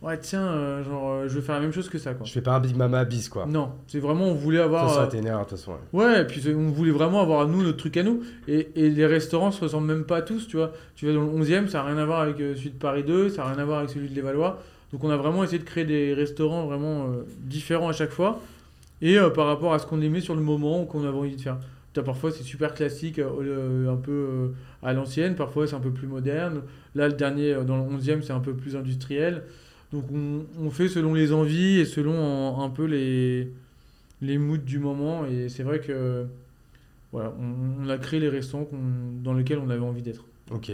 ouais, 0.01 0.17
tiens, 0.19 0.45
euh, 0.45 0.83
genre, 0.83 1.27
je 1.27 1.35
veux 1.35 1.41
faire 1.41 1.55
la 1.55 1.61
même 1.61 1.71
chose 1.71 1.89
que 1.89 1.97
ça, 1.97 2.13
quoi. 2.13 2.25
Je 2.25 2.31
fais 2.31 2.41
pas 2.41 2.55
un 2.55 2.59
Big 2.59 2.75
Mama 2.75 3.05
bis, 3.05 3.29
quoi. 3.29 3.45
Non, 3.45 3.71
c'est 3.87 3.99
vraiment, 3.99 4.25
on 4.25 4.33
voulait 4.33 4.59
avoir. 4.59 4.89
Ça, 4.89 5.01
ça 5.01 5.07
t'énerve, 5.07 5.45
de 5.45 5.49
toute 5.49 5.57
façon. 5.57 5.73
Ouais. 5.93 6.21
et 6.21 6.25
puis 6.25 6.41
on 6.53 6.69
voulait 6.69 6.91
vraiment 6.91 7.21
avoir, 7.21 7.47
nous, 7.47 7.63
notre 7.63 7.77
truc 7.77 7.97
à 7.97 8.03
nous. 8.03 8.23
Et, 8.47 8.69
et, 8.75 8.89
les 8.89 9.05
restaurants 9.05 9.51
se 9.51 9.61
ressemblent 9.61 9.87
même 9.87 10.05
pas 10.05 10.21
tous, 10.21 10.47
tu 10.47 10.57
vois. 10.57 10.73
Tu 10.95 11.05
vas 11.05 11.13
dans 11.13 11.21
le 11.21 11.43
11e, 11.43 11.67
ça 11.67 11.79
n'a 11.79 11.85
rien 11.85 11.97
à 11.97 12.05
voir 12.05 12.21
avec 12.21 12.37
celui 12.37 12.71
de 12.71 12.77
Paris 12.77 13.03
2, 13.03 13.29
ça 13.29 13.43
n'a 13.43 13.51
rien 13.51 13.59
à 13.59 13.65
voir 13.65 13.79
avec 13.79 13.91
celui 13.91 14.09
de 14.09 14.15
Levallois. 14.15 14.59
Donc 14.91 15.03
on 15.03 15.09
a 15.09 15.17
vraiment 15.17 15.43
essayé 15.43 15.59
de 15.59 15.63
créer 15.63 15.85
des 15.85 16.13
restaurants 16.13 16.65
vraiment 16.65 17.07
euh, 17.07 17.23
différents 17.39 17.89
à 17.89 17.93
chaque 17.93 18.11
fois 18.11 18.41
et 19.01 19.17
euh, 19.17 19.29
par 19.29 19.47
rapport 19.47 19.73
à 19.73 19.79
ce 19.79 19.85
qu'on 19.85 20.01
aimait 20.01 20.21
sur 20.21 20.35
le 20.35 20.41
moment 20.41 20.83
ou 20.83 20.85
qu'on 20.85 21.05
avait 21.05 21.17
envie 21.17 21.35
de 21.35 21.41
faire. 21.41 21.57
Parfois 22.05 22.29
c'est 22.31 22.43
super 22.43 22.75
classique, 22.75 23.17
euh, 23.17 23.91
un 23.91 23.95
peu 23.95 24.51
à 24.83 24.93
l'ancienne, 24.93 25.33
parfois 25.33 25.65
c'est 25.65 25.73
un 25.73 25.79
peu 25.79 25.89
plus 25.89 26.05
moderne. 26.05 26.61
Là 26.93 27.07
le 27.07 27.15
dernier 27.15 27.55
dans 27.65 27.75
le 27.75 27.97
11e 27.97 28.21
c'est 28.21 28.33
un 28.33 28.39
peu 28.39 28.53
plus 28.53 28.75
industriel. 28.75 29.43
Donc 29.91 30.05
on, 30.11 30.69
fait 30.69 30.89
selon 30.89 31.15
les 31.15 31.33
envies 31.33 31.79
et 31.79 31.85
selon 31.85 32.59
un 32.61 32.69
peu 32.69 32.85
les, 32.85 33.49
moods 34.37 34.57
du 34.57 34.77
moment 34.77 35.25
et 35.25 35.49
c'est 35.49 35.63
vrai 35.63 35.79
que 35.79 36.27
voilà, 37.11 37.33
on, 37.39 37.89
a 37.89 37.97
créé 37.97 38.19
les 38.19 38.29
restaurants 38.29 38.67
dans 39.23 39.33
lesquels 39.33 39.57
on 39.57 39.69
avait 39.71 39.81
envie 39.81 40.03
d'être. 40.03 40.23
Ok 40.51 40.71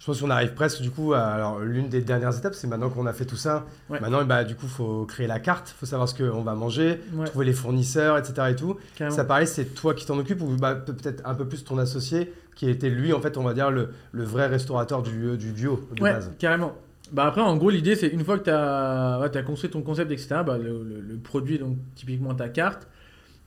je 0.00 0.06
pense 0.06 0.20
qu'on 0.22 0.30
arrive 0.30 0.54
presque 0.54 0.80
du 0.80 0.90
coup 0.90 1.12
à 1.12 1.20
alors 1.20 1.60
l'une 1.60 1.90
des 1.90 2.00
dernières 2.00 2.36
étapes, 2.36 2.54
c'est 2.54 2.66
maintenant 2.66 2.88
qu'on 2.88 3.04
a 3.04 3.12
fait 3.12 3.26
tout 3.26 3.36
ça. 3.36 3.66
Maintenant, 3.90 4.24
bah, 4.24 4.44
du 4.44 4.54
coup, 4.56 4.66
faut 4.66 5.04
créer 5.04 5.26
la 5.26 5.40
carte, 5.40 5.74
faut 5.78 5.84
savoir 5.84 6.08
ce 6.08 6.14
qu'on 6.14 6.40
va 6.40 6.54
manger, 6.54 7.00
trouver 7.26 7.44
les 7.44 7.52
fournisseurs, 7.52 8.16
etc. 8.16 8.48
Et 8.50 8.56
tout. 8.56 8.78
Ça 9.10 9.24
paraît, 9.24 9.44
c'est 9.44 9.74
toi 9.74 9.94
qui 9.94 10.06
t'en 10.06 10.18
occupes 10.18 10.40
ou 10.40 10.56
bah, 10.56 10.74
peut-être 10.74 11.22
un 11.28 11.34
peu 11.34 11.46
plus 11.46 11.64
ton 11.64 11.76
associé 11.76 12.32
qui 12.56 12.68
était 12.68 12.88
lui, 12.90 13.12
en 13.12 13.20
fait, 13.20 13.36
on 13.36 13.42
va 13.42 13.54
dire 13.54 13.70
le, 13.70 13.90
le 14.12 14.24
vrai 14.24 14.46
restaurateur 14.46 15.02
du, 15.02 15.36
du 15.36 15.52
duo 15.52 15.86
de 15.94 16.02
ouais, 16.02 16.12
base. 16.12 16.32
Carrément. 16.38 16.74
Bah 17.12 17.26
après, 17.26 17.40
en 17.40 17.56
gros, 17.56 17.70
l'idée, 17.70 17.94
c'est 17.94 18.08
une 18.08 18.24
fois 18.24 18.38
que 18.38 18.44
tu 18.44 18.50
as, 18.50 19.20
as, 19.20 19.42
construit 19.42 19.70
ton 19.70 19.82
concept, 19.82 20.10
etc., 20.10 20.42
bah, 20.46 20.56
le, 20.58 20.82
le, 20.82 21.16
produit, 21.16 21.58
donc 21.58 21.76
typiquement 21.94 22.34
ta 22.34 22.48
carte, 22.48 22.86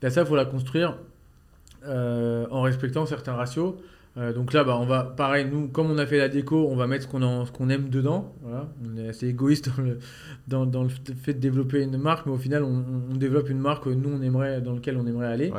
bah, 0.01 0.09
ça, 0.11 0.21
il 0.21 0.28
faut 0.28 0.36
la 0.36 0.45
construire 0.45 0.97
euh, 1.86 2.45
en 2.51 2.61
respectant 2.61 3.05
certains 3.05 3.34
ratios. 3.34 3.76
Euh, 4.16 4.32
donc 4.32 4.53
là, 4.53 4.64
bah, 4.64 4.78
on 4.80 4.86
va, 4.86 5.03
pareil, 5.03 5.47
nous, 5.51 5.68
comme 5.68 5.89
on 5.89 5.97
a 5.97 6.05
fait 6.05 6.20
la 6.20 6.30
déco, 6.30 6.68
on 6.70 6.76
va 6.76 6.86
mettre 6.86 7.05
ce 7.05 7.09
qu'on, 7.09 7.45
qu'on 7.45 7.70
aime 7.70 7.89
dedans. 7.89 8.34
Voilà. 8.41 8.68
On 8.86 8.97
est 8.97 9.09
assez 9.09 9.28
égoïste 9.28 9.70
dans 9.76 9.84
le, 9.84 9.99
dans, 10.47 10.66
dans 10.66 10.84
le, 10.84 10.89
fait 10.89 11.34
de 11.34 11.39
développer 11.39 11.82
une 11.82 11.97
marque, 11.97 12.26
mais 12.26 12.32
au 12.32 12.38
final, 12.38 12.64
on, 12.64 12.84
on, 13.11 13.16
développe 13.16 13.49
une 13.49 13.59
marque 13.59 13.88
nous, 13.88 14.09
on 14.09 14.22
aimerait, 14.22 14.61
dans 14.61 14.74
laquelle 14.74 14.97
on 14.97 15.07
aimerait 15.07 15.28
aller. 15.28 15.51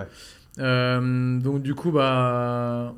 Euh, 0.61 1.40
donc 1.40 1.62
du 1.62 1.74
coup, 1.74 1.90
bah, 1.90 2.94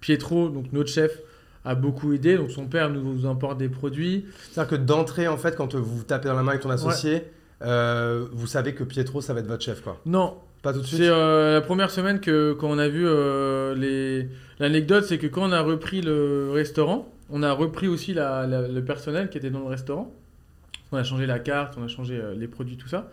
Pietro, 0.00 0.48
donc 0.48 0.72
notre 0.72 0.90
chef, 0.90 1.20
a 1.64 1.74
beaucoup 1.74 2.12
aidé. 2.12 2.36
Donc 2.36 2.50
son 2.50 2.66
père 2.66 2.90
nous, 2.90 3.26
importe 3.26 3.58
des 3.58 3.68
produits. 3.68 4.26
C'est-à-dire 4.50 4.78
que 4.78 4.82
d'entrée, 4.82 5.28
en 5.28 5.36
fait, 5.36 5.56
quand 5.56 5.74
vous 5.74 6.02
tapez 6.04 6.28
dans 6.28 6.34
la 6.34 6.42
main 6.42 6.52
avec 6.52 6.62
ton 6.62 6.70
associé, 6.70 7.24
euh, 7.62 8.26
vous 8.32 8.46
savez 8.46 8.74
que 8.74 8.84
Pietro, 8.84 9.20
ça 9.20 9.34
va 9.34 9.40
être 9.40 9.46
votre 9.46 9.62
chef, 9.62 9.82
quoi. 9.82 10.00
Non, 10.06 10.36
pas 10.62 10.72
tout 10.72 10.80
de 10.80 10.86
suite. 10.86 11.00
C'est 11.00 11.10
la 11.10 11.60
première 11.60 11.90
semaine 11.90 12.20
que 12.20 12.52
quand 12.52 12.70
on 12.70 12.78
a 12.78 12.88
vu 12.88 13.04
les 13.78 14.28
L'anecdote, 14.62 15.04
c'est 15.04 15.18
que 15.18 15.26
quand 15.26 15.42
on 15.42 15.50
a 15.50 15.60
repris 15.60 16.02
le 16.02 16.50
restaurant, 16.52 17.12
on 17.30 17.42
a 17.42 17.52
repris 17.52 17.88
aussi 17.88 18.14
le 18.14 18.80
personnel 18.80 19.28
qui 19.28 19.36
était 19.36 19.50
dans 19.50 19.58
le 19.58 19.66
restaurant. 19.66 20.14
On 20.92 20.96
a 20.96 21.02
changé 21.02 21.26
la 21.26 21.40
carte, 21.40 21.74
on 21.76 21.82
a 21.82 21.88
changé 21.88 22.14
euh, 22.14 22.34
les 22.36 22.46
produits, 22.46 22.76
tout 22.76 22.86
ça. 22.86 23.10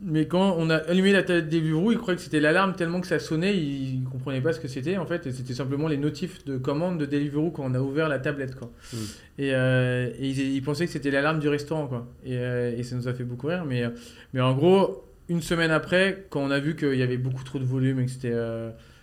Mais 0.00 0.26
quand 0.26 0.56
on 0.58 0.70
a 0.70 0.76
allumé 0.76 1.12
la 1.12 1.22
tête 1.22 1.50
des 1.50 1.60
bureaux, 1.60 1.92
ils 1.92 1.98
croyaient 1.98 2.16
que 2.16 2.22
c'était 2.22 2.40
l'alarme 2.40 2.74
tellement 2.74 3.02
que 3.02 3.06
ça 3.06 3.18
sonnait, 3.18 3.54
ils 3.54 4.02
ne 4.02 4.08
comprenaient 4.08 4.40
pas 4.40 4.54
ce 4.54 4.60
que 4.60 4.68
c'était 4.68 4.96
en 4.96 5.04
fait. 5.04 5.26
Et 5.26 5.32
c'était 5.32 5.52
simplement 5.52 5.88
les 5.88 5.98
notifs 5.98 6.42
de 6.46 6.56
commande 6.56 6.98
de 6.98 7.04
Deliveroo 7.04 7.50
quand 7.50 7.64
on 7.64 7.74
a 7.74 7.80
ouvert 7.80 8.08
la 8.08 8.18
tablette. 8.18 8.54
Quoi. 8.54 8.70
Hmm. 8.94 8.96
Et, 9.38 9.54
euh, 9.54 10.10
ils, 10.18 10.62
pensaient 10.62 10.86
que 10.86 10.92
c'était 10.92 11.10
l'alarme 11.10 11.38
du 11.38 11.48
restaurant. 11.48 11.86
Quoi. 11.86 12.06
Et, 12.24 12.38
euh, 12.38 12.74
et, 12.74 12.82
ça 12.82 12.96
nous 12.96 13.08
a 13.08 13.12
fait 13.12 13.24
beaucoup 13.24 13.48
rire. 13.48 13.66
Mais, 13.66 13.84
mais 14.32 14.40
en 14.40 14.54
gros, 14.54 15.04
une 15.28 15.42
semaine 15.42 15.70
après, 15.70 16.26
quand 16.30 16.40
on 16.40 16.50
a 16.50 16.60
vu 16.60 16.76
qu'il 16.76 16.94
y 16.94 17.02
avait 17.02 17.16
beaucoup 17.16 17.44
trop 17.44 17.58
de 17.58 17.64
volume 17.64 18.00
et 18.00 18.06
que 18.06 18.10
c'était 18.10 18.34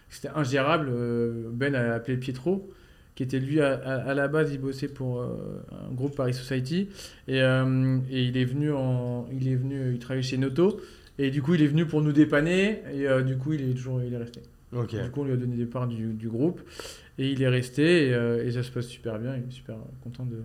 c'était 0.09 0.29
ingérable. 0.35 0.89
Euh, 0.91 1.49
ben 1.51 1.75
a 1.75 1.93
appelé 1.93 2.17
Pietro, 2.17 2.71
qui 3.15 3.23
était 3.23 3.39
lui 3.39 3.59
à, 3.61 4.13
la 4.13 4.27
base, 4.27 4.53
il 4.53 4.59
bossait 4.59 4.87
pour 4.87 5.21
euh, 5.21 5.65
un 5.71 5.93
groupe 5.93 6.15
Paris 6.15 6.33
Society, 6.33 6.89
et, 7.27 7.41
euh, 7.41 7.97
et, 8.09 8.23
il 8.23 8.37
est 8.37 8.45
venu 8.45 8.71
en, 8.71 9.27
il 9.31 9.47
est 9.47 9.55
venu, 9.55 9.93
il 9.93 9.99
travaillait 9.99 10.23
chez 10.23 10.37
Noto, 10.37 10.79
et 11.17 11.31
du 11.31 11.41
coup 11.41 11.55
il 11.55 11.61
est 11.63 11.67
venu 11.67 11.85
pour 11.85 12.01
nous 12.01 12.11
dépanner, 12.11 12.81
et 12.93 13.23
du 13.23 13.37
coup 13.37 13.53
il 13.53 13.69
est 13.69 13.73
toujours, 13.73 14.01
il 14.01 14.13
est 14.13 14.17
resté. 14.17 14.41
Du 14.73 15.11
coup, 15.11 15.21
on 15.21 15.25
lui 15.25 15.33
a 15.33 15.37
donné 15.37 15.55
des 15.55 15.67
parts 15.67 15.87
du, 15.87 16.13
du 16.13 16.29
groupe 16.29 16.59
et 17.19 17.31
il 17.31 17.43
est 17.43 17.47
resté 17.47 18.07
et, 18.07 18.13
euh, 18.13 18.45
et 18.45 18.51
ça 18.51 18.63
se 18.63 18.71
passe 18.71 18.87
super 18.87 19.19
bien. 19.19 19.35
Il 19.37 19.47
est 19.47 19.51
super 19.51 19.75
content 20.03 20.25
de 20.25 20.37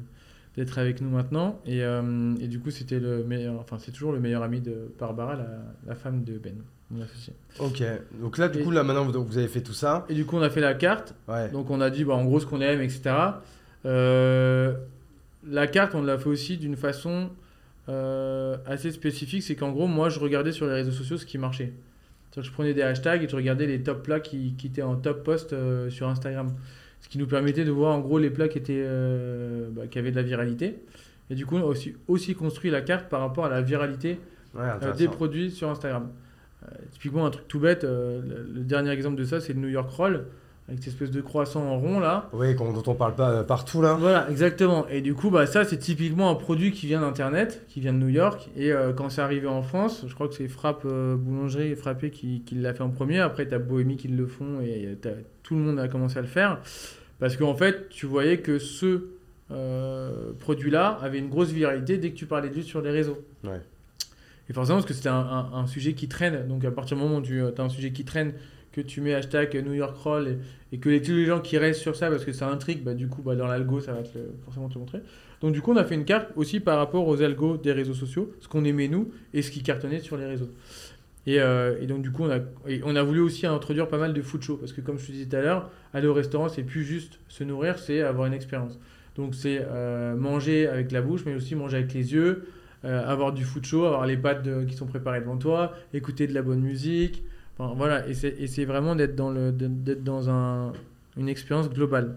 d'être 0.59 0.78
avec 0.78 1.00
nous 1.00 1.09
maintenant. 1.09 1.59
Et, 1.64 1.82
euh, 1.82 2.34
et 2.40 2.48
du 2.48 2.59
coup 2.61 2.70
c'était 2.70 2.98
le 3.00 3.24
meilleur 3.24 3.54
enfin 3.61 3.78
c'est 3.78 3.92
toujours 3.92 4.12
le 4.12 4.20
meilleur 4.20 4.42
ami 4.42 4.61
de 4.61 4.92
Barbara 4.98 5.36
la, 5.36 5.46
la 5.86 5.94
femme 5.94 6.24
de 6.24 6.36
Ben 6.36 6.54
mon 6.90 7.02
associé. 7.02 7.32
Ok. 7.61 7.82
Donc 8.20 8.38
là, 8.38 8.48
du 8.48 8.61
Et- 8.61 8.62
coup, 8.62 8.70
là, 8.70 8.82
maintenant, 8.82 9.04
vous, 9.04 9.22
vous 9.22 9.36
avez 9.38 9.46
fait 9.48 9.61
tout 9.61 9.74
ça. 9.74 10.06
et 10.09 10.14
du 10.14 10.24
coup 10.24 10.36
on 10.36 10.42
a 10.42 10.48
fait 10.50 10.61
la 10.62 10.74
carte. 10.74 11.14
Ouais. 11.28 11.48
donc 11.50 11.70
on 11.70 11.80
a 11.80 11.90
dit 11.90 12.04
bah, 12.04 12.14
en 12.14 12.24
gros 12.24 12.40
ce 12.40 12.46
qu'on 12.46 12.61
aime 12.61 12.80
etc 12.82 13.11
Euh, 13.86 14.74
la 15.48 15.66
carte 15.66 15.94
on 15.94 16.02
l'a 16.02 16.18
fait 16.18 16.28
aussi 16.28 16.56
d'une 16.59 16.76
façon 16.76 17.30
euh, 17.88 18.56
assez 18.66 18.90
spécifique. 18.90 19.42
C'est 19.42 19.54
qu'en 19.54 19.70
gros 19.70 19.86
moi 19.86 20.09
je 20.09 20.18
regardais 20.20 20.52
sur 20.52 20.66
les 20.66 20.74
réseaux 20.74 20.90
sociaux 20.92 21.16
ce 21.18 21.26
qui 21.26 21.38
marchait. 21.38 21.72
Que 22.34 22.42
je 22.42 22.50
prenais 22.52 22.74
des 22.74 22.82
hashtags 22.82 23.22
et 23.24 23.28
je 23.28 23.34
regardais 23.36 23.66
les 23.66 23.82
top 23.82 24.02
plats 24.02 24.20
qui, 24.20 24.54
qui 24.59 24.66
étaient 24.68 24.82
en 24.82 24.96
top 24.96 25.24
post 25.24 25.52
euh, 25.52 25.88
sur 25.90 26.09
Instagram 26.09 26.48
ce 27.01 27.09
qui 27.09 27.18
nous 27.18 27.26
permettait 27.26 27.64
de 27.64 27.70
voir 27.70 27.94
en 27.94 28.01
gros 28.01 28.18
les 28.18 28.30
plats 28.30 28.49
qui, 28.49 28.59
étaient, 28.59 28.82
euh, 28.84 29.68
bah, 29.70 29.86
qui 29.86 29.99
avaient 29.99 30.11
de 30.11 30.16
la 30.16 30.22
viralité. 30.22 30.78
Et 31.30 31.34
du 31.34 31.46
coup 31.46 31.57
on 31.57 31.61
a 31.61 31.64
aussi, 31.64 31.94
aussi 32.07 32.34
construit 32.34 32.70
la 32.70 32.80
carte 32.80 33.09
par 33.09 33.20
rapport 33.20 33.44
à 33.44 33.49
la 33.49 33.62
viralité 33.62 34.18
Ouais, 34.55 34.62
euh, 34.82 34.94
des 34.94 35.09
produits 35.09 35.51
sur 35.51 35.68
Instagram. 35.68 36.11
Euh, 36.64 36.74
typiquement, 36.90 37.26
un 37.26 37.30
truc 37.30 37.46
tout 37.49 37.61
bête, 37.61 37.84
le, 37.84 38.22
le 38.51 38.61
dernier 38.64 38.90
exemple 38.90 39.16
de 39.16 39.24
ça, 39.24 39.40
c'est 39.40 39.53
le 39.53 39.61
New 39.61 39.68
York 39.68 39.90
Roll, 39.90 40.24
avec 40.68 40.80
cette 40.84 40.92
espèce 40.92 41.10
de 41.10 41.20
croissant 41.22 41.62
en 41.64 41.78
rond 41.78 41.98
là. 41.98 42.28
Oui, 42.34 42.54
dont 42.54 42.82
on 42.86 42.94
parle 42.94 43.14
pas 43.14 43.30
euh, 43.30 43.42
partout 43.42 43.80
là. 43.80 43.94
Voilà, 43.94 44.28
exactement. 44.30 44.86
Et 44.88 45.00
du 45.00 45.14
coup, 45.14 45.30
bah, 45.30 45.46
ça, 45.46 45.64
c'est 45.64 45.78
typiquement 45.78 46.30
un 46.30 46.34
produit 46.34 46.72
qui 46.72 46.86
vient 46.86 47.00
d'Internet, 47.00 47.64
qui 47.68 47.80
vient 47.80 47.94
de 47.94 47.98
New 47.98 48.08
York. 48.08 48.50
Et 48.54 48.70
euh, 48.72 48.92
quand 48.92 49.08
c'est 49.08 49.22
arrivé 49.22 49.46
en 49.46 49.62
France, 49.62 50.04
je 50.06 50.14
crois 50.14 50.28
que 50.28 50.34
c'est 50.34 50.46
Frappe 50.48 50.82
euh, 50.84 51.16
Boulangerie 51.16 51.68
et 51.70 51.74
Frappé 51.74 52.10
qui, 52.10 52.42
qui 52.44 52.54
l'a 52.56 52.74
fait 52.74 52.82
en 52.82 52.90
premier. 52.90 53.18
Après, 53.20 53.48
tu 53.48 53.54
as 53.54 53.58
Bohémie 53.58 53.96
qui 53.96 54.08
le 54.08 54.26
font 54.26 54.60
et 54.62 54.96
t'as- 55.00 55.10
tout 55.42 55.54
le 55.54 55.62
monde 55.62 55.78
a 55.78 55.88
commencé 55.88 56.18
à 56.18 56.20
le 56.22 56.26
faire. 56.28 56.60
Parce 57.18 57.36
qu'en 57.38 57.54
fait, 57.54 57.88
tu 57.88 58.04
voyais 58.04 58.38
que 58.38 58.58
ce 58.58 59.04
euh, 59.50 60.32
produit-là 60.38 60.98
avait 61.00 61.18
une 61.18 61.30
grosse 61.30 61.50
viralité 61.50 61.96
dès 61.96 62.10
que 62.10 62.16
tu 62.16 62.26
parlais 62.26 62.50
de 62.50 62.54
lui 62.54 62.62
sur 62.62 62.82
les 62.82 62.90
réseaux. 62.90 63.18
Ouais. 63.44 63.60
Et 64.50 64.52
forcément, 64.52 64.76
parce 64.78 64.86
que 64.86 64.94
c'était 64.94 65.08
un, 65.08 65.14
un- 65.14 65.50
un 65.54 65.66
sujet 65.66 65.94
qui 65.94 66.08
traîne. 66.08 66.46
Donc, 66.46 66.64
à 66.64 66.70
partir 66.70 66.96
du 66.96 67.02
moment 67.02 67.16
où 67.16 67.22
tu 67.22 67.40
as 67.42 67.62
un 67.62 67.68
sujet 67.70 67.90
qui 67.92 68.04
traîne, 68.04 68.32
que 68.82 68.86
tu 68.86 69.00
mets 69.00 69.14
hashtag 69.14 69.56
New 69.64 69.74
York 69.74 69.96
Roll 69.96 70.38
et, 70.72 70.78
que 70.78 70.88
les, 70.88 71.02
tous 71.02 71.12
les 71.12 71.26
gens 71.26 71.40
qui 71.40 71.58
restent 71.58 71.80
sur 71.80 71.96
ça 71.96 72.10
parce 72.10 72.24
que 72.24 72.32
ça 72.32 72.48
intrigue, 72.48 72.82
bah, 72.82 72.94
du 72.94 73.08
coup, 73.08 73.22
bah, 73.22 73.34
dans 73.34 73.46
l'algo, 73.46 73.80
ça 73.80 73.92
va 73.92 74.02
forcément 74.44 74.68
te 74.68 74.78
montrer. 74.78 75.00
Donc, 75.40 75.52
du 75.52 75.60
coup, 75.60 75.72
on 75.72 75.76
a 75.76 75.84
fait 75.84 75.94
une 75.94 76.04
carte 76.04 76.30
aussi 76.36 76.60
par 76.60 76.78
rapport 76.78 77.06
aux 77.06 77.22
algos 77.22 77.56
des 77.56 77.72
réseaux 77.72 77.94
sociaux, 77.94 78.32
ce 78.40 78.48
qu'on 78.48 78.64
aimait 78.64 78.88
nous 78.88 79.10
et 79.34 79.42
ce 79.42 79.50
qui 79.50 79.62
cartonnait 79.62 80.00
sur 80.00 80.16
les 80.16 80.26
réseaux. 80.26 80.50
Et, 81.26 81.40
euh, 81.40 81.84
donc, 81.86 82.02
du 82.02 82.10
coup, 82.10 82.24
on 82.24 82.30
a, 82.30 82.38
on 82.84 82.96
a 82.96 83.02
voulu 83.02 83.20
aussi 83.20 83.46
introduire 83.46 83.88
pas 83.88 83.98
mal 83.98 84.12
de 84.12 84.22
food 84.22 84.42
show 84.42 84.56
parce 84.56 84.72
que, 84.72 84.80
comme 84.80 84.98
je 84.98 85.06
te 85.06 85.12
disais 85.12 85.26
tout 85.26 85.36
à 85.36 85.40
l'heure, 85.40 85.70
aller 85.92 86.06
au 86.06 86.14
restaurant, 86.14 86.48
c'est 86.48 86.62
plus 86.62 86.84
juste 86.84 87.18
se 87.28 87.44
nourrir, 87.44 87.78
c'est 87.78 88.02
avoir 88.02 88.26
une 88.26 88.34
expérience. 88.34 88.78
Donc, 89.16 89.34
c'est 89.34 89.60
euh, 89.60 90.14
manger 90.16 90.68
avec 90.68 90.92
la 90.92 91.02
bouche, 91.02 91.22
mais 91.26 91.34
aussi 91.34 91.54
manger 91.54 91.78
avec 91.78 91.92
les 91.94 92.12
yeux, 92.12 92.46
euh, 92.84 93.04
avoir 93.04 93.32
du 93.32 93.44
food 93.44 93.64
show, 93.64 93.84
avoir 93.84 94.06
les 94.06 94.16
pâtes 94.16 94.48
qui 94.66 94.74
sont 94.74 94.86
préparées 94.86 95.20
devant 95.20 95.36
toi, 95.36 95.74
écouter 95.92 96.26
de 96.28 96.34
la 96.34 96.42
bonne 96.42 96.60
musique. 96.60 97.24
Voilà, 97.59 98.06
et 98.09 98.14
c'est 98.14 98.64
vraiment 98.64 98.94
d'être 98.94 99.16
dans, 99.16 99.30
le, 99.30 99.50
dans 99.50 100.30
un, 100.30 100.72
une 101.16 101.28
expérience 101.28 101.68
globale. 101.68 102.16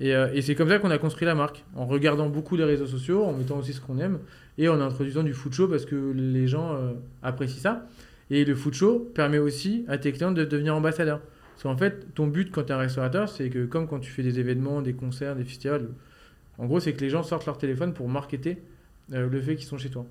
Et, 0.00 0.14
euh, 0.14 0.28
et 0.32 0.42
c'est 0.42 0.54
comme 0.54 0.68
ça 0.68 0.78
qu'on 0.78 0.90
a 0.90 0.98
construit 0.98 1.26
la 1.26 1.34
marque, 1.34 1.64
en 1.74 1.86
regardant 1.86 2.28
beaucoup 2.28 2.56
les 2.56 2.64
réseaux 2.64 2.86
sociaux, 2.86 3.24
en 3.24 3.32
mettant 3.32 3.58
aussi 3.58 3.72
ce 3.72 3.80
qu'on 3.80 3.98
aime, 3.98 4.18
et 4.58 4.68
en 4.68 4.80
introduisant 4.80 5.22
du 5.22 5.32
food 5.32 5.54
show 5.54 5.68
parce 5.68 5.86
que 5.86 6.12
les 6.14 6.46
gens 6.46 6.74
euh, 6.74 6.92
apprécient 7.22 7.60
ça. 7.60 7.86
Et 8.30 8.44
le 8.44 8.54
food 8.54 8.74
show 8.74 9.10
permet 9.14 9.38
aussi 9.38 9.84
à 9.88 9.96
tes 9.96 10.12
clients 10.12 10.32
de 10.32 10.44
devenir 10.44 10.76
ambassadeurs. 10.76 11.20
Parce 11.54 11.62
qu'en 11.62 11.76
fait, 11.76 12.14
ton 12.14 12.26
but 12.26 12.52
quand 12.52 12.64
tu 12.64 12.68
es 12.68 12.74
un 12.74 12.78
restaurateur, 12.78 13.28
c'est 13.28 13.48
que 13.48 13.64
comme 13.64 13.88
quand 13.88 13.98
tu 14.00 14.10
fais 14.10 14.22
des 14.22 14.38
événements, 14.38 14.82
des 14.82 14.92
concerts, 14.92 15.34
des 15.34 15.44
festivals, 15.44 15.88
en 16.58 16.66
gros, 16.66 16.78
c'est 16.78 16.92
que 16.92 17.00
les 17.00 17.08
gens 17.08 17.22
sortent 17.22 17.46
leur 17.46 17.56
téléphone 17.56 17.94
pour 17.94 18.08
marketer 18.08 18.58
euh, 19.12 19.28
le 19.28 19.40
fait 19.40 19.56
qu'ils 19.56 19.66
sont 19.66 19.78
chez 19.78 19.88
toi. 19.90 20.04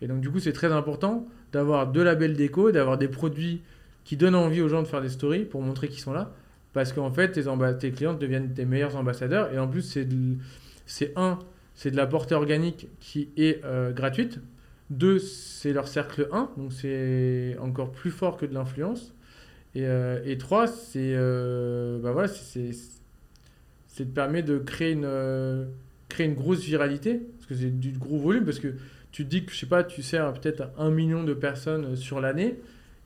Et 0.00 0.06
donc, 0.06 0.20
du 0.20 0.30
coup, 0.30 0.38
c'est 0.38 0.52
très 0.52 0.72
important 0.72 1.28
d'avoir 1.52 1.90
de 1.90 2.00
la 2.00 2.14
belle 2.14 2.34
déco, 2.34 2.70
d'avoir 2.70 2.98
des 2.98 3.08
produits 3.08 3.60
qui 4.08 4.16
donnent 4.16 4.36
envie 4.36 4.62
aux 4.62 4.70
gens 4.70 4.80
de 4.82 4.88
faire 4.88 5.02
des 5.02 5.10
stories 5.10 5.44
pour 5.44 5.60
montrer 5.60 5.86
qu'ils 5.88 6.00
sont 6.00 6.14
là. 6.14 6.32
Parce 6.72 6.94
qu'en 6.94 7.12
fait, 7.12 7.30
tes, 7.32 7.44
tes 7.78 7.90
clients 7.90 8.14
deviennent 8.14 8.54
tes 8.54 8.64
meilleurs 8.64 8.96
ambassadeurs. 8.96 9.52
Et 9.52 9.58
en 9.58 9.68
plus, 9.68 9.98
c'est 10.86 11.12
un, 11.14 11.38
c'est 11.74 11.90
de 11.90 11.96
la 11.96 12.06
portée 12.06 12.34
organique 12.34 12.88
qui 13.00 13.28
est 13.36 13.62
euh, 13.66 13.92
gratuite. 13.92 14.40
Deux, 14.88 15.18
c'est 15.18 15.74
leur 15.74 15.88
cercle 15.88 16.26
1, 16.32 16.52
donc 16.56 16.72
c'est 16.72 17.54
encore 17.60 17.92
plus 17.92 18.10
fort 18.10 18.38
que 18.38 18.46
de 18.46 18.54
l'influence. 18.54 19.12
Et, 19.74 19.84
euh, 19.84 20.22
et 20.24 20.38
trois, 20.38 20.66
c'est 20.66 21.12
euh, 21.14 21.98
bah 22.00 22.12
voilà, 22.12 22.28
c'est 22.28 22.72
c'est- 22.72 22.98
te 23.98 24.02
permet 24.04 24.42
de 24.42 24.56
créer 24.58 24.92
une, 24.92 25.04
euh, 25.04 25.66
créer 26.08 26.26
une 26.26 26.34
grosse 26.34 26.60
viralité, 26.64 27.20
parce 27.36 27.46
que 27.46 27.54
c'est 27.56 27.78
du 27.78 27.90
gros 27.90 28.18
volume, 28.18 28.46
parce 28.46 28.60
que 28.60 28.68
tu 29.12 29.24
te 29.24 29.28
dis 29.30 29.44
que, 29.44 29.52
je 29.52 29.58
sais 29.58 29.66
pas, 29.66 29.84
tu 29.84 30.02
sers 30.02 30.32
peut-être 30.34 30.70
un 30.78 30.90
million 30.90 31.24
de 31.24 31.34
personnes 31.34 31.94
sur 31.96 32.20
l'année, 32.20 32.58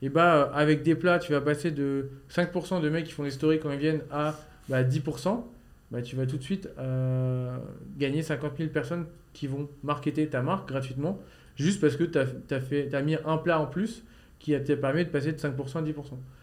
et 0.03 0.09
bah 0.09 0.35
euh, 0.35 0.53
avec 0.53 0.83
des 0.83 0.95
plats, 0.95 1.19
tu 1.19 1.33
vas 1.33 1.41
passer 1.41 1.71
de 1.71 2.09
5% 2.31 2.81
de 2.83 2.89
mecs 2.89 3.05
qui 3.07 3.13
font 3.13 3.23
des 3.25 3.31
stories 3.31 3.59
quand 3.61 3.71
ils 3.71 3.79
viennent 3.79 4.03
à 4.11 4.35
bah, 4.69 4.83
10%, 4.83 5.43
bah, 5.91 6.03
tu 6.03 6.17
vas 6.17 6.27
tout 6.27 6.37
de 6.39 6.43
suite 6.43 6.69
euh, 6.79 7.57
gagner 7.99 8.23
50 8.23 8.53
000 8.59 8.71
personnes 8.71 9.07
qui 9.33 9.47
vont 9.47 9.69
marketer 9.83 10.27
ta 10.29 10.43
marque 10.43 10.69
gratuitement, 10.69 11.19
juste 11.57 11.81
parce 11.81 11.97
que 11.97 12.05
tu 12.05 12.19
as, 12.19 12.97
as 12.99 13.03
mis 13.03 13.17
un 13.25 13.37
plat 13.39 13.61
en 13.61 13.67
plus 13.67 14.03
qui 14.39 14.53
te 14.53 14.73
permis 14.73 15.05
de 15.05 15.11
passer 15.11 15.33
de 15.33 15.39
5% 15.39 15.79
à 15.79 15.83
10%. 15.83 15.95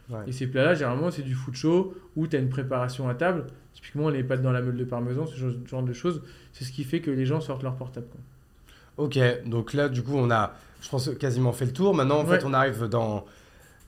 Ouais. 0.10 0.18
Et 0.26 0.32
ces 0.32 0.47
plats-là, 0.47 0.74
généralement, 0.74 1.12
c'est 1.12 1.22
du 1.22 1.36
food 1.36 1.53
show 1.55 1.93
où 2.16 2.26
tu 2.28 2.36
as 2.36 2.39
une 2.39 2.49
préparation 2.49 3.10
à 3.10 3.14
table. 3.14 3.45
Typiquement, 3.74 4.10
les 4.10 4.24
pâtes 4.24 4.41
dans 4.41 4.51
la 4.53 4.62
meule 4.62 4.78
de 4.78 4.84
parmesan, 4.86 5.26
ce 5.28 5.36
genre, 5.68 5.84
de 5.84 5.93
choses. 5.93 6.24
C'est 6.53 6.64
ce 6.64 6.72
qui 6.72 6.84
fait 6.84 7.01
que 7.01 7.12
les 7.12 7.26
gens 7.26 7.41
sortent 7.41 7.62
leur 7.62 7.76
portable. 7.76 8.07
quoi. 8.07 9.05
Ok, 9.05 9.20
donc 9.45 9.74
là, 9.74 9.88
du 9.89 10.01
coup, 10.01 10.14
on 10.16 10.32
a, 10.32 10.55
je 10.82 10.89
pense, 10.89 11.10
quasiment 11.20 11.51
fait 11.51 11.66
le 11.66 11.74
tour. 11.74 11.93
Maintenant, 11.93 12.22
en 12.22 12.26
Ouais. 12.26 12.39
fait, 12.39 12.45
on 12.45 12.53
arrive 12.53 12.86
dans 12.86 13.26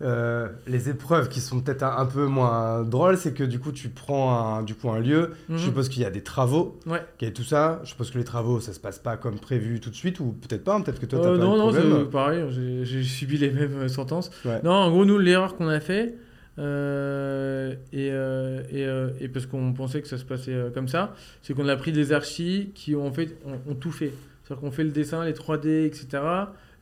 euh, 0.02 0.48
les 0.68 0.90
épreuves 0.90 1.30
qui 1.30 1.40
sont 1.40 1.62
peut-être 1.62 1.84
un, 1.84 1.98
un 1.98 2.06
peu 2.06 2.26
moins 2.26 2.84
drôles. 2.84 3.18
C'est 3.18 3.34
que 3.34 3.44
du 3.44 3.60
coup, 3.60 3.72
tu 3.72 3.90
prends 3.90 4.58
un, 4.58 4.64
du 4.64 4.76
coup, 4.76 4.90
un 4.90 5.00
lieu. 5.00 5.32
Mhm. 5.50 5.58
Je 5.58 5.64
suppose 5.64 5.90
qu'il 5.90 6.02
y 6.02 6.06
a 6.06 6.10
des 6.10 6.22
travaux. 6.24 6.80
Ouais. 6.86 7.04
qu'il 7.18 7.28
y 7.28 7.32
a 7.32 7.34
tout 7.34 7.44
ça. 7.44 7.80
Je 7.84 7.90
suppose 7.90 8.12
que 8.12 8.18
les 8.18 8.24
travaux, 8.24 8.60
ça 8.60 8.74
se 8.74 8.80
passe 8.80 9.00
pas 9.00 9.18
comme 9.18 9.40
prévu 9.40 9.80
tout 9.80 9.90
de 9.90 9.96
suite, 9.96 10.20
ou 10.20 10.34
peut-être 10.34 10.64
pas. 10.64 10.76
hein, 10.76 10.82
Peut-être 10.82 11.00
que 11.00 11.06
toi, 11.06 11.20
t'as 11.22 11.28
Euh, 11.30 11.38
pas 11.38 11.44
non, 11.44 11.58
non, 11.58 11.72
c'est 11.72 12.10
pareil. 12.12 12.46
j'ai- 12.84 13.04
subi 13.04 13.38
les 13.38 13.52
mêmes 13.52 13.78
euh, 13.84 13.88
sentences. 13.88 14.32
Ouais. 14.46 14.60
Non, 14.64 14.72
en 14.72 14.90
gros, 14.92 15.06
nous, 15.06 15.18
l'erreur 15.18 15.56
qu'on 15.56 15.68
a 15.68 15.80
fait, 15.80 16.16
euh, 16.60 17.74
et, 17.94 18.08
et, 18.08 19.24
et 19.24 19.28
parce 19.30 19.46
qu'on 19.46 19.74
pensait 19.74 20.02
que 20.02 20.08
ça 20.08 20.18
se 20.18 20.26
passait 20.26 20.56
comme 20.74 20.88
ça, 20.88 21.14
c'est 21.42 21.54
qu'on 21.54 21.68
a 21.68 21.76
pris 21.76 21.92
des 21.92 22.12
archis 22.14 22.72
qui 22.76 22.96
ont 22.96 23.12
fait 23.12 23.38
ont, 23.46 23.72
ont 23.72 23.76
tout 23.76 23.92
fait. 23.92 24.14
C'est-à-dire 24.44 24.62
qu'on 24.62 24.72
fait 24.72 24.84
le 24.84 24.90
dessin, 24.92 25.24
les 25.26 25.34
3D, 25.34 25.86
etc., 25.86 26.08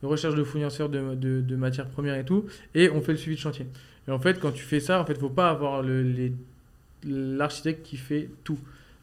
les 0.02 0.08
recherches 0.08 0.34
de 0.34 0.44
fournisseurs 0.44 0.88
de, 0.88 1.14
de, 1.14 1.40
de 1.40 1.56
matières 1.56 1.88
premières 1.88 2.16
et 2.16 2.24
tout, 2.24 2.46
et 2.74 2.90
on 2.90 3.00
fait 3.00 3.12
le 3.12 3.18
suivi 3.18 3.36
de 3.36 3.40
chantier. 3.40 3.66
Et 4.08 4.10
en 4.10 4.18
fait, 4.18 4.40
quand 4.40 4.52
tu 4.52 4.62
fais 4.64 4.80
ça, 4.80 5.00
en 5.00 5.04
fait, 5.04 5.18
faut 5.18 5.28
pas 5.28 5.50
avoir 5.50 5.82
l'architecte 7.04 7.82
qui 7.84 7.96
fait 7.96 8.28
tout. 8.44 8.58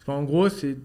Qu'en 0.06 0.24
gros, 0.24 0.48
c'est 0.50 0.78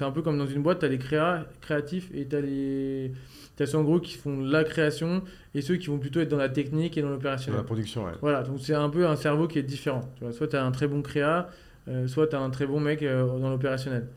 un 0.00 0.10
peu 0.10 0.22
comme 0.22 0.38
dans 0.38 0.46
une 0.46 0.62
boîte, 0.62 0.80
tu 0.80 0.86
as 0.86 0.88
les 0.88 0.98
créa, 0.98 1.46
créatifs 1.60 2.10
et 2.14 2.26
tu 2.26 2.34
as 2.36 2.40
les... 2.40 3.12
T'as 3.54 3.64
ceux 3.64 3.78
en 3.78 3.84
gros 3.84 4.00
qui 4.00 4.14
font 4.16 4.40
la 4.40 4.64
création 4.64 5.22
et 5.54 5.62
ceux 5.62 5.76
qui 5.76 5.86
vont 5.86 5.98
plutôt 5.98 6.20
être 6.20 6.28
dans 6.28 6.36
la 6.36 6.50
technique 6.50 6.98
et 6.98 7.00
dans 7.00 7.06
Dans 7.06 7.14
l'opérationnel. 7.14 7.60
la 7.60 7.64
production, 7.64 8.04
ouais. 8.04 8.12
Voilà, 8.20 8.42
donc 8.42 8.58
c'est 8.60 8.74
un 8.74 8.90
peu 8.90 9.06
un 9.06 9.16
cerveau 9.16 9.46
qui 9.48 9.58
est 9.58 9.62
différent. 9.62 10.02
Tu 10.16 10.24
vois, 10.24 10.32
soit 10.34 10.48
tu 10.48 10.56
as 10.56 10.64
un 10.64 10.72
très 10.72 10.88
bon 10.88 11.00
créa, 11.00 11.48
euh, 11.88 12.06
soit 12.06 12.26
tu 12.26 12.36
as 12.36 12.40
un 12.40 12.50
très 12.50 12.66
bon 12.66 12.80
mec 12.80 13.02
euh, 13.02 13.24
dans 13.38 13.48
l'opérationnel. 13.48 14.08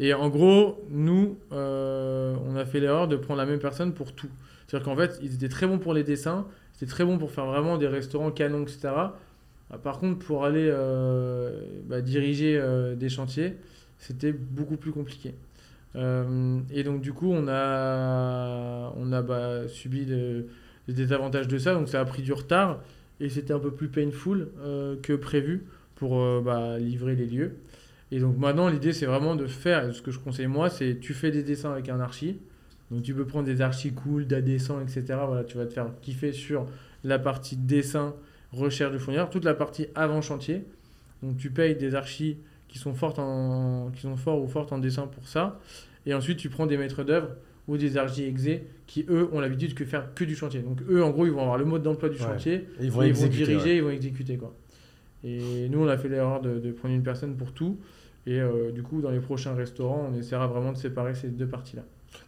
Et 0.00 0.12
en 0.14 0.28
gros, 0.28 0.82
nous, 0.90 1.38
euh, 1.52 2.34
on 2.48 2.56
a 2.56 2.64
fait 2.64 2.80
l'erreur 2.80 3.06
de 3.06 3.16
prendre 3.16 3.38
la 3.38 3.46
même 3.46 3.60
personne 3.60 3.92
pour 3.92 4.12
tout. 4.12 4.30
C'est-à-dire 4.70 4.84
qu'en 4.84 4.96
fait, 4.96 5.18
ils 5.20 5.34
étaient 5.34 5.48
très 5.48 5.66
bons 5.66 5.78
pour 5.78 5.94
les 5.94 6.04
dessins, 6.04 6.46
c'était 6.74 6.88
très 6.88 7.04
bon 7.04 7.18
pour 7.18 7.32
faire 7.32 7.44
vraiment 7.44 7.76
des 7.76 7.88
restaurants 7.88 8.30
canons, 8.30 8.62
etc. 8.62 8.78
Ah, 9.68 9.78
Par 9.82 9.98
contre, 9.98 10.24
pour 10.24 10.44
aller 10.44 10.68
euh, 10.70 11.60
bah, 11.86 12.00
diriger 12.00 12.56
euh, 12.56 12.94
des 12.94 13.08
chantiers, 13.08 13.56
c'était 13.98 14.30
beaucoup 14.30 14.76
plus 14.76 14.92
compliqué. 14.92 15.34
Euh, 15.96 16.60
et 16.72 16.84
donc, 16.84 17.00
du 17.00 17.12
coup, 17.12 17.32
on 17.32 17.48
a, 17.48 18.92
on 18.96 19.10
a 19.10 19.22
bah, 19.22 19.66
subi 19.66 20.04
les 20.04 20.46
désavantages 20.94 21.48
de 21.48 21.58
ça, 21.58 21.74
donc 21.74 21.88
ça 21.88 21.98
a 21.98 22.04
pris 22.04 22.22
du 22.22 22.32
retard 22.32 22.78
et 23.18 23.28
c'était 23.28 23.52
un 23.52 23.58
peu 23.58 23.72
plus 23.72 23.88
painful 23.88 24.50
que 25.02 25.14
prévu 25.14 25.66
pour 25.96 26.40
bah, 26.42 26.78
livrer 26.78 27.16
les 27.16 27.26
lieux. 27.26 27.56
Et 28.12 28.20
donc 28.20 28.38
maintenant, 28.38 28.68
l'idée, 28.68 28.92
c'est 28.92 29.06
vraiment 29.06 29.34
de 29.34 29.48
faire, 29.48 29.92
ce 29.92 30.00
que 30.00 30.12
je 30.12 30.20
conseille 30.20 30.46
moi, 30.46 30.70
c'est 30.70 31.00
tu 31.00 31.12
fais 31.12 31.32
des 31.32 31.42
dessins 31.42 31.72
avec 31.72 31.88
un 31.88 31.98
archi. 31.98 32.38
Donc 32.90 33.02
tu 33.02 33.14
peux 33.14 33.24
prendre 33.26 33.44
des 33.46 33.60
archis 33.60 33.92
cool, 33.92 34.26
d'adessin, 34.26 34.80
etc. 34.82 35.04
Voilà, 35.26 35.44
tu 35.44 35.56
vas 35.56 35.66
te 35.66 35.72
faire 35.72 35.86
kiffer 36.02 36.32
sur 36.32 36.66
la 37.04 37.18
partie 37.18 37.56
dessin, 37.56 38.14
recherche 38.52 38.92
de 38.92 38.98
fournisseurs, 38.98 39.30
toute 39.30 39.44
la 39.44 39.54
partie 39.54 39.86
avant 39.94 40.20
chantier. 40.22 40.64
Donc 41.22 41.36
tu 41.36 41.50
payes 41.50 41.76
des 41.76 41.94
archis 41.94 42.38
qui 42.68 42.78
sont 42.78 42.94
fortes 42.94 43.18
en, 43.18 43.90
qui 43.94 44.00
sont 44.02 44.16
forts 44.16 44.42
ou 44.42 44.48
fortes 44.48 44.72
en 44.72 44.78
dessin 44.78 45.06
pour 45.06 45.26
ça. 45.28 45.60
Et 46.06 46.14
ensuite 46.14 46.38
tu 46.38 46.48
prends 46.48 46.66
des 46.66 46.76
maîtres 46.76 47.04
d'œuvre 47.04 47.28
ou 47.68 47.76
des 47.76 47.96
archis 47.96 48.24
exés 48.24 48.64
qui 48.86 49.04
eux 49.08 49.28
ont 49.32 49.38
l'habitude 49.40 49.74
de 49.74 49.84
faire 49.84 50.12
que 50.14 50.24
du 50.24 50.34
chantier. 50.34 50.60
Donc 50.60 50.78
eux 50.88 51.04
en 51.04 51.10
gros 51.10 51.26
ils 51.26 51.32
vont 51.32 51.42
avoir 51.42 51.58
le 51.58 51.64
mode 51.64 51.82
d'emploi 51.82 52.08
du 52.08 52.16
Ouais. 52.16 52.22
chantier 52.22 52.54
Et 52.80 52.84
ils 52.86 52.90
vont 52.90 53.02
exécuter. 53.02 53.44
diriger, 53.46 53.64
ouais. 53.70 53.76
ils 53.76 53.82
vont 53.82 53.90
exécuter 53.90 54.36
quoi. 54.36 54.52
Et 55.22 55.68
nous, 55.68 55.80
on 55.84 55.86
a 55.88 55.98
fait 55.98 56.08
l'erreur 56.08 56.40
de, 56.40 56.58
de 56.58 56.72
prendre 56.72 56.94
une 56.94 57.02
personne 57.02 57.36
pour 57.36 57.52
tout. 57.52 57.78
Et 58.26 58.40
euh, 58.40 58.70
du 58.72 58.82
coup, 58.82 59.02
dans 59.02 59.10
les 59.10 59.20
prochains 59.20 59.54
restaurants, 59.54 60.10
on 60.10 60.18
essaiera 60.18 60.46
vraiment 60.46 60.72
de 60.72 60.78
séparer 60.78 61.14
ces 61.14 61.28
deux 61.28 61.46
parties-là. 61.46 61.82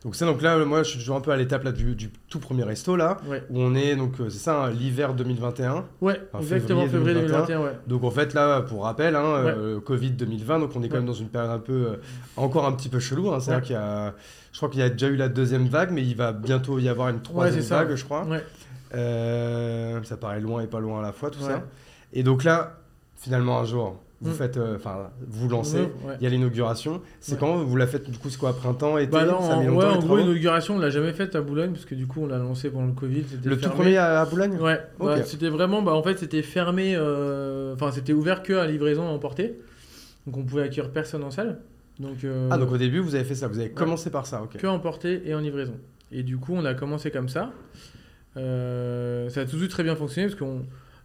Donc 0.04 0.16
ça, 0.16 0.26
donc 0.26 0.42
là, 0.42 0.58
moi, 0.64 0.82
je 0.82 0.90
suis 0.90 0.98
toujours 0.98 1.16
un 1.16 1.20
peu 1.20 1.30
à 1.30 1.36
l'étape 1.36 1.62
là 1.62 1.70
du, 1.70 1.94
du 1.94 2.10
tout 2.28 2.40
premier 2.40 2.64
resto 2.64 2.96
là, 2.96 3.18
Ouais, 3.28 3.42
où 3.50 3.60
on 3.60 3.74
est 3.76 3.94
donc 3.94 4.20
euh, 4.20 4.30
c'est 4.30 4.38
ça, 4.38 4.64
hein, 4.64 4.70
l'hiver 4.70 5.14
2021. 5.14 5.84
ouais 6.00 6.20
En 6.32 6.40
exactement, 6.40 6.82
février 6.82 7.14
février 7.14 7.28
2021, 7.28 7.46
2021, 7.46 7.60
ouais. 7.64 7.78
Donc 7.86 8.02
en 8.04 8.10
fait 8.10 8.34
là, 8.34 8.62
pour 8.62 8.82
rappel, 8.84 9.14
hein, 9.14 9.24
euh, 9.24 9.80
Covid 9.80 10.10
2020, 10.10 10.58
donc 10.58 10.70
on 10.74 10.82
est 10.82 10.88
quand 10.88 10.96
même 10.96 11.06
dans 11.06 11.12
une 11.12 11.28
période 11.28 11.52
un 11.52 11.58
peu 11.60 11.72
euh, 11.72 11.96
encore 12.36 12.66
un 12.66 12.72
petit 12.72 12.88
peu 12.88 12.98
chelou. 12.98 13.30
Hein, 13.30 13.38
C'est-à-dire 13.38 13.62
qu'il 13.64 13.74
y 13.74 13.78
a, 13.78 14.14
je 14.50 14.56
crois 14.56 14.68
qu'il 14.68 14.80
y 14.80 14.82
a 14.84 14.90
déjà 14.90 15.06
eu 15.06 15.16
la 15.16 15.28
deuxième 15.28 15.68
vague, 15.68 15.92
mais 15.92 16.02
il 16.02 16.16
va 16.16 16.32
bientôt 16.32 16.80
y 16.80 16.88
avoir 16.88 17.08
une 17.08 17.22
troisième 17.22 17.62
ça. 17.62 17.84
vague, 17.84 17.94
je 17.94 18.04
crois. 18.04 18.26
Ça 18.92 20.16
paraît 20.16 20.40
loin 20.40 20.62
et 20.62 20.66
pas 20.66 20.80
loin 20.80 20.98
à 20.98 21.02
la 21.02 21.12
fois 21.12 21.30
tout 21.30 21.40
ça. 21.40 21.62
Et 22.12 22.22
donc 22.24 22.42
là, 22.44 22.78
finalement 23.16 23.60
un 23.60 23.64
jour, 23.64 24.00
vous 24.22 24.30
Mm. 24.30 24.34
faites, 24.34 24.56
euh, 24.56 24.76
enfin, 24.76 25.10
vous 25.28 25.48
lancez. 25.48 25.80
Ouais. 25.80 26.14
Il 26.20 26.24
y 26.24 26.26
a 26.26 26.30
l'inauguration. 26.30 27.02
C'est 27.20 27.32
Ouais. 27.32 27.38
quand 27.40 27.56
vous 27.56 27.76
la 27.76 27.86
faites 27.86 28.08
Du 28.10 28.16
coup, 28.18 28.30
c'est 28.30 28.38
quoi 28.38 28.52
Printemps, 28.54 28.96
été 28.98 29.10
Bah 29.10 29.24
non, 29.26 29.40
Ça 29.42 29.56
en, 29.56 29.60
met 29.60 29.66
longtemps 29.66 29.90
en 29.94 29.98
gros, 29.98 30.16
l'inauguration, 30.16 30.76
on 30.76 30.78
l'a 30.78 30.90
jamais 30.90 31.12
faite 31.12 31.34
à 31.36 31.40
Boulogne, 31.42 31.72
parce 31.72 31.84
que 31.84 31.94
du 31.94 32.06
coup, 32.06 32.20
on 32.22 32.26
l'a 32.26 32.38
lancé 32.38 32.70
pendant 32.70 32.86
le 32.86 32.92
Covid. 32.92 33.24
Le 33.44 33.58
tout 33.58 33.68
premier 33.70 33.96
à, 33.96 34.20
à 34.20 34.24
Boulogne 34.24 34.56
Ouais, 34.60 34.80
Ok. 35.00 35.06
bah, 35.06 35.22
c'était 35.24 35.48
vraiment, 35.48 35.82
bah, 35.82 35.92
en 35.92 36.02
fait, 36.02 36.18
c'était 36.18 36.42
fermé, 36.42 36.94
euh, 36.96 37.74
enfin, 37.74 37.90
c'était 37.90 38.12
ouvert 38.12 38.42
que 38.42 38.52
à 38.54 38.66
livraison 38.66 39.02
à 39.06 39.10
emporter. 39.10 39.58
Donc, 40.26 40.36
on 40.36 40.42
pouvait 40.44 40.62
accueillir 40.62 40.90
personne 40.90 41.24
en 41.24 41.30
salle. 41.30 41.58
Donc, 41.98 42.24
euh, 42.24 42.48
Ah, 42.50 42.58
donc 42.58 42.70
au 42.72 42.78
début, 42.78 43.00
vous 43.00 43.14
avez 43.16 43.24
fait 43.24 43.34
ça. 43.34 43.48
Vous 43.48 43.58
avez 43.58 43.70
commencé 43.70 44.08
par 44.10 44.26
ça, 44.26 44.42
ok. 44.42 44.56
que 44.56 44.66
emporter 44.66 45.22
et 45.26 45.34
en 45.34 45.40
livraison. 45.40 45.74
Et 46.12 46.22
du 46.22 46.36
coup, 46.38 46.52
on 46.54 46.64
a 46.64 46.74
commencé 46.74 47.10
comme 47.10 47.28
ça. 47.28 47.50
Ça 48.34 48.40
a 49.40 49.44
tout 49.44 49.52
de 49.56 49.58
suite 49.60 49.70
très 49.70 49.82
bien 49.82 49.94
fonctionné 49.96 50.28
parce 50.28 50.38
que 50.38 50.44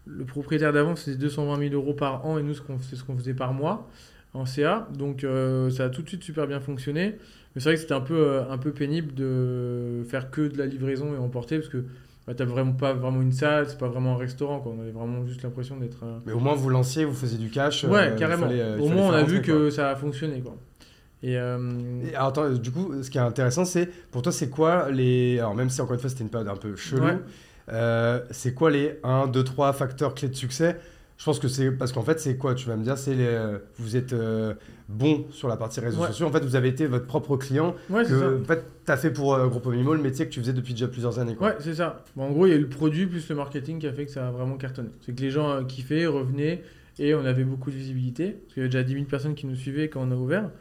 le 0.08 0.26
propriétaire 0.26 0.74
d'avant 0.74 0.96
c'était 0.96 1.18
220 1.18 1.60
000 1.70 1.74
euros 1.74 1.94
par 1.94 2.26
an 2.26 2.38
et 2.38 2.44
nous 2.44 2.54
c'est 2.82 2.96
ce 2.96 3.04
qu'on 3.04 3.18
faisait 3.18 3.34
par 3.34 3.54
mois 3.54 3.90
en 4.34 4.46
CA. 4.46 4.88
Donc 4.98 5.24
euh, 5.24 5.70
ça 5.70 5.86
a 5.86 5.90
tout 5.90 6.02
de 6.02 6.08
suite 6.08 6.24
super 6.24 6.48
bien 6.48 6.60
fonctionné. 6.60 7.16
Mais 7.56 7.62
c'est 7.62 7.70
vrai 7.70 7.76
que 7.76 7.82
c'était 7.82 7.94
un 7.94 8.02
peu, 8.02 8.16
euh, 8.18 8.50
un 8.52 8.58
peu 8.58 8.72
pénible 8.72 9.14
de 9.16 10.04
faire 10.08 10.30
que 10.30 10.42
de 10.48 10.58
la 10.58 10.66
livraison 10.68 11.14
et 11.16 11.18
emporter 11.18 11.58
parce 11.58 11.70
que 11.70 11.86
bah, 12.28 12.34
t'as 12.36 12.46
vraiment 12.46 12.74
pas 12.74 12.94
vraiment 12.94 13.22
une 13.22 13.32
salle, 13.32 13.68
c'est 13.70 13.80
pas 13.80 13.88
vraiment 13.88 14.14
un 14.16 14.18
restaurant. 14.18 14.60
Quoi. 14.60 14.74
On 14.78 14.82
avait 14.82 14.92
vraiment 14.92 15.26
juste 15.26 15.44
l'impression 15.44 15.78
d'être. 15.78 16.04
euh, 16.04 16.20
Mais 16.26 16.34
au 16.34 16.40
moins, 16.40 16.54
vous 16.56 16.70
lanciez, 16.70 17.06
vous 17.06 17.14
faisiez 17.14 17.38
du 17.38 17.50
cash. 17.50 17.86
Ouais, 17.86 18.14
carrément. 18.18 18.48
fallait, 18.48 18.78
Au 18.80 18.90
moins 18.90 19.08
on 19.08 19.12
a 19.14 19.24
vu 19.24 19.42
que 19.42 19.70
ça 19.70 19.90
a 19.92 19.96
fonctionné. 19.96 20.42
Quoi. 20.42 20.58
Et, 21.24 21.36
euh, 21.38 21.58
alors, 22.14 22.28
attends, 22.28 22.50
du 22.52 22.70
coup, 22.70 22.92
ce 23.02 23.10
qui 23.10 23.18
est 23.18 23.22
intéressant, 23.22 23.66
c'est 23.66 23.88
pour 24.12 24.22
toi, 24.22 24.32
c'est 24.32 24.50
quoi 24.50 24.92
les. 24.92 25.40
Alors, 25.40 25.56
même 25.56 25.70
si 25.70 25.82
encore 25.82 25.94
une 25.96 26.00
fois, 26.00 26.10
c'était 26.10 26.24
une 26.24 26.30
période 26.30 26.50
un 26.50 26.58
peu 26.58 26.76
chelou, 26.76 27.06
Ouais. 27.06 27.18
Euh, 27.70 28.22
c'est 28.32 28.54
quoi 28.54 28.72
les 28.72 29.00
1, 29.04 29.28
2, 29.28 29.44
3 29.44 29.74
facteurs 29.74 30.14
clés 30.16 30.30
de 30.30 30.36
succès? 30.36 30.78
Je 31.18 31.26
pense 31.26 31.40
que 31.40 31.48
c'est. 31.48 31.72
Parce 31.72 31.92
qu'en 31.92 32.04
fait, 32.04 32.20
c'est 32.20 32.38
quoi? 32.38 32.54
Tu 32.54 32.68
vas 32.68 32.76
me 32.76 32.84
dire, 32.84 32.96
c'est 32.98 33.16
les. 33.16 33.40
Vous 33.80 33.96
êtes 33.96 34.14
euh, 34.14 34.54
bon 34.88 35.26
sur 35.32 35.48
la 35.48 35.58
partie 35.58 35.80
réseaux 35.80 36.00
Ouais. 36.02 36.08
sociaux. 36.08 36.28
En 36.28 36.32
fait, 36.32 36.46
vous 36.46 36.56
avez 36.56 36.68
été 36.70 36.86
votre 36.86 37.08
propre 37.08 37.38
client. 37.38 37.74
ouais, 37.90 38.06
c'est 38.06 38.12
ça. 38.12 38.20
que, 38.20 38.42
en 38.42 38.46
fait, 38.46 38.64
tu 38.86 38.92
as 38.92 38.98
fait 38.98 39.10
pour 39.10 39.34
euh, 39.34 39.48
Groupe 39.48 39.66
Mimo 39.66 39.96
le 39.96 40.02
métier 40.02 40.26
que 40.28 40.32
tu 40.32 40.40
faisais 40.40 40.54
depuis 40.54 40.74
déjà 40.74 40.88
plusieurs 40.88 41.18
années. 41.18 41.34
Quoi. 41.36 41.48
Ouais, 41.50 41.56
c'est 41.60 41.74
ça. 41.74 42.04
Bon, 42.16 42.26
en 42.26 42.32
gros, 42.32 42.46
il 42.46 42.52
y 42.52 42.54
a 42.54 42.56
eu 42.56 42.62
le 42.62 42.70
produit 42.70 43.08
plus 43.08 43.28
le 43.30 43.36
marketing 43.36 43.80
qui 43.80 43.88
a 43.88 43.94
fait 43.94 44.06
que 44.06 44.12
ça 44.12 44.28
a 44.28 44.32
vraiment 44.32 44.58
cartonné. 44.58 44.90
C'est 45.06 45.16
que 45.16 45.22
les 45.22 45.32
gens 45.32 45.50
euh, 45.50 45.64
kiffaient, 45.64 46.06
revenaient 46.06 46.62
et 47.00 47.16
on 47.16 47.26
avait 47.26 47.44
beaucoup 47.46 47.72
de 47.72 47.76
visibilité. 47.76 48.34
Parce 48.34 48.54
qu'il 48.54 48.62
y 48.62 48.66
avait 48.66 48.70
déjà 48.72 48.84
10 48.84 48.94
000 48.94 49.06
personnes 49.06 49.34
qui 49.34 49.48
nous 49.48 49.56
suivaient 49.56 49.90
quand 49.90 50.02
on 50.08 50.12
a 50.12 50.16
ouvert. 50.16 50.52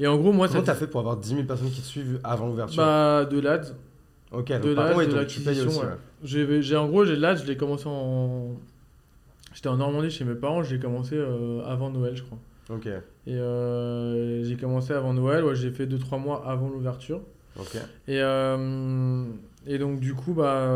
Et 0.00 0.08
en 0.08 0.16
gros, 0.16 0.32
moi, 0.32 0.48
Comment 0.48 0.60
ça 0.60 0.66
t'as 0.72 0.74
fait 0.74 0.88
pour 0.88 0.98
avoir 1.00 1.18
10 1.18 1.28
000 1.34 1.42
personnes 1.44 1.70
qui 1.70 1.82
te 1.82 1.86
suivent 1.86 2.18
avant 2.24 2.48
l'ouverture? 2.48 2.82
Bah, 2.82 3.24
de 3.30 3.38
l'ads. 3.38 3.60
Ok, 4.32 4.52
donc 4.52 4.62
de 4.62 4.74
payes 5.14 5.16
l'acquisition, 5.16 5.80
ouais. 5.80 5.86
J'ai, 6.22 6.62
j'ai- 6.62 6.76
en 6.76 6.88
gros, 6.88 7.04
j'ai 7.04 7.16
l'ads, 7.16 7.36
je 7.36 7.46
l'ai 7.46 7.56
commencé 7.56 7.84
en. 7.86 8.52
J'étais 9.52 9.68
en 9.68 9.76
Normandie 9.78 10.10
chez 10.10 10.24
mes 10.24 10.34
parents, 10.36 10.62
je 10.62 10.74
l'ai 10.74 10.80
commencé 10.80 11.16
euh, 11.16 11.64
avant 11.66 11.90
Noël, 11.90 12.14
je 12.16 12.22
crois. 12.22 12.38
Ok, 12.72 12.86
Et 12.86 13.34
euh, 13.34 14.44
j'ai 14.44 14.56
commencé 14.56 14.92
avant 14.92 15.12
Noël, 15.12 15.44
ouais, 15.44 15.56
j'ai 15.56 15.70
fait 15.72 15.86
2-3 15.86 16.20
mois 16.20 16.44
avant 16.46 16.68
l'ouverture. 16.68 17.20
ok. 17.58 17.74
Et, 18.06 18.20
euh, 18.22 19.24
et 19.66 19.78
donc, 19.78 19.98
du 19.98 20.14
coup, 20.14 20.34
bah, 20.34 20.68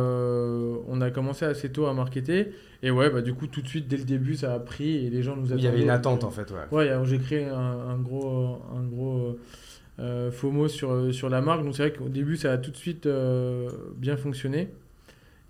on 0.89 1.01
a 1.01 1.11
commencé 1.13 1.45
assez 1.45 1.71
tôt 1.71 1.87
à 1.87 1.95
marketer. 1.95 2.53
Et 2.83 2.91
ouais, 2.91 3.11
bah, 3.11 3.23
du 3.23 3.33
coup, 3.33 3.47
tout 3.47 3.63
de 3.63 3.69
suite, 3.69 3.87
dès 3.87 3.97
le 3.97 4.05
début, 4.05 4.35
ça 4.35 4.53
a 4.55 4.59
pris 4.59 5.07
et 5.07 5.09
les 5.11 5.23
gens 5.23 5.37
nous 5.37 5.47
attendaient. 5.47 5.61
Il 5.63 5.65
y 5.65 5.69
avait 5.69 5.83
une 5.83 5.91
attente 5.91 6.25
en 6.25 6.31
fait, 6.31 6.51
ouais. 6.51 6.67
Ouais, 6.73 6.91
j'ai 7.05 7.19
créé 7.19 7.45
un, 7.45 7.55
un 7.57 7.99
gros, 7.99 8.61
un 8.77 8.83
gros 8.83 9.39
FOMO 9.99 10.69
sur, 10.69 11.13
sur 11.15 11.29
la 11.29 11.41
marque. 11.41 11.65
Donc, 11.65 11.75
c'est 11.77 11.89
vrai 11.89 11.93
qu'au 11.93 12.09
début, 12.09 12.37
ça 12.37 12.53
a 12.53 12.59
tout 12.59 12.71
de 12.71 12.77
suite 12.77 13.07
euh, 13.07 13.69
bien 13.97 14.17
fonctionné. 14.17 14.71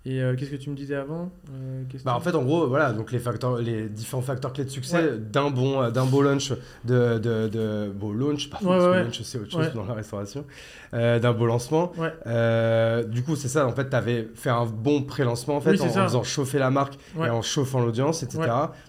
Et 0.07 0.21
euh, 0.21 0.35
qu'est-ce 0.35 0.51
que 0.51 0.55
tu 0.55 0.69
me 0.69 0.75
disais 0.75 0.93
avant 0.93 1.31
Euh, 1.51 1.81
Bah, 2.03 2.15
en 2.15 2.19
fait, 2.19 2.35
en 2.35 2.43
gros, 2.43 2.67
voilà, 2.67 2.93
donc 2.93 3.11
les, 3.11 3.17
facteurs, 3.17 3.57
les 3.57 3.89
différents 3.89 4.21
facteurs 4.21 4.53
clés 4.53 4.63
de 4.65 4.69
succès 4.69 4.97
Ouais. 4.97 5.17
d'un 5.17 5.49
bon, 5.49 5.81
euh, 5.81 5.89
d'un 5.89 6.05
beau 6.05 6.21
lunch, 6.21 6.51
de, 6.83 7.17
de, 7.17 7.47
de 7.47 7.89
beau 7.91 8.13
launch, 8.13 8.47
pardon, 8.51 8.67
Ouais, 8.69 8.75
parce 8.77 8.85
que 8.85 8.91
ouais, 8.91 9.03
lunch 9.05 9.21
c'est 9.23 9.39
autre 9.39 9.49
chose 9.49 9.73
dans 9.73 9.83
la 9.83 9.95
restauration, 9.95 10.45
euh, 10.93 11.17
d'un 11.17 11.31
beau 11.33 11.47
lancement. 11.47 11.91
Euh, 12.27 13.03
du 13.03 13.23
coup, 13.23 13.35
c'est 13.35 13.47
ça, 13.47 13.65
en 13.65 13.71
fait, 13.71 13.89
tu 13.89 13.95
avais 13.95 14.27
fait 14.35 14.51
un 14.51 14.67
bon 14.67 15.01
pré-lancement 15.01 15.55
en 15.55 15.61
fait, 15.61 15.71
Oui, 15.71 15.81
en, 15.81 15.85
en 15.87 16.05
faisant 16.05 16.21
chauffer 16.23 16.59
la 16.59 16.69
marque 16.69 16.99
et 17.17 17.29
en 17.31 17.41
chauffant 17.41 17.79
l'audience, 17.79 18.21
etc. 18.21 18.41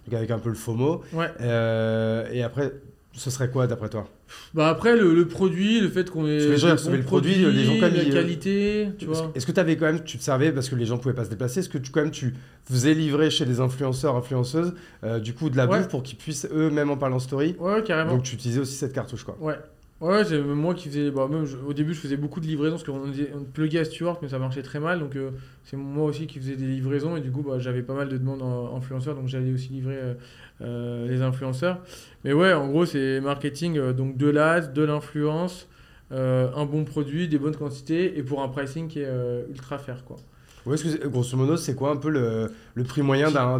Donc 0.04 0.12
avec 0.14 0.30
un 0.30 0.38
peu 0.38 0.50
le 0.50 0.54
FOMO. 0.54 1.00
Euh, 1.40 2.28
et 2.30 2.42
après, 2.42 2.72
ce 3.18 3.30
serait 3.30 3.50
quoi 3.50 3.66
d'après 3.66 3.88
toi 3.88 4.08
Bah 4.54 4.68
après, 4.68 4.96
le, 4.96 5.14
le 5.14 5.26
produit, 5.26 5.80
le 5.80 5.88
fait 5.88 6.08
qu'on 6.10 6.26
ait. 6.26 6.34
Parce 6.36 6.44
que 6.46 6.50
les 6.52 6.56
gens, 6.58 6.70
recevaient 6.72 6.96
le 6.98 7.02
produit, 7.02 7.34
les 7.34 7.64
gens, 7.64 7.72
comme 7.80 7.94
La 7.94 8.02
ils, 8.02 8.10
euh, 8.10 8.12
qualité, 8.12 8.88
tu 8.98 9.06
vois. 9.06 9.32
est-ce 9.34 9.46
que 9.46 9.52
tu 9.52 9.60
avais 9.60 9.76
quand 9.76 9.86
même, 9.86 10.04
tu 10.04 10.18
te 10.18 10.22
servais 10.22 10.52
parce 10.52 10.68
que 10.68 10.74
les 10.76 10.86
gens 10.86 10.98
pouvaient 10.98 11.14
pas 11.14 11.24
se 11.24 11.30
déplacer, 11.30 11.60
est-ce 11.60 11.68
que 11.68 11.78
tu 11.78 11.90
quand 11.90 12.00
même 12.02 12.10
tu 12.10 12.34
faisais 12.70 12.94
livrer 12.94 13.30
chez 13.30 13.44
des 13.46 13.60
influenceurs, 13.60 14.16
influenceuses, 14.16 14.74
euh, 15.04 15.18
du 15.18 15.34
coup 15.34 15.50
de 15.50 15.56
la 15.56 15.66
Ouais. 15.66 15.78
bouffe 15.78 15.88
pour 15.88 16.02
qu'ils 16.02 16.18
puissent 16.18 16.46
eux-mêmes 16.52 16.90
en 16.90 16.96
parler 16.96 17.14
en 17.14 17.20
story 17.20 17.56
Ouais, 17.58 17.82
carrément. 17.82 18.14
Donc 18.16 18.22
tu 18.24 18.34
utilisais 18.34 18.60
aussi 18.60 18.74
cette 18.74 18.92
cartouche 18.92 19.24
quoi. 19.24 19.36
Ouais. 19.40 19.56
Ouais, 19.98 20.22
c'est 20.26 20.36
même 20.36 20.52
moi 20.52 20.74
qui 20.74 20.90
faisais. 20.90 21.10
Bah, 21.10 21.26
même, 21.26 21.46
je- 21.46 21.56
au 21.56 21.72
début, 21.72 21.94
je 21.94 22.00
faisais 22.00 22.18
beaucoup 22.18 22.38
de 22.38 22.44
livraisons 22.46 22.76
parce 22.76 22.84
qu'on 22.84 23.00
on 23.34 23.44
pluguait 23.44 23.78
à 23.78 23.84
Stewart, 23.86 24.18
mais 24.20 24.28
ça 24.28 24.38
marchait 24.38 24.60
très 24.60 24.78
mal. 24.78 24.98
Donc, 25.00 25.16
euh, 25.16 25.30
c'est 25.64 25.78
moi 25.78 26.04
aussi 26.04 26.26
qui 26.26 26.38
faisais 26.38 26.54
des 26.54 26.66
livraisons. 26.66 27.16
Et 27.16 27.22
du 27.22 27.30
coup, 27.30 27.42
bah, 27.42 27.58
j'avais 27.60 27.80
pas 27.80 27.94
mal 27.94 28.10
de 28.10 28.18
demandes 28.18 28.42
en 28.42 28.76
influenceurs. 28.76 29.14
Donc, 29.14 29.28
j'allais 29.28 29.50
aussi 29.54 29.70
livrer 29.70 29.94
euh, 29.96 30.12
euh, 30.12 30.14
les 30.60 31.22
influenceurs. 31.22 31.80
Mais 32.24 32.32
ouais, 32.32 32.52
en 32.52 32.68
gros, 32.68 32.86
c'est 32.86 33.20
marketing. 33.20 33.78
euh, 33.78 33.92
donc, 33.92 34.16
de 34.16 34.28
l'ads, 34.28 34.60
de 34.68 34.82
l'influence, 34.82 35.68
euh, 36.12 36.48
un 36.56 36.64
bon 36.64 36.84
produit, 36.84 37.28
des 37.28 37.38
bonnes 37.38 37.56
quantités 37.56 38.18
et 38.18 38.22
pour 38.22 38.42
un 38.42 38.48
pricing 38.48 38.88
qui 38.88 39.00
est 39.00 39.06
euh, 39.06 39.42
ultra 39.50 39.78
fair. 39.78 40.04
Quoi. 40.04 40.16
Ouais, 40.64 40.76
que 40.76 41.06
grosso 41.08 41.36
modo, 41.36 41.56
c'est 41.56 41.74
quoi 41.76 41.90
un 41.90 41.96
peu 41.96 42.08
le, 42.10 42.50
le 42.74 42.84
prix 42.84 43.02
moyen 43.02 43.30
d'un- 43.30 43.58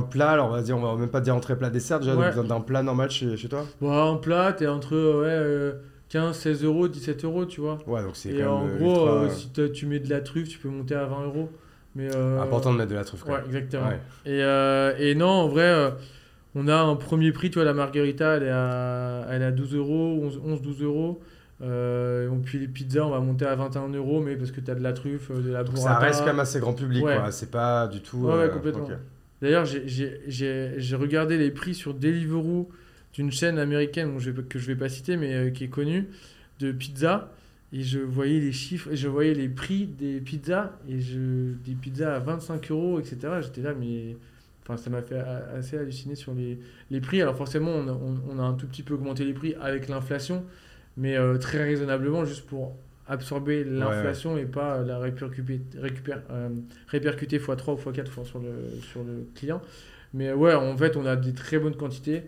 plat? 0.00 0.30
Alors 0.32 0.48
on 0.48 0.52
va 0.52 0.62
dire, 0.62 0.76
on 0.76 0.80
va 0.80 0.96
même 0.96 1.10
pas 1.10 1.20
dire 1.20 1.36
entrée 1.36 1.56
plat 1.56 1.70
dessert 1.70 2.00
déjà, 2.00 2.16
Ouais. 2.16 2.32
d'un- 2.34 2.42
plat 2.60 2.82
normal 2.82 3.10
chez, 3.10 3.36
chez 3.36 3.48
toi? 3.48 3.64
Bon, 3.80 3.92
en 3.92 4.16
plat, 4.16 4.52
t'es 4.52 4.66
entre 4.66 4.94
ouais, 4.96 5.28
euh, 5.28 5.72
15, 6.08 6.36
16 6.36 6.64
euros, 6.64 6.88
17 6.88 7.24
euros, 7.24 7.44
tu 7.46 7.60
vois. 7.60 7.78
Ouais, 7.86 8.02
donc 8.02 8.16
c'est 8.16 8.30
Et 8.30 8.40
quand 8.42 8.56
en 8.56 8.64
même 8.64 8.74
euh, 8.74 8.78
gros, 8.78 8.90
ultra, 8.90 9.10
euh, 9.24 9.28
si 9.28 9.50
tu 9.72 9.86
mets 9.86 10.00
de 10.00 10.10
la 10.10 10.20
truffe, 10.20 10.48
tu 10.48 10.58
peux 10.58 10.68
monter 10.68 10.94
à 10.94 11.04
20 11.04 11.24
euros. 11.26 11.48
Mais, 11.96 12.08
euh, 12.14 12.40
important 12.40 12.72
de 12.72 12.78
mettre 12.78 12.90
de 12.90 12.96
la 12.96 13.04
truffe. 13.04 13.24
Ouais, 13.26 13.40
exactement. 13.46 13.88
Ouais. 13.88 14.00
Et, 14.26 14.42
euh, 14.42 14.94
et 14.98 15.14
non, 15.14 15.28
en 15.28 15.48
vrai, 15.48 15.62
euh, 15.68 15.90
on 16.54 16.66
a 16.68 16.76
un 16.76 16.96
premier 16.96 17.30
prix, 17.32 17.50
tu 17.50 17.54
vois, 17.54 17.64
la 17.64 17.74
margarita, 17.74 18.36
elle 18.36 18.42
est 18.44 18.50
à, 18.50 19.26
elle 19.30 19.42
est 19.42 19.46
à 19.46 19.52
12 19.52 19.74
euros, 19.74 20.18
11, 20.22 20.40
11, 20.44 20.62
12 20.62 20.82
euros. 20.82 21.20
Euh, 21.62 22.28
et 22.30 22.36
puis 22.42 22.58
les 22.58 22.66
pizzas, 22.68 23.04
on 23.06 23.10
va 23.10 23.20
monter 23.20 23.46
à 23.46 23.54
21 23.54 23.88
euros, 23.90 24.20
mais 24.20 24.34
parce 24.36 24.50
que 24.50 24.60
tu 24.60 24.70
as 24.70 24.74
de 24.74 24.82
la 24.82 24.92
truffe, 24.92 25.30
de 25.30 25.52
la 25.52 25.62
Donc 25.62 25.76
burrata. 25.76 25.94
ça 25.94 25.98
reste 26.00 26.20
quand 26.20 26.26
même 26.26 26.40
assez 26.40 26.58
grand 26.58 26.74
public, 26.74 27.04
Ouais. 27.04 27.16
C'est 27.30 27.50
pas 27.50 27.86
du 27.86 28.00
tout. 28.00 28.18
Ouais, 28.18 28.36
ouais, 28.38 28.50
complètement. 28.50 28.84
ok. 28.84 28.92
D'ailleurs, 29.40 29.64
j'ai- 29.64 30.94
regardé 30.96 31.38
les 31.38 31.50
prix 31.50 31.74
sur 31.74 31.94
Deliveroo 31.94 32.68
d'une 33.12 33.30
chaîne 33.30 33.58
américaine 33.58 34.12
dont 34.12 34.18
je 34.18 34.30
que 34.32 34.58
je 34.58 34.66
vais 34.66 34.74
pas 34.76 34.88
citer, 34.88 35.16
mais 35.16 35.32
euh, 35.34 35.50
qui 35.50 35.64
est 35.64 35.68
connue, 35.68 36.08
de 36.60 36.72
pizza. 36.72 37.30
Et 37.74 37.82
je 37.82 37.98
voyais 37.98 38.40
les 38.40 38.52
chiffres, 38.52 38.90
et 38.92 38.96
je 38.96 39.08
voyais 39.08 39.34
les 39.34 39.48
prix 39.48 39.86
des 39.86 40.20
pizzas, 40.20 40.78
et 40.88 41.00
je, 41.00 41.54
des 41.64 41.74
pizzas 41.74 42.14
à 42.16 42.18
25 42.20 42.70
euros, 42.70 43.00
etc. 43.00 43.18
J'étais 43.42 43.62
là, 43.62 43.74
mais 43.74 44.16
enfin, 44.62 44.76
ça 44.76 44.90
m'a 44.90 45.02
fait 45.02 45.18
assez 45.18 45.76
halluciner 45.76 46.14
sur 46.14 46.34
les, 46.34 46.58
les 46.90 47.00
prix. 47.00 47.20
Alors 47.20 47.36
forcément, 47.36 47.72
on 47.72 47.88
a, 47.88 47.92
on- 47.92 48.20
on 48.30 48.38
a 48.38 48.42
un 48.42 48.54
tout 48.54 48.68
petit 48.68 48.84
peu 48.84 48.94
augmenté 48.94 49.24
les 49.24 49.34
prix 49.34 49.54
avec 49.60 49.88
l'inflation, 49.88 50.44
mais 50.96 51.16
euh, 51.16 51.36
très 51.38 51.64
raisonnablement, 51.64 52.24
juste 52.24 52.46
pour 52.46 52.76
absorber 53.08 53.64
l'inflation 53.64 54.38
et 54.38 54.46
pas 54.46 54.82
la 54.82 54.98
répercuter, 54.98 55.60
euh, 56.30 56.48
répercuter 56.88 57.38
x3 57.38 57.72
ou 57.74 57.76
x4 57.90 58.06
fois 58.06 58.24
sur 58.24 58.38
le, 58.38 58.80
sur 58.80 59.02
le 59.04 59.26
client. 59.34 59.60
Mais 60.14 60.32
ouais, 60.32 60.54
en 60.54 60.76
fait, 60.76 60.96
on 60.96 61.06
a 61.06 61.16
des 61.16 61.32
très 61.34 61.58
bonnes 61.58 61.76
quantités 61.76 62.22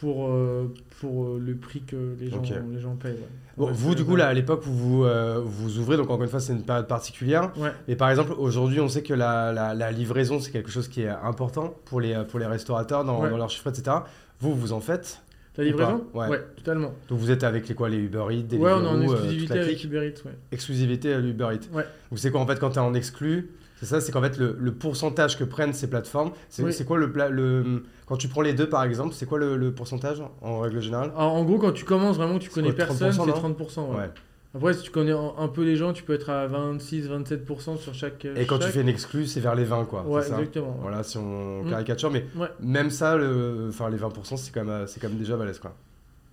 pour, 0.00 0.28
euh, 0.28 0.72
pour 1.00 1.24
euh, 1.24 1.40
le 1.44 1.54
prix 1.56 1.80
que 1.82 1.96
les 2.20 2.30
gens, 2.30 2.38
Ok. 2.38 2.52
les 2.72 2.80
gens 2.80 2.94
payent. 2.96 3.12
ouais. 3.12 3.18
Bon, 3.56 3.66
Ouais, 3.66 3.72
vous, 3.74 3.94
du 3.94 4.04
coup, 4.04 4.14
là, 4.16 4.28
à 4.28 4.34
l'époque 4.34 4.64
où 4.66 4.70
vous, 4.70 5.04
euh, 5.04 5.40
vous 5.44 5.78
ouvrez, 5.78 5.96
donc 5.96 6.08
encore 6.10 6.22
une 6.22 6.28
fois, 6.28 6.38
c'est 6.40 6.52
une 6.52 6.62
période 6.62 6.86
particulière. 6.86 7.50
Ouais. 7.56 7.70
Et 7.88 7.96
par 7.96 8.08
exemple, 8.10 8.32
aujourd'hui, 8.38 8.78
on 8.80 8.88
sait 8.88 9.02
que 9.02 9.14
la, 9.14 9.52
la- 9.52 9.74
la 9.74 9.90
livraison, 9.90 10.38
c'est 10.38 10.52
quelque 10.52 10.70
chose 10.70 10.86
qui 10.88 11.02
est 11.02 11.08
important 11.08 11.74
pour 11.86 12.00
les, 12.00 12.14
pour 12.28 12.38
les 12.38 12.46
restaurateurs 12.46 13.04
dans, 13.04 13.20
Ouais. 13.22 13.30
dans 13.30 13.36
leurs 13.36 13.50
chiffres, 13.50 13.68
etc. 13.70 13.96
Vous, 14.40 14.54
vous 14.54 14.72
en 14.72 14.78
faites 14.80 15.20
La 15.56 15.64
livraison? 15.64 16.04
Ouais. 16.14 16.28
totalement. 16.56 16.94
Donc 17.08 17.18
vous 17.18 17.32
êtes 17.32 17.42
avec 17.42 17.68
les 17.68 17.74
quoi 17.74 17.88
Les 17.88 17.96
Uber 17.98 18.18
Eats, 18.30 18.34
Ouais, 18.36 18.42
Deliveroo, 18.44 18.70
on 18.80 18.84
est 18.84 18.88
en 18.88 19.02
exclusivité 19.02 19.58
avec 19.58 19.82
Uber 19.84 20.06
Eats, 20.06 20.22
ouais. 20.24 20.34
Exclusivité 20.52 21.12
à 21.14 21.18
l'Uber 21.18 21.48
Eats. 21.54 21.74
Ouais. 21.76 21.84
Donc 22.10 22.18
c'est 22.20 22.30
quoi 22.30 22.40
en 22.40 22.46
fait 22.46 22.60
quand 22.60 22.70
tu 22.70 22.76
es 22.76 22.82
en 22.82 22.94
exclu 22.94 23.50
C'est 23.80 23.86
ça, 23.86 24.00
c'est 24.00 24.12
qu'en 24.12 24.22
fait, 24.22 24.38
le, 24.38 24.56
le 24.58 24.72
pourcentage 24.72 25.36
que 25.36 25.42
prennent 25.42 25.72
ces 25.72 25.88
plateformes, 25.90 26.30
c'est 26.48 26.62
Oui. 26.62 26.72
quoi 26.86 26.96
le, 26.98 27.12
le. 27.30 27.82
Quand 28.08 28.16
tu 28.16 28.28
prends 28.28 28.40
les 28.40 28.54
deux, 28.54 28.68
par 28.68 28.84
exemple, 28.84 29.12
c'est 29.14 29.26
quoi 29.26 29.38
le, 29.38 29.56
le 29.58 29.70
pourcentage 29.72 30.22
en 30.40 30.60
règle 30.60 30.80
générale 30.80 31.12
Alors, 31.14 31.34
en 31.34 31.44
gros, 31.44 31.58
quand 31.58 31.72
tu 31.72 31.84
commences 31.84 32.16
vraiment, 32.16 32.38
tu 32.38 32.48
connais 32.48 32.68
quoi, 32.68 32.86
personne, 32.86 33.10
30%, 33.10 33.12
c'est 33.12 33.26
non 33.26 33.54
30%. 33.54 33.90
ouais. 33.90 33.96
Ouais. 33.98 34.10
Après, 34.54 34.72
si 34.72 34.82
tu 34.82 34.90
connais 34.90 35.12
un, 35.12 35.48
peu 35.48 35.62
les 35.62 35.76
gens, 35.76 35.92
tu 35.92 36.02
peux 36.04 36.14
être 36.14 36.30
à 36.30 36.48
26-27% 36.48 37.76
sur 37.76 37.92
chaque. 37.94 38.24
Et 38.24 38.46
quand 38.46 38.58
tu 38.58 38.68
fais 38.68 38.80
une 38.80 38.88
exclue, 38.88 39.26
c'est 39.26 39.40
vers 39.40 39.54
les 39.54 39.64
20, 39.64 39.84
quoi. 39.84 40.02
Ouais, 40.06 40.22
ça 40.22 40.36
exactement. 40.38 40.68
ouais. 40.70 40.76
Voilà, 40.80 41.02
si 41.02 41.18
on 41.18 41.64
Mm. 41.64 41.70
caricature. 41.70 42.10
Mais 42.10 42.24
Ouais. 42.34 42.48
même 42.60 42.88
ça, 42.90 43.16
le, 43.16 43.66
enfin, 43.68 43.90
les 43.90 43.98
20%, 43.98 44.36
c'est 44.38 44.52
quand, 44.52 44.64
même, 44.64 44.86
quand 45.00 45.08
même 45.08 45.18
déjà 45.18 45.36
balèze, 45.36 45.58
quoi. 45.58 45.74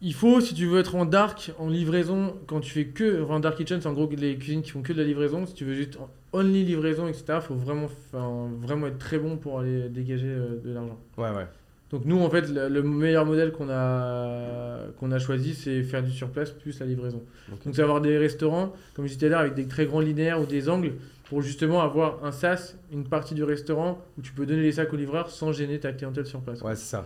Il 0.01 0.13
faut, 0.13 0.39
si 0.41 0.53
tu 0.53 0.65
veux 0.65 0.79
être 0.79 0.95
en 0.95 1.05
dark, 1.05 1.51
en 1.59 1.67
livraison, 1.69 2.35
quand 2.47 2.59
tu 2.61 2.71
fais 2.71 2.85
que. 2.85 3.23
Enfin, 3.23 3.39
dark 3.39 3.57
kitchen, 3.57 3.79
c'est 3.81 3.87
en 3.87 3.93
gros 3.93 4.09
les 4.15 4.37
cuisines 4.37 4.61
qui 4.61 4.71
font 4.71 4.81
que 4.81 4.93
de 4.93 4.97
la 5.01 5.03
livraison. 5.05 5.45
Si 5.45 5.53
tu 5.53 5.65
veux 5.65 5.73
juste 5.73 5.97
only 6.33 6.63
livraison, 6.63 7.07
etc., 7.07 7.23
il 7.35 7.41
faut 7.41 7.55
vraiment, 7.55 7.87
vraiment 8.13 8.87
être 8.87 8.97
très 8.97 9.17
bon 9.17 9.37
pour 9.37 9.59
aller 9.59 9.89
dégager 9.89 10.27
euh, 10.27 10.61
de 10.63 10.73
l'argent. 10.73 10.97
Ouais, 11.17 11.29
ouais. 11.31 11.47
Donc, 11.91 12.01
nous, 12.05 12.19
en 12.19 12.29
fait, 12.29 12.49
le, 12.49 12.67
le 12.67 12.81
meilleur 12.83 13.25
modèle 13.25 13.51
qu'on 13.51 13.69
a, 13.69 14.77
qu'on 14.99 15.11
a 15.11 15.19
choisi, 15.19 15.53
c'est 15.53 15.83
faire 15.83 16.01
du 16.03 16.11
surplace 16.11 16.49
plus 16.51 16.79
la 16.79 16.85
livraison. 16.85 17.21
Donc, 17.65 17.75
c'est 17.75 17.81
avoir 17.83 18.01
des 18.01 18.17
restaurants, 18.17 18.73
comme 18.95 19.05
je 19.05 19.13
disais 19.13 19.19
tout 19.19 19.25
à 19.27 19.29
l'heure, 19.29 19.39
avec 19.41 19.53
des 19.53 19.67
très 19.67 19.85
grands 19.85 19.99
linéaires 19.99 20.41
ou 20.41 20.45
des 20.45 20.67
angles 20.67 20.93
pour 21.29 21.41
justement 21.41 21.81
avoir 21.81 22.23
un 22.23 22.31
sas, 22.31 22.75
une 22.91 23.03
partie 23.03 23.33
du 23.35 23.43
restaurant 23.43 23.99
où 24.17 24.21
tu 24.21 24.31
peux 24.33 24.45
donner 24.45 24.63
les 24.63 24.71
sacs 24.73 24.91
au 24.93 24.95
livreur 24.95 25.29
sans 25.29 25.51
gêner 25.51 25.79
ta 25.79 25.91
clientèle 25.91 26.25
sur 26.25 26.39
place. 26.41 26.61
Ouais, 26.61 26.75
c'est 26.75 26.89
ça. 26.89 27.05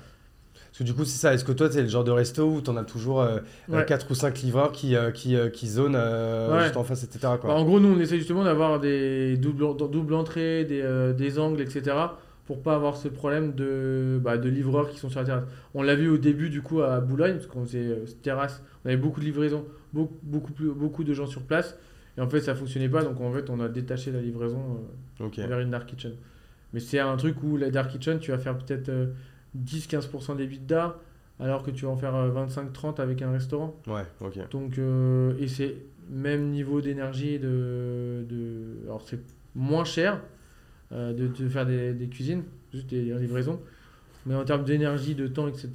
Parce 0.72 0.80
que 0.80 0.84
du 0.84 0.94
coup, 0.94 1.04
c'est 1.04 1.18
ça. 1.20 1.34
Est-ce 1.34 1.44
que 1.46 1.52
toi, 1.52 1.68
t'es 1.70 1.82
le 1.82 1.88
genre 1.88 2.04
de 2.04 2.12
resto 2.12 2.46
où 2.48 2.62
t'en 2.62 2.78
as 2.78 2.84
toujours 2.84 3.22
euh, 3.22 3.40
Ouais. 3.70 3.86
4 3.86 4.10
ou 4.12 4.16
5 4.16 4.40
livreurs 4.42 4.72
qui, 4.72 4.96
euh, 4.96 5.12
qui, 5.12 5.36
euh, 5.36 5.50
qui 5.50 5.68
zonent 5.68 5.96
euh, 5.98 6.56
Ouais. 6.56 6.64
juste 6.66 6.78
en 6.78 6.84
face, 6.84 7.04
etc. 7.04 7.20
Quoi? 7.42 7.50
Bah, 7.50 7.54
en 7.56 7.64
gros, 7.66 7.80
nous, 7.80 7.90
on 7.96 8.00
essaie 8.00 8.18
justement 8.18 8.44
d'avoir 8.44 8.80
des 8.80 9.36
doubles, 9.38 9.66
double 9.90 10.14
entrées, 10.14 10.64
des, 10.66 11.14
des 11.18 11.40
angles, 11.40 11.62
etc. 11.62 11.96
pour 12.50 12.64
pas 12.64 12.74
avoir 12.74 12.98
ce 12.98 13.08
problème 13.08 13.54
de, 13.54 14.20
bah, 14.24 14.40
de 14.40 14.50
livreurs 14.50 14.90
qui 14.90 14.98
sont 14.98 15.08
sur 15.08 15.20
la 15.20 15.26
terrasse. 15.28 15.44
On 15.76 15.84
l'a 15.84 15.94
vu 15.94 16.10
au 16.10 16.18
début, 16.18 16.50
du 16.50 16.64
coup, 16.64 16.82
à 16.82 17.00
Boulogne, 17.00 17.34
parce 17.34 17.46
qu'on 17.46 17.64
faisait 17.64 17.86
euh, 17.86 18.06
terrasse, 18.24 18.64
on 18.84 18.88
avait 18.88 18.98
beaucoup 18.98 19.20
de 19.20 19.26
livraisons, 19.26 19.68
beaucoup, 19.94 20.18
beaucoup, 20.24 20.52
plus, 20.52 20.72
beaucoup 20.72 21.04
de 21.04 21.14
gens 21.14 21.28
sur 21.28 21.44
place. 21.44 21.78
Et 22.18 22.22
en 22.22 22.28
fait, 22.28 22.42
ça 22.42 22.56
fonctionnait 22.56 22.90
pas, 22.90 23.04
donc 23.04 23.22
en 23.22 23.32
fait, 23.32 23.52
on 23.52 23.60
a 23.60 23.70
détaché 23.70 24.12
la 24.12 24.20
livraison 24.20 24.80
euh, 25.22 25.28
vers 25.46 25.60
une 25.60 25.70
dark 25.70 25.88
kitchen. 25.88 26.14
Mais 26.74 26.80
c'est 26.80 26.98
un 26.98 27.16
truc 27.18 27.36
où 27.44 27.56
la 27.56 27.70
dark 27.70 27.92
kitchen, 27.92 28.18
tu 28.18 28.32
vas 28.32 28.40
faire 28.40 28.58
peut-être 28.58 28.90
euh, 28.90 29.14
10-15% 29.56 30.38
d'EBITDA, 30.38 30.98
alors 31.40 31.62
que 31.62 31.70
tu 31.70 31.86
vas 31.86 31.92
en 31.92 31.98
faire 31.98 32.16
euh, 32.16 32.32
25-30 32.32 33.00
avec 33.00 33.22
un 33.22 33.32
restaurant. 33.32 33.80
Ouais, 33.86 34.08
ok. 34.22 34.50
Donc, 34.50 34.80
euh, 34.80 35.36
et 35.38 35.48
c'est 35.48 35.76
même 36.10 36.50
niveau 36.50 36.82
d'énergie 36.82 37.38
de, 37.38 38.26
de. 38.28 38.86
Alors, 38.88 39.04
c'est 39.06 39.20
moins 39.54 39.86
cher 39.86 40.16
euh, 40.16 40.18
de, 40.92 41.28
de 41.28 41.50
faire 41.50 41.66
des, 41.66 41.94
des 41.94 42.08
cuisines, 42.08 42.44
juste 42.74 42.88
des 42.88 43.02
livraisons. 43.02 43.60
Mais 44.26 44.36
en 44.36 44.44
termes 44.44 44.64
d'énergie, 44.66 45.16
de 45.16 45.28
temps, 45.28 45.48
etc., 45.48 45.70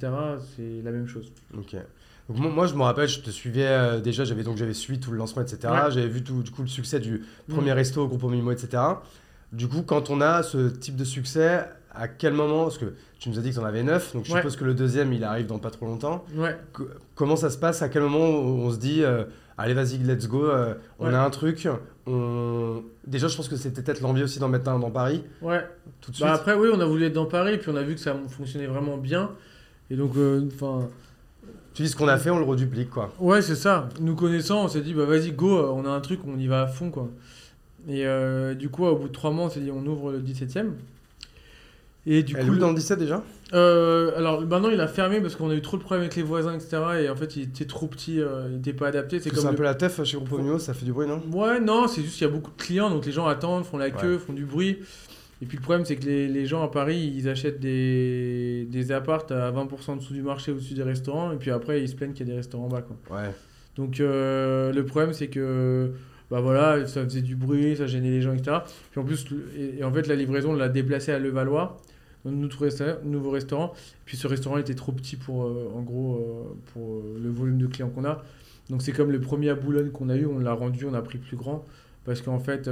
c'est 0.55 0.81
la 0.83 0.91
même 0.91 1.07
chose. 1.07 1.31
Ok. 1.57 1.75
Donc 2.29 2.37
moi, 2.53 2.65
je 2.67 2.75
me 2.75 2.81
rappelle, 2.81 3.07
je 3.07 3.19
te 3.19 3.29
suivais 3.29 3.65
euh, 3.67 3.99
déjà, 3.99 4.23
j'avais 4.23 4.43
donc 4.43 4.57
j'avais 4.57 4.73
suivi 4.73 4.99
tout 4.99 5.11
le 5.11 5.17
lancement, 5.17 5.41
etc. 5.43 5.59
Ouais. 5.65 5.91
J'avais 5.91 6.07
vu 6.07 6.23
tout 6.23 6.41
du 6.43 6.51
coup 6.51 6.61
le 6.63 6.67
succès 6.67 6.99
du 6.99 7.23
premier 7.47 7.71
Mm. 7.71 7.75
resto 7.75 8.03
au 8.03 8.07
groupe 8.07 8.23
Mimo, 8.31 8.51
etc. 8.51 8.81
Du 9.51 9.67
coup, 9.67 9.83
quand 9.83 10.09
on 10.09 10.21
a 10.21 10.41
ce 10.43 10.69
type 10.69 10.95
de 10.95 11.03
succès, 11.03 11.65
à 11.93 12.07
quel 12.07 12.33
moment 12.33 12.63
Parce 12.63 12.77
que 12.77 12.93
tu 13.19 13.29
nous 13.29 13.37
as 13.39 13.41
dit 13.41 13.49
que 13.49 13.53
tu 13.55 13.59
en 13.59 13.65
avais 13.65 13.83
9, 13.83 14.13
donc 14.13 14.25
je 14.25 14.31
Ouais. 14.33 14.39
suppose 14.39 14.55
que 14.57 14.65
le 14.65 14.73
deuxième, 14.73 15.13
il 15.13 15.23
arrive 15.23 15.45
dans 15.47 15.59
pas 15.59 15.69
trop 15.71 15.85
longtemps. 15.85 16.25
Ouais. 16.35 16.55
Co- 16.73 16.87
comment 17.13 17.35
ça 17.35 17.49
se 17.49 17.57
passe? 17.57 17.81
À 17.81 17.89
quel 17.89 18.01
moment 18.03 18.25
on 18.27 18.71
se 18.71 18.77
dit, 18.77 19.03
euh, 19.03 19.23
allez, 19.57 19.73
vas-y, 19.73 19.97
let's 19.99 20.27
go, 20.27 20.45
euh, 20.45 20.75
on 20.99 21.13
a 21.13 21.19
un 21.19 21.29
truc 21.29 21.67
on... 22.07 22.83
Déjà, 23.07 23.27
je 23.27 23.35
pense 23.35 23.47
que 23.49 23.55
c'était 23.55 23.81
peut-être 23.81 24.01
l'envie 24.01 24.23
aussi 24.23 24.39
d'en 24.39 24.47
mettre 24.47 24.69
un 24.69 24.79
dans 24.79 24.91
Paris, 24.91 25.23
Ouais. 25.41 25.65
tout 26.01 26.11
de 26.11 26.15
suite. 26.15 26.27
Bah 26.27 26.33
après, 26.33 26.53
oui, 26.53 26.69
on 26.73 26.79
a 26.79 26.85
voulu 26.85 27.05
être 27.05 27.13
dans 27.13 27.25
Paris, 27.25 27.57
puis 27.57 27.69
on 27.71 27.75
a 27.75 27.81
vu 27.83 27.95
que 27.95 27.99
ça 28.01 28.15
fonctionnait 28.29 28.67
vraiment 28.67 28.97
bien. 28.97 29.31
Et 29.89 29.95
donc, 29.95 30.15
euh, 30.17 30.47
enfin. 30.53 30.87
Tu 31.73 31.83
dis 31.83 31.89
ce 31.89 31.95
qu'on 31.95 32.07
a 32.07 32.17
fait, 32.17 32.29
on 32.29 32.37
le 32.39 32.45
reduplique, 32.45 32.89
quoi. 32.89 33.13
Ouais, 33.19 33.41
c'est 33.41 33.55
ça. 33.55 33.89
Nous 33.99 34.15
connaissant, 34.15 34.63
on 34.65 34.67
s'est 34.67 34.81
dit, 34.81 34.93
bah 34.93 35.05
vas-y, 35.05 35.31
go, 35.31 35.57
euh, 35.57 35.71
on 35.73 35.85
a 35.85 35.89
un 35.89 35.99
truc, 35.99 36.21
on 36.25 36.37
y 36.37 36.47
va 36.47 36.61
à 36.61 36.67
fond, 36.67 36.89
quoi. 36.89 37.09
Et 37.87 38.05
euh, 38.05 38.53
du 38.55 38.69
coup, 38.69 38.85
au 38.85 38.95
bout 38.95 39.07
de 39.07 39.13
trois 39.13 39.31
mois, 39.31 39.45
on 39.45 39.49
s'est 39.49 39.59
dit, 39.59 39.71
on 39.71 39.85
ouvre 39.85 40.11
le 40.11 40.19
17ème. 40.19 40.71
Et 42.07 42.21
du 42.23 42.35
Elle 42.37 42.47
coup, 42.47 42.55
dans 42.57 42.69
le 42.69 42.75
17 42.75 42.99
déjà? 42.99 43.23
Euh, 43.53 44.11
alors 44.17 44.41
maintenant 44.45 44.69
il 44.69 44.79
a 44.81 44.87
fermé 44.87 45.21
parce 45.21 45.35
qu'on 45.35 45.49
a 45.49 45.55
eu 45.55 45.61
trop 45.61 45.77
de 45.77 45.81
problèmes 45.81 46.01
avec 46.01 46.15
les 46.15 46.23
voisins, 46.23 46.53
etc. 46.53 46.77
Et 47.03 47.09
en 47.09 47.15
fait, 47.15 47.35
il 47.35 47.43
était 47.43 47.65
trop 47.65 47.87
petit, 47.87 48.19
euh, 48.19 48.47
il 48.51 48.57
était 48.57 48.73
pas 48.73 48.87
adapté. 48.87 49.19
C'est 49.19 49.29
comme 49.31 49.45
un 49.47 49.51
le- 49.51 49.57
peu 49.57 49.63
la 49.63 49.75
teuf 49.75 50.03
chez 50.03 50.17
Groupe 50.17 50.31
Mimo, 50.39 50.59
ça 50.59 50.73
fait 50.73 50.85
du 50.85 50.93
bruit, 50.93 51.07
non? 51.07 51.21
Ouais, 51.31 51.59
non, 51.59 51.87
c'est 51.87 52.01
juste 52.01 52.17
qu'il 52.17 52.27
y 52.27 52.29
a 52.29 52.33
beaucoup 52.33 52.51
de 52.51 52.61
clients, 52.61 52.89
donc 52.89 53.05
les 53.05 53.11
gens 53.11 53.25
attendent, 53.27 53.65
font 53.65 53.77
la 53.77 53.89
queue, 53.91 54.13
Ouais. 54.13 54.19
font 54.19 54.33
du 54.33 54.45
bruit. 54.45 54.79
Et 55.41 55.45
puis 55.45 55.57
le 55.57 55.61
problème, 55.63 55.85
c'est 55.85 55.95
que 55.97 56.05
les, 56.05 56.27
les 56.27 56.45
gens 56.45 56.63
à 56.63 56.69
Paris, 56.69 57.11
ils 57.15 57.27
achètent 57.27 57.59
des, 57.59 58.67
des 58.69 58.91
appartes 58.91 59.31
à 59.31 59.51
20% 59.51 59.91
en 59.93 59.95
dessous 59.97 60.13
du 60.13 60.21
marché, 60.21 60.51
au-dessus 60.51 60.73
des 60.75 60.83
restaurants, 60.83 61.31
et 61.31 61.35
puis 61.37 61.51
après, 61.51 61.81
ils 61.81 61.89
se 61.89 61.95
plaignent 61.95 62.13
qu'il 62.13 62.25
y 62.27 62.29
a 62.29 62.33
des 62.33 62.37
restaurants 62.37 62.65
en 62.65 62.69
bas, 62.69 62.81
quoi. 62.81 63.17
Ouais. 63.17 63.31
Donc 63.75 63.99
euh, 63.99 64.71
le 64.71 64.85
problème, 64.85 65.11
c'est 65.13 65.27
que 65.27 65.91
bah 66.31 66.39
voilà, 66.39 66.87
ça 66.87 67.03
faisait 67.03 67.21
du 67.21 67.35
bruit, 67.35 67.75
ça 67.75 67.85
gênait 67.85 68.09
les 68.09 68.21
gens, 68.21 68.33
etc. 68.33 68.57
Puis 68.91 68.99
en 69.01 69.03
plus, 69.03 69.25
et, 69.57 69.79
et 69.79 69.83
en 69.83 69.91
fait, 69.91 70.07
la 70.07 70.15
livraison, 70.15 70.51
on 70.51 70.55
l'a 70.55 70.69
déplacé 70.69 71.11
à 71.11 71.19
Levallois, 71.19 71.77
notre 72.25 72.65
resta- 72.65 73.01
nouveau 73.03 73.31
restaurant. 73.31 73.73
Puis 74.05 74.17
ce 74.17 74.27
restaurant 74.27 74.57
était 74.57 74.75
trop 74.75 74.91
petit 74.91 75.15
pour, 75.15 75.43
euh, 75.45 75.71
en 75.75 75.81
gros, 75.81 76.15
euh, 76.15 76.53
pour 76.73 76.83
euh, 76.97 77.19
le 77.21 77.29
volume 77.29 77.57
de 77.57 77.67
clients 77.67 77.89
qu'on 77.89 78.05
a. 78.05 78.23
Donc 78.69 78.81
c'est 78.81 78.91
comme 78.91 79.11
le 79.11 79.19
premier 79.21 79.49
à 79.49 79.55
Boulogne 79.55 79.89
qu'on 79.91 80.09
a 80.09 80.15
eu, 80.15 80.25
on 80.25 80.39
l'a 80.39 80.53
rendu, 80.53 80.85
on 80.85 80.93
a 80.93 81.01
pris 81.01 81.17
plus 81.19 81.37
grand. 81.37 81.63
Parce 82.03 82.21
qu'en 82.21 82.39
fait, 82.39 82.67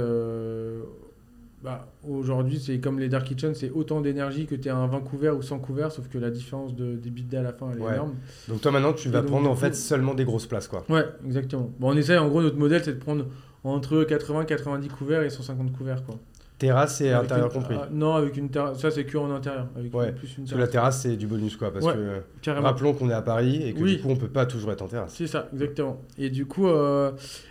bah, 1.62 1.86
aujourd'hui, 2.06 2.58
c'est 2.60 2.78
comme 2.78 2.98
les 2.98 3.08
Dark 3.08 3.24
Kitchen, 3.26 3.54
c'est 3.54 3.70
autant 3.70 4.00
d'énergie 4.02 4.46
que 4.46 4.54
tu 4.54 4.68
à 4.68 4.76
un 4.76 4.86
20 4.86 5.00
couverts 5.00 5.36
ou 5.36 5.40
100 5.42 5.58
couverts, 5.60 5.92
sauf 5.92 6.08
que 6.08 6.18
la 6.18 6.30
différence 6.30 6.74
de, 6.74 6.94
des 6.94 7.08
bidas 7.10 7.40
à 7.40 7.42
la 7.42 7.52
fin, 7.54 7.70
elle 7.72 7.78
est 7.78 7.82
Ouais. 7.82 7.94
énorme. 7.94 8.14
Donc 8.48 8.60
toi 8.60 8.70
maintenant, 8.70 8.92
tu 8.92 9.08
vas 9.08 9.20
donc, 9.22 9.30
prendre 9.30 9.50
en 9.50 9.54
fait 9.56 9.74
seulement 9.74 10.12
des 10.14 10.24
grosses 10.24 10.46
places, 10.46 10.68
quoi. 10.68 10.84
Ouais, 10.90 11.04
exactement. 11.24 11.70
Bon, 11.80 11.92
on 11.92 11.96
essaie, 11.96 12.18
en 12.18 12.28
gros, 12.28 12.42
notre 12.42 12.58
modèle, 12.58 12.82
c'est 12.84 12.92
de 12.92 12.98
prendre 12.98 13.26
entre 13.64 14.04
80, 14.04 14.44
90 14.44 14.88
couverts 14.88 15.22
et 15.22 15.30
150 15.30 15.72
couverts, 15.72 16.04
quoi. 16.04 16.16
Terrasse 16.58 17.00
et 17.00 17.10
Avec 17.10 17.24
intérieur 17.24 17.48
une- 17.48 17.52
compris. 17.52 17.76
ah, 17.78 17.88
non, 17.90 18.14
avec 18.14 18.36
une 18.36 18.48
terrasse. 18.48 18.78
Ça, 18.78 18.90
c'est 18.90 19.04
que 19.04 19.18
en 19.18 19.30
intérieur. 19.32 19.66
Avec 19.76 19.92
Ouais, 19.92 20.08
une- 20.10 20.14
plus 20.14 20.38
une 20.38 20.44
que 20.44 20.50
la 20.52 20.56
terrasse. 20.68 20.70
terrasse, 20.70 21.00
c'est 21.02 21.16
du 21.16 21.26
bonus, 21.26 21.56
quoi. 21.56 21.72
Parce 21.72 21.84
Ouais. 21.84 21.94
que 21.94 22.20
Carrément. 22.42 22.68
rappelons 22.68 22.94
qu'on 22.94 23.10
est 23.10 23.14
à 23.14 23.22
Paris 23.22 23.60
et 23.66 23.74
que 23.74 23.80
Oui. 23.82 23.96
du 23.96 24.02
coup, 24.02 24.08
on 24.10 24.16
peut 24.16 24.28
pas 24.28 24.46
toujours 24.46 24.70
être 24.70 24.82
en 24.82 24.86
terrasse. 24.86 25.14
C'est 25.14 25.26
ça, 25.26 25.48
exactement. 25.52 26.00
Et 26.16 26.30
du 26.30 26.46
coup, 26.46 26.68
euh, 26.68 27.10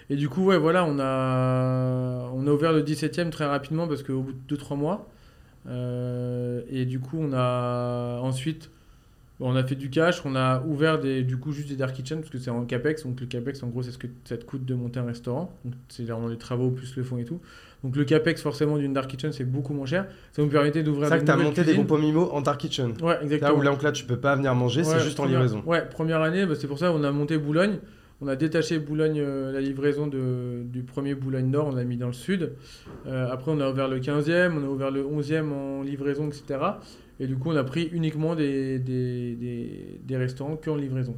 et 0.10 0.16
du 0.16 0.30
coup 0.30 0.45
ouais, 0.45 0.58
voilà, 0.58 0.86
on 0.86 0.97
a, 0.99 2.30
on 2.34 2.47
a 2.47 2.51
ouvert 2.51 2.72
le 2.72 2.82
17e 2.82 3.30
très 3.30 3.45
rapidement 3.45 3.88
parce 3.89 4.04
qu'au 4.04 4.22
bout 4.22 4.32
de 4.34 4.38
2-3 4.47 4.78
mois. 4.78 5.08
euh, 5.68 6.62
et 6.70 6.86
du 6.86 6.99
coup, 6.99 7.18
on 7.20 7.32
a 7.34 8.20
ensuite, 8.22 8.70
on 9.39 9.56
a 9.56 9.64
fait 9.64 9.76
du 9.76 9.89
cash, 9.89 10.22
on 10.26 10.36
a 10.36 10.62
ouvert 10.64 10.99
des, 10.99 11.24
du 11.24 11.38
coup 11.38 11.51
juste 11.51 11.70
des 11.70 11.76
dark 11.76 11.93
kitchen 11.95 12.20
parce 12.20 12.30
que 12.30 12.38
c'est 12.38 12.49
en 12.51 12.66
capex. 12.66 13.04
Donc 13.06 13.20
le 13.22 13.26
capex, 13.28 13.64
en 13.64 13.68
gros, 13.68 13.82
c'est 13.84 13.91
ce 13.91 13.97
que 13.97 14.08
ça 14.26 14.38
te 14.38 14.43
coûte 14.45 14.66
de 14.66 14.76
monter 14.76 14.99
un 14.99 15.06
restaurant. 15.06 15.54
C'est 15.89 16.04
vraiment 16.04 16.28
les 16.28 16.38
travaux 16.38 16.70
plus 16.72 16.95
le 16.97 17.04
fond 17.04 17.18
et 17.18 17.24
tout. 17.26 17.39
Donc 17.84 17.96
le 17.98 18.06
capex, 18.06 18.42
forcément, 18.42 18.78
d'une 18.78 18.94
dark 18.94 19.10
kitchen, 19.10 19.34
c'est 19.34 19.44
beaucoup 19.44 19.74
moins 19.74 19.86
cher. 19.86 20.08
Ça 20.32 20.42
nous 20.42 20.48
permettait 20.48 20.80
C'est 20.80 20.84
d'ouvrir 20.84 21.10
ça 21.10 21.16
des 21.16 21.22
que 21.22 21.26
tu 21.26 21.32
as 21.32 21.36
nouvelles 21.36 21.48
monté 21.50 21.64
des 21.64 21.74
groupes 21.74 22.00
Mimo 22.00 22.30
en 22.32 22.42
Dark 22.42 22.60
Kitchen. 22.60 22.94
Ouais, 23.02 23.16
Là 23.16 23.24
exactement. 23.24 23.58
où 23.58 23.62
là, 23.62 23.72
donc 23.72 23.84
là, 23.84 23.92
tu 23.92 24.06
peux 24.06 24.18
pas 24.18 24.36
venir 24.36 24.56
manger, 24.56 24.84
c'est 24.84 25.00
juste 25.00 25.20
en 25.20 25.26
livraison. 25.26 25.62
Ouais, 25.66 25.84
première 25.90 26.22
année, 26.22 26.46
bah, 26.46 26.54
c'est 26.58 26.68
pour 26.68 26.80
ça 26.80 26.90
qu'on 26.92 27.04
a 27.04 27.12
monté 27.12 27.38
Boulogne. 27.38 27.80
On 28.22 28.28
a 28.30 28.38
détaché 28.38 28.80
Boulogne, 28.80 29.20
euh, 29.20 29.52
la 29.52 29.60
livraison 29.60 30.08
de, 30.08 30.64
du 30.64 30.84
premier 30.84 31.14
Boulogne 31.14 31.48
Nord, 31.50 31.68
on 31.68 31.76
l'a 31.76 31.84
mis 31.84 31.98
dans 31.98 32.08
le 32.08 32.14
sud. 32.14 32.54
Euh, 33.06 33.28
après, 33.30 33.52
on 33.52 33.60
a 33.60 33.70
ouvert 33.70 33.90
le 33.90 34.00
15e, 34.00 34.54
on 34.58 34.64
a 34.64 34.68
ouvert 34.68 34.92
le 34.92 35.04
11e 35.04 35.52
en 35.52 35.82
livraison, 35.82 36.28
etc. 36.28 36.60
Et 37.20 37.28
du 37.28 37.36
coup, 37.36 37.52
on 37.52 37.56
a 37.58 37.64
pris 37.66 37.90
uniquement 37.92 38.34
des, 38.36 38.80
des, 38.80 39.36
des, 39.36 40.00
des 40.02 40.18
restaurants 40.18 40.56
qu'en 40.56 40.78
livraison. 40.78 41.18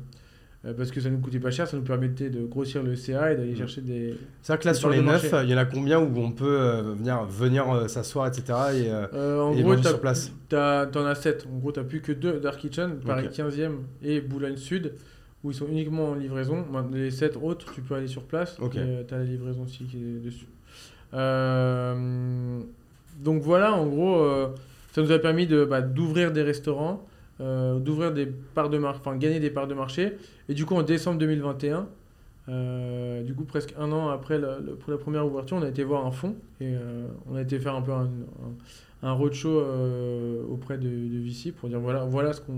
Euh, 0.66 0.74
parce 0.74 0.90
que 0.90 1.00
ça 1.00 1.10
nous 1.12 1.20
coûtait 1.20 1.40
pas 1.40 1.52
cher, 1.52 1.68
ça 1.68 1.78
nous 1.78 1.84
permettait 1.84 2.30
de 2.32 2.44
grossir 2.46 2.82
le 2.82 2.96
CA 2.96 3.32
et 3.32 3.36
d'aller 3.36 3.52
Mm. 3.54 3.58
chercher 3.58 3.82
des. 3.82 4.16
C'est-à-dire 4.42 4.62
que 4.64 4.68
là, 4.70 4.74
sur 4.74 4.90
les 4.90 4.98
de 4.98 5.04
9, 5.04 5.32
marché. 5.32 5.46
il 5.48 5.52
y 5.52 5.54
en 5.54 5.58
a 5.58 5.66
combien 5.66 6.00
où 6.00 6.18
on 6.18 6.32
peut 6.32 6.60
euh, 6.60 6.82
venir, 6.96 7.24
venir 7.26 7.70
euh, 7.72 7.88
s'asseoir, 7.88 8.26
etc. 8.28 8.44
Et, 8.74 8.90
euh, 8.90 9.42
en 9.44 9.54
Et 9.56 9.62
gros, 9.62 9.76
t'as- 9.76 9.90
sur 9.90 10.00
place? 10.02 10.32
t'as- 10.50 10.88
t'en 10.88 11.06
as 11.06 11.14
7. 11.16 11.46
En 11.54 11.58
gros, 11.60 11.72
t'as 11.72 11.84
plus 11.84 12.02
que 12.02 12.12
deux 12.12 12.40
Dark 12.40 12.58
Kitchen, 12.60 12.96
Paris 13.06 13.28
Ok. 13.28 13.34
15e 13.34 13.78
et 14.02 14.22
Boulogne 14.22 14.58
Sud, 14.58 14.94
où 15.44 15.52
ils 15.52 15.54
sont 15.54 15.68
uniquement 15.68 16.10
en 16.12 16.16
livraison. 16.16 16.66
Les 16.92 17.12
7 17.12 17.38
autres, 17.40 17.72
tu 17.72 17.82
peux 17.82 17.94
aller 17.94 18.08
sur 18.08 18.24
place. 18.24 18.58
Ok. 18.60 18.76
Et 18.76 19.06
tu 19.08 19.14
as 19.14 19.18
la 19.20 19.24
livraison 19.24 19.64
aussi 19.66 19.84
qui 19.84 19.98
est 19.98 20.26
dessus. 20.26 20.48
Donc 23.24 23.42
voilà, 23.42 23.74
en 23.74 23.86
gros, 23.88 24.26
ça 24.94 25.02
nous 25.02 25.12
a 25.12 25.20
permis 25.20 25.48
de, 25.48 25.64
bah, 25.66 25.82
d'ouvrir 25.82 26.32
des 26.32 26.42
restaurants, 26.42 27.06
euh, 27.42 27.80
d'ouvrir 27.80 28.14
des 28.14 28.28
parts 28.28 28.70
de 28.70 28.78
marché, 28.78 29.02
enfin 29.02 29.18
gagner 29.18 29.40
des 29.40 29.50
parts 29.50 29.68
de 29.68 29.74
marché. 29.74 30.14
Et 30.48 30.54
du 30.54 30.66
coup, 30.66 30.76
en 30.76 30.84
décembre 30.84 31.20
2021, 31.20 31.88
euh, 32.48 33.24
du 33.24 33.34
coup, 33.34 33.44
presque 33.44 33.74
un 33.78 33.92
an 33.92 34.10
après 34.10 34.38
la, 34.40 34.58
première 34.98 35.26
ouverture, 35.26 35.58
on 35.58 35.62
a 35.62 35.68
été 35.68 35.84
voir 35.84 36.06
un 36.06 36.12
fonds 36.12 36.36
et 36.62 36.74
euh, 36.74 37.08
on 37.30 37.36
a 37.36 37.42
été 37.42 37.60
faire 37.60 37.76
un 37.76 37.82
peu 37.82 37.92
un, 37.92 39.12
roadshow 39.12 39.62
auprès 40.50 40.78
de, 40.78 40.88
de 40.88 41.20
VC 41.20 41.52
pour 41.52 41.70
dire 41.70 41.80
voilà, 41.80 42.06
voilà 42.06 42.34
ce 42.34 42.42
qu'on. 42.42 42.54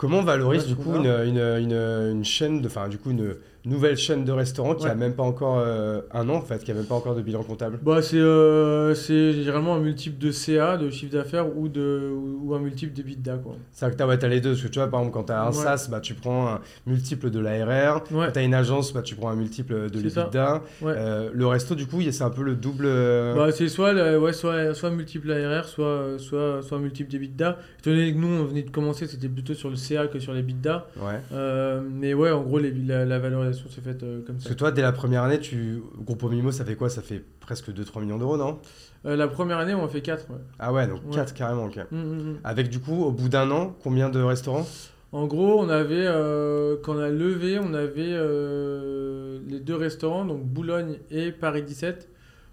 Comment 0.00 0.20
on 0.20 0.22
valorise 0.24 0.66
du 0.66 0.74
coup 0.76 0.94
une, 0.96 1.06
une, 1.06 1.38
une, 1.38 1.72
une 2.12 2.24
chaîne, 2.24 2.62
de, 2.62 2.66
enfin 2.68 2.88
du 2.88 2.96
coup 2.98 3.10
une 3.10 3.34
nouvelle 3.66 3.98
chaîne 3.98 4.24
de 4.24 4.32
restaurants 4.32 4.74
qui 4.74 4.84
Ouais. 4.86 4.90
a 4.90 4.94
même 4.94 5.12
pas 5.12 5.22
encore 5.22 5.58
euh, 5.58 6.00
un 6.12 6.26
an 6.30 6.36
en 6.36 6.40
fait, 6.40 6.64
qui 6.64 6.70
a 6.70 6.74
même 6.74 6.86
pas 6.86 6.94
encore 6.94 7.14
de 7.14 7.20
bilan 7.20 7.42
comptable? 7.42 7.78
Bah, 7.82 8.00
c'est 8.00 8.16
euh, 8.16 8.94
c'est 8.94 9.34
généralement 9.34 9.74
un 9.74 9.80
multiple 9.80 10.16
de 10.16 10.30
CA, 10.32 10.78
de 10.78 10.88
chiffre 10.88 11.12
d'affaires, 11.12 11.54
ou, 11.54 11.68
de, 11.68 12.10
ou, 12.10 12.40
ou 12.50 12.54
un 12.54 12.58
multiple 12.60 12.94
d'EBITDA. 12.94 13.36
Quoi. 13.36 13.56
C'est 13.72 13.84
vrai 13.84 13.92
que 13.92 13.98
t'as 13.98 14.06
ouais, 14.06 14.16
t'as 14.18 14.28
les 14.28 14.40
deux, 14.40 14.52
parce 14.52 14.62
que 14.62 14.68
tu 14.68 14.78
vois 14.78 14.88
par 14.88 15.00
exemple 15.00 15.18
quand 15.18 15.24
t'as 15.24 15.42
un 15.42 15.48
Ouais. 15.48 15.52
SaaS, 15.52 15.88
bah, 15.90 16.00
tu 16.00 16.14
prends 16.14 16.48
un 16.48 16.60
multiple 16.86 17.28
de 17.28 17.38
l'ARR, 17.38 17.96
Ouais, 18.10 18.26
quand 18.26 18.32
t'as 18.32 18.42
une 18.42 18.54
agence, 18.54 18.94
bah, 18.94 19.02
tu 19.02 19.14
prends 19.16 19.28
un 19.28 19.36
multiple 19.36 19.90
de 19.90 20.00
l'EBITDA. 20.00 20.62
Euh, 20.82 21.28
le 21.34 21.46
resto 21.46 21.74
du 21.74 21.86
coup, 21.86 22.00
c'est 22.10 22.24
un 22.24 22.30
peu 22.30 22.42
le 22.42 22.54
double... 22.54 22.86
euh, 22.86 23.34
Bah, 23.34 23.52
c'est 23.52 23.68
soit, 23.68 23.92
le- 23.92 24.18
ouais, 24.18 24.32
soit, 24.32 24.72
soit 24.72 24.88
multiple 24.90 25.30
ARR, 25.30 25.66
soit, 25.66 26.18
soit, 26.18 26.62
soit 26.62 26.78
multiple 26.78 27.10
d'EBITDA. 27.10 27.58
Étant 27.80 27.90
donné 27.90 28.14
que 28.14 28.18
nous, 28.18 28.28
on 28.28 28.44
venait 28.46 28.62
de 28.62 28.70
commencer, 28.70 29.06
c'était 29.06 29.28
plutôt 29.28 29.52
sur 29.52 29.68
le 29.68 29.76
Que 30.12 30.18
sur 30.20 30.32
les 30.32 30.40
l'EBITDA. 30.40 30.86
ouais. 30.98 31.20
Euh, 31.32 31.80
mais 31.82 32.14
ouais, 32.14 32.30
en 32.30 32.42
gros, 32.42 32.58
les- 32.58 32.70
la, 32.72 33.04
la 33.04 33.18
valorisation 33.18 33.68
s'est 33.68 33.80
faite 33.80 34.02
euh, 34.02 34.22
comme 34.24 34.36
Parce 34.36 34.44
ça. 34.44 34.50
que 34.50 34.54
toi, 34.54 34.70
dès 34.70 34.82
la 34.82 34.92
première 34.92 35.22
année, 35.24 35.38
tu... 35.40 35.82
Groupe 36.04 36.22
Mimo, 36.24 36.52
ça 36.52 36.64
fait 36.64 36.76
quoi? 36.76 36.88
Ça 36.88 37.02
fait 37.02 37.24
presque 37.40 37.70
2-3 37.70 38.00
millions 38.02 38.18
d'euros, 38.18 38.36
non? 38.36 38.58
Euh, 39.06 39.16
la 39.16 39.26
première 39.28 39.58
année, 39.58 39.74
on 39.74 39.84
a 39.84 39.88
fait 39.88 40.00
4. 40.02 40.30
Ouais. 40.30 40.36
Ah 40.58 40.72
ouais, 40.72 40.86
donc 40.86 41.00
Ouais. 41.08 41.14
4 41.16 41.34
carrément, 41.34 41.64
ok. 41.64 41.78
Mm, 41.90 41.96
mm, 41.96 42.30
mm. 42.32 42.36
Avec 42.44 42.68
du 42.68 42.78
coup, 42.78 43.02
au 43.04 43.10
bout 43.10 43.28
d'un 43.28 43.50
an, 43.50 43.74
combien 43.82 44.08
de 44.10 44.20
restaurants? 44.22 44.66
En 45.12 45.26
gros, 45.26 45.58
on 45.60 45.68
avait, 45.68 46.06
euh, 46.06 46.76
quand 46.84 46.94
on 46.94 46.98
a 47.00 47.08
levé, 47.08 47.58
on 47.58 47.74
avait 47.74 48.12
euh, 48.12 49.40
les 49.48 49.58
deux 49.58 49.74
restaurants, 49.74 50.24
donc 50.24 50.44
Boulogne 50.44 50.98
et 51.10 51.32
Paris 51.32 51.62
17, 51.64 52.08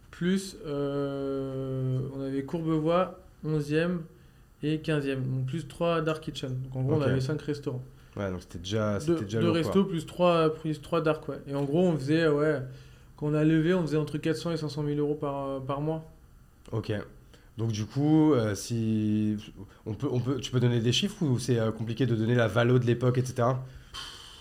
plus 0.10 0.58
euh, 0.66 2.00
on 2.16 2.22
avait 2.22 2.44
Courbevoie, 2.44 3.20
11e 3.46 4.00
et 4.64 4.78
15e, 4.78 5.16
donc 5.16 5.46
plus 5.46 5.68
3 5.68 6.02
Dark 6.02 6.24
Kitchen. 6.24 6.56
Donc 6.64 6.76
en 6.76 6.84
gros, 6.84 6.96
on 6.96 7.02
avait 7.02 7.22
5 7.22 7.42
restaurants. 7.42 7.84
Ouais, 8.16 8.32
donc 8.32 8.42
c'était 8.42 8.58
déjà, 8.60 8.98
Deux, 9.00 9.20
déjà 9.22 9.40
deux 9.40 9.52
restos 9.52 9.84
plus 9.84 10.06
3, 10.06 10.56
plus 10.56 10.82
3 10.82 11.02
Dark, 11.02 11.28
ouais. 11.30 11.38
Et 11.48 11.54
en 11.54 11.64
gros, 11.64 11.88
on 11.88 11.96
faisait, 11.98 12.24
euh, 12.24 12.34
ouais, 12.34 12.62
quand 13.16 13.28
on 13.28 13.34
a 13.34 13.44
levé, 13.44 13.74
on 13.74 13.82
faisait 13.84 13.98
entre 13.98 14.18
400 14.18 14.54
et 14.54 14.58
500 14.58 14.84
000 14.86 14.98
euros 15.00 15.16
par, 15.16 15.48
euh, 15.48 15.60
par 15.60 15.82
mois. 15.82 16.10
Ok. 16.72 16.92
Donc 17.58 17.72
du 17.72 17.86
coup, 17.86 18.34
euh, 18.34 18.54
si 18.54 19.36
on 19.86 19.94
peut, 19.94 20.08
on 20.12 20.20
peut, 20.20 20.38
tu 20.40 20.52
peux 20.52 20.60
donner 20.60 20.80
des 20.80 20.92
chiffres 20.92 21.24
ou 21.24 21.40
c'est 21.40 21.60
euh, 21.60 21.72
compliqué 21.72 22.06
de 22.06 22.16
donner 22.16 22.36
la 22.36 22.48
valo 22.48 22.78
de 22.78 22.86
l'époque, 22.86 23.18
etc. 23.18 23.48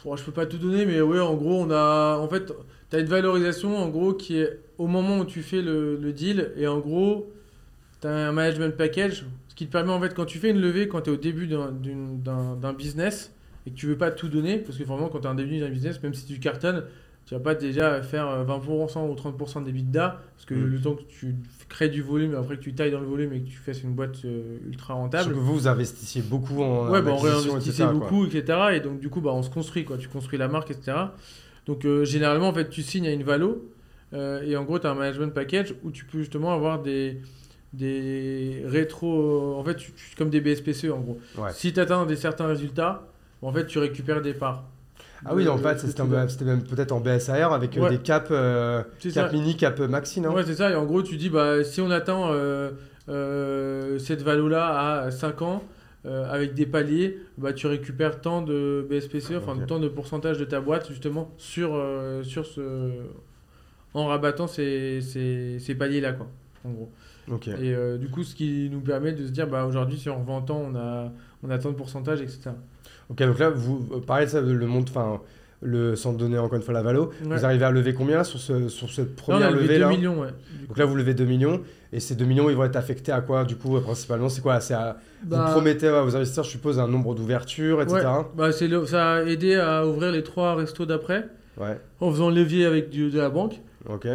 Bon, 0.04 0.16
je 0.16 0.22
peux 0.22 0.32
pas 0.32 0.44
tout 0.46 0.58
donner, 0.58 0.84
mais 0.84 1.00
ouais, 1.00 1.20
en 1.20 1.34
gros, 1.34 1.62
on 1.62 1.70
a. 1.70 2.18
En 2.18 2.28
fait, 2.28 2.52
tu 2.90 2.96
as 2.96 3.00
une 3.00 3.06
valorisation, 3.06 3.76
en 3.76 3.88
gros, 3.88 4.12
qui 4.12 4.38
est 4.38 4.60
au 4.78 4.86
moment 4.86 5.18
où 5.18 5.24
tu 5.24 5.42
fais 5.42 5.62
le, 5.62 5.96
le 5.96 6.12
deal, 6.12 6.52
et 6.56 6.66
en 6.66 6.78
gros, 6.78 7.32
tu 8.02 8.06
as 8.06 8.28
un 8.28 8.32
management 8.32 8.76
package, 8.76 9.24
qui 9.56 9.66
te 9.66 9.72
permet, 9.72 9.90
en 9.92 10.00
fait, 10.00 10.14
quand 10.14 10.26
tu 10.26 10.38
fais 10.38 10.50
une 10.50 10.60
levée, 10.60 10.86
quand 10.86 11.00
tu 11.00 11.10
es 11.10 11.12
au 11.12 11.16
début 11.16 11.46
d'un- 11.48 12.72
business, 12.72 13.32
et 13.66 13.70
que 13.70 13.74
tu 13.76 13.86
veux 13.86 13.96
pas 13.98 14.10
tout 14.12 14.28
donner, 14.28 14.58
parce 14.58 14.78
que 14.78 14.84
vraiment, 14.84 15.08
quand 15.08 15.18
tu 15.20 15.26
es 15.26 15.30
en 15.30 15.34
début 15.34 15.58
d'un 15.58 15.68
business, 15.70 16.00
même 16.02 16.14
si 16.14 16.24
tu 16.26 16.38
cartonnes, 16.38 16.84
tu 17.26 17.34
vas 17.34 17.40
pas 17.40 17.56
déjà 17.56 18.00
faire 18.02 18.28
euh, 18.28 18.44
20% 18.44 19.08
ou 19.08 19.14
30% 19.16 19.60
d'EBITDA, 19.64 20.20
parce 20.36 20.44
que 20.46 20.54
Mm. 20.54 20.64
le 20.66 20.80
temps 20.80 20.94
que 20.94 21.02
tu 21.08 21.34
crées 21.68 21.88
du 21.88 22.00
volume, 22.00 22.36
après 22.36 22.56
que 22.56 22.62
tu 22.62 22.72
tailles 22.74 22.92
dans 22.92 23.00
le 23.00 23.06
volume 23.06 23.32
et 23.32 23.40
que 23.40 23.48
tu 23.48 23.56
fasses 23.56 23.82
une 23.82 23.94
boîte 23.94 24.24
euh, 24.24 24.58
ultra 24.68 24.94
Parce 24.94 25.00
rentable. 25.24 25.34
que 25.34 25.38
vous, 25.40 25.54
vous 25.54 25.66
investissiez 25.68 26.22
beaucoup 26.22 26.62
en, 26.62 26.88
Ouais, 26.88 27.02
bah, 27.02 27.10
on 27.12 27.16
réinvestissait 27.18 27.70
etc., 27.82 27.84
quoi. 27.86 27.92
beaucoup, 28.10 28.26
etc. 28.26 28.58
Et 28.74 28.80
donc, 28.80 29.00
du 29.00 29.08
coup, 29.08 29.20
bah, 29.20 29.30
on 29.32 29.42
se 29.42 29.50
construit, 29.50 29.84
quoi. 29.84 29.96
Tu 29.96 30.06
construis 30.08 30.38
la 30.38 30.46
marque, 30.46 30.70
etc. 30.70 30.96
Donc, 31.66 31.84
euh, 31.84 32.04
généralement, 32.04 32.48
en 32.48 32.54
fait, 32.54 32.68
tu 32.68 32.82
signes 32.82 33.08
à 33.08 33.12
une 33.12 33.24
valo. 33.24 33.72
euh, 34.12 34.40
et 34.42 34.56
en 34.56 34.62
gros, 34.62 34.78
tu 34.78 34.86
as 34.86 34.90
un 34.92 34.94
management 34.94 35.34
package 35.34 35.74
où 35.82 35.90
tu 35.90 36.04
peux 36.04 36.18
justement 36.20 36.52
avoir 36.54 36.80
des, 36.80 37.20
des 37.76 38.62
rétro. 38.66 39.54
En 39.56 39.64
fait, 39.64 39.74
tu- 39.76 39.92
tu- 39.92 40.16
comme 40.16 40.30
des 40.30 40.40
BSPCE, 40.40 40.90
en 40.90 41.00
gros. 41.00 41.18
Ouais. 41.38 41.50
Si 41.52 41.72
tu 41.72 41.80
atteins 41.80 42.06
des 42.06 42.16
certains 42.16 42.46
résultats, 42.46 43.02
en 43.42 43.52
fait, 43.52 43.66
tu 43.66 43.78
récupères 43.78 44.22
des 44.22 44.34
parts. 44.34 44.64
Ah 45.24 45.34
oui, 45.34 45.48
en 45.48 45.56
fait, 45.56 45.78
c'était 45.78 46.02
même 46.44 46.62
peut-être 46.62 46.92
en 46.92 47.00
BSAR 47.00 47.52
avec 47.52 47.76
euh, 47.76 47.82
Ouais. 47.82 47.90
des 47.90 47.98
caps, 47.98 48.28
euh, 48.30 48.82
cap 49.14 49.32
mini, 49.32 49.56
cap 49.56 49.78
maxi, 49.80 50.20
non? 50.20 50.34
Ouais, 50.34 50.44
c'est 50.44 50.54
ça. 50.56 50.70
Et 50.70 50.74
en 50.74 50.84
gros, 50.84 51.02
tu 51.02 51.16
dis, 51.16 51.30
bah, 51.30 51.64
si 51.64 51.80
on 51.80 51.90
atteint 51.90 52.30
euh, 52.30 52.70
euh, 53.08 53.98
cette 53.98 54.22
valo-là 54.22 55.00
à 55.04 55.10
5 55.10 55.42
ans, 55.42 55.62
avec 56.04 56.54
des 56.54 56.66
paliers, 56.66 57.18
bah, 57.36 57.52
tu 57.52 57.66
récupères 57.66 58.20
tant 58.20 58.40
de 58.40 58.86
BSPCE, 58.88 59.32
Ah, 59.34 59.38
enfin 59.38 59.58
tant 59.66 59.80
de 59.80 59.88
pourcentage 59.88 60.38
de 60.38 60.44
ta 60.44 60.60
boîte, 60.60 60.86
justement, 60.88 61.32
sur, 61.36 61.82
sur 62.22 62.46
ce. 62.46 62.90
en 63.92 64.06
rabattant 64.06 64.46
ces, 64.46 65.00
ces, 65.00 65.58
ces 65.58 65.74
paliers-là, 65.74 66.12
quoi, 66.12 66.28
en 66.64 66.70
gros. 66.70 66.90
Et 67.60 67.74
euh, 67.74 67.98
du 67.98 68.08
coup, 68.08 68.22
ce 68.24 68.34
qui 68.34 68.68
nous 68.70 68.80
permet 68.80 69.12
de 69.12 69.26
se 69.26 69.30
dire, 69.32 69.46
bah, 69.48 69.64
aujourd'hui, 69.66 69.98
si 69.98 70.08
on 70.08 70.18
revend 70.20 70.42
tant, 70.42 70.58
on 70.72 70.74
a, 70.76 71.12
on 71.42 71.50
a 71.50 71.58
tant 71.58 71.70
de 71.70 71.74
pourcentage, 71.76 72.20
etc. 72.20 72.50
Ok, 73.10 73.18
donc 73.22 73.38
là, 73.38 73.50
vous 73.50 73.86
euh, 73.92 74.00
pareil, 74.00 74.28
ça, 74.28 74.40
le 74.40 74.66
monde, 74.66 74.86
enfin, 74.88 75.20
le, 75.62 75.96
sans 75.96 76.12
donner 76.12 76.38
encore 76.38 76.56
une 76.56 76.62
fois 76.62 76.74
la 76.74 76.82
valo, 76.82 77.10
Ouais. 77.24 77.36
vous 77.36 77.44
arrivez 77.44 77.64
à 77.64 77.70
lever 77.70 77.94
combien 77.94 78.22
sur, 78.24 78.38
ce, 78.38 78.68
sur 78.68 78.90
cette 78.90 79.12
on 79.12 79.22
première 79.22 79.48
a 79.48 79.50
levé 79.50 79.62
levée 79.62 79.74
2 79.74 79.80
là 79.80 79.88
millions, 79.88 80.20
ouais. 80.20 80.28
Donc 80.68 80.76
là, 80.78 80.84
vous 80.84 80.94
levez 80.96 81.14
2 81.14 81.24
millions, 81.24 81.60
et 81.92 81.98
ces 82.00 82.14
2 82.14 82.24
millions, 82.26 82.50
ils 82.50 82.56
vont 82.56 82.64
être 82.64 82.76
affectés 82.76 83.12
à 83.12 83.20
quoi, 83.22 83.44
du 83.44 83.56
coup, 83.56 83.76
euh, 83.76 83.80
principalement 83.80 84.28
C'est 84.28 84.42
quoi 84.42 84.54
à- 84.56 84.96
Bah, 85.24 85.44
Vous 85.46 85.52
promettez 85.52 85.88
à 85.88 86.02
vos 86.02 86.14
investisseurs, 86.14 86.44
je 86.44 86.50
suppose, 86.50 86.78
un 86.78 86.88
nombre 86.88 87.14
d'ouvertures, 87.14 87.80
etc. 87.82 87.96
ouais, 87.96 88.02
bah, 88.36 88.52
c'est 88.52 88.68
le- 88.68 88.84
ça 88.86 89.14
a 89.14 89.22
aidé 89.22 89.54
à 89.54 89.86
ouvrir 89.86 90.12
les 90.12 90.22
trois 90.22 90.54
restos 90.54 90.84
d'après, 90.86 91.26
Ouais, 91.58 91.80
en 92.00 92.10
faisant 92.10 92.28
le 92.28 92.36
levier 92.36 92.66
avec 92.66 92.90
du- 92.90 93.10
de 93.10 93.18
la 93.18 93.30
banque. 93.30 93.60
ok. 93.88 94.06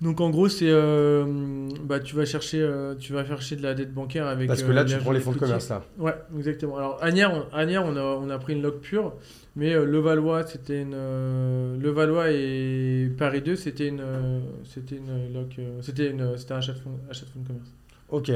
Donc 0.00 0.22
en 0.22 0.30
gros, 0.30 0.48
c'est 0.48 0.68
euh, 0.68 1.68
bah 1.84 2.00
tu 2.00 2.16
vas 2.16 2.24
chercher 2.24 2.60
euh, 2.62 2.94
tu 2.94 3.12
vas 3.12 3.24
chercher 3.24 3.56
de 3.56 3.62
la 3.62 3.74
dette 3.74 3.92
bancaire 3.92 4.26
avec 4.26 4.48
Parce 4.48 4.62
que 4.62 4.70
euh, 4.70 4.74
là, 4.74 4.84
tu 4.84 4.96
prends 4.96 5.12
les 5.12 5.20
fonds 5.20 5.32
de 5.32 5.38
commerce, 5.38 5.68
là. 5.68 5.84
Ouais, 5.98 6.14
exactement. 6.38 6.78
Alors 6.78 6.98
Agnières, 7.02 7.32
on, 7.34 7.54
Agnières, 7.54 7.84
on 7.84 7.96
a 7.96 8.02
on 8.02 8.30
a 8.30 8.38
pris 8.38 8.54
une 8.54 8.62
loc 8.62 8.80
pure, 8.80 9.14
mais 9.56 9.74
Levallois, 9.74 10.46
c'était 10.46 10.80
une 10.80 10.96
Levallois 11.78 12.30
et 12.30 13.12
Paris 13.18 13.42
2, 13.42 13.56
c'était 13.56 13.88
une 13.88 14.02
c'était 14.64 14.96
une 14.96 15.82
c'était 15.82 16.10
une 16.10 16.38
c'était 16.38 16.54
un 16.54 16.58
achat 16.58 16.72
de 16.72 16.78
fonds 16.78 16.98
achat 17.10 17.26
de 17.26 17.30
fonds 17.30 17.40
de 17.40 17.46
commerce. 17.48 17.70
Ok. 18.10 18.30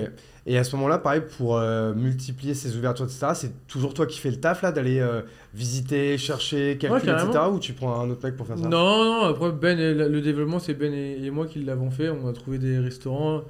Et 0.46 0.58
à 0.58 0.64
ce 0.64 0.76
moment-là, 0.76 0.98
pareil, 0.98 1.22
pour 1.38 1.56
euh, 1.56 1.94
multiplier 1.94 2.54
ces 2.54 2.76
ouvertures, 2.76 3.06
etc., 3.06 3.28
c'est 3.34 3.66
toujours 3.66 3.94
toi 3.94 4.06
qui 4.06 4.18
fais 4.18 4.30
le 4.30 4.38
taf, 4.38 4.62
là, 4.62 4.72
d'aller 4.72 5.00
euh, 5.00 5.22
visiter, 5.54 6.18
chercher, 6.18 6.76
calculer, 6.78 7.12
carrément. 7.12 7.30
etc., 7.30 7.44
ou 7.52 7.58
tu 7.58 7.72
prends 7.72 7.98
un 8.00 8.10
autre 8.10 8.24
mec 8.26 8.36
pour 8.36 8.46
faire 8.46 8.58
ça? 8.58 8.68
Non, 8.68 9.04
non, 9.04 9.22
après 9.24 9.52
Ben 9.52 9.78
et 9.78 9.94
le 9.94 10.20
développement, 10.20 10.58
c'est 10.58 10.74
Ben 10.74 10.92
et, 10.92 11.24
et 11.24 11.30
moi 11.30 11.46
qui 11.46 11.60
l'avons 11.62 11.90
fait. 11.90 12.10
On 12.10 12.28
a 12.28 12.32
trouvé 12.32 12.58
des 12.58 12.78
restaurants. 12.78 13.42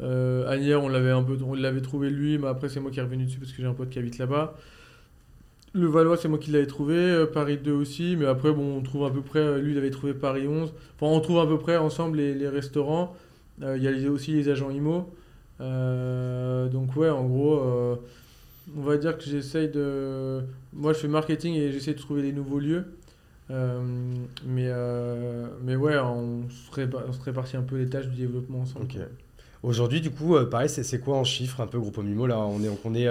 Euh, 0.00 0.48
Agnières, 0.50 0.82
on 0.82 0.88
l'avait 0.88 1.10
un 1.10 1.22
peu, 1.22 1.36
on 1.46 1.54
l'avait 1.54 1.82
trouvé 1.82 2.10
lui, 2.10 2.36
mais 2.38 2.48
après 2.48 2.68
c'est 2.68 2.80
moi 2.80 2.90
qui 2.90 2.98
est 2.98 3.02
revenu 3.02 3.26
dessus 3.26 3.38
parce 3.38 3.52
que 3.52 3.58
j'ai 3.62 3.68
un 3.68 3.74
pote 3.74 3.90
qui 3.90 3.98
habite 3.98 4.18
là-bas. 4.18 4.54
Le 5.72 5.86
Valois, 5.86 6.16
c'est 6.16 6.26
moi 6.28 6.38
qui 6.38 6.50
l'avais 6.50 6.66
trouvé. 6.66 6.94
euh, 6.96 7.26
Paris 7.26 7.58
2 7.62 7.70
aussi, 7.72 8.16
mais 8.18 8.26
après 8.26 8.50
bon, 8.50 8.78
on 8.78 8.80
trouve 8.82 9.04
à 9.04 9.10
peu 9.10 9.20
près. 9.20 9.60
Lui, 9.60 9.72
il 9.72 9.78
avait 9.78 9.90
trouvé 9.90 10.14
Paris 10.14 10.48
11. 10.48 10.72
Enfin, 11.00 11.12
on 11.14 11.20
trouve 11.20 11.38
à 11.38 11.46
peu 11.46 11.58
près 11.58 11.76
ensemble 11.76 12.16
les, 12.16 12.34
les 12.34 12.48
restaurants. 12.48 13.14
Il 13.62 13.82
y 13.82 14.06
a 14.06 14.10
aussi 14.10 14.32
les 14.32 14.48
agents 14.48 14.70
IMO. 14.70 15.10
Euh, 15.60 16.68
donc 16.68 16.96
ouais, 16.96 17.10
en 17.10 17.24
gros, 17.24 17.58
euh, 17.60 17.96
on 18.76 18.82
va 18.82 18.96
dire 18.96 19.16
que 19.18 19.24
j'essaye 19.24 19.68
de. 19.68 20.40
Moi, 20.72 20.92
je 20.92 20.98
fais 20.98 21.08
marketing 21.08 21.54
et 21.54 21.72
j'essaie 21.72 21.94
de 21.94 21.98
trouver 21.98 22.22
des 22.22 22.32
nouveaux 22.32 22.58
lieux. 22.58 22.84
Euh, 23.50 23.80
mais, 24.46 24.66
euh, 24.68 25.46
mais 25.62 25.74
ouais, 25.74 25.98
on 25.98 26.42
se, 26.48 26.70
répa- 26.80 27.02
on 27.08 27.12
se 27.12 27.20
répartit 27.20 27.56
un 27.56 27.62
peu 27.62 27.78
les 27.78 27.88
tâches 27.88 28.06
du 28.06 28.16
développement 28.16 28.60
ensemble. 28.60 28.86
Aujourd'hui, 29.62 30.00
du 30.00 30.10
coup, 30.10 30.36
euh, 30.36 30.46
pareil, 30.48 30.68
c'est 30.68 30.84
c'est 30.84 31.00
quoi 31.00 31.16
en 31.16 31.24
chiffres, 31.24 31.60
un 31.60 31.66
peu, 31.66 31.78
Groupe 31.78 31.98
Mimo 31.98 32.26
Là, 32.26 32.38
on 32.38 32.62
est, 32.62 32.70
on 32.84 32.94
est 32.94 33.08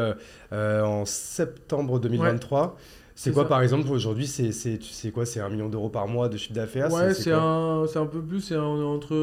en 0.82 1.06
septembre 1.06 2.00
2023. 2.00 2.78
C'est 3.16 3.26
C'est 3.26 3.34
quoi, 3.34 3.44
ça. 3.44 3.50
par 3.50 3.62
exemple, 3.62 3.90
aujourd'hui 3.90 4.28
C'est 4.28 4.54
c'est- 4.54 4.78
tu 4.78 4.94
sais 4.94 5.12
quoi 5.12 5.26
C'est 5.26 5.42
un 5.42 5.50
million 5.50 5.68
d'euros 5.68 5.90
par 5.90 6.08
mois 6.08 6.30
de 6.30 6.38
chiffre 6.38 6.54
d'affaires? 6.54 6.92
Ouais, 6.92 7.14
c'est 7.14 7.34
un, 7.34 7.86
c'est 7.88 8.00
un 8.00 8.06
peu 8.06 8.22
plus, 8.22 8.40
c'est 8.40 8.56
entre 8.58 9.14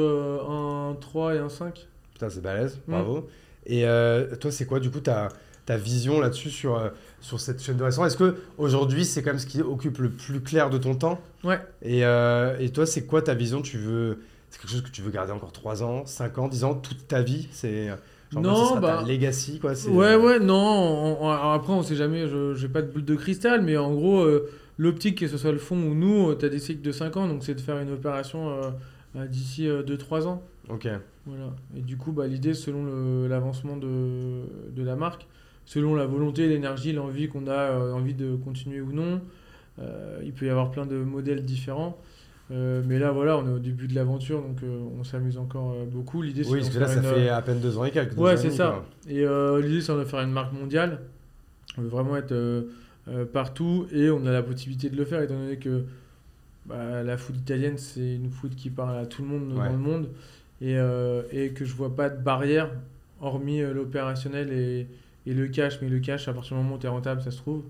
un 0.48 0.94
3 1.00 1.34
et 1.34 1.38
un 1.38 1.48
5. 1.48 1.88
Putain, 2.16 2.30
c'est 2.30 2.40
balèze, 2.40 2.78
Mm. 2.86 2.92
bravo. 2.92 3.28
Et 3.66 3.84
euh, 3.84 4.34
toi, 4.36 4.50
c'est 4.50 4.64
quoi, 4.64 4.80
du 4.80 4.90
coup, 4.90 5.00
ta, 5.00 5.28
ta 5.66 5.76
vision 5.76 6.18
là-dessus 6.18 6.48
sur, 6.48 6.78
euh, 6.78 6.88
sur 7.20 7.38
cette 7.40 7.62
chaîne 7.62 7.76
de 7.76 7.82
restaurants 7.82 8.06
Est-ce 8.06 8.16
que 8.16 8.36
aujourd'hui 8.56 9.04
c'est 9.04 9.22
quand 9.22 9.32
même 9.32 9.38
ce 9.38 9.44
qui 9.46 9.60
occupe 9.60 9.98
le 9.98 10.08
plus 10.08 10.40
clair 10.40 10.70
de 10.70 10.78
ton 10.78 10.94
temps? 10.94 11.20
Ouais. 11.44 11.60
et, 11.82 12.06
euh, 12.06 12.56
et 12.58 12.70
toi, 12.70 12.86
c'est 12.86 13.04
quoi 13.04 13.20
ta 13.20 13.34
vision? 13.34 13.60
Tu 13.60 13.76
veux. 13.76 14.20
C'est 14.48 14.58
quelque 14.62 14.70
chose 14.70 14.80
que 14.82 14.88
tu 14.90 15.02
veux 15.02 15.10
garder 15.10 15.32
encore 15.32 15.52
3 15.52 15.82
ans, 15.82 16.06
5 16.06 16.38
ans, 16.38 16.48
10 16.48 16.64
ans, 16.64 16.74
toute 16.74 17.06
ta 17.06 17.20
vie? 17.20 17.48
C'est. 17.52 17.88
Genre, 18.32 18.42
Non, 18.42 18.74
ça 18.74 18.80
bah- 18.80 19.02
ta 19.02 19.06
legacy, 19.12 19.58
quoi. 19.58 19.72
Ouais, 19.90 20.16
ouais, 20.16 20.38
non. 20.40 20.54
on- 20.54 21.26
on- 21.26 21.28
alors 21.30 21.52
après, 21.52 21.72
on 21.74 21.82
sait 21.82 21.96
jamais, 21.96 22.28
je 22.28 22.54
j'ai 22.54 22.68
pas 22.68 22.80
de 22.80 22.90
boule 22.90 23.04
de 23.04 23.14
cristal, 23.14 23.60
mais 23.60 23.76
en 23.76 23.92
gros, 23.92 24.22
euh, 24.22 24.48
l'optique, 24.78 25.18
que 25.18 25.28
ce 25.28 25.36
soit 25.36 25.52
le 25.52 25.58
fond 25.58 25.76
ou 25.76 25.94
nous, 25.94 26.34
tu 26.34 26.46
as 26.46 26.48
des 26.48 26.60
cycles 26.60 26.80
de 26.82 26.92
5 26.92 27.14
ans, 27.18 27.28
donc 27.28 27.44
c'est 27.44 27.54
de 27.54 27.60
faire 27.60 27.78
une 27.78 27.92
opération 27.92 28.72
d'ici 29.14 29.68
2-3 29.86 30.26
ans. 30.26 30.42
Ok. 30.68 30.88
Voilà. 31.26 31.52
Et 31.76 31.80
du 31.80 31.96
coup, 31.96 32.12
bah, 32.12 32.26
l'idée, 32.26 32.54
selon 32.54 33.26
l'avancement 33.28 33.76
de, 33.76 34.42
de 34.74 34.82
la 34.82 34.96
marque, 34.96 35.26
selon 35.64 35.94
la 35.94 36.06
volonté, 36.06 36.48
l'énergie, 36.48 36.92
l'envie 36.92 37.28
qu'on 37.28 37.48
a, 37.48 37.52
euh, 37.52 37.92
envie 37.92 38.14
de 38.14 38.36
continuer 38.36 38.80
ou 38.80 38.92
non, 38.92 39.20
euh, 39.80 40.20
il 40.24 40.32
peut 40.32 40.46
y 40.46 40.50
avoir 40.50 40.70
plein 40.70 40.86
de 40.86 40.96
modèles 40.96 41.44
différents. 41.44 41.98
Euh, 42.52 42.80
mais 42.86 43.00
là, 43.00 43.10
voilà, 43.10 43.36
on 43.38 43.46
est 43.48 43.52
au 43.52 43.58
début 43.58 43.88
de 43.88 43.94
l'aventure, 43.96 44.40
donc 44.40 44.62
euh, 44.62 44.78
on 44.98 45.02
s'amuse 45.02 45.36
encore 45.36 45.74
beaucoup. 45.86 46.22
L'idée, 46.22 46.44
Oui, 46.46 46.60
parce 46.60 46.70
que 46.70 46.78
là, 46.78 46.86
ça 46.86 46.98
une, 47.00 47.02
fait 47.02 47.28
à 47.28 47.42
peine 47.42 47.58
deux 47.58 47.76
ans 47.76 47.84
et 47.84 47.90
quelques. 47.90 48.16
Ouais, 48.16 48.36
c'est 48.36 48.52
ça. 48.52 48.84
quoi. 49.06 49.12
Et 49.12 49.26
l'idée, 49.62 49.80
c'est 49.80 49.96
de 49.96 50.04
faire 50.04 50.20
une 50.20 50.30
marque 50.30 50.52
mondiale. 50.52 51.00
On 51.76 51.82
veut 51.82 51.88
vraiment 51.88 52.16
être 52.16 52.34
partout 53.32 53.86
et 53.92 54.10
on 54.10 54.24
a 54.26 54.30
la 54.32 54.42
possibilité 54.44 54.88
de 54.90 54.96
le 54.96 55.04
faire 55.04 55.20
étant 55.22 55.34
donné 55.34 55.56
que 55.56 55.82
bah, 56.66 57.02
la 57.02 57.16
food 57.16 57.36
italienne, 57.36 57.78
c'est 57.78 58.14
une 58.14 58.30
food 58.30 58.54
qui 58.54 58.70
parle 58.70 58.96
à 58.96 59.06
tout 59.06 59.22
le 59.22 59.28
monde 59.28 59.52
Ouais. 59.52 59.66
dans 59.66 59.72
le 59.72 59.78
monde 59.78 60.08
et, 60.61 60.76
euh, 60.76 61.22
et 61.32 61.50
que 61.50 61.64
je 61.64 61.74
vois 61.74 61.94
pas 61.94 62.11
de 62.11 62.20
barrière 62.22 62.70
hormis 63.20 63.61
euh, 63.61 63.72
l'opérationnel 63.72 64.52
et, 64.52 64.88
et 65.26 65.34
le 65.34 65.48
cash. 65.48 65.80
Mais 65.82 65.88
le 65.88 66.00
cash, 66.00 66.28
à 66.28 66.32
partir 66.32 66.57
du 66.57 66.62
moment 66.62 66.76
où 66.76 66.78
tu 66.78 66.86
es 66.86 66.88
rentable, 66.88 67.22
ça 67.22 67.30
se 67.30 67.38
trouve. 67.38 67.64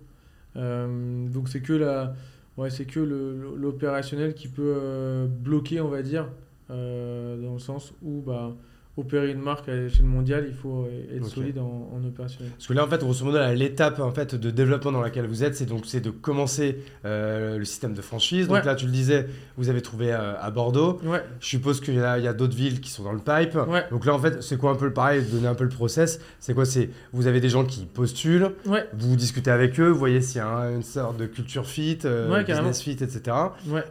Euh, 0.57 1.29
donc 1.29 1.49
c'est 1.49 1.61
que 1.61 1.73
la, 1.73 2.15
ouais, 2.57 2.71
c'est 2.71 2.87
que 2.87 3.01
l'opérationnel 3.01 4.35
qui 4.35 4.49
peut 4.49 5.29
bloquer, 5.29 5.81
on 5.81 5.89
va 5.89 6.03
dire, 6.03 6.29
dans 6.69 7.53
le 7.53 7.59
sens 7.59 7.93
où 8.03 8.23
bah, 8.23 8.57
opérer 8.97 9.31
une 9.31 9.41
marque 9.41 9.69
à 9.69 9.75
l'échelle 9.75 10.07
mondiale, 10.07 10.47
il 10.49 10.55
faut 10.55 10.87
euh, 10.91 11.17
être 11.17 11.27
solide 11.27 11.59
en, 11.59 11.91
en 11.95 12.03
opérationnel. 12.07 12.51
Parce 12.57 12.67
que 12.67 12.73
là, 12.73 12.85
en 12.85 12.89
fait, 12.89 12.99
grosso 13.01 13.25
modo, 13.25 13.39
l'étape 13.55 14.01
en 14.01 14.11
fait 14.11 14.35
de 14.35 14.51
développement 14.51 14.93
dans 14.93 15.03
laquelle 15.03 15.27
vous 15.27 15.45
êtes, 15.45 15.55
c'est 15.55 15.67
donc 15.67 15.85
c'est 15.87 16.01
de 16.01 16.11
commencer 16.11 16.79
euh, 17.05 17.59
le 17.59 17.65
système 17.65 17.93
de 17.95 18.01
franchise. 18.03 18.49
Donc 18.49 18.57
Ouais. 18.59 18.65
là, 18.65 18.75
tu 18.75 18.87
le 18.87 18.93
disais, 18.93 19.27
vous 19.59 19.69
avez 19.69 19.83
trouvé 19.83 20.13
euh, 20.13 20.33
à 20.41 20.51
Bordeaux. 20.51 20.99
Ouais, 21.05 21.23
Je 21.41 21.47
suppose 21.47 21.81
qu'il 21.81 21.95
y 21.95 22.01
a, 22.01 22.33
d'autres 22.33 22.57
villes 22.57 22.81
qui 22.81 22.91
sont 22.91 23.03
dans 23.03 23.13
le 23.13 23.19
pipe. 23.19 23.55
ouais, 23.69 23.85
Donc 23.91 24.07
là, 24.07 24.15
en 24.15 24.19
fait, 24.19 24.43
c'est 24.43 24.57
quoi 24.57 24.71
un 24.71 24.77
peu 24.77 24.87
le 24.87 24.93
pareil, 24.95 25.23
donner 25.31 25.47
un 25.49 25.55
peu 25.55 25.65
le 25.65 25.71
process? 25.71 26.19
C'est 26.41 26.55
quoi? 26.55 26.65
C'est 26.65 26.89
vous 27.13 27.27
avez 27.27 27.41
des 27.41 27.49
gens 27.51 27.65
qui 27.65 27.85
postulent, 27.85 28.53
vous 28.95 29.17
discutez 29.17 29.51
avec 29.51 29.79
eux, 29.79 29.89
vous 29.89 29.99
voyez 29.99 30.21
s'il 30.23 30.39
y 30.39 30.41
a 30.41 30.49
un- 30.49 30.77
une 30.77 30.83
sorte 30.83 31.17
de 31.19 31.27
culture 31.27 31.67
fit, 31.67 31.99
euh, 32.05 32.29
carrément. 32.45 32.69
business 32.71 32.81
fit, 32.83 33.05
etc. 33.05 33.37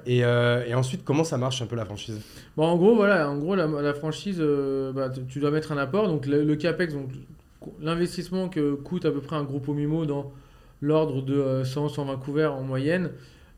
et 0.08 0.74
ensuite, 0.74 1.04
comment 1.04 1.24
ça 1.24 1.38
marche 1.38 1.62
un 1.62 1.66
peu 1.68 1.76
la 1.76 1.86
franchise? 1.86 2.20
Bon, 2.58 2.66
en 2.66 2.78
gros, 2.78 2.96
voilà, 2.96 3.30
en 3.30 3.38
gros, 3.38 3.56
la, 3.56 3.94
franchise, 3.94 4.38
euh, 4.40 4.94
bah, 4.94 5.10
tu- 5.10 5.40
dois 5.40 5.52
mettre 5.52 5.72
un 5.74 5.78
apport. 5.78 6.08
Donc, 6.08 6.26
le, 6.26 6.56
capex, 6.56 6.94
donc 6.94 7.10
l'investissement 7.82 8.48
que 8.48 8.76
coûte 8.76 9.06
à 9.06 9.12
peu 9.12 9.20
près 9.20 9.36
un 9.36 9.44
groupe 9.44 9.68
Mimo 9.68 10.06
dans 10.06 10.32
l'ordre 10.82 11.22
de 11.22 11.34
euh, 11.36 11.64
100-120 11.64 12.18
couverts 12.20 12.54
en 12.54 12.62
moyenne, 12.64 13.12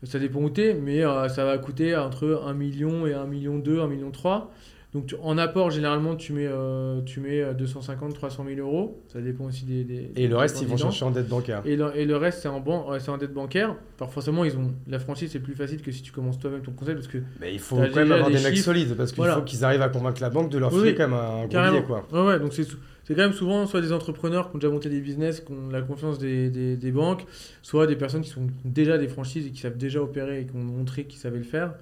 ça 0.03 0.17
dépend 0.19 0.41
où 0.41 0.49
t'es, 0.49 0.73
mais 0.73 1.03
euh, 1.05 1.27
ça 1.29 1.45
va 1.45 1.57
coûter 1.57 1.95
entre 1.95 2.41
1 2.45 2.53
million 2.53 3.05
et 3.05 3.13
1 3.13 3.25
million 3.25 3.57
2, 3.59 3.81
1 3.81 3.87
million 3.87 4.11
3. 4.11 4.51
Donc, 4.93 5.07
tu- 5.07 5.15
en 5.21 5.38
apport, 5.38 5.69
généralement, 5.69 6.15
tu 6.15 6.31
mets, 6.31 6.47
euh, 6.47 7.01
tu 7.01 7.19
mets 7.19 7.43
250-300 7.53 8.45
000 8.47 8.59
euros. 8.59 9.03
Ça 9.11 9.19
dépend 9.19 9.43
aussi 9.45 9.65
des. 9.65 9.83
des- 9.83 10.11
Et 10.15 10.23
le 10.23 10.29
des 10.29 10.35
reste, 10.35 10.61
ils 10.61 10.67
vont 10.67 10.77
chercher 10.77 11.03
en 11.05 11.11
dette 11.11 11.27
bancaire. 11.27 11.61
Et 11.65 11.75
le, 11.75 11.91
et 11.95 12.05
le 12.05 12.15
reste, 12.15 12.39
c'est 12.41 12.47
en, 12.47 12.61
ban- 12.61 12.89
ouais, 12.89 12.99
c'est 13.01 13.09
en 13.11 13.17
dette 13.17 13.33
bancaire. 13.33 13.75
Alors, 13.99 14.13
forcément, 14.13 14.45
ils 14.45 14.55
ont, 14.57 14.73
la 14.88 14.99
franchise, 14.99 15.29
c'est 15.31 15.39
plus 15.41 15.55
facile 15.55 15.81
que 15.81 15.91
si 15.91 16.01
tu 16.01 16.11
commences 16.13 16.39
toi-même 16.39 16.61
ton 16.61 16.71
concept 16.71 16.97
parce 16.99 17.07
que 17.09 17.17
Mais 17.41 17.53
il 17.53 17.59
faut 17.59 17.75
quand 17.75 17.95
même 17.95 18.11
avoir 18.13 18.29
des 18.29 18.38
des 18.38 18.43
mecs 18.43 18.57
solides 18.57 18.95
parce 18.95 19.11
qu'il 19.11 19.17
Voilà. 19.17 19.35
faut 19.35 19.41
qu'ils 19.41 19.65
arrivent 19.65 19.81
à 19.81 19.89
convaincre 19.89 20.21
la 20.21 20.29
banque 20.29 20.49
de 20.51 20.57
leur 20.57 20.71
Oui, 20.73 20.79
filer 20.79 20.95
quand 20.95 21.07
même 21.09 21.19
un 21.19 21.39
gros 21.41 21.47
Carrément. 21.49 21.73
billet, 21.77 21.85
quoi. 21.85 22.07
Ouais, 22.13 22.25
ouais, 22.27 22.39
donc 22.39 22.53
c'est 22.53 22.63
c'est 23.03 23.15
quand 23.15 23.21
même 23.21 23.31
souvent 23.33 23.65
soit 23.67 23.79
des 23.79 23.93
entrepreneurs 23.93 24.49
qui 24.49 24.55
ont 24.57 24.59
déjà 24.59 24.71
monté 24.71 24.89
des 24.89 24.99
business, 24.99 25.39
qui 25.39 25.51
ont 25.53 25.69
la 25.71 25.81
confiance 25.81 26.17
des, 26.17 26.49
des, 26.49 26.75
des 26.75 26.91
banques, 26.91 27.25
soit 27.61 27.88
des 27.88 27.95
personnes 27.95 28.19
qui 28.21 28.29
sont 28.29 28.47
déjà 28.65 28.97
des 28.97 29.07
franchises 29.07 29.47
et 29.47 29.51
qui 29.51 29.61
savent 29.61 29.77
déjà 29.77 30.01
opérer 30.01 30.41
et 30.41 30.45
qui 30.45 30.53
ont 30.57 30.59
montré 30.59 31.05
qu'ils 31.05 31.19
savaient 31.19 31.38
le 31.38 31.45
faire. 31.45 31.73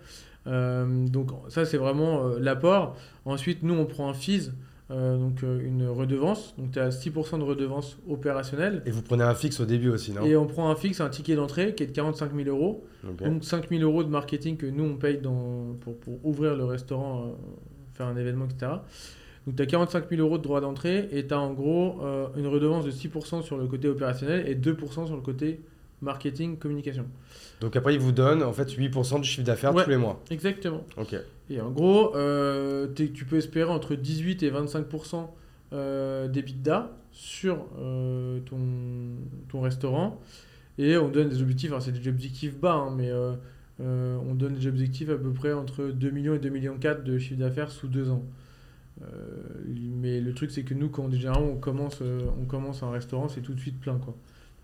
Euh, 0.48 1.08
donc 1.08 1.32
ça, 1.50 1.66
c'est 1.66 1.78
vraiment 1.78 2.28
euh, 2.28 2.40
l'apport. 2.40 2.96
Ensuite, 3.26 3.64
nous, 3.64 3.74
on 3.74 3.86
prend 3.86 4.10
un 4.10 4.14
fees, 4.14 4.52
euh, 4.92 5.18
donc 5.18 5.42
une 5.42 5.88
redevance. 5.88 6.56
Donc 6.58 6.72
tu 6.72 6.80
as 6.80 6.90
6% 6.90 7.40
de 7.40 7.44
redevance 7.44 7.98
opérationnelle. 8.08 8.84
Et 8.86 8.92
vous 8.92 9.02
prenez 9.02 9.24
un 9.24 9.36
fixe 9.36 9.60
au 9.60 9.66
début 9.66 9.90
aussi, 9.90 10.12
non? 10.12 10.24
Et 10.24 10.36
on 10.36 10.46
prend 10.46 10.70
un 10.70 10.76
fixe, 10.76 11.02
un 11.02 11.10
ticket 11.10 11.36
d'entrée 11.36 11.74
qui 11.74 11.84
est 11.84 11.88
de 11.88 11.92
45 11.92 12.36
000 12.36 12.50
euros. 12.50 12.86
Donc 13.04 13.44
5 13.44 13.70
000 13.70 13.82
euros 13.82 14.04
de 14.04 14.10
marketing 14.10 14.58
que 14.58 14.66
nous 14.66 14.84
on 14.84 14.96
paye 14.96 15.20
dans, 15.20 15.76
pour, 15.82 15.98
pour 16.00 16.26
ouvrir 16.26 16.56
le 16.56 16.66
restaurant, 16.66 17.36
faire 17.94 18.08
un 18.08 18.18
événement, 18.18 18.46
etc. 18.46 18.72
Donc 19.46 19.56
tu 19.56 19.62
as 19.62 19.68
45 19.68 20.10
000 20.10 20.22
euros 20.22 20.40
de 20.40 20.44
droit 20.44 20.60
d'entrée 20.60 21.08
et 21.12 21.28
tu 21.28 21.34
as 21.34 21.40
en 21.40 21.54
gros 21.54 22.02
une 22.36 22.48
redevance 22.48 22.84
de 22.84 22.92
6% 22.92 23.44
sur 23.44 23.58
le 23.58 23.68
côté 23.68 23.88
opérationnel 23.88 24.48
et 24.48 24.56
2% 24.56 25.06
sur 25.06 25.16
le 25.16 25.22
côté 25.22 25.62
marketing, 26.02 26.58
communication. 26.58 27.06
Donc 27.62 27.76
après, 27.76 27.94
ils 27.94 28.00
vous 28.00 28.12
donnent 28.12 28.44
en 28.44 28.54
fait 28.54 28.66
8% 28.70 29.22
du 29.22 29.28
chiffre 29.28 29.46
d'affaires 29.46 29.74
Ouais. 29.74 29.84
tous 29.84 29.90
les 29.90 29.98
mois. 29.98 30.22
Exactement. 30.30 30.84
Ok. 30.98 31.16
Et 31.50 31.62
en 31.62 31.72
gros, 31.72 32.16
euh, 32.16 32.88
tu 32.96 33.26
peux 33.26 33.38
espérer 33.38 33.70
entre 33.72 33.96
18 33.96 34.44
et 34.44 34.52
25% 34.52 35.28
euh, 35.74 36.28
d'EBITDA 36.28 36.92
sur 37.12 37.66
euh, 37.80 38.40
ton, 38.46 38.58
ton 39.50 39.62
restaurant. 39.62 40.20
Et 40.78 40.98
on 40.98 41.08
donne 41.10 41.30
des 41.30 41.42
objectifs, 41.42 41.70
alors 41.70 41.82
c'est 41.82 41.92
des 41.94 42.08
objectifs 42.10 42.58
bas, 42.58 42.74
hein, 42.74 42.94
mais 42.96 43.10
euh, 43.10 43.36
on 43.80 44.34
donne 44.36 44.56
des 44.56 44.68
objectifs 44.68 45.10
à 45.10 45.16
peu 45.16 45.32
près 45.32 45.54
entre 45.54 45.86
2 45.86 46.10
millions 46.10 46.36
et 46.36 46.40
2 46.40 46.50
millions 46.50 46.78
4 46.78 47.04
de 47.04 47.18
chiffre 47.18 47.40
d'affaires 47.40 47.72
sous 47.72 47.88
deux 47.88 48.10
ans. 48.10 48.24
Mais 49.98 50.20
le 50.22 50.34
truc, 50.34 50.52
c'est 50.52 50.64
que 50.64 50.74
nous, 50.74 50.90
quand 50.90 51.12
généralement 51.12 51.52
on 51.52 51.58
commence, 51.58 52.02
on 52.02 52.46
commence 52.46 52.82
un 52.84 52.92
restaurant, 52.92 53.28
c'est 53.30 53.42
tout 53.42 53.54
de 53.54 53.60
suite 53.60 53.80
plein. 53.80 53.98
Quoi. 53.98 54.16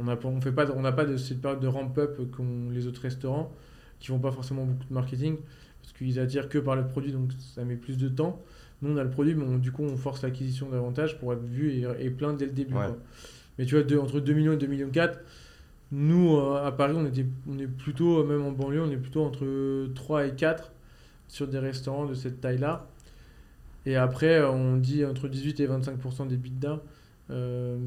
On 0.01 0.05
n'a 0.05 0.15
pas, 0.15 0.27
on 0.27 0.41
fait 0.41 0.51
pas, 0.51 0.65
de- 0.65 0.71
on 0.71 0.81
n'a 0.81 0.91
pas 0.91 1.05
de 1.05 1.15
cette 1.17 1.41
période 1.41 1.59
de 1.59 1.67
ramp-up 1.67 2.19
qu'ont 2.35 2.69
les 2.71 2.87
autres 2.87 3.01
restaurants 3.01 3.53
qui 3.99 4.07
font 4.07 4.19
pas 4.19 4.31
forcément 4.31 4.65
beaucoup 4.65 4.85
de 4.89 4.93
marketing 4.93 5.37
parce 5.81 5.93
qu'ils 5.93 6.19
attirent 6.19 6.49
que 6.49 6.57
par 6.57 6.75
le 6.75 6.87
produit, 6.87 7.11
donc 7.11 7.31
ça 7.37 7.63
met 7.63 7.75
plus 7.75 7.97
de 7.97 8.09
temps. 8.09 8.41
Nous, 8.81 8.91
on 8.91 8.97
a 8.97 9.03
le 9.03 9.09
produit, 9.11 9.35
mais 9.35 9.43
on- 9.45 9.57
du 9.57 9.71
coup, 9.71 9.83
on 9.83 9.95
force 9.95 10.23
l'acquisition 10.23 10.69
davantage 10.69 11.19
pour 11.19 11.33
être 11.33 11.43
vu 11.43 11.71
et, 11.71 11.85
et 11.99 12.09
plein 12.09 12.33
dès 12.33 12.45
le 12.47 12.51
début. 12.51 12.73
Ouais. 12.73 12.87
quoi. 12.87 12.97
Mais 13.59 13.65
tu 13.65 13.75
vois, 13.75 13.83
de- 13.83 13.97
entre 13.97 14.19
2 14.19 14.33
millions 14.33 14.53
et 14.53 14.57
2 14.57 14.65
millions 14.67 14.89
4, 14.89 15.19
nous, 15.91 16.35
euh, 16.37 16.65
à 16.65 16.71
Paris, 16.71 16.95
on, 16.97 17.05
était, 17.05 17.25
on 17.47 17.59
est 17.59 17.67
plutôt, 17.67 18.23
même 18.23 18.41
en 18.43 18.51
banlieue, 18.51 18.81
on 18.81 18.89
est 18.89 18.97
plutôt 18.97 19.23
entre 19.23 19.87
3 19.93 20.25
et 20.25 20.31
4 20.35 20.71
sur 21.27 21.47
des 21.47 21.59
restaurants 21.59 22.05
de 22.05 22.13
cette 22.15 22.41
taille-là. 22.41 22.87
Et 23.85 23.95
après, 23.95 24.37
euh, 24.39 24.49
on 24.51 24.77
dit 24.77 25.03
entre 25.05 25.27
18 25.27 25.59
et 25.59 25.67
25% 25.67 26.25
des 26.27 26.37
bidas 26.37 26.79
euh, 27.31 27.77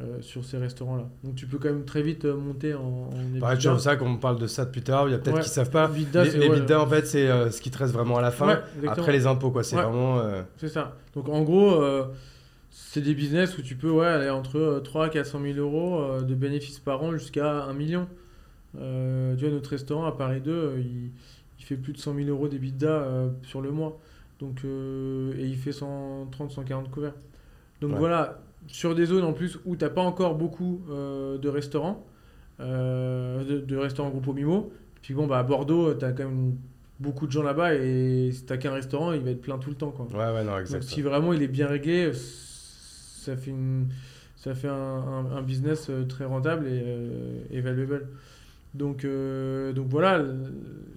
euh, 0.00 0.20
sur 0.20 0.44
ces 0.44 0.58
restaurants-là. 0.58 1.08
Donc 1.22 1.36
tu 1.36 1.46
peux 1.46 1.58
quand 1.58 1.68
même 1.68 1.84
très 1.84 2.02
vite 2.02 2.24
euh, 2.24 2.34
monter 2.36 2.74
en, 2.74 2.80
en 3.12 3.36
EBITDA. 3.36 3.56
c'est 3.76 3.78
ça 3.78 3.96
qu'on 3.96 4.16
parle 4.16 4.38
de 4.38 4.46
ça 4.46 4.64
depuis 4.64 4.82
tard. 4.82 5.08
Il 5.08 5.12
y 5.12 5.14
a 5.14 5.18
peut-être 5.18 5.36
Ouais. 5.36 5.42
qui 5.42 5.48
savent 5.48 5.70
pas. 5.70 5.88
EBITDA, 5.88 6.24
les 6.24 6.30
les 6.38 6.48
ouais, 6.48 6.60
bidas, 6.60 6.80
en 6.80 6.86
fait, 6.86 7.06
c'est 7.06 7.28
euh, 7.30 7.50
ce 7.50 7.60
qui 7.60 7.70
te 7.70 7.78
reste 7.78 7.92
vraiment 7.94 8.18
à 8.18 8.22
la 8.22 8.30
fin. 8.30 8.46
Ouais. 8.82 8.88
Après 8.88 9.12
les 9.12 9.26
impôts, 9.26 9.50
quoi. 9.50 9.62
C'est 9.62 9.76
vraiment. 9.76 10.18
euh, 10.18 10.42
C'est 10.56 10.68
ça. 10.68 10.96
Donc 11.14 11.28
en 11.28 11.42
gros, 11.42 11.80
euh, 11.80 12.04
c'est 12.70 13.00
des 13.00 13.14
business 13.14 13.56
où 13.58 13.62
tu 13.62 13.76
peux 13.76 13.90
ouais, 13.90 14.06
aller 14.06 14.30
entre 14.30 14.58
euh, 14.58 14.80
300 14.80 15.12
000 15.12 15.24
400 15.24 15.40
000 15.54 15.58
euros 15.58 16.20
de 16.22 16.34
bénéfices 16.34 16.80
par 16.80 17.02
an 17.02 17.12
jusqu'à 17.12 17.64
1 17.64 17.72
million. 17.74 18.08
Tu 18.72 18.80
vois, 18.80 19.50
notre 19.50 19.70
restaurant 19.70 20.04
à 20.06 20.12
Paris 20.12 20.40
2, 20.40 20.50
euh, 20.50 20.76
il, 20.80 21.10
il 21.60 21.64
fait 21.64 21.76
plus 21.76 21.92
de 21.92 21.98
100 21.98 22.14
000 22.16 22.28
euros 22.28 22.48
d'EBITDA 22.48 23.06
sur 23.42 23.60
le 23.60 23.70
mois. 23.70 24.00
Donc, 24.40 24.64
et 24.64 25.44
il 25.46 25.56
fait 25.56 25.70
130, 25.72 26.50
140 26.50 26.90
couverts. 26.90 27.14
Donc 27.80 27.92
voilà, 27.96 28.40
sur 28.66 28.94
des 28.94 29.06
zones 29.06 29.24
en 29.24 29.32
plus 29.32 29.58
où 29.64 29.76
tu 29.76 29.84
n'as 29.84 29.90
pas 29.90 30.02
encore 30.02 30.34
beaucoup 30.36 30.80
euh, 30.90 31.38
de 31.38 31.48
restaurants, 31.48 32.04
euh, 32.60 33.44
de, 33.44 33.58
de 33.60 33.76
restaurants 33.76 34.10
groupe 34.10 34.34
Mimo. 34.34 34.72
Puis 35.02 35.14
bon, 35.14 35.26
bah, 35.26 35.38
à 35.38 35.42
Bordeaux, 35.42 35.94
tu 35.94 36.04
as 36.04 36.12
quand 36.12 36.24
même 36.24 36.54
beaucoup 37.00 37.26
de 37.26 37.32
gens 37.32 37.42
là-bas 37.42 37.74
et 37.74 38.30
si 38.32 38.46
tu 38.46 38.58
qu'un 38.58 38.72
restaurant, 38.72 39.12
il 39.12 39.20
va 39.20 39.30
être 39.30 39.40
plein 39.42 39.58
tout 39.58 39.70
le 39.70 39.76
temps. 39.76 39.90
Quoi. 39.90 40.06
Ouais, 40.06 40.34
ouais, 40.34 40.44
non, 40.44 40.52
Donc 40.52 40.60
exact. 40.60 40.82
si 40.84 41.02
vraiment 41.02 41.32
il 41.32 41.42
est 41.42 41.48
bien 41.48 41.66
réglé, 41.66 42.12
ça 42.14 43.36
fait, 43.36 43.50
une, 43.50 43.88
ça 44.36 44.54
fait 44.54 44.68
un, 44.68 44.72
un- 44.72 45.36
un 45.36 45.42
business 45.42 45.88
euh, 45.90 46.04
très 46.04 46.24
rentable 46.24 46.66
et, 46.66 46.82
euh, 46.84 47.40
et 47.50 47.60
valuable. 47.60 48.06
Donc, 48.74 49.04
euh, 49.04 49.72
donc 49.72 49.88
voilà, 49.88 50.18
euh, 50.18 50.34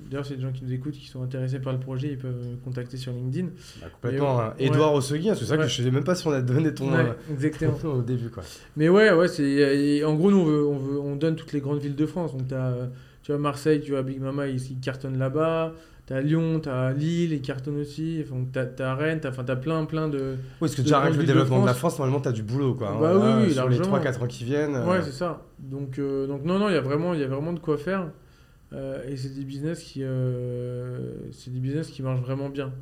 d'ailleurs 0.09 0.25
c'est 0.25 0.35
des 0.35 0.41
gens 0.41 0.51
qui 0.51 0.63
nous 0.63 0.73
écoutent, 0.73 0.93
qui 0.93 1.07
sont 1.07 1.21
intéressés 1.23 1.59
par 1.59 1.73
le 1.73 1.79
projet, 1.79 2.09
ils 2.11 2.17
peuvent 2.17 2.57
contacter 2.63 2.97
sur 2.97 3.11
LinkedIn. 3.11 3.47
Bah, 3.81 3.87
complètement. 3.93 4.39
Hein. 4.41 4.53
Edouard 4.59 4.93
Ossegui, 4.93 5.29
hein, 5.29 5.35
c'est 5.37 5.45
ça 5.45 5.57
que 5.57 5.67
je 5.67 5.81
sais 5.83 5.91
même 5.91 6.03
pas 6.03 6.15
si 6.15 6.27
on 6.27 6.31
a 6.31 6.41
donné 6.41 6.73
ton, 6.73 6.93
euh, 6.93 7.13
exactement. 7.31 7.73
ton 7.73 7.87
nom 7.89 7.93
au 7.99 8.01
début, 8.01 8.29
quoi. 8.29 8.43
Mais 8.75 8.89
ouais, 8.89 9.11
ouais, 9.11 9.27
c'est 9.27 10.03
en 10.03 10.15
gros 10.15 10.31
nous 10.31 10.37
on, 10.39 10.45
veut, 10.45 10.65
on, 10.67 10.77
veut, 10.77 10.99
on 10.99 11.15
donne 11.15 11.35
toutes 11.35 11.53
les 11.53 11.61
grandes 11.61 11.79
villes 11.79 11.95
de 11.95 12.05
France. 12.05 12.35
Donc 12.35 12.47
t'as, 12.47 12.67
euh, 12.67 12.87
tu 13.23 13.31
vois 13.31 13.39
Marseille, 13.41 13.81
tu 13.81 13.91
vois 13.91 14.03
Big 14.03 14.19
Mama, 14.21 14.47
ils, 14.47 14.61
ils 14.71 14.79
cartonnent 14.79 15.17
là-bas. 15.19 15.73
T'as 16.05 16.21
Lyon, 16.21 16.61
t'as 16.61 16.93
Lille, 16.93 17.33
ils 17.33 17.41
cartonnent 17.41 17.81
aussi. 17.81 18.23
Enfin, 18.25 18.41
t'as, 18.53 18.65
t'as 18.65 18.95
Rennes, 18.95 19.19
t'as, 19.19 19.27
enfin, 19.31 19.43
t'as 19.43 19.57
plein, 19.57 19.83
plein 19.83 20.07
de. 20.07 20.35
Oui, 20.37 20.37
parce 20.61 20.73
que 20.75 20.81
déjà, 20.81 20.99
avec 21.01 21.15
le 21.15 21.23
de 21.23 21.27
développement 21.27 21.61
de 21.63 21.65
la 21.65 21.73
France. 21.73 21.99
Normalement, 21.99 22.21
tu 22.21 22.29
as 22.29 22.31
du 22.31 22.43
boulot, 22.43 22.75
quoi. 22.75 22.91
hein. 22.91 22.97
Bah 23.01 23.13
Là, 23.13 23.19
oui, 23.39 23.43
oui, 23.47 23.53
sur 23.53 23.67
les 23.67 23.77
largement. 23.77 23.97
3-4 23.99 24.23
ans 24.23 24.27
qui 24.27 24.45
viennent. 24.45 24.75
euh, 24.75 24.85
Ouais, 24.89 25.01
c'est 25.03 25.11
ça. 25.11 25.41
Donc, 25.59 25.99
euh, 25.99 26.25
donc 26.25 26.45
non, 26.45 26.59
non, 26.59 26.69
il 26.69 26.75
y 26.75 26.77
a 26.77 26.79
vraiment 26.79 27.51
de 27.51 27.59
quoi 27.59 27.77
faire. 27.77 28.07
Euh, 28.73 29.01
et 29.07 29.15
c'est 29.15 29.33
des 29.33 29.43
business 29.45 29.81
qui, 29.81 30.03
euh, 30.03 31.13
c'est 31.31 31.53
des 31.53 31.59
business 31.59 31.87
qui 31.87 32.01
marchent 32.01 32.21
vraiment 32.21 32.49
bien. 32.49 32.73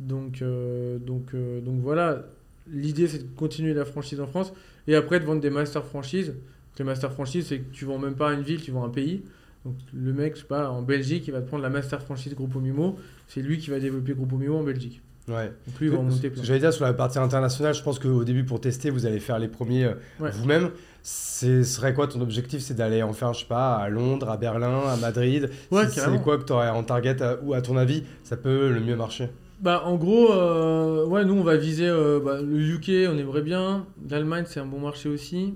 Donc, 0.00 0.42
euh, 0.42 0.98
donc, 0.98 1.34
donc 1.34 1.80
voilà. 1.80 2.24
L'idée, 2.72 3.08
c'est 3.08 3.18
de 3.18 3.36
continuer 3.36 3.74
la 3.74 3.84
franchise 3.84 4.20
en 4.20 4.26
France 4.26 4.52
et 4.86 4.94
après 4.94 5.20
de 5.20 5.24
vendre 5.24 5.40
des 5.40 5.50
master 5.50 5.84
franchises. 5.84 6.34
Les 6.78 6.84
master 6.84 7.12
franchises, 7.12 7.46
c'est 7.48 7.58
que 7.58 7.72
tu 7.72 7.84
vends 7.84 7.98
même 7.98 8.14
pas 8.14 8.32
une 8.32 8.40
ville, 8.40 8.62
tu 8.62 8.70
vends 8.70 8.84
un 8.84 8.90
pays. 8.90 9.22
Donc 9.66 9.74
le 9.92 10.14
mec, 10.14 10.36
je 10.36 10.40
sais 10.40 10.46
pas, 10.46 10.70
en 10.70 10.80
Belgique, 10.80 11.24
il 11.26 11.32
va 11.32 11.42
te 11.42 11.46
prendre 11.46 11.62
la 11.62 11.68
master 11.68 12.00
franchise 12.00 12.34
Grupo 12.34 12.58
Mimo. 12.58 12.96
C'est 13.28 13.42
lui 13.42 13.58
qui 13.58 13.68
va 13.68 13.78
développer 13.78 14.14
Grupo 14.14 14.36
Mimo 14.38 14.56
en 14.56 14.62
Belgique. 14.62 15.02
Ouais. 15.28 15.52
Donc 15.66 15.78
lui, 15.78 15.88
il 15.88 15.92
va 15.92 15.98
en 15.98 16.04
monter. 16.04 16.32
J'allais 16.42 16.60
dire 16.60 16.72
sur 16.72 16.86
la 16.86 16.94
partie 16.94 17.18
internationale, 17.18 17.74
je 17.74 17.82
pense 17.82 17.98
qu'au 17.98 18.24
début 18.24 18.44
pour 18.44 18.62
tester, 18.62 18.88
vous 18.88 19.04
allez 19.04 19.20
faire 19.20 19.38
les 19.38 19.48
premiers 19.48 19.88
Ouais. 20.18 20.30
vous-même. 20.32 20.70
Ce 21.02 21.62
serait 21.62 21.94
quoi 21.94 22.06
ton 22.06 22.20
objectif 22.20 22.60
C'est 22.60 22.74
d'aller 22.74 23.02
en 23.02 23.12
faire, 23.12 23.32
je 23.32 23.40
sais 23.40 23.46
pas, 23.46 23.76
à 23.76 23.88
Londres, 23.88 24.28
à 24.28 24.36
Berlin, 24.36 24.80
à 24.88 24.96
Madrid? 24.96 25.50
Ouais, 25.70 25.86
C'est- 25.88 26.22
quoi 26.22 26.38
que 26.38 26.44
tu 26.44 26.52
aurais 26.52 26.68
en 26.68 26.82
target 26.82 27.22
à- 27.22 27.38
ou 27.42 27.54
à 27.54 27.62
ton 27.62 27.76
avis 27.76 28.04
ça 28.22 28.36
peut 28.36 28.70
le 28.70 28.80
mieux 28.80 28.96
marcher? 28.96 29.28
Bah, 29.60 29.82
en 29.84 29.96
gros, 29.96 30.32
euh, 30.32 31.04
ouais, 31.06 31.24
nous, 31.24 31.34
on 31.34 31.42
va 31.42 31.56
viser 31.56 31.86
euh, 31.88 32.18
bah, 32.22 32.40
le 32.42 32.58
UK, 32.60 33.08
on 33.10 33.18
aimerait 33.18 33.42
bien. 33.42 33.86
L'Allemagne, 34.08 34.44
c'est 34.46 34.60
un 34.60 34.64
bon 34.66 34.80
marché 34.80 35.08
aussi. 35.08 35.54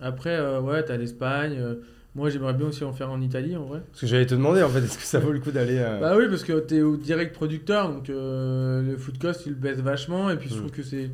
Après, 0.00 0.30
euh, 0.36 0.60
ouais, 0.60 0.84
t'as 0.84 0.96
l'Espagne. 0.96 1.56
euh, 1.58 1.74
moi, 2.16 2.28
j'aimerais 2.30 2.54
bien 2.54 2.66
aussi 2.66 2.82
en 2.84 2.92
faire 2.92 3.10
en 3.10 3.20
Italie, 3.20 3.56
en 3.56 3.64
vrai. 3.64 3.82
Parce 3.90 4.00
que 4.00 4.06
j'allais 4.08 4.26
te 4.26 4.34
demander 4.34 4.62
en 4.64 4.68
fait, 4.68 4.80
est-ce 4.80 4.98
que 4.98 5.04
ça 5.04 5.18
vaut 5.20 5.30
le 5.32 5.38
coup 5.40 5.50
d'aller. 5.52 5.78
euh, 5.78 6.00
Bah 6.00 6.14
oui, 6.16 6.24
parce 6.28 6.42
que 6.44 6.58
t'es 6.60 6.80
au 6.82 6.96
direct 6.96 7.32
producteur, 7.34 7.88
donc 7.92 8.08
euh, 8.10 8.82
le 8.82 8.96
food 8.96 9.18
cost, 9.18 9.46
il 9.46 9.54
baisse 9.54 9.78
vachement. 9.78 10.28
Et 10.30 10.36
puis, 10.36 10.48
je 10.48 10.54
Mm. 10.54 10.58
trouve 10.58 10.70
que 10.72 10.82
c'est 10.82 11.10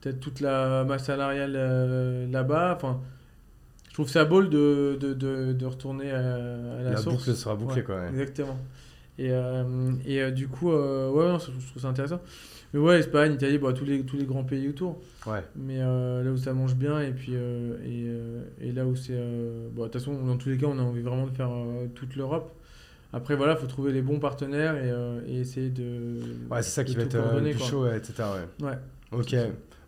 peut-être 0.00 0.20
toute 0.20 0.40
la 0.40 0.84
masse 0.84 1.04
salariale 1.04 1.54
euh, 1.56 2.26
là-bas. 2.30 2.74
Enfin, 2.76 3.00
je 3.88 3.94
trouve 3.94 4.08
ça 4.08 4.24
beau 4.24 4.42
de, 4.42 4.96
de, 5.00 5.12
de, 5.14 5.52
de 5.52 5.66
retourner 5.66 6.10
à, 6.10 6.18
à 6.18 6.82
la, 6.82 6.90
la 6.92 6.96
source. 6.96 7.16
boucle 7.16 7.36
sera 7.36 7.54
bouclée 7.56 7.76
Ouais, 7.76 7.82
quoi. 7.82 7.96
ouais. 8.00 8.08
Exactement. 8.10 8.58
Et, 9.18 9.28
euh, 9.30 9.92
et 10.06 10.22
euh, 10.22 10.30
du 10.30 10.48
coup, 10.48 10.70
ouais, 10.70 11.28
non, 11.28 11.38
je 11.38 11.46
trouve 11.68 11.82
ça 11.82 11.88
intéressant. 11.88 12.20
Mais 12.72 12.78
ouais, 12.80 13.00
Espagne, 13.00 13.34
Italie, 13.34 13.58
bah, 13.58 13.72
tous, 13.72 13.84
les, 13.84 14.02
tous 14.04 14.16
les 14.16 14.24
grands 14.24 14.44
pays 14.44 14.68
autour. 14.68 15.00
Ouais. 15.26 15.42
Mais 15.56 15.78
là 15.78 16.30
où 16.30 16.36
ça 16.36 16.52
mange 16.52 16.76
bien, 16.76 17.00
et 17.00 17.10
puis 17.10 17.34
et, 17.34 18.06
et 18.60 18.72
là 18.72 18.86
où 18.86 18.94
c'est. 18.94 19.12
bon, 19.72 19.82
de 19.82 19.88
toute 19.88 19.94
façon, 20.00 20.24
dans 20.24 20.36
tous 20.36 20.50
les 20.50 20.56
cas, 20.56 20.66
on 20.68 20.78
a 20.78 20.82
envie 20.82 21.02
vraiment 21.02 21.26
de 21.26 21.32
faire 21.34 21.50
toute 21.94 22.14
l'Europe. 22.16 22.52
Après, 23.12 23.34
voilà, 23.34 23.56
faut 23.56 23.66
trouver 23.66 23.90
les 23.92 24.02
bons 24.02 24.20
partenaires 24.20 24.76
et, 24.76 24.92
et 25.32 25.40
essayer 25.40 25.68
de. 25.68 26.20
Ouais, 26.48 26.62
c'est 26.62 26.70
ça 26.70 26.84
qui 26.84 26.94
va 26.94 27.02
être 27.02 27.16
le 27.16 27.50
plus 27.50 27.58
chaud, 27.64 27.88
etc. 27.88 28.22
Ouais. 28.62 28.68
Ouais. 28.68 28.78
Ok. 29.10 29.34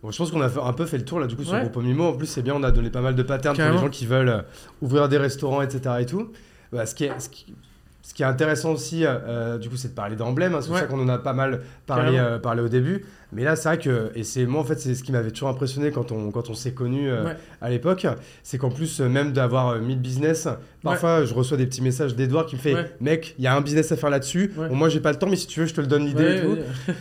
Bon, 0.03 0.11
je 0.11 0.19
pense 0.19 0.31
qu'on 0.33 0.41
a 0.41 0.49
un 0.67 0.73
peu 0.73 0.85
fait 0.87 0.99
le 0.99 1.05
tour 1.05 1.21
là 1.21 1.27
du 1.29 1.37
coup 1.37 1.45
sur 1.45 1.53
Ouais. 1.55 1.63
le 1.63 1.69
groupe 1.69 1.83
Mimo. 1.83 2.09
En 2.09 2.13
plus, 2.15 2.27
c'est 2.27 2.43
bien, 2.43 2.55
on 2.57 2.63
a 2.65 2.71
donné 2.73 2.91
pas 2.91 3.01
mal 3.03 3.15
de 3.15 3.23
patterns 3.23 3.57
Carrément. 3.57 3.77
pour 3.79 3.87
les 3.87 3.93
gens 3.93 3.99
qui 3.99 4.07
veulent 4.07 4.29
euh, 4.29 4.43
ouvrir 4.81 5.09
des 5.09 5.19
restaurants, 5.19 5.63
etc. 5.63 5.95
Et 6.01 6.07
tout. 6.07 6.33
Bah, 6.73 6.87
ce, 6.87 6.95
qui 6.95 7.05
est, 7.05 7.21
ce, 7.21 7.29
qui, 7.29 7.55
ce 8.03 8.13
qui 8.15 8.23
est 8.23 8.27
intéressant 8.27 8.73
aussi, 8.73 9.05
euh, 9.07 9.15
euh, 9.27 9.59
du 9.59 9.69
coup, 9.69 9.77
c'est 9.77 9.89
de 9.89 9.95
parler 9.95 10.17
d'emblèmes. 10.17 10.55
hein. 10.55 10.59
c'est 10.61 10.67
pour 10.69 10.75
Ouais. 10.75 10.81
ça 10.83 10.87
qu'on 10.89 11.01
en 11.01 11.09
a 11.09 11.19
pas 11.19 11.33
mal 11.35 11.61
euh, 11.91 12.39
parlé 12.41 12.63
au 12.63 12.69
début. 12.69 13.05
Mais 13.35 13.45
là, 13.45 13.57
c'est 13.57 13.69
vrai 13.69 13.79
que, 13.79 14.11
et 14.15 14.25
c'est 14.25 14.45
moi 14.45 14.61
en 14.61 14.65
fait, 14.65 14.79
c'est 14.79 14.95
ce 14.95 15.03
qui 15.03 15.11
m'avait 15.11 15.31
toujours 15.31 15.49
impressionné 15.49 15.91
quand 15.91 16.13
on, 16.13 16.31
quand 16.31 16.51
on 16.51 16.55
s'est 16.55 16.73
connus 16.73 17.09
euh, 17.11 17.25
Ouais. 17.25 17.37
à 17.63 17.71
l'époque, 17.71 18.07
c'est 18.43 18.59
qu'en 18.59 18.69
plus, 18.71 19.01
euh, 19.01 19.09
même 19.09 19.33
d'avoir 19.33 19.69
euh, 19.71 19.79
1000 19.81 19.99
business, 20.01 20.49
parfois 20.83 21.25
je 21.25 21.33
reçois 21.33 21.57
des 21.57 21.65
petits 21.67 21.81
messages 21.83 22.15
d'Edouard 22.15 22.45
qui 22.47 22.57
me 22.57 22.61
fait 22.61 22.75
Ouais. 22.75 22.91
Mec, 23.01 23.35
il 23.39 23.45
y 23.45 23.47
a 23.47 23.55
un 23.57 23.61
business 23.63 23.91
à 23.91 23.97
faire 23.97 24.11
là-dessus. 24.11 24.53
Bon, 24.55 24.75
moi, 24.75 24.89
j'ai 24.91 25.01
pas 25.01 25.11
le 25.13 25.19
temps, 25.19 25.29
mais 25.29 25.37
si 25.37 25.47
tu 25.47 25.61
veux, 25.61 25.67
je 25.67 25.75
te 25.75 25.81
le 25.81 25.87
donne 25.87 26.05
l'idée 26.05 26.37
et 26.37 26.41
tout. 26.43 26.57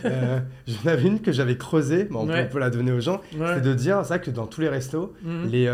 Euh, 0.06 0.38
J'en 0.66 0.90
avais 0.90 1.06
une 1.06 1.20
que 1.20 1.32
j'avais 1.32 1.56
creusée, 1.58 2.06
mais 2.10 2.16
on, 2.16 2.26
peut, 2.26 2.32
Ouais. 2.32 2.46
on 2.48 2.52
peut 2.52 2.58
la 2.60 2.70
donner 2.70 2.92
aux 2.92 3.00
gens. 3.00 3.20
C'est 3.30 3.60
de 3.62 3.74
dire, 3.74 3.98
c'est 4.02 4.08
vrai 4.08 4.20
que 4.20 4.30
dans 4.30 4.46
tous 4.46 4.60
les 4.62 4.68
restos, 4.68 5.12
Mhm. 5.22 5.48
les, 5.50 5.66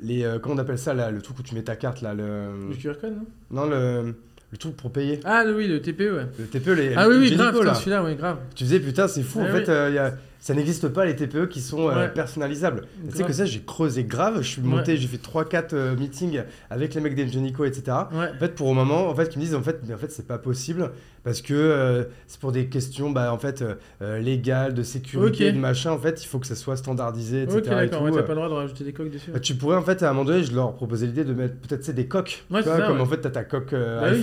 les 0.00 0.38
comment 0.42 0.54
on 0.54 0.58
appelle 0.58 0.78
ça 0.78 0.94
là, 0.94 1.10
le 1.10 1.20
truc 1.20 1.38
où 1.38 1.42
tu 1.42 1.54
mets 1.54 1.62
ta 1.62 1.76
carte 1.76 2.00
là, 2.02 2.14
le, 2.14 2.68
Le 2.70 2.74
QR 2.76 2.94
code, 3.00 3.14
non? 3.50 3.64
Non 3.64 3.68
le, 3.70 4.14
le 4.52 4.58
truc 4.58 4.76
pour 4.76 4.92
payer, 4.92 5.18
Ah 5.24 5.44
oui, 5.46 5.66
le 5.66 5.80
TPE, 5.80 6.00
ouais. 6.14 6.26
le 6.38 6.44
TPE, 6.46 6.70
les, 6.72 6.94
Ah 6.94 7.08
oui, 7.08 7.16
oui, 7.18 7.34
grave, 7.34 7.54
celui-là, 7.74 8.02
ouais, 8.04 8.14
grave. 8.14 8.36
Tu 8.54 8.64
disais 8.64 8.80
putain 8.80 9.08
c'est 9.08 9.22
fou, 9.22 9.40
en 9.40 9.44
Ouais, 9.44 9.50
fait 9.50 9.58
oui. 9.60 9.64
euh, 9.70 9.90
y 9.90 9.98
a- 9.98 10.14
ça 10.44 10.54
n'existe 10.54 10.88
pas 10.88 11.04
les 11.04 11.14
TPE 11.14 11.46
qui 11.48 11.60
sont 11.60 11.88
euh, 11.88 11.94
Ouais. 11.94 12.08
personnalisables. 12.08 12.82
Tu 13.10 13.16
sais 13.16 13.22
que 13.22 13.32
ça 13.32 13.44
j'ai 13.44 13.60
creusé 13.60 14.02
grave, 14.02 14.38
je 14.42 14.48
suis 14.48 14.60
Ouais. 14.60 14.66
monté, 14.66 14.96
j'ai 14.96 15.06
fait 15.06 15.16
3-4 15.22 15.72
euh, 15.72 15.96
meetings 15.96 16.42
avec 16.68 16.94
les 16.94 17.00
mecs 17.00 17.14
d'Engenico 17.14 17.64
etc. 17.64 17.96
Ouais. 18.12 18.26
En 18.34 18.38
fait, 18.40 18.54
pour 18.56 18.68
un 18.68 18.74
moment, 18.74 19.08
en 19.08 19.14
fait, 19.14 19.28
qui 19.28 19.38
me 19.38 19.44
disent 19.44 19.54
en 19.54 19.62
fait, 19.62 19.78
mais 19.86 19.94
en 19.94 19.98
fait, 19.98 20.10
c'est 20.10 20.26
pas 20.26 20.38
possible 20.38 20.90
parce 21.22 21.42
que 21.42 21.54
euh, 21.54 22.02
c'est 22.26 22.40
pour 22.40 22.50
des 22.50 22.66
questions, 22.66 23.10
bah, 23.10 23.32
en 23.32 23.38
fait, 23.38 23.64
légales, 24.00 24.74
de 24.74 24.82
sécurité, 24.82 25.48
Ok. 25.48 25.54
de 25.54 25.60
machin. 25.60 25.92
En 25.92 25.98
fait, 25.98 26.22
il 26.22 26.26
faut 26.26 26.40
que 26.40 26.46
ça 26.48 26.56
soit 26.56 26.76
standardisé, 26.76 27.42
etc. 27.42 27.58
Ok, 27.58 27.64
d'accord, 27.68 28.10
t'as 28.12 28.22
pas 28.22 28.28
le 28.30 28.34
droit 28.34 28.48
de 28.48 28.54
rajouter 28.54 28.82
des 28.82 28.92
coques 28.92 29.10
dessus. 29.12 29.30
Bah, 29.30 29.38
tu 29.38 29.54
pourrais 29.54 29.76
en 29.76 29.82
fait 29.82 30.02
à 30.02 30.10
un 30.10 30.12
moment 30.12 30.24
donné, 30.24 30.42
je 30.42 30.52
leur 30.54 30.74
proposais 30.74 31.06
l'idée 31.06 31.24
de 31.24 31.34
mettre 31.34 31.54
peut-être 31.56 31.88
des 31.92 32.06
coques, 32.08 32.44
Ouais, 32.50 32.58
tu 32.58 32.64
c'est 32.64 32.70
vois, 32.74 32.80
ça, 32.80 32.86
comme 32.88 33.00
en 33.00 33.06
fait 33.06 33.18
t'as 33.18 33.30
ta 33.30 33.44
coque 33.44 33.72
Bah 33.72 34.08
oui. 34.10 34.20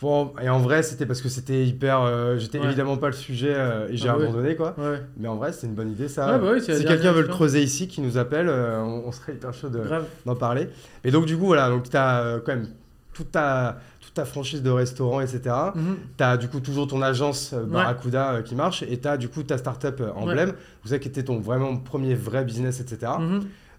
Bon, 0.00 0.32
et 0.40 0.48
en 0.48 0.58
vrai, 0.60 0.82
c'était 0.84 1.06
parce 1.06 1.20
que 1.20 1.28
c'était 1.28 1.64
hyper. 1.66 2.02
euh, 2.02 2.38
J'étais 2.38 2.58
Ouais. 2.60 2.66
évidemment 2.66 2.96
pas 2.96 3.08
le 3.08 3.12
sujet 3.14 3.52
euh, 3.52 3.88
et 3.88 3.96
j'ai 3.96 4.08
Ah 4.08 4.14
abandonné 4.14 4.54
quoi. 4.54 4.74
Ouais, 4.78 5.02
Mais 5.16 5.26
en 5.26 5.34
vrai, 5.36 5.52
c'est 5.52 5.66
une 5.66 5.74
bonne 5.74 5.90
idée 5.90 6.06
ça. 6.08 6.34
Ouais, 6.34 6.38
bah 6.38 6.50
oui, 6.54 6.60
si 6.60 6.84
quelqu'un 6.84 7.12
veut 7.12 7.22
le 7.22 7.28
creuser 7.28 7.62
ici, 7.62 7.88
qui 7.88 8.00
nous 8.00 8.16
appelle, 8.16 8.48
euh, 8.48 8.80
on, 8.80 9.04
on 9.08 9.12
serait 9.12 9.32
hyper 9.32 9.52
chaud 9.52 9.68
de, 9.70 9.80
d'en 10.24 10.36
parler. 10.36 10.68
Et 11.02 11.10
donc, 11.10 11.26
du 11.26 11.36
coup, 11.36 11.46
voilà, 11.46 11.68
donc 11.68 11.90
tu 11.90 11.96
as 11.96 12.38
quand 12.44 12.54
même 12.54 12.68
toute 13.12 13.32
ta, 13.32 13.78
toute 14.00 14.14
ta 14.14 14.24
franchise 14.24 14.62
de 14.62 14.70
restaurant, 14.70 15.20
etc. 15.20 15.40
Mhm. 15.74 15.96
Tu 16.16 16.22
as 16.22 16.36
du 16.36 16.46
coup 16.48 16.60
toujours 16.60 16.86
ton 16.86 17.02
agence 17.02 17.52
euh. 17.52 17.64
Barracuda 17.64 18.30
euh, 18.34 18.42
qui 18.42 18.54
marche 18.54 18.84
et 18.84 19.00
tu 19.00 19.08
as 19.08 19.16
du 19.16 19.28
coup 19.28 19.42
ta 19.42 19.58
startup 19.58 20.00
euh, 20.00 20.12
Emblème, 20.14 20.52
vous 20.84 20.90
savez 20.90 21.00
qui 21.00 21.08
était 21.08 21.24
ton 21.24 21.40
vraiment 21.40 21.76
premier 21.76 22.14
vrai 22.14 22.44
business, 22.44 22.78
etc. 22.80 23.10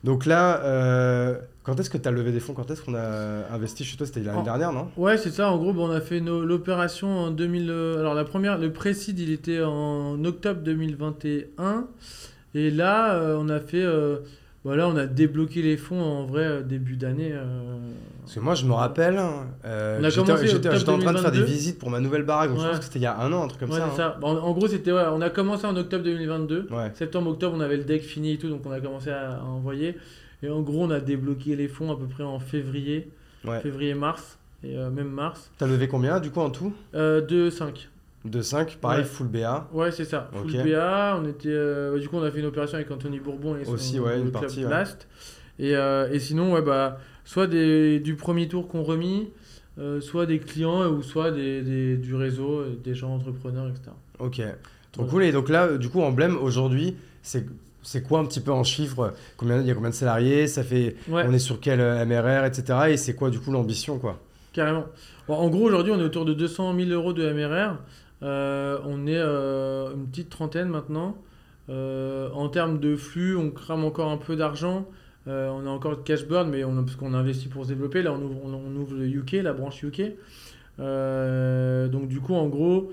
Donc 0.03 0.25
là, 0.25 0.61
euh, 0.63 1.37
quand 1.63 1.79
est-ce 1.79 1.89
que 1.89 1.97
tu 1.97 2.07
as 2.07 2.11
levé 2.11 2.31
des 2.31 2.39
fonds? 2.39 2.53
Quand 2.53 2.69
est-ce 2.71 2.81
qu'on 2.81 2.95
a 2.95 3.51
investi 3.53 3.83
chez 3.83 3.97
toi? 3.97 4.07
C'était 4.07 4.21
l'année 4.21 4.43
dernière, 4.43 4.71
non? 4.71 4.87
Ouais, 4.97 5.17
c'est 5.17 5.31
ça. 5.31 5.51
En 5.51 5.57
gros, 5.57 5.73
bon, 5.73 5.89
on 5.89 5.91
a 5.91 5.99
fait 6.01 6.19
l'opération 6.21 7.07
en 7.09 7.31
2000. 7.31 7.69
euh, 7.69 7.99
Alors, 7.99 8.13
la 8.13 8.23
première, 8.23 8.57
le 8.57 8.71
précide, 8.71 9.19
il 9.19 9.31
était 9.31 9.61
en 9.61 10.23
octobre 10.23 10.61
2021. 10.61 11.87
Et 12.55 12.71
là, 12.71 13.13
euh, 13.15 13.37
on 13.39 13.49
a 13.49 13.59
fait. 13.59 13.83
euh, 13.83 14.17
voilà, 14.63 14.87
on 14.89 14.95
a 14.97 15.05
débloqué 15.05 15.61
les 15.61 15.77
fonds 15.77 16.01
en 16.01 16.25
vrai 16.25 16.43
euh, 16.43 16.61
début 16.61 16.95
d'année. 16.97 17.31
euh, 17.31 17.77
Parce 18.21 18.35
que 18.35 18.39
moi, 18.41 18.55
je 18.55 18.65
me 18.65 18.73
rappelle, 18.73 19.17
euh, 19.65 19.97
On 19.99 20.03
a 20.03 20.09
j'étais 20.09 20.19
en 20.19 20.23
train 20.25 21.13
de 21.13 21.17
faire 21.17 21.31
des 21.31 21.37
2022. 21.39 21.43
visites 21.43 21.79
pour 21.79 21.89
ma 21.89 21.99
nouvelle 21.99 22.23
baraque, 22.23 22.49
donc 22.51 22.59
je 22.59 22.67
pense 22.67 22.79
que 22.79 22.85
c'était 22.85 22.99
il 22.99 23.03
y 23.03 23.05
a 23.05 23.17
un 23.19 23.31
an, 23.31 23.43
un 23.43 23.47
truc 23.47 23.61
comme 23.61 23.71
ouais, 23.71 23.77
ça. 23.77 23.85
hein. 23.85 23.93
ça. 23.95 24.19
En, 24.21 24.35
en 24.35 24.51
gros, 24.51 24.67
c'était. 24.67 24.91
ouais, 24.91 25.03
on 25.13 25.21
a 25.21 25.29
commencé 25.29 25.65
en 25.65 25.75
octobre 25.77 26.03
2022. 26.03 26.67
Ouais. 26.71 26.91
Septembre, 26.93 27.31
octobre, 27.31 27.55
on 27.57 27.61
avait 27.61 27.77
le 27.77 27.83
deck 27.85 28.01
fini 28.03 28.33
et 28.33 28.37
tout, 28.37 28.49
donc 28.49 28.61
on 28.65 28.71
a 28.71 28.79
commencé 28.81 29.09
à, 29.09 29.35
à 29.37 29.43
envoyer. 29.43 29.95
Et 30.43 30.49
en 30.49 30.61
gros, 30.61 30.83
on 30.83 30.89
a 30.91 30.99
débloqué 30.99 31.55
les 31.55 31.67
fonds 31.67 31.91
à 31.91 31.97
peu 31.97 32.05
près 32.07 32.23
en 32.23 32.39
février, 32.39 33.09
Ouais. 33.45 33.59
février-mars, 33.61 34.37
et 34.65 34.77
euh, 34.77 34.89
même 34.89 35.09
mars. 35.09 35.49
T'as 35.57 35.67
levé 35.67 35.87
combien 35.87 36.19
du 36.19 36.31
coup 36.31 36.41
en 36.41 36.49
tout? 36.49 36.73
Euh, 36.95 37.21
de 38.25 38.41
5. 38.41 38.65
De 38.65 38.71
5, 38.73 38.77
pareil, 38.81 38.99
Ouais. 38.99 39.05
full 39.05 39.27
BA. 39.27 39.67
Ouais, 39.73 39.91
c'est 39.91 40.05
ça. 40.05 40.29
Full. 40.33 40.51
PA. 40.71 41.19
On 41.21 41.25
était, 41.27 41.49
euh, 41.49 41.97
du 41.99 42.07
coup, 42.09 42.17
on 42.17 42.23
a 42.23 42.31
fait 42.31 42.39
une 42.39 42.45
opération 42.45 42.75
avec 42.75 42.89
Anthony 42.91 43.19
Bourbon 43.19 43.55
et 43.57 43.65
son 43.65 43.73
Aussi, 43.73 43.99
ouais, 43.99 44.19
une 44.19 44.31
partie, 44.31 44.65
ouais. 44.65 44.83
Et, 45.59 45.75
euh, 45.75 46.09
et 46.11 46.19
sinon, 46.19 46.53
ouais, 46.53 46.61
bah, 46.61 46.99
soit 47.25 47.47
des, 47.47 47.99
du 47.99 48.15
premier 48.15 48.47
tour 48.47 48.67
qu'on 48.67 48.83
remis, 48.83 49.29
euh, 49.77 50.01
soit 50.01 50.25
des 50.25 50.39
clients 50.39 50.87
ou 50.89 51.01
soit 51.01 51.31
des, 51.31 51.61
des- 51.61 51.97
du 51.97 52.15
réseau, 52.15 52.63
des 52.83 52.95
gens 52.95 53.13
entrepreneurs, 53.15 53.67
etc. 53.67 53.91
Ok, 54.19 54.41
trop 54.91 55.05
cool. 55.05 55.23
Et 55.23 55.31
donc 55.31 55.49
là, 55.49 55.77
du 55.77 55.89
coup, 55.89 56.01
Emblème, 56.01 56.37
aujourd'hui, 56.37 56.95
c'est 57.21 57.45
c'est 57.81 58.03
quoi 58.03 58.19
un 58.19 58.25
petit 58.25 58.41
peu 58.41 58.51
en 58.51 58.65
chiffres 58.65 59.13
combien, 59.37 59.61
Il 59.61 59.65
y 59.67 59.71
a 59.71 59.73
combien 59.73 59.89
de 59.89 59.95
salariés 59.95 60.47
Ça 60.47 60.63
fait, 60.63 60.97
Ouais, 61.07 61.23
On 61.25 61.31
est 61.33 61.39
sur 61.39 61.61
quel 61.61 61.79
MRR, 62.05 62.43
etc. 62.45 62.77
Et 62.89 62.97
c'est 62.97 63.15
quoi 63.15 63.29
du 63.29 63.39
coup 63.39 63.51
l'ambition 63.53 63.97
quoi? 63.99 64.19
Carrément. 64.51 64.85
Bon, 65.29 65.35
en 65.35 65.49
gros, 65.49 65.63
aujourd'hui, 65.67 65.93
on 65.93 65.99
est 65.99 66.03
autour 66.03 66.25
de 66.25 66.33
200 66.33 66.75
000 66.77 66.89
euros 66.91 67.13
de 67.13 67.31
MRR. 67.31 67.77
Euh, 68.21 68.79
on 68.85 69.07
est 69.07 69.17
euh, 69.17 69.93
une 69.93 70.07
petite 70.07 70.29
trentaine 70.29 70.69
maintenant. 70.69 71.17
Euh, 71.69 72.29
en 72.33 72.49
termes 72.49 72.79
de 72.79 72.95
flux, 72.95 73.35
on 73.37 73.51
crame 73.51 73.83
encore 73.83 74.09
un 74.09 74.17
peu 74.17 74.35
d'argent. 74.35 74.87
Euh, 75.27 75.49
on 75.49 75.65
a 75.67 75.69
encore 75.69 75.97
de 75.97 76.01
cash 76.01 76.25
burn, 76.25 76.49
mais 76.49 76.63
on, 76.63 76.83
parce 76.83 76.95
qu'on 76.95 77.13
a 77.13 77.17
investi 77.17 77.47
pour 77.47 77.63
se 77.63 77.69
développer. 77.69 78.01
Là, 78.01 78.13
on 78.13 78.21
ouvre, 78.21 78.37
on, 78.43 78.53
on 78.53 78.75
ouvre 78.75 78.95
le 78.95 79.05
UK, 79.07 79.33
la 79.43 79.53
branche 79.53 79.83
UK. 79.83 80.01
Euh, 80.79 81.87
donc, 81.87 82.07
du 82.07 82.19
coup, 82.19 82.33
en 82.33 82.47
gros, 82.47 82.91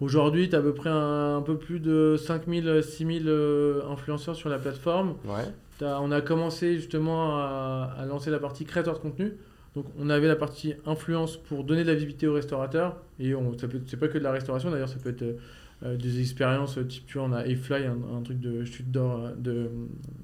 aujourd'hui, 0.00 0.48
tu 0.48 0.56
as 0.56 0.58
à 0.58 0.62
peu 0.62 0.74
près 0.74 0.90
un, 0.90 1.36
un 1.36 1.42
peu 1.42 1.56
plus 1.56 1.80
de 1.80 2.16
5000, 2.18 2.82
6000 2.82 3.24
euh, 3.28 3.82
influenceurs 3.90 4.34
sur 4.34 4.48
la 4.48 4.58
plateforme. 4.58 5.14
Ouais. 5.24 5.44
On 5.82 6.10
a 6.10 6.22
commencé 6.22 6.76
justement 6.76 7.36
à, 7.36 7.94
à 7.98 8.06
lancer 8.06 8.30
la 8.30 8.38
partie 8.38 8.64
créateur 8.64 8.94
de 8.94 8.98
contenu. 8.98 9.34
Donc 9.76 9.86
on 9.98 10.10
avait 10.10 10.26
la 10.26 10.34
partie 10.36 10.74
influence 10.86 11.36
pour 11.36 11.62
donner 11.62 11.82
de 11.82 11.88
la 11.88 11.94
visibilité 11.94 12.26
aux 12.26 12.32
restaurateurs. 12.34 12.96
Et 13.20 13.34
on, 13.34 13.56
ça 13.58 13.68
peut, 13.68 13.80
c'est 13.86 13.98
pas 13.98 14.08
que 14.08 14.18
de 14.18 14.22
la 14.24 14.32
restauration 14.32 14.70
d'ailleurs, 14.70 14.88
ça 14.88 14.96
peut 14.98 15.10
être 15.10 15.36
euh, 15.84 15.96
des 15.96 16.20
expériences 16.20 16.78
euh, 16.78 16.84
type, 16.84 17.04
tu 17.06 17.18
vois, 17.18 17.26
on 17.28 17.32
a 17.32 17.40
A-Fly, 17.40 17.84
un, 17.84 17.98
un 18.16 18.22
truc 18.22 18.40
de 18.40 18.64
chute 18.64 18.90
d'or, 18.90 19.22
euh, 19.26 19.34
de 19.36 19.50
euh, 19.52 19.66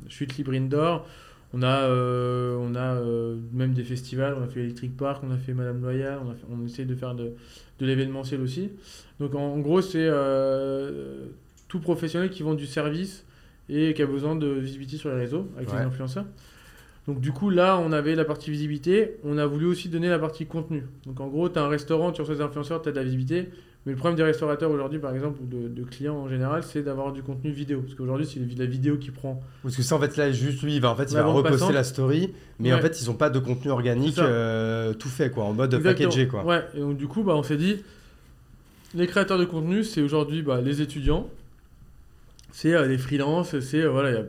chute 0.08 0.36
libre 0.38 0.52
indoor. 0.54 1.06
On 1.54 1.62
a, 1.62 1.80
euh, 1.82 2.56
on 2.58 2.74
a 2.74 2.94
euh, 2.94 3.36
même 3.52 3.74
des 3.74 3.84
festivals, 3.84 4.34
on 4.40 4.42
a 4.42 4.46
fait 4.48 4.60
Electric 4.60 4.96
Park, 4.96 5.22
on 5.22 5.30
a 5.30 5.36
fait 5.36 5.52
Madame 5.52 5.82
Loyal, 5.82 6.18
on, 6.26 6.30
a 6.30 6.34
fait- 6.34 6.46
on 6.50 6.64
essaye 6.64 6.86
de 6.86 6.94
faire 6.94 7.14
de, 7.14 7.32
de 7.78 7.86
l'événementiel 7.86 8.40
aussi. 8.40 8.70
Donc 9.20 9.34
en, 9.34 9.40
en 9.52 9.58
gros, 9.58 9.82
c'est 9.82 9.98
euh, 10.08 11.26
tout 11.68 11.80
professionnel 11.80 12.30
qui 12.30 12.42
vend 12.42 12.54
du 12.54 12.66
service 12.66 13.26
et 13.68 13.92
qui 13.92 14.00
a 14.00 14.06
besoin 14.06 14.34
de 14.34 14.46
visibilité 14.46 14.96
sur 14.96 15.10
les 15.10 15.16
réseaux 15.16 15.46
avec 15.58 15.68
Ouais. 15.70 15.78
les 15.80 15.84
influenceurs. 15.84 16.24
Donc 17.08 17.20
du 17.20 17.32
coup, 17.32 17.50
là, 17.50 17.78
on 17.84 17.90
avait 17.92 18.14
la 18.14 18.24
partie 18.24 18.50
visibilité, 18.50 19.16
on 19.24 19.36
a 19.38 19.46
voulu 19.46 19.66
aussi 19.66 19.88
donner 19.88 20.08
la 20.08 20.18
partie 20.18 20.46
contenu. 20.46 20.84
Donc 21.06 21.20
en 21.20 21.26
gros, 21.26 21.48
tu 21.48 21.58
as 21.58 21.62
un 21.62 21.68
restaurant, 21.68 22.12
tu 22.12 22.20
reçois 22.20 22.36
des 22.36 22.42
influenceurs, 22.42 22.80
tu 22.80 22.88
as 22.88 22.92
de 22.92 22.96
la 22.96 23.02
visibilité, 23.02 23.48
mais 23.84 23.92
le 23.92 23.98
problème 23.98 24.16
des 24.16 24.22
restaurateurs 24.22 24.70
aujourd'hui, 24.70 25.00
par 25.00 25.12
exemple, 25.12 25.40
ou 25.42 25.46
de, 25.46 25.66
de 25.66 25.82
clients 25.82 26.14
en 26.14 26.28
général, 26.28 26.62
c'est 26.62 26.82
d'avoir 26.82 27.12
du 27.12 27.24
contenu 27.24 27.50
vidéo. 27.50 27.80
Parce 27.80 27.96
qu'aujourd'hui, 27.96 28.26
c'est 28.26 28.38
la 28.56 28.66
vidéo 28.66 28.98
qui 28.98 29.10
prend. 29.10 29.42
Parce 29.64 29.74
que 29.74 29.82
ça 29.82 29.96
en 29.96 29.98
fait 29.98 30.16
là 30.16 30.30
juste 30.30 30.62
lui, 30.62 30.76
il 30.76 30.80
va 30.80 30.90
en 30.92 30.96
fait 30.96 31.10
il 31.10 31.16
va 31.16 31.24
reposter 31.24 31.50
passante. 31.58 31.72
la 31.72 31.82
story, 31.82 32.32
mais 32.60 32.72
en 32.72 32.78
fait 32.78 33.00
ils 33.00 33.10
ont 33.10 33.14
pas 33.14 33.30
de 33.30 33.40
contenu 33.40 33.72
organique 33.72 34.20
euh, 34.20 34.94
tout 34.94 35.08
fait 35.08 35.30
quoi, 35.30 35.44
en 35.44 35.52
mode 35.54 35.74
Exactement. 35.74 36.08
packagé 36.08 36.28
quoi. 36.28 36.44
Ouais, 36.44 36.62
et 36.76 36.78
donc 36.78 36.96
du 36.96 37.08
coup, 37.08 37.24
bah, 37.24 37.34
on 37.34 37.42
s'est 37.42 37.56
dit, 37.56 37.82
Les 38.94 39.08
créateurs 39.08 39.38
de 39.38 39.44
contenu, 39.44 39.82
c'est 39.82 40.02
aujourd'hui 40.02 40.42
bah, 40.42 40.60
les 40.60 40.80
étudiants, 40.82 41.28
c'est 42.52 42.74
euh, 42.74 42.86
les 42.86 42.98
freelances, 42.98 43.58
c'est 43.58 43.80
euh, 43.80 43.88
voilà, 43.88 44.10
il 44.10 44.14
y 44.14 44.18
a 44.18 44.24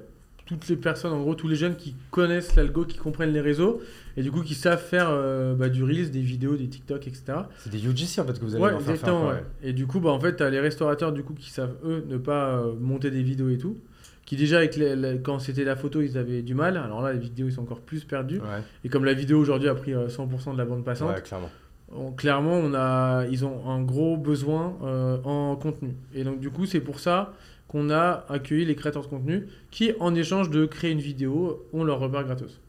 toutes 0.57 0.69
les 0.69 0.75
personnes, 0.75 1.11
en 1.13 1.21
gros, 1.21 1.35
tous 1.35 1.47
les 1.47 1.55
jeunes 1.55 1.75
qui 1.75 1.95
connaissent 2.11 2.55
l'algo, 2.55 2.85
qui 2.85 2.97
comprennent 2.97 3.31
les 3.33 3.41
réseaux 3.41 3.81
et 4.17 4.21
du 4.21 4.31
coup 4.31 4.41
qui 4.41 4.53
savent 4.53 4.81
faire 4.81 5.07
euh, 5.09 5.55
bah, 5.55 5.69
du 5.69 5.83
Reels, 5.83 6.11
des 6.11 6.21
vidéos, 6.21 6.55
des 6.55 6.67
TikTok, 6.67 7.07
etc. 7.07 7.23
C'est 7.59 7.71
des 7.71 7.85
UGC 7.85 8.19
en 8.19 8.25
fait 8.25 8.39
que 8.39 8.45
vous 8.45 8.55
allez 8.55 8.63
Ouais, 8.63 8.69
leur 8.71 8.79
faire 8.81 8.85
faire. 8.85 8.93
exactement. 8.95 9.21
quoi, 9.21 9.33
ouais. 9.33 9.43
Et 9.63 9.73
du 9.73 9.87
coup, 9.87 9.99
bah, 9.99 10.11
en 10.11 10.19
fait, 10.19 10.35
tu 10.35 10.43
as 10.43 10.49
les 10.49 10.59
restaurateurs 10.59 11.11
du 11.11 11.23
coup 11.23 11.33
qui 11.33 11.49
savent 11.49 11.75
eux 11.83 12.05
ne 12.07 12.17
pas 12.17 12.57
euh, 12.57 12.73
monter 12.79 13.09
des 13.11 13.23
vidéos 13.23 13.49
et 13.49 13.57
tout. 13.57 13.77
Qui 14.25 14.37
déjà, 14.37 14.57
avec 14.59 14.77
les- 14.77 14.95
les- 14.95 15.19
quand 15.19 15.39
c'était 15.39 15.65
la 15.65 15.75
photo, 15.75 16.01
ils 16.01 16.17
avaient 16.17 16.41
du 16.43 16.53
mal. 16.53 16.77
Alors 16.77 17.01
là, 17.01 17.11
les 17.11 17.19
vidéos, 17.19 17.47
ils 17.47 17.51
sont 17.51 17.61
encore 17.63 17.81
plus 17.81 18.05
perdus. 18.05 18.39
Ouais, 18.39 18.61
Et 18.85 18.89
comme 18.89 19.03
la 19.03 19.13
vidéo 19.13 19.37
aujourd'hui 19.39 19.67
a 19.67 19.75
pris 19.75 19.93
euh, 19.93 20.07
100% 20.07 20.53
de 20.53 20.57
la 20.57 20.63
bande 20.65 20.85
passante, 20.85 21.21
clairement. 21.23 21.49
on- 21.91 22.11
clairement, 22.13 22.53
on 22.57 22.73
a, 22.73 23.25
ils 23.29 23.43
ont 23.45 23.69
un 23.69 23.81
gros 23.81 24.15
besoin 24.15 24.77
euh, 24.83 25.17
en 25.25 25.55
contenu. 25.57 25.95
Et 26.13 26.23
donc, 26.23 26.39
du 26.39 26.49
coup, 26.51 26.65
c'est 26.65 26.79
pour 26.79 26.99
ça 27.01 27.33
qu'on 27.73 27.89
a 27.89 28.23
accueilli 28.29 28.65
les 28.65 28.75
créateurs 28.75 29.01
de 29.01 29.07
contenu 29.07 29.47
qui, 29.71 29.93
en 29.99 30.13
échange 30.13 30.51
de 30.51 30.65
créer 30.67 30.91
une 30.91 30.99
vidéo, 30.99 31.65
ont 31.73 31.83
leur 31.83 31.99
repère 31.99 32.23
gratos. 32.23 32.61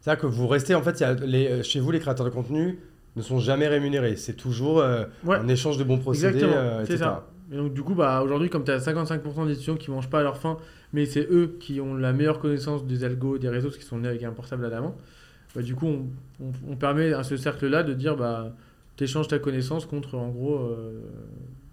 C'est-à-dire 0.00 0.22
que 0.22 0.26
vous 0.28 0.46
restez, 0.46 0.74
en 0.76 0.82
fait, 0.82 1.00
il 1.00 1.02
y 1.02 1.04
a 1.04 1.14
les, 1.14 1.48
euh, 1.48 1.62
chez 1.64 1.80
vous, 1.80 1.90
les 1.90 1.98
créateurs 1.98 2.24
de 2.26 2.30
contenu 2.30 2.78
ne 3.16 3.22
sont 3.22 3.38
jamais 3.40 3.66
rémunérés. 3.66 4.14
C'est 4.16 4.34
toujours 4.36 4.78
euh, 4.78 5.04
Ouais. 5.24 5.36
un 5.36 5.48
échange 5.48 5.78
de 5.78 5.84
bons 5.84 5.98
procédés, 5.98 6.28
Exactement, 6.28 6.56
euh, 6.56 6.84
c'est 6.86 6.92
etc. 6.94 6.98
ça. 7.04 7.28
Et 7.52 7.56
donc, 7.56 7.74
du 7.74 7.82
coup, 7.82 7.94
bah, 7.96 8.22
aujourd'hui, 8.22 8.48
comme 8.50 8.64
tu 8.64 8.70
as 8.70 8.78
55% 8.78 9.46
d'étudiants 9.48 9.74
qui 9.76 9.90
mangent 9.90 10.08
pas 10.08 10.20
à 10.20 10.22
leur 10.22 10.36
faim, 10.38 10.56
mais 10.92 11.06
c'est 11.06 11.26
eux 11.30 11.56
qui 11.60 11.80
ont 11.80 11.94
la 11.96 12.12
meilleure 12.12 12.38
connaissance 12.38 12.86
des 12.86 13.02
algos, 13.04 13.38
des 13.38 13.48
réseaux, 13.48 13.66
parce 13.68 13.78
qu'ils 13.78 13.86
sont 13.86 13.98
nés 13.98 14.08
avec 14.08 14.22
un 14.22 14.30
portable 14.30 14.64
à 14.64 14.68
la 14.70 14.80
main, 14.80 14.94
bah, 15.56 15.62
du 15.62 15.74
coup, 15.74 15.86
on, 15.88 16.06
on- 16.40 16.72
on 16.72 16.76
permet 16.76 17.12
à 17.12 17.24
ce 17.24 17.36
cercle-là 17.36 17.82
de 17.82 17.92
dire 17.94 18.16
bah, 18.16 18.54
tu 18.96 19.04
échanges 19.04 19.26
ta 19.28 19.38
connaissance 19.40 19.86
contre, 19.86 20.14
en 20.16 20.28
gros, 20.28 20.56
euh, 20.56 21.00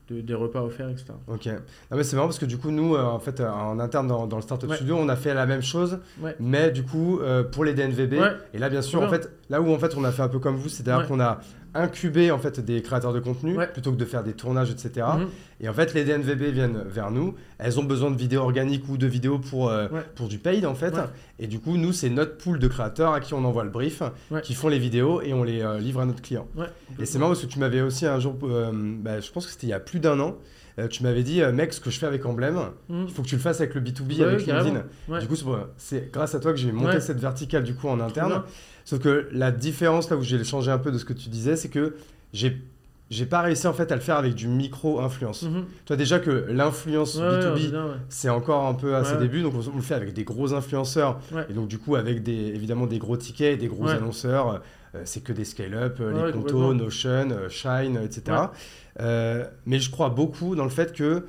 de- 0.10 0.22
des 0.22 0.34
repas 0.34 0.61
offerts, 0.61 0.90
etc. 0.90 1.06
Ok. 1.27 1.45
Non, 1.45 1.98
mais 1.98 2.03
c'est 2.03 2.15
marrant 2.15 2.27
parce 2.27 2.40
que 2.40 2.45
du 2.45 2.57
coup, 2.57 2.72
nous, 2.72 2.95
euh, 2.95 3.03
en 3.03 3.19
fait, 3.19 3.40
euh, 3.40 3.49
en 3.49 3.80
interne 3.80 4.07
dans, 4.07 4.27
dans 4.27 4.38
le 4.38 4.41
Startup 4.41 4.69
Ouais. 4.69 4.76
Studio, 4.76 4.98
on 4.99 5.10
a 5.10 5.15
fait 5.15 5.34
la 5.34 5.45
même 5.45 5.61
chose, 5.61 5.99
Ouais. 6.22 6.36
mais 6.40 6.72
du 6.72 6.84
coup, 6.84 7.19
euh, 7.19 7.44
pour 7.44 7.64
les 7.65 7.73
DNVB. 7.73 8.14
Ouais. 8.19 8.31
Et 8.53 8.57
là, 8.60 8.69
bien 8.69 8.81
sûr, 8.81 9.02
en 9.02 9.10
fait, 9.10 9.31
là 9.49 9.61
où 9.61 9.73
en 9.73 9.80
fait, 9.80 9.95
on 9.98 10.03
a 10.03 10.11
fait 10.11 10.22
un 10.22 10.27
peu 10.30 10.40
comme 10.40 10.56
vous, 10.56 10.69
c'est-à-dire 10.69 11.07
qu'on 11.07 11.19
a 11.19 11.40
incubé 11.74 12.32
en 12.32 12.38
fait 12.40 12.60
des 12.60 12.82
créateurs 12.82 13.14
de 13.14 13.20
contenu 13.20 13.58
Ouais. 13.58 13.68
plutôt 13.68 13.91
que 13.91 13.98
de 13.98 14.06
faire 14.06 14.24
des 14.24 14.34
tournages, 14.34 14.72
etc. 14.72 15.06
Mhm. 15.18 15.28
Et 15.62 15.70
en 15.70 15.74
fait, 15.74 15.94
les 15.94 16.04
DNVB 16.06 16.52
viennent 16.52 16.84
vers 16.88 17.12
nous. 17.12 17.36
Elles 17.58 17.80
ont 17.80 17.84
besoin 17.84 18.12
de 18.12 18.16
vidéos 18.18 18.41
organiques 18.41 18.88
ou 18.90 18.98
de 18.98 19.08
vidéos 19.08 19.40
pour, 19.40 19.70
euh, 19.70 19.88
Ouais. 19.90 20.02
pour 20.16 20.28
du 20.28 20.38
paid, 20.40 20.66
en 20.66 20.76
fait. 20.76 20.94
Ouais. 20.96 21.04
Et 21.40 21.48
du 21.48 21.60
coup, 21.60 21.78
nous, 21.78 21.91
c'est 21.94 22.10
notre 22.10 22.38
pool 22.38 22.60
de 22.60 22.68
créateurs 22.68 23.14
à 23.14 23.20
qui 23.20 23.34
on 23.34 23.44
envoie 23.46 23.64
le 23.64 23.70
brief, 23.70 24.02
qui 24.44 24.54
font 24.54 24.68
les 24.70 24.80
vidéos 24.80 25.22
et 25.22 25.34
on 25.34 25.44
les 25.44 25.62
euh, 25.62 25.80
livre 25.80 26.00
à 26.02 26.06
notre 26.06 26.22
client. 26.22 26.48
Et 27.00 27.06
c'est 27.06 27.20
marrant 27.20 27.32
parce 27.32 27.41
que 27.41 27.48
tu 27.52 27.60
m'avais 27.60 27.82
aussi 27.82 28.06
un 28.06 28.20
jour, 28.20 28.36
euh, 28.44 28.72
bah, 28.74 29.20
je 29.20 29.32
pense 29.32 29.46
que 29.46 29.52
c'était 29.52 29.68
il 29.68 29.72
y 29.72 29.74
a 29.74 29.80
plus 29.80 30.00
d'un 30.00 30.20
an, 30.20 30.36
tu 30.90 31.04
m'avais 31.04 31.24
dit, 31.24 31.41
mec, 31.54 31.74
ce 31.74 31.82
que 31.82 31.90
je 31.90 32.00
fais 32.00 32.06
avec 32.06 32.26
Emblem, 32.26 32.56
Mhm. 32.88 33.06
il 33.10 33.14
faut 33.14 33.22
que 33.22 33.28
tu 33.28 33.36
le 33.36 33.41
fasses 33.41 33.60
avec 33.60 33.76
le 33.76 33.82
B2B, 33.82 34.20
Ouais, 34.20 34.24
avec. 34.24 34.46
LinkedIn. 34.48 35.20
Du 35.20 35.28
coup, 35.28 35.36
c'est 35.76 36.10
grâce 36.12 36.36
à 36.36 36.40
toi 36.40 36.52
que 36.54 36.58
j'ai 36.58 36.72
monté 36.72 37.02
cette 37.02 37.20
verticale 37.20 37.64
du 37.64 37.76
coup 37.76 37.90
en 37.90 38.00
interne. 38.00 38.30
bien. 38.30 38.46
Sauf 38.90 39.02
que 39.02 39.30
la 39.32 39.52
différence, 39.52 40.10
là 40.10 40.18
où 40.18 40.24
j'ai 40.24 40.44
changé 40.44 40.72
un 40.72 40.80
peu 40.80 40.91
de 40.91 40.98
ce 40.98 41.06
que 41.06 41.14
tu 41.14 41.30
disais, 41.30 41.56
c'est 41.56 41.70
que 41.70 41.95
j'ai 42.34 42.57
j'ai 43.11 43.28
pas 43.28 43.41
réussi 43.41 43.68
en 43.68 43.74
fait 43.74 43.91
à 43.91 43.95
le 43.95 44.02
faire 44.02 44.18
avec 44.18 44.34
du 44.34 44.48
micro-influence. 44.48 45.44
Mhm. 45.44 45.66
Toi 45.86 45.95
déjà 45.95 46.18
que 46.18 46.48
l'influence 46.49 47.16
Ouais, 47.16 47.22
ouais, 47.22 47.40
B2B, 47.40 47.61
c'est 47.61 47.70
bien, 47.70 47.86
ouais. 47.86 47.91
c'est 48.10 48.30
encore 48.30 48.66
un 48.66 48.74
peu 48.74 48.95
à 48.95 49.03
ses 49.03 49.18
débuts, 49.18 49.44
donc 49.44 49.53
on, 49.56 49.76
le 49.76 49.82
fait 49.84 49.94
avec 49.94 50.14
des 50.14 50.24
gros 50.24 50.56
influenceurs, 50.56 51.20
et 51.49 51.53
donc 51.53 51.68
du 51.68 51.78
coup 51.78 51.98
avec 51.98 52.24
des, 52.24 52.34
évidemment 52.34 52.88
des 52.88 52.98
gros 52.98 53.16
tickets, 53.16 53.60
des 53.60 53.68
gros 53.68 53.88
annonceurs, 53.90 54.61
euh, 54.95 55.02
c'est 55.06 55.24
que 55.24 55.34
des 55.34 55.45
scale-up, 55.45 55.98
euh, 56.02 56.26
les 56.26 56.32
Conto. 56.34 56.74
Notion, 56.74 57.30
euh, 57.30 57.48
Shine, 57.48 57.99
etc. 58.03 58.38
Mais 59.68 59.80
je 59.80 59.91
crois 59.91 60.10
beaucoup 60.10 60.56
dans 60.56 60.64
le 60.64 60.72
fait 60.72 60.94
que 60.94 61.26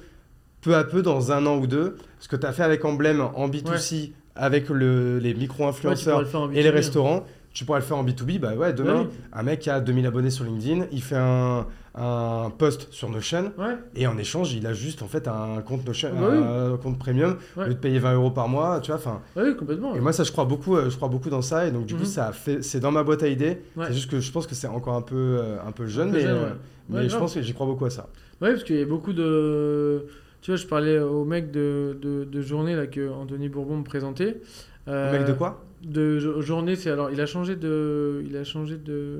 peu 0.62 0.76
à 0.76 0.84
peu, 0.84 1.02
dans 1.02 1.30
un 1.30 1.44
an 1.44 1.58
ou 1.58 1.66
deux, 1.66 1.96
ce 2.20 2.28
que 2.28 2.36
tu 2.36 2.46
as 2.46 2.52
fait 2.52 2.62
avec 2.62 2.86
Emblem 2.86 3.20
en 3.20 3.48
B2C, 3.48 4.12
avec 4.34 4.70
le- 4.70 5.18
les 5.18 5.34
tu 5.34 5.40
micro-influenceurs 5.40 6.22
le 6.22 6.56
et 6.56 6.62
les 6.62 6.68
B2B, 6.68 6.72
hein. 6.72 6.74
restaurants, 6.74 7.26
tu 7.52 7.64
pourrais 7.64 7.80
le 7.80 7.84
faire 7.84 7.96
en 7.96 8.04
B2B. 8.04 8.38
Bah 8.38 8.54
ouais, 8.54 8.72
demain, 8.72 9.00
Ouais. 9.02 9.08
un 9.32 9.42
mec 9.42 9.60
qui 9.60 9.70
a 9.70 9.80
2000 9.80 10.06
abonnés 10.06 10.30
sur 10.30 10.44
LinkedIn, 10.44 10.86
il 10.92 11.02
fait 11.02 11.16
un, 11.16 11.66
un 11.96 12.50
post 12.56 12.86
sur 12.92 13.08
Notion 13.10 13.52
Ouais, 13.58 13.76
et 13.96 14.06
en 14.06 14.16
échange, 14.16 14.52
il 14.54 14.66
a 14.66 14.72
juste 14.72 15.02
en 15.02 15.08
fait 15.08 15.26
un 15.26 15.60
compte 15.60 15.84
Notion, 15.86 16.10
Bah 16.14 16.28
oui. 16.30 16.38
un 16.38 16.76
compte 16.76 16.98
premium, 16.98 17.36
Ouais. 17.56 17.64
au 17.64 17.66
lieu 17.68 17.74
de 17.74 17.78
payer 17.80 17.98
20 17.98 18.14
euros 18.14 18.30
par 18.30 18.48
mois, 18.48 18.78
tu 18.80 18.92
vois. 18.92 18.96
Enfin, 19.00 19.20
ouais, 19.36 19.42
oui, 19.48 19.56
complètement. 19.56 19.94
et 19.96 20.00
moi 20.00 20.12
ça, 20.12 20.22
je 20.24 20.30
crois 20.32 20.44
beaucoup, 20.44 20.76
euh, 20.76 20.88
je 20.90 20.96
crois 20.96 21.08
beaucoup 21.08 21.30
dans 21.30 21.42
ça 21.42 21.66
et 21.66 21.72
donc 21.72 21.86
du 21.86 21.94
coup, 21.94 22.00
Mhm. 22.02 22.06
ça 22.06 22.28
a 22.28 22.32
fait, 22.32 22.62
c'est 22.62 22.78
dans 22.80 22.92
ma 22.92 23.02
boîte 23.02 23.22
à 23.24 23.28
idées. 23.28 23.62
Ouais. 23.76 23.86
C'est 23.88 23.94
juste 23.94 24.10
que 24.10 24.20
je 24.20 24.30
pense 24.30 24.46
que 24.46 24.54
c'est 24.54 24.68
encore 24.68 24.94
un 24.94 25.02
peu, 25.02 25.16
euh, 25.40 25.56
un 25.66 25.72
peu 25.72 25.86
jeune, 25.86 26.08
Un 26.08 26.12
peu 26.12 26.16
mais, 26.18 26.22
jeune, 26.22 26.36
euh, 26.36 26.50
mais 26.88 27.08
je 27.08 27.16
pense 27.16 27.34
que 27.34 27.42
j'y 27.42 27.52
crois 27.54 27.66
beaucoup 27.66 27.84
à 27.86 27.90
ça. 27.90 28.08
Ouais, 28.40 28.50
parce 28.52 28.62
qu'il 28.64 28.76
y 28.76 28.82
a 28.82 28.86
beaucoup 28.86 29.12
de. 29.12 30.06
Tu 30.42 30.52
vois, 30.52 30.56
je 30.56 30.66
parlais 30.66 30.98
au 31.00 31.24
mec 31.26 31.50
de, 31.50 31.98
de, 32.00 32.24
de 32.24 32.40
journée 32.40 32.74
là, 32.74 32.86
que 32.86 33.10
Anthony 33.10 33.48
Bourbon 33.50 33.76
me 33.78 33.84
présentait. 33.84 34.40
Le 34.86 34.92
Euh, 34.92 35.12
mec 35.18 35.26
de 35.26 35.34
quoi? 35.34 35.62
De 35.82 36.18
jo- 36.18 36.42
journée, 36.42 36.76
c'est 36.76 36.90
alors 36.90 37.10
il 37.10 37.20
a 37.22 37.26
changé 37.26 37.56
de, 37.56 38.22
il 38.28 38.36
a 38.36 38.44
changé 38.44 38.76
de, 38.76 39.18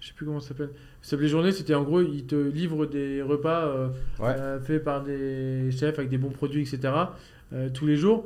je 0.00 0.06
sais 0.06 0.12
plus 0.14 0.24
comment 0.24 0.38
ça 0.38 0.48
s'appelle. 0.48 0.70
Ça 1.02 1.10
s'appelait 1.10 1.26
journée, 1.28 1.50
c'était 1.50 1.74
en 1.74 1.82
gros, 1.82 2.00
il 2.00 2.26
te 2.26 2.36
livre 2.36 2.86
des 2.86 3.22
repas 3.22 3.66
euh, 3.66 3.88
Ouais. 4.20 4.26
euh, 4.38 4.60
faits 4.60 4.84
par 4.84 5.02
des 5.02 5.70
chefs 5.72 5.98
avec 5.98 6.08
des 6.10 6.18
bons 6.18 6.30
produits, 6.30 6.60
etc. 6.62 6.92
euh, 7.52 7.68
tous 7.74 7.86
les 7.86 7.96
jours. 7.96 8.24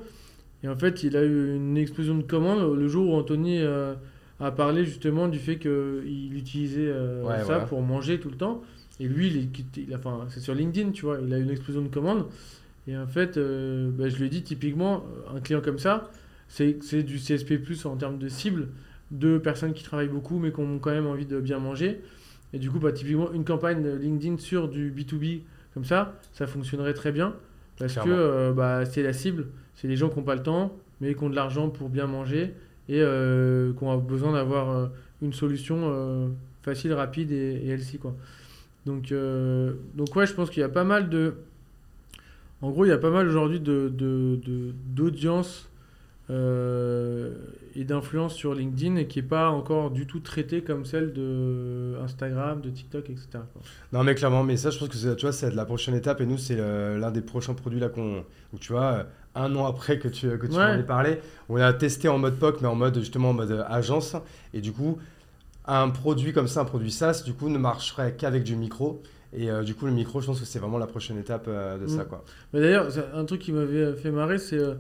Et 0.63 0.69
en 0.69 0.77
fait, 0.77 1.03
il 1.05 1.17
a 1.17 1.25
eu 1.25 1.55
une 1.57 1.79
explosion 1.79 2.17
de 2.19 2.23
commandes 2.23 2.77
le 2.77 2.87
jour 2.89 3.09
où 3.11 3.15
Anthony 3.17 3.61
euh, 3.63 3.95
a 4.41 4.51
parlé 4.51 4.85
justement 4.85 5.29
du 5.29 5.39
fait 5.39 5.57
qu'il 5.59 6.37
utilisait 6.37 6.91
Ouais, 6.91 7.39
ça 7.39 7.45
voilà. 7.45 7.65
pour 7.65 7.81
manger 7.81 8.21
tout 8.21 8.29
le 8.31 8.37
temps. 8.37 8.63
Et 9.01 9.09
lui, 9.09 9.29
il 9.29 9.37
est, 9.39 9.77
il 9.89 9.95
a- 9.95 9.97
enfin, 9.97 10.27
c'est 10.29 10.41
sur 10.41 10.55
LinkedIn, 10.55 10.91
tu 10.91 11.07
vois, 11.07 11.19
il 11.27 11.33
a 11.33 11.39
eu 11.39 11.43
une 11.43 11.51
explosion 11.51 11.81
de 11.83 11.89
commandes. 11.89 12.27
Et 12.87 12.95
en 12.97 13.07
fait, 13.07 13.39
bah, 13.39 14.09
je 14.11 14.17
lui 14.17 14.27
ai 14.27 14.29
dit 14.29 14.43
typiquement, 14.43 15.05
un 15.35 15.41
client 15.41 15.63
comme 15.63 15.79
ça, 15.79 16.11
c'est 16.49 17.03
du 17.03 17.17
CSP, 17.19 17.55
en 17.85 17.97
termes 17.97 18.19
de 18.19 18.29
cible, 18.29 18.69
de 19.11 19.39
personnes 19.39 19.73
qui 19.73 19.83
travaillent 19.85 20.09
beaucoup 20.09 20.39
mais 20.39 20.53
qui 20.53 20.61
ont 20.61 20.79
quand 20.79 20.91
même 20.91 21.07
envie 21.07 21.27
de 21.27 21.41
bien 21.41 21.59
manger. 21.59 22.01
Et 22.53 22.59
du 22.59 22.71
coup, 22.71 22.79
bah, 22.79 22.93
typiquement, 22.93 23.33
une 23.33 23.45
campagne 23.45 23.85
LinkedIn 23.97 24.39
sur 24.39 24.69
du 24.69 24.93
B2B 24.93 25.41
comme 25.75 25.85
ça, 25.85 26.15
ça 26.33 26.47
fonctionnerait 26.47 26.95
très 26.95 27.11
bien. 27.11 27.35
Parce 27.79 27.95
Clairement. 27.95 28.15
que 28.15 28.17
euh, 28.21 28.53
bah, 28.53 28.85
c'est 28.87 29.03
la 29.03 29.13
cible, 29.13 29.49
c'est 29.75 29.89
les 29.89 29.97
gens 29.97 30.09
qui 30.09 30.19
n'ont 30.19 30.25
pas 30.25 30.37
le 30.37 30.43
temps, 30.43 30.73
mais 31.01 31.15
qui 31.15 31.25
ont 31.25 31.31
de 31.31 31.35
l'argent 31.35 31.69
pour 31.71 31.89
bien 31.89 32.07
manger 32.07 32.55
et 32.89 33.01
euh, 33.03 33.73
qui 33.73 33.83
ont 33.83 33.97
besoin 33.99 34.33
d'avoir 34.33 34.71
euh, 34.71 34.87
une 35.23 35.33
solution 35.33 35.79
euh, 35.83 36.29
facile, 36.63 36.93
rapide 36.93 37.33
et, 37.33 37.61
et 37.65 37.69
healthy, 37.71 37.99
quoi. 37.99 38.15
Donc, 38.87 39.15
donc 39.95 40.15
ouais, 40.15 40.27
je 40.27 40.35
pense 40.35 40.51
qu'il 40.51 40.61
y 40.61 40.65
a 40.65 40.69
pas 40.69 40.85
mal 40.85 41.09
de... 41.09 41.35
En 42.61 42.71
gros, 42.71 42.85
il 42.85 42.89
y 42.89 42.93
a 42.93 42.99
pas 42.99 43.11
mal 43.11 43.27
aujourd'hui 43.27 43.59
de, 43.59 43.89
de, 43.89 44.39
de- 44.45 44.73
d'audience 44.95 45.69
euh, 46.31 47.35
et 47.77 47.85
d'influence 47.85 48.35
sur 48.35 48.55
LinkedIn 48.55 48.97
et 48.97 49.07
qui 49.07 49.19
n'est 49.21 49.29
pas 49.29 49.51
encore 49.51 49.91
du 49.91 50.07
tout 50.07 50.21
traitée 50.21 50.63
comme 50.63 50.85
celle 50.85 51.13
de 51.13 51.97
Instagram, 52.03 52.61
de 52.61 52.71
TikTok, 52.71 53.11
etc. 53.11 53.27
quoi. 53.33 53.63
Non 53.93 54.05
mais 54.05 54.15
clairement, 54.15 54.43
mais 54.43 54.57
ça 54.57 54.71
je 54.71 54.79
pense 54.79 54.89
que 54.89 54.97
c'est, 54.97 55.17
tu 55.17 55.23
vois, 55.27 55.33
c'est 55.33 55.51
la 55.55 55.65
prochaine 55.65 55.95
étape 55.95 56.21
et 56.21 56.27
nous 56.27 56.39
c'est 56.39 56.57
l'un 56.57 57.11
des 57.11 57.21
prochains 57.21 57.55
produits 57.55 57.81
là 57.81 57.89
qu'on, 57.89 58.25
où 58.53 58.59
tu 58.59 58.73
vois, 58.73 59.07
un 59.35 59.55
an 59.57 59.67
après 59.67 59.99
que 59.99 60.09
tu, 60.09 60.29
que 60.39 60.47
tu 60.47 60.53
Ouais. 60.57 60.63
en 60.63 60.79
aies 60.79 60.83
parlé, 60.85 61.19
on 61.49 61.57
a 61.57 61.73
testé 61.73 62.09
en 62.09 62.19
mode 62.19 62.39
POC 62.39 62.61
mais 62.63 62.69
en 62.69 62.75
mode 62.77 62.99
justement 62.99 63.31
en 63.31 63.35
mode 63.35 63.51
euh, 63.51 63.65
agence 63.69 64.17
et 64.53 64.61
du 64.61 64.73
coup 64.73 64.99
un 65.67 65.89
produit 65.91 66.33
comme 66.33 66.49
ça, 66.49 66.61
un 66.61 66.65
produit 66.67 66.91
SaaS, 66.93 67.23
du 67.25 67.33
coup 67.35 67.49
ne 67.49 67.59
marcherait 67.59 68.15
qu'avec 68.17 68.45
du 68.45 68.55
micro 68.55 69.03
et 69.33 69.51
euh, 69.51 69.63
du 69.63 69.75
coup 69.75 69.87
le 69.87 69.93
micro 69.93 70.21
je 70.21 70.27
pense 70.27 70.39
que 70.39 70.47
c'est 70.47 70.59
vraiment 70.59 70.79
la 70.79 70.87
prochaine 70.87 71.19
étape 71.19 71.47
euh, 71.49 71.79
de 71.79 71.87
ça 71.89 72.05
Mm. 72.05 72.09
quoi. 72.09 72.25
Mais 72.53 72.61
d'ailleurs, 72.61 72.87
un 73.15 73.25
truc 73.25 73.41
qui 73.41 73.51
m'avait 73.53 73.95
fait 73.95 74.11
marrer, 74.11 74.39
c'est. 74.39 74.59
euh, 74.59 74.75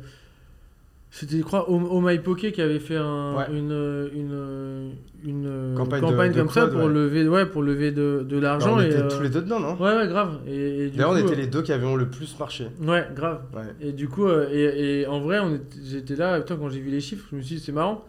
C'était, 1.16 1.39
je 1.39 1.43
crois, 1.45 1.66
Oh, 1.70 2.01
My 2.01 2.19
Poké 2.19 2.51
qui 2.51 2.61
avait 2.61 2.81
fait 2.81 2.97
un- 2.97 3.36
Ouais. 3.36 3.45
une, 3.53 4.11
une, 4.16 4.91
une 5.24 5.74
Campagne 5.77 6.01
campagne, 6.01 6.31
de- 6.32 6.35
de 6.35 6.41
comme 6.41 6.51
ça 6.51 6.62
crowd, 6.62 6.73
pour 6.73 6.82
ouais. 6.89 6.93
lever, 6.93 7.28
ouais, 7.28 7.47
pour 7.47 7.62
lever 7.62 7.93
de, 7.93 8.27
de 8.28 8.36
Alors, 8.39 8.59
l'argent. 8.59 8.77
on 8.78 8.81
et, 8.81 8.86
était 8.86 8.97
euh, 8.97 9.09
tous 9.09 9.23
les 9.23 9.28
deux 9.28 9.43
dedans 9.43 9.61
non? 9.61 9.77
Ouais, 9.77 9.95
ouais, 9.97 10.09
grave. 10.09 10.41
Et, 10.49 10.86
et 10.86 10.91
D'ailleurs 10.91 11.11
on 11.12 11.16
était 11.16 11.35
euh, 11.35 11.36
les 11.36 11.47
deux 11.47 11.62
qui 11.62 11.70
avions 11.73 11.95
le 11.95 12.09
plus 12.11 12.36
marché. 12.36 12.66
Ouais, 12.82 13.07
grave. 13.15 13.43
Et 13.81 13.93
du 13.93 14.09
coup, 14.09 14.27
euh, 14.27 14.49
et, 14.51 15.03
et 15.03 15.07
en 15.07 15.20
vrai, 15.20 15.39
on 15.39 15.57
j'étais 15.85 16.16
là, 16.16 16.41
putain, 16.41 16.57
quand 16.57 16.69
j'ai 16.69 16.81
vu 16.81 16.91
les 16.91 17.01
chiffres, 17.01 17.27
je 17.31 17.36
me 17.36 17.43
suis 17.43 17.57
dit, 17.57 17.62
c'est 17.65 17.70
marrant. 17.70 18.05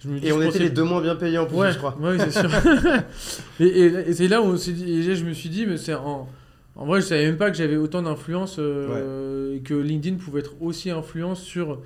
Je 0.00 0.08
me 0.10 0.18
dis, 0.18 0.26
Et 0.26 0.28
je 0.28 0.34
on 0.34 0.42
était 0.42 0.58
les 0.58 0.68
deux 0.70 0.84
moins 0.84 1.00
bien 1.00 1.16
payés 1.16 1.38
en 1.38 1.46
plus 1.46 1.56
je 1.72 1.78
crois. 1.78 1.96
ouais, 2.02 2.18
c'est 2.18 2.32
sûr. 2.38 2.50
et 3.60 3.64
et- 3.64 4.12
c'est 4.12 4.28
là 4.28 4.42
où 4.42 4.44
on 4.44 4.56
s'est 4.58 4.72
dit, 4.72 4.92
et 5.08 5.14
je 5.16 5.24
me 5.24 5.32
suis 5.32 5.48
dit, 5.48 5.64
mais 5.66 5.78
c'est 5.78 5.94
en. 5.94 6.28
En 6.76 6.86
vrai, 6.86 7.00
je 7.00 7.06
savais 7.06 7.26
même 7.26 7.36
pas 7.36 7.50
que 7.50 7.56
j'avais 7.56 7.76
autant 7.76 8.00
d'influence 8.02 8.56
euh, 8.58 9.54
et 9.56 9.60
que 9.60 9.74
LinkedIn 9.74 10.16
pouvait 10.16 10.40
être 10.40 10.54
aussi 10.62 10.90
influent 10.90 11.34
sur 11.34 11.80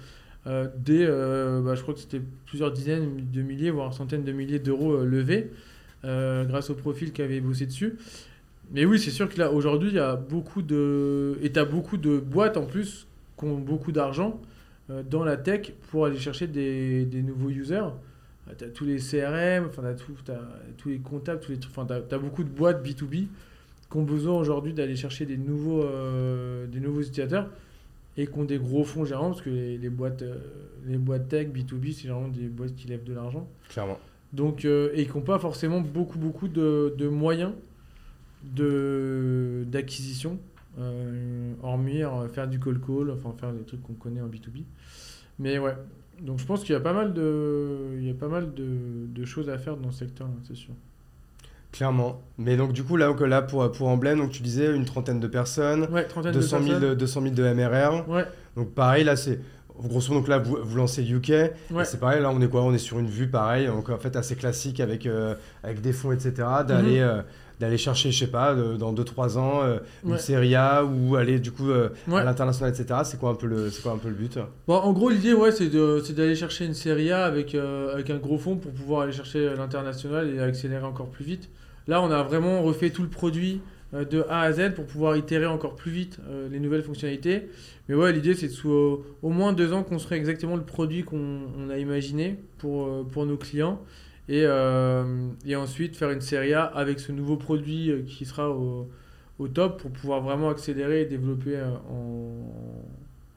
euh, 0.47 0.69
euh, 0.91 1.61
bah, 1.61 1.75
je 1.75 1.83
crois 1.83 1.95
que 1.95 2.01
c'était 2.01 2.23
plusieurs 2.47 2.71
dizaines 2.71 3.31
de 3.33 3.43
milliers, 3.43 3.71
voire 3.71 3.93
centaines 3.93 4.25
de 4.25 4.33
milliers 4.33 4.59
d'euros 4.59 4.93
euh, 4.93 5.05
levés 5.05 5.51
euh, 6.05 6.45
grâce 6.45 6.71
au 6.71 6.75
profil 6.75 7.13
qui 7.13 7.23
avait 7.23 7.41
bossé 7.41 7.67
dessus. 7.67 7.97
Mais 8.73 8.85
oui, 8.85 8.99
c'est 8.99 9.11
sûr 9.11 9.29
que 9.29 9.39
là, 9.39 9.51
aujourd'hui, 9.53 9.91
il 9.91 9.97
y 9.97 10.01
a 10.01 10.17
beaucoup 10.17 10.63
de. 10.63 11.39
Et 11.43 11.51
tu 11.53 11.59
as 11.59 11.65
beaucoup 11.65 11.97
de 11.97 12.19
boîtes 12.19 12.57
en 12.57 12.65
plus 12.65 13.07
qui 13.39 13.45
ont 13.45 13.59
beaucoup 13.59 13.93
d'argent 13.93 14.41
dans 15.11 15.25
la 15.25 15.37
tech 15.37 15.73
pour 15.91 16.07
aller 16.07 16.19
chercher 16.19 16.47
des, 16.47 17.23
nouveaux 17.23 17.51
users. 17.51 17.91
tu 18.57 18.65
as 18.65 18.69
tous 18.69 18.85
les 18.85 18.99
CRM, 18.99 19.67
enfin, 19.67 19.83
tu 19.95 20.31
as, 20.33 20.41
tous 20.79 20.89
les 20.89 20.99
comptables, 20.99 21.41
tous 21.41 21.53
les. 21.53 21.59
Enfin, 21.67 21.87
tu 21.87 22.15
as, 22.15 22.19
beaucoup 22.19 22.43
de 22.43 22.49
boîtes 22.49 22.85
B2B 22.85 23.27
qui 23.91 23.97
ont 23.97 24.03
besoin 24.03 24.35
aujourd'hui 24.35 24.73
d'aller 24.73 24.97
chercher 24.97 25.27
des 25.27 25.37
nouveaux, 25.37 25.85
des 26.67 26.81
nouveaux 26.81 27.03
utilisateurs 27.03 27.49
et 28.17 28.27
qui 28.27 28.39
ont 28.39 28.45
des 28.45 28.59
gros 28.59 28.85
fonds 28.85 29.05
gérants, 29.05 29.31
parce 29.31 29.43
que 29.43 29.51
les, 29.51 29.77
les 29.79 29.91
boîtes, 29.91 30.23
euh, 30.23 30.39
les 30.87 30.97
boîtes 30.99 31.29
tech, 31.29 31.49
B2B, 31.49 31.93
c'est 31.93 32.03
généralement 32.03 32.29
des 32.29 32.49
boîtes 32.49 32.75
qui 32.75 32.89
lèvent 32.89 33.05
de 33.05 33.13
l'argent. 33.15 33.49
Clairement. 33.69 33.99
Donc, 34.33 34.65
euh, 34.65 34.91
et 34.95 35.07
qui 35.07 35.13
n'ont 35.17 35.23
pas 35.23 35.39
forcément 35.39 35.81
beaucoup, 35.81 36.19
beaucoup 36.19 36.49
de, 36.49 36.95
de 36.97 37.09
moyens 37.09 37.53
de- 38.45 39.65
d'acquisition, 39.69 40.39
euh, 40.79 41.53
hormis 41.63 42.03
faire 42.33 42.49
du 42.49 42.59
call 42.61 42.81
call, 42.81 43.11
enfin 43.11 43.35
faire 43.39 43.53
des 43.53 43.63
trucs 43.65 43.83
qu'on 43.83 43.95
connaît 43.95 44.21
en 44.21 44.29
B2B. 44.29 44.63
Mais 45.39 45.59
ouais, 45.59 45.75
donc 46.23 46.39
je 46.39 46.47
pense 46.47 46.61
qu'il 46.63 46.73
y 46.73 46.77
a 46.77 46.81
pas 46.81 46.93
mal 46.93 47.13
de, 47.13 47.97
il 47.99 48.07
y 48.07 48.11
a 48.11 48.15
pas 48.15 48.29
mal 48.29 48.55
de, 48.55 49.07
de 49.09 49.25
choses 49.25 49.49
à 49.49 49.59
faire 49.59 49.77
dans 49.77 49.91
ce 49.91 49.99
secteur, 50.01 50.29
c'est 50.45 50.57
sûr. 50.57 50.75
Clairement. 51.77 52.23
Mais 52.39 52.57
donc, 52.57 52.73
du 52.73 52.83
coup, 52.85 52.97
là, 52.97 53.13
là 53.27 53.43
pour, 53.43 53.71
pour 53.73 53.89
Emblem, 53.89 54.19
donc, 54.19 54.31
tu 54.31 54.43
disais 54.43 54.75
une 54.75 54.85
trentaine 54.85 55.21
de 55.21 55.27
personnes, 55.27 55.87
Ouais, 55.93 56.05
trentaine 56.05 56.33
200 56.33 56.59
de 56.61 56.65
000, 56.65 56.73
personnes. 56.79 56.91
de, 56.91 56.95
200 56.95 57.21
000 57.23 57.35
de 57.35 57.43
MRR. 57.55 58.09
Ouais, 58.09 58.25
Donc, 58.57 58.71
pareil, 58.75 59.05
là, 59.05 59.17
c'est. 59.17 59.39
Grosso 59.79 60.09
modo, 60.09 60.21
donc 60.21 60.29
là, 60.29 60.39
vous, 60.39 60.57
vous 60.63 60.77
lancez 60.79 61.03
UK. 61.05 61.29
ouais. 61.71 61.85
C'est 61.85 62.01
pareil, 62.01 62.23
là, 62.23 62.31
on 62.31 62.41
est 62.41 62.49
quoi? 62.49 62.63
On 62.63 62.73
est 62.73 62.79
sur 62.79 62.99
une 62.99 63.09
vue 63.09 63.29
pareil, 63.29 63.67
donc 63.67 63.91
en 63.91 63.99
fait 63.99 64.17
assez 64.17 64.35
classique 64.35 64.81
avec, 64.81 65.05
euh, 65.05 65.35
avec 65.63 65.83
des 65.83 65.93
fonds, 65.93 66.13
etc. 66.13 66.33
D'aller 66.67 67.01
Mhm. 67.01 67.07
euh, 67.09 67.23
d'aller 67.61 67.77
chercher, 67.79 68.11
je 68.11 68.19
sais 68.19 68.31
pas, 68.31 68.55
de- 68.55 68.77
dans 68.77 68.93
2-3 68.95 69.37
ans, 69.39 69.61
euh, 69.63 69.79
une 70.05 70.13
Ouais. 70.13 70.19
série 70.19 70.55
A 70.55 70.83
ou 70.85 71.17
aller 71.17 71.39
du 71.41 71.53
coup 71.53 71.71
euh, 71.71 71.91
Ouais. 72.09 72.21
à 72.21 72.25
l'international, 72.25 72.73
etc. 72.73 73.01
C'est 73.05 73.19
quoi, 73.21 73.31
un 73.31 73.35
peu 73.35 73.47
le- 73.47 73.71
c'est 73.71 73.83
quoi 73.83 73.93
un 73.93 73.99
peu 73.99 74.09
le 74.09 74.15
but? 74.15 74.39
Bon, 74.67 74.77
en 74.77 74.93
gros, 74.95 75.11
l'idée, 75.11 75.35
ouais, 75.35 75.53
c'est 75.53 75.69
de- 75.69 76.03
c'est 76.05 76.15
d'aller 76.15 76.35
chercher 76.37 76.65
une 76.65 76.75
série 76.75 77.13
A 77.13 77.25
avec, 77.27 77.55
euh, 77.55 77.93
avec 77.93 78.09
un 78.09 78.17
gros 78.17 78.39
fond 78.39 78.57
pour 78.57 78.73
pouvoir 78.73 79.03
aller 79.03 79.13
chercher 79.13 79.55
l'international 79.57 80.35
et 80.35 80.41
accélérer 80.41 80.85
encore 80.85 81.09
plus 81.09 81.25
vite. 81.27 81.51
Là, 81.89 82.03
on 82.03 82.11
a 82.11 82.23
vraiment 82.23 82.63
refait 82.63 82.91
tout 82.91 83.03
le 83.03 83.09
produit 83.09 83.61
euh, 83.95 84.05
de 84.05 84.25
A 84.29 84.41
à 84.41 84.53
Z 84.53 84.75
pour 84.75 84.87
pouvoir 84.87 85.17
itérer 85.17 85.47
encore 85.47 85.77
plus 85.77 85.91
vite 85.91 86.19
euh, 86.29 86.49
les 86.49 86.59
nouvelles 86.59 86.83
fonctionnalités. 86.83 87.49
Mais 87.89 87.95
ouais, 87.95 88.13
l'idée, 88.13 88.35
c'est 88.35 88.49
de 88.49 88.53
sous 88.53 88.73
euh, 88.73 89.05
au 89.23 89.31
moins 89.31 89.53
deux 89.53 89.73
ans 89.73 89.83
construire 89.85 90.19
exactement 90.19 90.57
le 90.57 90.65
produit 90.65 91.05
qu'on 91.05 91.41
on 91.57 91.71
a 91.71 91.79
imaginé 91.79 92.37
pour, 92.59 92.87
euh, 92.87 93.05
pour 93.05 93.27
nos 93.27 93.37
clients. 93.37 93.81
Et, 94.29 94.43
et 95.45 95.55
ensuite 95.55 95.95
faire 95.95 96.11
une 96.11 96.21
série 96.21 96.53
A 96.53 96.65
avec 96.65 96.99
ce 96.99 97.13
nouveau 97.13 97.37
produit 97.37 97.93
qui 98.09 98.25
sera 98.25 98.51
au, 98.51 98.89
au 99.39 99.47
top 99.47 99.81
pour 99.81 99.93
pouvoir 99.93 100.21
vraiment 100.21 100.51
accélérer 100.51 101.03
et 101.03 101.05
développer 101.05 101.63
en, 101.89 102.33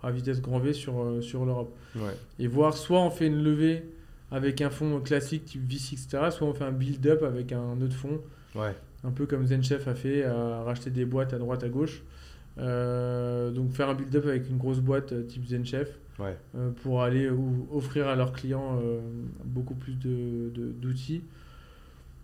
à 0.02 0.10
vitesse 0.10 0.42
grand 0.42 0.58
V 0.58 0.74
sur, 0.74 1.18
sur 1.22 1.46
l'Europe. 1.46 1.78
Ouais. 1.96 2.18
Et 2.40 2.48
voir 2.48 2.76
soit 2.76 3.02
on 3.02 3.12
fait 3.12 3.28
une 3.28 3.44
levée 3.44 3.84
avec 4.32 4.62
un 4.62 4.72
fonds 4.72 5.00
classique 5.00 5.46
type 5.46 5.62
VC, 5.62 5.94
etc., 5.94 6.32
soit 6.32 6.48
on 6.48 6.56
fait 6.56 6.64
un 6.64 6.72
build-up 6.72 7.22
avec 7.22 7.52
un 7.52 7.80
autre 7.82 7.96
fonds, 7.96 8.22
Ouais. 8.56 8.76
un 9.04 9.12
peu 9.12 9.26
comme 9.26 9.46
ZenChef 9.46 9.88
a 9.88 9.96
fait, 9.96 10.24
à 10.24 10.64
racheter 10.64 10.90
des 10.90 11.06
boîtes 11.06 11.34
à 11.34 11.38
droite, 11.38 11.64
à 11.64 11.70
gauche. 11.70 12.02
Euh, 12.58 13.52
donc 13.52 13.72
faire 13.72 13.88
un 13.90 13.94
build-up 13.94 14.26
avec 14.26 14.50
une 14.50 14.58
grosse 14.58 14.80
boîte 14.80 15.14
euh, 15.14 15.24
type 15.24 15.46
ZenChef 15.48 15.98
Ouais. 16.20 16.36
euh, 16.58 16.72
pour 16.84 17.02
aller 17.04 17.30
ou- 17.30 17.68
offrir 17.72 18.08
à 18.10 18.16
leurs 18.18 18.34
clients 18.34 18.78
euh, 18.84 19.00
beaucoup 19.46 19.76
plus 19.76 19.94
de- 19.94 20.50
de- 20.54 20.72
d'outils. 20.72 21.22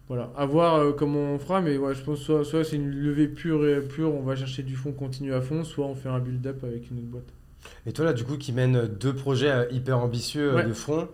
Voilà, 0.10 0.30
à 0.36 0.46
voir 0.46 0.96
comment 0.96 1.34
on 1.34 1.40
fera, 1.40 1.62
mais 1.62 1.78
ouais, 1.78 1.96
je 1.96 2.02
pense 2.04 2.20
soit, 2.20 2.44
soit 2.44 2.64
c'est 2.64 2.76
une 2.76 2.92
levée 2.92 3.28
pure 3.28 3.66
et 3.68 3.80
pure, 3.82 4.14
on 4.14 4.22
va 4.22 4.36
chercher 4.36 4.62
du 4.64 4.76
fonds 4.76 4.92
continu 4.92 5.34
à 5.34 5.42
fond, 5.42 5.64
soit 5.64 5.86
on 5.88 5.96
fait 5.96 6.10
un 6.10 6.20
build-up 6.20 6.64
avec 6.64 6.92
une 6.92 6.98
autre 6.98 7.08
boîte. 7.08 7.34
Et 7.88 7.94
toi, 7.94 8.06
là, 8.06 8.14
du 8.14 8.24
coup, 8.24 8.38
qui 8.38 8.52
mène 8.54 8.88
deux 8.88 9.14
projets 9.16 9.68
hyper 9.72 9.98
ambitieux 10.00 10.54
Ouais. 10.56 10.66
de 10.68 10.74
front, 10.74 11.08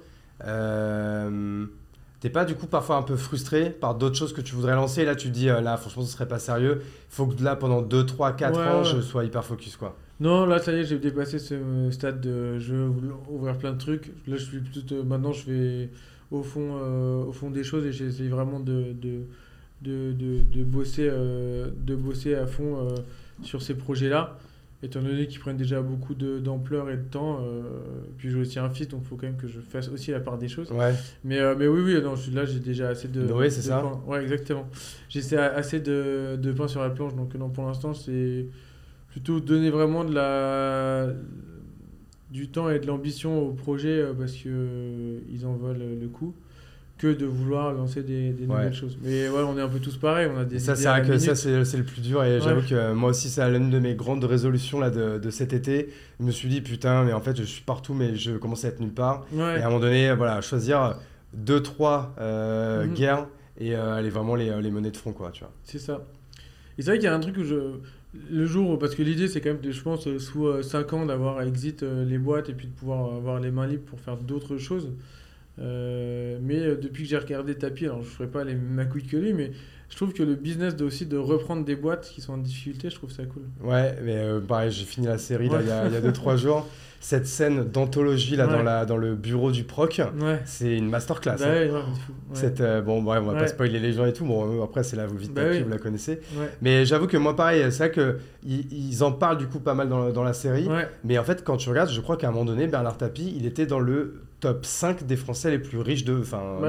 t'es 2.21 2.29
pas 2.29 2.45
du 2.45 2.55
coup 2.55 2.67
parfois 2.67 2.95
un 2.95 3.01
peu 3.01 3.17
frustré 3.17 3.69
par 3.71 3.95
d'autres 3.95 4.15
choses 4.15 4.31
que 4.31 4.39
tu 4.39 4.55
voudrais 4.55 4.75
lancer? 4.75 5.03
Là, 5.03 5.15
tu 5.15 5.27
te 5.27 5.33
dis, 5.33 5.49
euh, 5.49 5.59
là, 5.59 5.75
franchement, 5.75 6.03
ce 6.03 6.13
serait 6.13 6.27
pas 6.27 6.39
sérieux. 6.39 6.81
Il 6.81 7.13
faut 7.13 7.25
que 7.27 7.43
là, 7.43 7.57
pendant 7.57 7.81
2, 7.81 8.05
3, 8.05 8.31
4 8.33 8.57
Ouais, 8.57 8.65
ans, 8.67 8.77
ouais. 8.83 8.85
je 8.85 9.01
sois 9.01 9.25
hyper 9.25 9.43
focus, 9.43 9.75
quoi. 9.75 9.97
Non, 10.21 10.45
là, 10.45 10.59
ça 10.59 10.71
y 10.71 10.75
est, 10.75 10.83
j'ai 10.85 10.99
dépassé 10.99 11.39
ce 11.39 11.55
stade 11.91 12.21
de 12.21 12.57
je 12.59 12.73
veux 12.75 12.89
ouvrir 13.29 13.57
plein 13.57 13.73
de 13.73 13.77
trucs. 13.79 14.07
Là, 14.27 14.37
je 14.37 14.45
suis 14.45 14.59
plutôt. 14.59 15.03
Maintenant, 15.03 15.31
je 15.33 15.51
vais 15.51 15.89
au 16.29 16.43
fond, 16.43 16.77
euh, 16.79 17.23
au 17.25 17.31
fond 17.33 17.49
des 17.49 17.63
choses 17.63 17.85
et 17.85 17.91
j'essaie 17.91 18.27
vraiment 18.27 18.59
de, 18.59 18.93
de, 18.93 19.21
de, 19.81 20.13
de, 20.13 20.41
de 20.43 20.63
bosser, 20.63 21.09
euh, 21.11 21.69
de 21.75 21.95
bosser 21.95 22.35
à 22.35 22.45
fond 22.45 22.77
euh, 22.87 22.95
sur 23.43 23.61
ces 23.63 23.73
projets-là. 23.73 24.37
Étant 24.83 24.99
donné 25.01 25.27
qu'ils 25.27 25.39
prennent 25.39 25.57
déjà 25.57 25.79
beaucoup 25.81 26.15
de- 26.15 26.39
d'ampleur 26.39 26.89
et 26.89 26.97
de 26.97 27.03
temps. 27.03 27.39
euh, 27.43 27.61
puis 28.17 28.31
j'ai 28.31 28.37
aussi 28.37 28.57
un 28.57 28.69
fils, 28.71 28.87
donc 28.87 29.01
il 29.03 29.07
faut 29.07 29.15
quand 29.15 29.27
même 29.27 29.37
que 29.37 29.47
je 29.47 29.59
fasse 29.59 29.89
aussi 29.89 30.09
la 30.09 30.19
part 30.19 30.39
des 30.39 30.47
choses. 30.47 30.71
Ouais. 30.71 30.93
Mais, 31.23 31.37
euh, 31.39 31.55
mais 31.55 31.67
oui, 31.67 31.81
oui, 31.83 32.01
non, 32.01 32.15
je 32.15 32.31
là, 32.31 32.45
j'ai 32.45 32.59
déjà 32.59 32.89
assez 32.89 33.07
de. 33.07 33.21
Oui, 33.31 33.51
c'est 33.51 33.61
ça. 33.61 33.79
pain. 33.79 34.01
Ouais, 34.07 34.23
exactement. 34.23 34.67
J'ai 35.07 35.19
assez- 35.19 35.37
assez 35.37 35.79
de, 35.81 36.35
de 36.35 36.51
pain 36.51 36.67
sur 36.67 36.81
la 36.81 36.89
planche, 36.89 37.15
donc 37.15 37.35
non, 37.35 37.49
pour 37.49 37.65
l'instant, 37.67 37.93
c'est 37.93 38.47
plutôt 39.11 39.39
donner 39.39 39.69
vraiment 39.69 40.03
de 40.03 40.15
la, 40.15 41.09
du 42.31 42.47
temps 42.47 42.69
et 42.69 42.79
de 42.79 42.87
l'ambition 42.87 43.45
au 43.47 43.51
projet 43.51 43.99
euh, 43.99 44.13
parce 44.13 44.31
que 44.33 44.47
euh, 44.47 45.19
ils 45.29 45.45
en 45.45 45.53
valent 45.55 45.77
le 45.99 46.07
coup 46.07 46.33
que 47.01 47.07
de 47.13 47.25
vouloir 47.25 47.73
lancer 47.73 48.03
des, 48.03 48.31
des 48.31 48.43
Ouais. 48.45 48.55
nouvelles 48.57 48.73
choses. 48.73 48.97
Mais 49.01 49.27
ouais, 49.27 49.41
on 49.41 49.57
est 49.57 49.61
un 49.61 49.67
peu 49.67 49.79
tous 49.79 49.97
pareils, 49.97 50.29
on 50.33 50.37
a 50.37 50.45
des 50.45 50.57
Et 50.57 50.59
ça, 50.59 50.75
c'est 50.75 50.87
vrai 50.87 51.01
que 51.01 51.17
ça, 51.17 51.31
minute. 51.31 51.35
c'est 51.35 51.65
c'est 51.65 51.77
le 51.77 51.83
plus 51.83 52.01
dur. 52.01 52.23
Et 52.23 52.35
Ouais. 52.35 52.41
j'avoue 52.41 52.61
que 52.67 52.75
euh, 52.75 52.93
moi 52.93 53.09
aussi, 53.09 53.29
c'est 53.29 53.49
l'une 53.49 53.69
de 53.71 53.79
mes 53.79 53.95
grandes 53.95 54.23
résolutions 54.23 54.79
là, 54.79 54.89
de, 54.91 55.17
de 55.17 55.29
cet 55.31 55.53
été. 55.53 55.89
Je 56.19 56.25
me 56.25 56.31
suis 56.31 56.47
dit, 56.47 56.61
putain, 56.61 57.03
mais 57.03 57.13
en 57.13 57.21
fait, 57.21 57.35
je 57.35 57.43
suis 57.43 57.63
partout, 57.63 57.93
mais 57.95 58.15
je 58.15 58.33
commence 58.37 58.65
à 58.65 58.67
être 58.67 58.79
nulle 58.79 58.93
part. 58.93 59.25
Et 59.35 59.39
à 59.41 59.65
un 59.65 59.69
moment 59.69 59.79
donné, 59.79 60.13
voilà, 60.13 60.41
choisir 60.41 60.95
deux, 61.33 61.61
trois 61.63 62.13
euh, 62.19 62.85
Mhm. 62.85 62.93
guerres 62.93 63.27
et 63.57 63.75
euh, 63.75 63.95
aller 63.95 64.09
vraiment 64.09 64.35
les, 64.35 64.61
les 64.61 64.71
monnaies 64.71 64.91
de 64.91 64.97
front, 64.97 65.11
quoi, 65.13 65.31
tu 65.31 65.39
vois. 65.43 65.51
C'est 65.63 65.79
ça. 65.79 66.05
Et 66.77 66.83
c'est 66.83 66.91
vrai 66.91 66.97
qu'il 66.99 67.05
y 67.05 67.09
a 67.09 67.15
un 67.15 67.19
truc 67.19 67.37
où 67.37 67.43
je. 67.43 67.55
Le 68.29 68.45
jour, 68.45 68.77
parce 68.77 68.93
que 68.93 69.03
l'idée 69.03 69.29
c'est 69.29 69.39
quand 69.39 69.51
même, 69.53 69.61
de, 69.61 69.71
je 69.71 69.81
pense, 69.81 70.05
euh, 70.05 70.19
sous 70.19 70.61
5 70.61 70.91
ans 70.93 71.05
d'avoir 71.05 71.41
exit 71.41 71.81
euh, 71.81 72.03
les 72.03 72.17
boîtes 72.17 72.49
et 72.49 72.53
puis 72.53 72.67
de 72.67 72.73
pouvoir 72.73 73.15
avoir 73.15 73.39
les 73.39 73.51
mains 73.51 73.65
libres 73.67 73.85
pour 73.85 74.01
faire 74.01 74.17
d'autres 74.17 74.57
choses. 74.57 74.89
Euh, 75.61 76.37
mais 76.41 76.59
euh, 76.59 76.75
depuis 76.75 77.03
que 77.03 77.09
j'ai 77.09 77.17
regardé 77.17 77.55
Tapi, 77.55 77.85
alors 77.85 78.01
je 78.01 78.07
ferai 78.09 78.27
pas 78.27 78.43
les 78.43 78.55
mêmes 78.55 78.87
couilles 78.89 79.05
que 79.05 79.17
lui, 79.17 79.33
mais 79.33 79.51
je 79.89 79.95
trouve 79.95 80.13
que 80.13 80.23
le 80.23 80.35
business 80.35 80.75
de, 80.75 80.85
aussi 80.85 81.05
de 81.05 81.17
reprendre 81.17 81.63
des 81.65 81.75
boîtes 81.75 82.09
qui 82.13 82.21
sont 82.21 82.33
en 82.33 82.37
difficulté, 82.37 82.89
je 82.89 82.95
trouve 82.95 83.11
ça 83.11 83.23
cool. 83.25 83.43
Ouais, 83.63 83.95
mais 84.03 84.15
euh, 84.17 84.39
pareil, 84.39 84.71
j'ai 84.71 84.85
fini 84.85 85.07
la 85.07 85.17
série 85.17 85.49
là, 85.49 85.57
Ouais. 85.57 85.63
il 85.63 85.67
y 85.69 85.71
a- 85.71 85.87
il 85.87 85.93
y 85.93 85.95
a 85.97 86.01
2-3 86.01 86.35
jours. 86.37 86.67
Cette 87.03 87.25
scène 87.25 87.63
d'anthologie 87.63 88.35
là, 88.35 88.45
dans, 88.45 88.61
la, 88.61 88.85
dans 88.85 88.95
le 88.95 89.15
bureau 89.15 89.51
du 89.51 89.63
proc, 89.63 89.99
Ouais. 90.21 90.39
c'est 90.45 90.77
une 90.77 90.87
masterclass. 90.87 91.37
Bah 91.39 91.45
hein. 91.47 91.67
Ouais. 91.71 91.81
Cette, 92.33 92.61
euh, 92.61 92.81
bon, 92.83 93.01
bref, 93.01 93.23
on 93.25 93.31
va 93.31 93.39
pas 93.39 93.47
spoiler 93.47 93.79
les 93.79 93.91
gens 93.93 94.05
et 94.05 94.13
tout. 94.13 94.23
Bon, 94.23 94.63
après, 94.63 94.83
c'est 94.83 94.95
la 94.95 95.07
vie 95.07 95.27
de 95.27 95.33
Bah 95.33 95.41
Tapi, 95.45 95.57
oui. 95.57 95.63
vous 95.63 95.69
la 95.69 95.79
connaissez. 95.79 96.21
Mais 96.61 96.85
j'avoue 96.85 97.07
que 97.07 97.17
moi, 97.17 97.35
pareil, 97.35 97.63
c'est 97.71 97.77
vrai 97.87 97.91
que 97.91 98.17
ils, 98.45 98.71
ils 98.71 99.03
en 99.03 99.11
parlent 99.11 99.39
du 99.39 99.47
coup 99.47 99.59
pas 99.59 99.73
mal 99.73 99.89
dans, 99.89 100.11
dans 100.11 100.23
la 100.23 100.33
série. 100.33 100.67
Mais 101.03 101.17
en 101.17 101.23
fait, 101.23 101.43
quand 101.43 101.57
tu 101.57 101.69
regardes, 101.69 101.89
je 101.89 102.01
crois 102.01 102.17
qu'à 102.17 102.27
un 102.27 102.31
moment 102.31 102.45
donné, 102.45 102.67
Bernard 102.67 102.97
Tapie, 102.97 103.33
il 103.35 103.47
était 103.47 103.65
dans 103.65 103.79
le 103.79 104.21
top 104.41 104.65
5 104.65 105.05
des 105.05 105.15
Français 105.15 105.51
les 105.51 105.59
plus 105.59 105.79
riches 105.79 106.03
de, 106.03 106.19
enfin, 106.19 106.59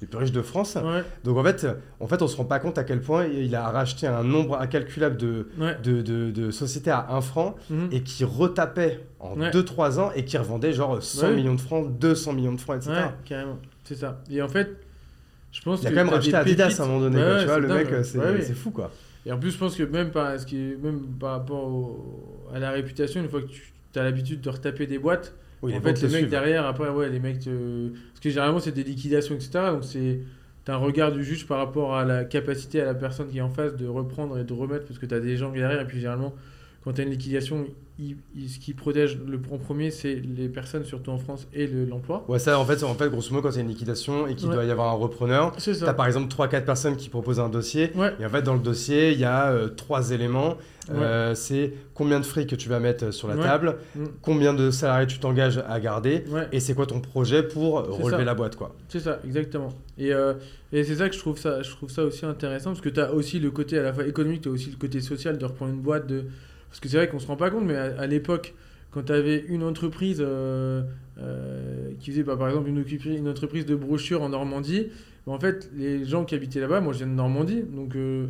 les, 0.00 0.06
plus 0.06 0.16
riches 0.18 0.32
de 0.32 0.40
France. 0.40 0.76
Ouais. 0.76 1.02
Donc 1.24 1.36
en 1.36 1.44
fait, 1.44 1.66
en 2.00 2.06
fait, 2.06 2.22
on 2.22 2.28
se 2.28 2.36
rend 2.36 2.44
pas 2.46 2.60
compte 2.60 2.78
à 2.78 2.84
quel 2.84 3.02
point 3.02 3.26
il 3.26 3.54
a 3.54 3.68
racheté 3.68 4.06
un 4.06 4.22
nombre 4.24 4.58
incalculable 4.58 5.16
de, 5.18 5.48
Ouais. 5.58 5.76
de, 5.82 6.00
de- 6.00 6.30
de 6.30 6.50
sociétés 6.50 6.90
à 6.92 7.08
1 7.10 7.20
franc 7.20 7.56
Mhm. 7.68 7.88
et 7.92 8.02
qui 8.02 8.24
retapait 8.24 9.00
en 9.20 9.38
Ouais. 9.38 9.50
2-3 9.50 9.98
ans 9.98 10.10
et 10.14 10.24
qui 10.24 10.38
revendait 10.38 10.72
genre 10.72 11.02
100 11.02 11.26
Ouais. 11.28 11.34
millions 11.34 11.54
de 11.54 11.60
francs, 11.60 11.98
200 11.98 12.32
millions 12.32 12.54
de 12.54 12.60
francs, 12.60 12.76
etc. 12.76 12.92
Carrément. 13.24 13.58
C'est 13.84 13.96
ça. 13.96 14.22
Et 14.30 14.40
en 14.40 14.48
fait, 14.48 14.68
je 15.50 15.60
pense 15.62 15.82
Il 15.82 15.86
a 15.88 15.90
que 15.90 15.94
quand 15.96 16.04
même 16.04 16.14
racheté 16.14 16.34
Adidas 16.34 16.76
à 16.78 16.84
un 16.84 16.86
moment 16.86 17.00
donné, 17.00 17.16
quoi, 17.20 17.40
tu 17.40 17.46
vois, 17.46 17.58
le 17.58 17.68
dingue. 17.68 17.78
mec, 17.78 17.90
ouais. 17.90 18.04
c'est 18.04 18.54
fou 18.54 18.70
quoi. 18.70 18.90
Et 19.26 19.32
en 19.32 19.38
plus, 19.38 19.50
je 19.50 19.58
pense 19.58 19.74
que 19.76 19.82
même 19.82 20.10
par, 20.10 20.38
ce 20.38 20.46
qui 20.46 20.56
est, 20.56 20.76
même 20.82 21.00
par 21.18 21.32
rapport 21.32 21.64
au- 21.64 22.48
à 22.54 22.58
la 22.58 22.70
réputation, 22.70 23.20
une 23.20 23.28
fois 23.28 23.40
que 23.42 23.48
tu 23.48 23.98
as 23.98 24.02
l'habitude 24.04 24.40
de 24.40 24.48
retaper 24.50 24.86
des 24.86 24.98
boîtes, 24.98 25.34
Oui, 25.62 25.74
en 25.76 25.80
fait, 25.80 26.00
les 26.02 26.08
le 26.08 26.12
mecs 26.12 26.28
derrière, 26.28 26.66
après, 26.66 26.88
ouais, 26.88 27.08
les 27.10 27.18
mecs. 27.20 27.40
te- 27.40 27.88
Parce 27.88 28.20
que 28.20 28.30
généralement, 28.30 28.60
c'est 28.60 28.72
des 28.72 28.84
liquidations, 28.84 29.34
etc. 29.34 29.72
Donc, 29.72 29.84
c'est. 29.84 30.20
T'as 30.64 30.74
un 30.74 30.78
regard 30.78 31.12
du 31.12 31.24
juge 31.24 31.46
par 31.46 31.58
rapport 31.58 31.96
à 31.96 32.04
la 32.04 32.24
capacité 32.24 32.80
à 32.82 32.84
la 32.84 32.94
personne 32.94 33.28
qui 33.28 33.38
est 33.38 33.40
en 33.40 33.48
face 33.48 33.74
de 33.76 33.86
reprendre 33.86 34.38
et 34.38 34.44
de 34.44 34.52
remettre, 34.52 34.84
parce 34.86 34.98
que 34.98 35.06
t'as 35.06 35.18
des 35.20 35.36
gens 35.36 35.50
derrière, 35.50 35.80
et 35.80 35.86
puis 35.86 35.98
généralement, 35.98 36.34
quand 36.84 36.92
t'as 36.92 37.04
une 37.04 37.10
liquidation, 37.10 37.66
il- 37.98 38.16
il- 38.36 38.48
ce 38.48 38.58
qui 38.58 38.74
protège 38.74 39.18
le 39.26 39.40
en 39.50 39.58
premier, 39.58 39.90
c'est 39.90 40.14
les 40.14 40.48
personnes, 40.48 40.84
surtout 40.84 41.10
en 41.10 41.18
France, 41.18 41.48
et 41.52 41.66
le- 41.66 41.84
l'emploi. 41.84 42.24
Ouais, 42.28 42.38
ça, 42.38 42.58
en 42.58 42.64
fait, 42.64 42.82
en 42.84 42.94
fait, 42.94 43.08
grosso 43.10 43.32
modo, 43.32 43.42
quand 43.48 43.50
il 43.52 43.56
y 43.56 43.58
a 43.58 43.62
une 43.62 43.68
liquidation 43.68 44.26
et 44.28 44.34
qu'il 44.34 44.48
Ouais. 44.48 44.54
doit 44.54 44.64
y 44.64 44.70
avoir 44.70 44.88
un 44.88 44.96
repreneur, 44.96 45.52
T'as 45.56 45.74
ça. 45.74 45.94
par 45.94 46.06
exemple 46.06 46.28
3-4 46.28 46.64
personnes 46.64 46.96
qui 46.96 47.08
proposent 47.08 47.40
un 47.40 47.48
dossier. 47.48 47.90
Ouais. 47.96 48.12
Et 48.20 48.24
en 48.26 48.28
fait, 48.28 48.42
dans 48.42 48.54
le 48.54 48.60
dossier, 48.60 49.12
il 49.12 49.18
y 49.18 49.24
a 49.24 49.50
euh, 49.50 49.68
trois 49.68 50.10
éléments. 50.12 50.56
Euh, 50.90 51.34
c'est 51.34 51.74
combien 51.92 52.18
de 52.18 52.24
fric 52.24 52.48
que 52.48 52.56
tu 52.56 52.70
vas 52.70 52.80
mettre 52.80 53.10
sur 53.12 53.28
la 53.28 53.36
Ouais. 53.36 53.42
table, 53.42 53.76
Mm. 53.94 54.04
combien 54.22 54.54
de 54.54 54.70
salariés 54.70 55.06
tu 55.06 55.18
t'engages 55.18 55.62
à 55.68 55.78
garder, 55.80 56.24
Ouais. 56.30 56.48
et 56.50 56.60
c'est 56.60 56.72
quoi 56.72 56.86
ton 56.86 57.00
projet 57.00 57.42
pour 57.42 57.82
relever 57.86 58.18
ça. 58.18 58.24
la 58.24 58.34
boîte, 58.34 58.56
quoi. 58.56 58.74
C'est 58.88 59.00
ça, 59.00 59.18
exactement. 59.22 59.68
Et, 59.98 60.14
euh, 60.14 60.32
et 60.72 60.84
c'est 60.84 60.94
ça 60.94 61.08
que 61.10 61.14
je 61.14 61.20
trouve 61.20 61.36
ça, 61.38 61.60
je 61.62 61.70
trouve 61.72 61.90
ça 61.90 62.04
aussi 62.04 62.24
intéressant 62.24 62.70
parce 62.70 62.80
que 62.80 62.88
tu 62.88 63.00
as 63.00 63.12
aussi 63.12 63.38
le 63.38 63.50
côté 63.50 63.76
à 63.78 63.82
la 63.82 63.92
fois 63.92 64.06
économique, 64.06 64.40
tu 64.42 64.48
as 64.48 64.52
aussi 64.52 64.70
le 64.70 64.76
côté 64.78 65.00
social 65.02 65.36
de 65.36 65.44
reprendre 65.44 65.72
une 65.74 65.80
boîte. 65.80 66.06
De... 66.06 66.24
Parce 66.68 66.80
que 66.80 66.88
c'est 66.88 66.96
vrai 66.96 67.08
qu'on 67.08 67.18
se 67.18 67.26
rend 67.26 67.36
pas 67.36 67.50
compte, 67.50 67.64
mais 67.64 67.76
à, 67.76 68.00
à 68.00 68.06
l'époque, 68.06 68.54
quand 68.90 69.02
tu 69.04 69.12
avais 69.12 69.44
une 69.48 69.62
entreprise 69.62 70.22
euh, 70.24 70.82
euh, 71.18 71.90
qui 72.00 72.10
faisait 72.10 72.22
bah, 72.22 72.36
par 72.36 72.48
exemple 72.48 72.68
une, 72.68 73.28
entreprise 73.28 73.66
de 73.66 73.74
brochures 73.74 74.22
en 74.22 74.30
Normandie, 74.30 74.88
bah, 75.26 75.32
en 75.32 75.40
fait, 75.40 75.70
les 75.76 76.04
gens 76.04 76.24
qui 76.24 76.34
habitaient 76.34 76.60
là-bas, 76.60 76.80
moi 76.80 76.92
je 76.92 76.98
viens 76.98 77.06
de 77.06 77.12
Normandie, 77.12 77.62
donc 77.62 77.96
euh, 77.96 78.26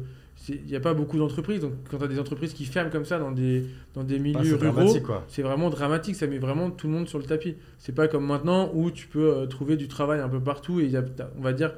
il 0.49 0.65
n'y 0.67 0.77
a 0.77 0.81
pas 0.81 0.95
beaucoup 0.95 1.19
d'entreprises. 1.19 1.61
Donc, 1.61 1.73
quand 1.91 1.99
tu 1.99 2.05
as 2.05 2.09
des 2.09 2.19
entreprises 2.19 2.53
qui 2.55 2.65
ferment 2.65 2.91
comme 2.91 3.05
ça 3.05 3.19
dans 3.19 3.33
des, 3.33 3.67
dans 3.95 4.05
des 4.05 4.19
milieux 4.19 4.39
c'est 4.45 4.57
ruraux, 4.57 4.93
c'est 5.29 5.43
vraiment 5.43 5.69
dramatique. 5.69 6.15
Ça 6.17 6.27
met 6.27 6.39
vraiment 6.39 6.71
tout 6.71 6.87
le 6.87 6.93
monde 6.93 7.09
sur 7.09 7.19
le 7.19 7.25
tapis. 7.25 7.57
C'est 7.79 7.95
pas 7.95 8.09
comme 8.09 8.25
maintenant 8.25 8.71
où 8.73 8.91
tu 8.91 9.09
peux 9.09 9.31
euh, 9.35 9.47
trouver 9.47 9.77
du 9.77 9.89
travail 9.89 10.21
un 10.21 10.29
peu 10.29 10.41
partout 10.41 10.81
et 10.81 10.87
y 10.87 10.97
a- 10.97 11.05
on 11.39 11.43
va 11.43 11.53
dire, 11.53 11.73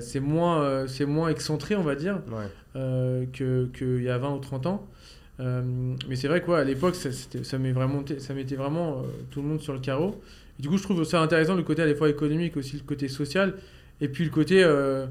c'est 0.00 0.20
moins, 0.20 0.62
euh, 0.62 0.86
c'est 0.86 1.06
moins 1.06 1.28
excentré, 1.28 1.76
on 1.76 1.82
va 1.82 1.94
dire, 1.94 2.20
Ouais. 2.30 2.46
euh, 2.76 3.24
que- 3.32 3.66
qu'il 3.76 4.02
y 4.02 4.08
a 4.08 4.18
20 4.18 4.34
ou 4.34 4.38
30 4.38 4.66
ans. 4.66 4.86
Euh, 5.40 5.62
mais 6.08 6.14
c'est 6.16 6.28
vrai 6.28 6.42
quoi, 6.42 6.60
à 6.60 6.64
l'époque, 6.64 6.94
ça, 6.94 7.10
ça, 7.12 7.58
vraiment, 7.58 8.04
ça 8.18 8.34
mettait 8.34 8.54
vraiment 8.56 9.02
tout 9.30 9.42
le 9.42 9.48
monde 9.48 9.60
sur 9.60 9.72
le 9.72 9.80
carreau. 9.80 10.20
Et 10.58 10.62
du 10.62 10.68
coup, 10.68 10.78
je 10.78 10.82
trouve 10.84 11.02
ça 11.04 11.20
intéressant 11.20 11.54
le 11.56 11.62
côté 11.64 11.82
à 11.82 11.86
la 11.86 11.94
fois 11.94 12.08
économique, 12.08 12.56
aussi 12.56 12.76
le 12.76 12.82
côté 12.84 13.08
social, 13.08 13.54
et 14.00 14.08
puis 14.08 14.24
le 14.24 14.30
côté, 14.30 14.62
euh, 14.62 15.06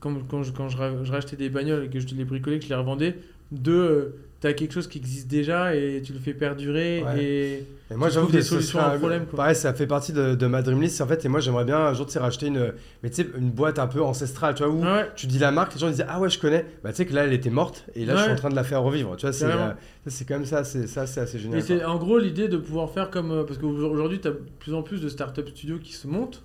quand, 0.00 0.14
quand, 0.28 0.42
je, 0.44 0.52
quand 0.52 0.68
je, 0.68 0.76
ra- 0.76 1.02
je 1.04 1.10
rachetais 1.12 1.36
des 1.36 1.48
bagnoles 1.50 1.84
et 1.84 1.88
que 1.88 1.98
je 2.00 2.06
les 2.14 2.24
bricolais, 2.24 2.58
que 2.58 2.64
je 2.64 2.68
les 2.68 2.74
revendais, 2.76 3.16
de, 3.50 3.72
euh, 3.72 4.08
t'as 4.40 4.52
quelque 4.52 4.72
chose 4.72 4.86
qui 4.86 4.98
existe 4.98 5.26
déjà 5.28 5.74
et 5.74 6.00
tu 6.04 6.12
le 6.12 6.18
fais 6.18 6.32
perdurer. 6.34 7.02
Ouais. 7.04 7.22
Et 7.24 7.64
Et 7.90 7.94
moi, 7.96 8.08
Tu 8.08 8.14
j'avoue 8.14 8.30
des 8.30 8.42
solutions 8.42 8.78
à 8.78 8.88
un 8.94 8.98
problème, 8.98 9.26
quoi. 9.26 9.36
Pareil, 9.38 9.56
ça 9.56 9.72
fait 9.74 9.86
partie 9.86 10.12
de, 10.12 10.34
de 10.34 10.46
ma 10.46 10.62
dream 10.62 10.80
list. 10.80 11.00
En 11.00 11.06
fait, 11.06 11.24
et 11.24 11.28
moi, 11.28 11.40
j'aimerais 11.40 11.64
bien 11.64 11.78
un 11.78 11.94
jour, 11.94 12.06
tu 12.06 12.18
racheter 12.18 12.46
une, 12.48 12.72
mais 13.02 13.10
tu 13.10 13.26
une 13.36 13.50
boîte 13.50 13.78
un 13.78 13.86
peu 13.86 14.02
ancestrale, 14.02 14.54
tu 14.54 14.62
vois, 14.62 14.72
où 14.72 14.82
Ouais. 14.82 15.08
tu 15.16 15.26
dis 15.26 15.38
la 15.38 15.50
marque, 15.50 15.74
les 15.74 15.80
gens 15.80 15.88
disaient 15.90 16.04
ah 16.08 16.20
ouais, 16.20 16.28
je 16.30 16.38
connais. 16.38 16.66
Bah, 16.84 16.90
tu 16.90 16.96
sais 16.96 17.06
que 17.06 17.14
là, 17.14 17.24
elle 17.24 17.32
était 17.32 17.50
morte 17.50 17.84
et 17.94 18.04
là, 18.04 18.14
je 18.16 18.22
suis 18.22 18.32
en 18.32 18.36
train 18.36 18.50
de 18.50 18.56
la 18.56 18.64
faire 18.64 18.82
revivre. 18.82 19.16
Tu 19.16 19.22
vois, 19.26 19.32
c'est 19.32 19.46
euh, 19.46 19.72
c'est 20.06 20.26
quand 20.26 20.34
même 20.34 20.44
ça, 20.46 20.64
c'est 20.64 20.86
ça, 20.86 21.06
c'est 21.06 21.20
assez 21.20 21.38
génial. 21.38 21.58
Et 21.58 21.62
c'est 21.62 21.84
en 21.84 21.96
gros 21.96 22.18
l'idée 22.18 22.48
de 22.48 22.56
pouvoir 22.58 22.90
faire 22.90 23.10
comme. 23.10 23.30
euh, 23.32 23.44
Parce 23.44 23.58
qu'aujourd'hui, 23.58 24.20
tu 24.20 24.28
as 24.28 24.32
de 24.32 24.40
plus 24.60 24.74
en 24.74 24.82
plus 24.82 25.00
de 25.00 25.08
start-up 25.08 25.48
studios 25.48 25.78
qui 25.78 25.92
se 25.94 26.06
montent. 26.06 26.42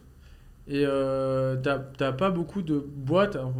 Et 0.67 0.85
euh, 0.87 1.57
t'as 1.61 2.13
pas 2.13 2.29
beaucoup 2.29 2.61
de 2.61 2.81
boîtes 2.95 3.35
hein, 3.35 3.51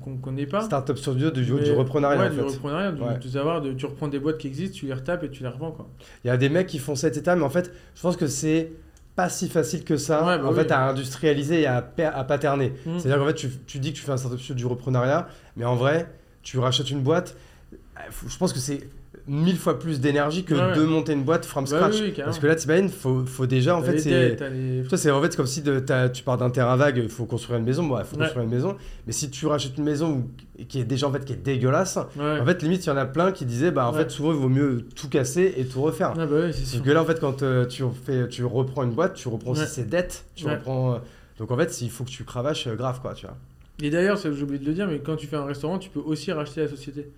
qu'on 0.00 0.16
connaît 0.18 0.46
pas. 0.46 0.60
Startup 0.60 0.96
studio 0.96 1.30
du, 1.32 1.44
du 1.44 1.52
Mais- 1.54 1.70
reprenariat 1.74 2.20
ouais, 2.20 2.26
en 2.26 2.30
du 2.30 2.36
fait. 2.36 2.42
reprenariat, 2.56 2.92
du- 2.92 3.02
Ouais. 3.02 3.18
de 3.18 3.28
savoir, 3.28 3.60
de, 3.60 3.72
tu 3.72 3.84
reprends 3.86 4.06
des 4.06 4.20
boîtes 4.20 4.38
qui 4.38 4.46
existent, 4.46 4.76
tu 4.78 4.86
les 4.86 4.94
retapes 4.94 5.24
et 5.24 5.30
tu 5.30 5.42
les 5.42 5.48
revends. 5.48 5.72
Quoi. 5.72 5.88
Il 6.24 6.28
y 6.28 6.30
a 6.30 6.36
des 6.36 6.48
mecs 6.48 6.68
qui 6.68 6.78
font 6.78 6.94
cet 6.94 7.16
état, 7.16 7.34
mais 7.34 7.42
en 7.42 7.50
fait, 7.50 7.72
je 7.96 8.00
pense 8.02 8.16
que 8.16 8.28
c'est 8.28 8.72
pas 9.16 9.28
si 9.28 9.48
facile 9.48 9.82
que 9.84 9.96
ça 9.96 10.24
Ouais, 10.24 10.38
bah 10.38 10.44
en 10.46 10.50
oui. 10.50 10.54
fait 10.54 10.70
à 10.70 10.88
industrialiser 10.88 11.62
et 11.62 11.66
à, 11.66 11.84
à 12.14 12.24
paterner. 12.24 12.72
Mm. 12.86 12.98
C'est-à-dire 12.98 13.18
qu'en 13.18 13.26
fait, 13.26 13.34
tu, 13.34 13.48
tu 13.66 13.78
dis 13.80 13.92
que 13.92 13.98
tu 13.98 14.04
fais 14.04 14.12
un 14.12 14.16
startup 14.16 14.38
studio 14.40 14.54
du 14.54 14.66
reprenariat, 14.66 15.26
mais 15.56 15.64
en 15.64 15.74
vrai, 15.74 16.08
tu 16.42 16.58
rachètes 16.60 16.90
une 16.90 17.02
boîte. 17.02 17.36
euh, 17.72 18.00
Je 18.28 18.38
pense 18.38 18.52
que 18.52 18.60
c'est 18.60 18.88
mille 19.28 19.56
fois 19.56 19.78
plus 19.78 20.00
d'énergie 20.00 20.44
que 20.44 20.54
Ouais, 20.54 20.76
de 20.76 20.82
monter 20.84 21.12
une 21.12 21.22
boîte 21.22 21.44
from 21.44 21.66
scratch. 21.66 22.00
oui. 22.00 22.12
Parce 22.16 22.38
que 22.38 22.46
là, 22.46 22.54
t'imagines, 22.56 22.88
faut, 22.88 23.24
faut 23.24 23.46
déjà, 23.46 23.76
en 23.76 23.82
fait, 23.82 23.98
c'est. 23.98 24.10
les- 24.50 24.84
c'est 24.96 25.10
en 25.10 25.20
fait 25.22 25.30
c'est 25.30 25.36
comme 25.36 25.46
si 25.46 25.62
de, 25.62 25.82
tu 26.12 26.22
pars 26.22 26.36
d'un 26.38 26.50
terrain 26.50 26.76
vague, 26.76 26.98
il 26.98 27.08
faut 27.08 27.24
construire 27.24 27.58
une 27.58 27.64
maison. 27.64 27.84
Bon, 27.84 27.98
il 27.98 28.04
faut 28.04 28.16
Ouais. 28.16 28.22
construire 28.22 28.44
une 28.44 28.50
maison. 28.50 28.76
Mais 29.06 29.12
si 29.12 29.30
tu 29.30 29.46
rachètes 29.46 29.78
une 29.78 29.84
maison 29.84 30.26
qui 30.68 30.80
est 30.80 30.84
déjà 30.84 31.08
en 31.08 31.12
fait 31.12 31.24
qui 31.24 31.32
est 31.32 31.36
dégueulasse, 31.42 31.96
en 31.96 32.44
fait 32.44 32.62
limite 32.62 32.84
il 32.84 32.88
y 32.88 32.92
en 32.92 32.96
a 32.96 33.06
plein 33.06 33.32
qui 33.32 33.44
disaient 33.44 33.70
bah 33.72 33.86
en 33.88 33.92
fait 33.92 34.10
souvent 34.10 34.30
il 34.32 34.38
vaut 34.38 34.48
mieux 34.48 34.86
tout 34.94 35.08
casser 35.08 35.54
et 35.56 35.64
tout 35.64 35.82
refaire. 35.82 36.12
Ah 36.16 36.26
bah 36.26 36.36
oui, 36.44 36.52
c'est 36.52 36.60
Parce 36.76 36.84
que 36.86 36.90
là 36.90 37.02
en 37.02 37.04
fait 37.04 37.18
quand 37.20 37.42
euh, 37.42 37.66
tu 37.66 37.82
fais, 38.04 38.28
tu 38.28 38.44
reprends 38.44 38.84
une 38.84 38.92
boîte, 38.92 39.14
tu 39.14 39.26
reprends 39.28 39.52
aussi 39.52 39.66
ses 39.66 39.84
dettes, 39.84 40.24
tu 40.36 40.46
reprends. 40.48 40.94
euh, 40.94 40.98
donc 41.38 41.50
en 41.50 41.56
fait 41.56 41.80
il 41.80 41.90
faut 41.90 42.04
que 42.04 42.10
tu 42.10 42.22
cravaches 42.24 42.66
euh, 42.68 42.74
grave 42.76 43.00
quoi, 43.00 43.14
tu 43.14 43.26
vois. 43.26 43.36
Et 43.82 43.90
d'ailleurs, 43.90 44.16
j'ai 44.16 44.28
oublié 44.28 44.60
de 44.60 44.66
le 44.66 44.74
dire, 44.74 44.86
mais 44.86 45.00
quand 45.00 45.16
tu 45.16 45.26
fais 45.26 45.34
un 45.36 45.44
restaurant, 45.46 45.78
tu 45.78 45.90
peux 45.90 45.98
aussi 46.00 46.30
racheter 46.30 46.60
la 46.60 46.68
société. 46.68 47.08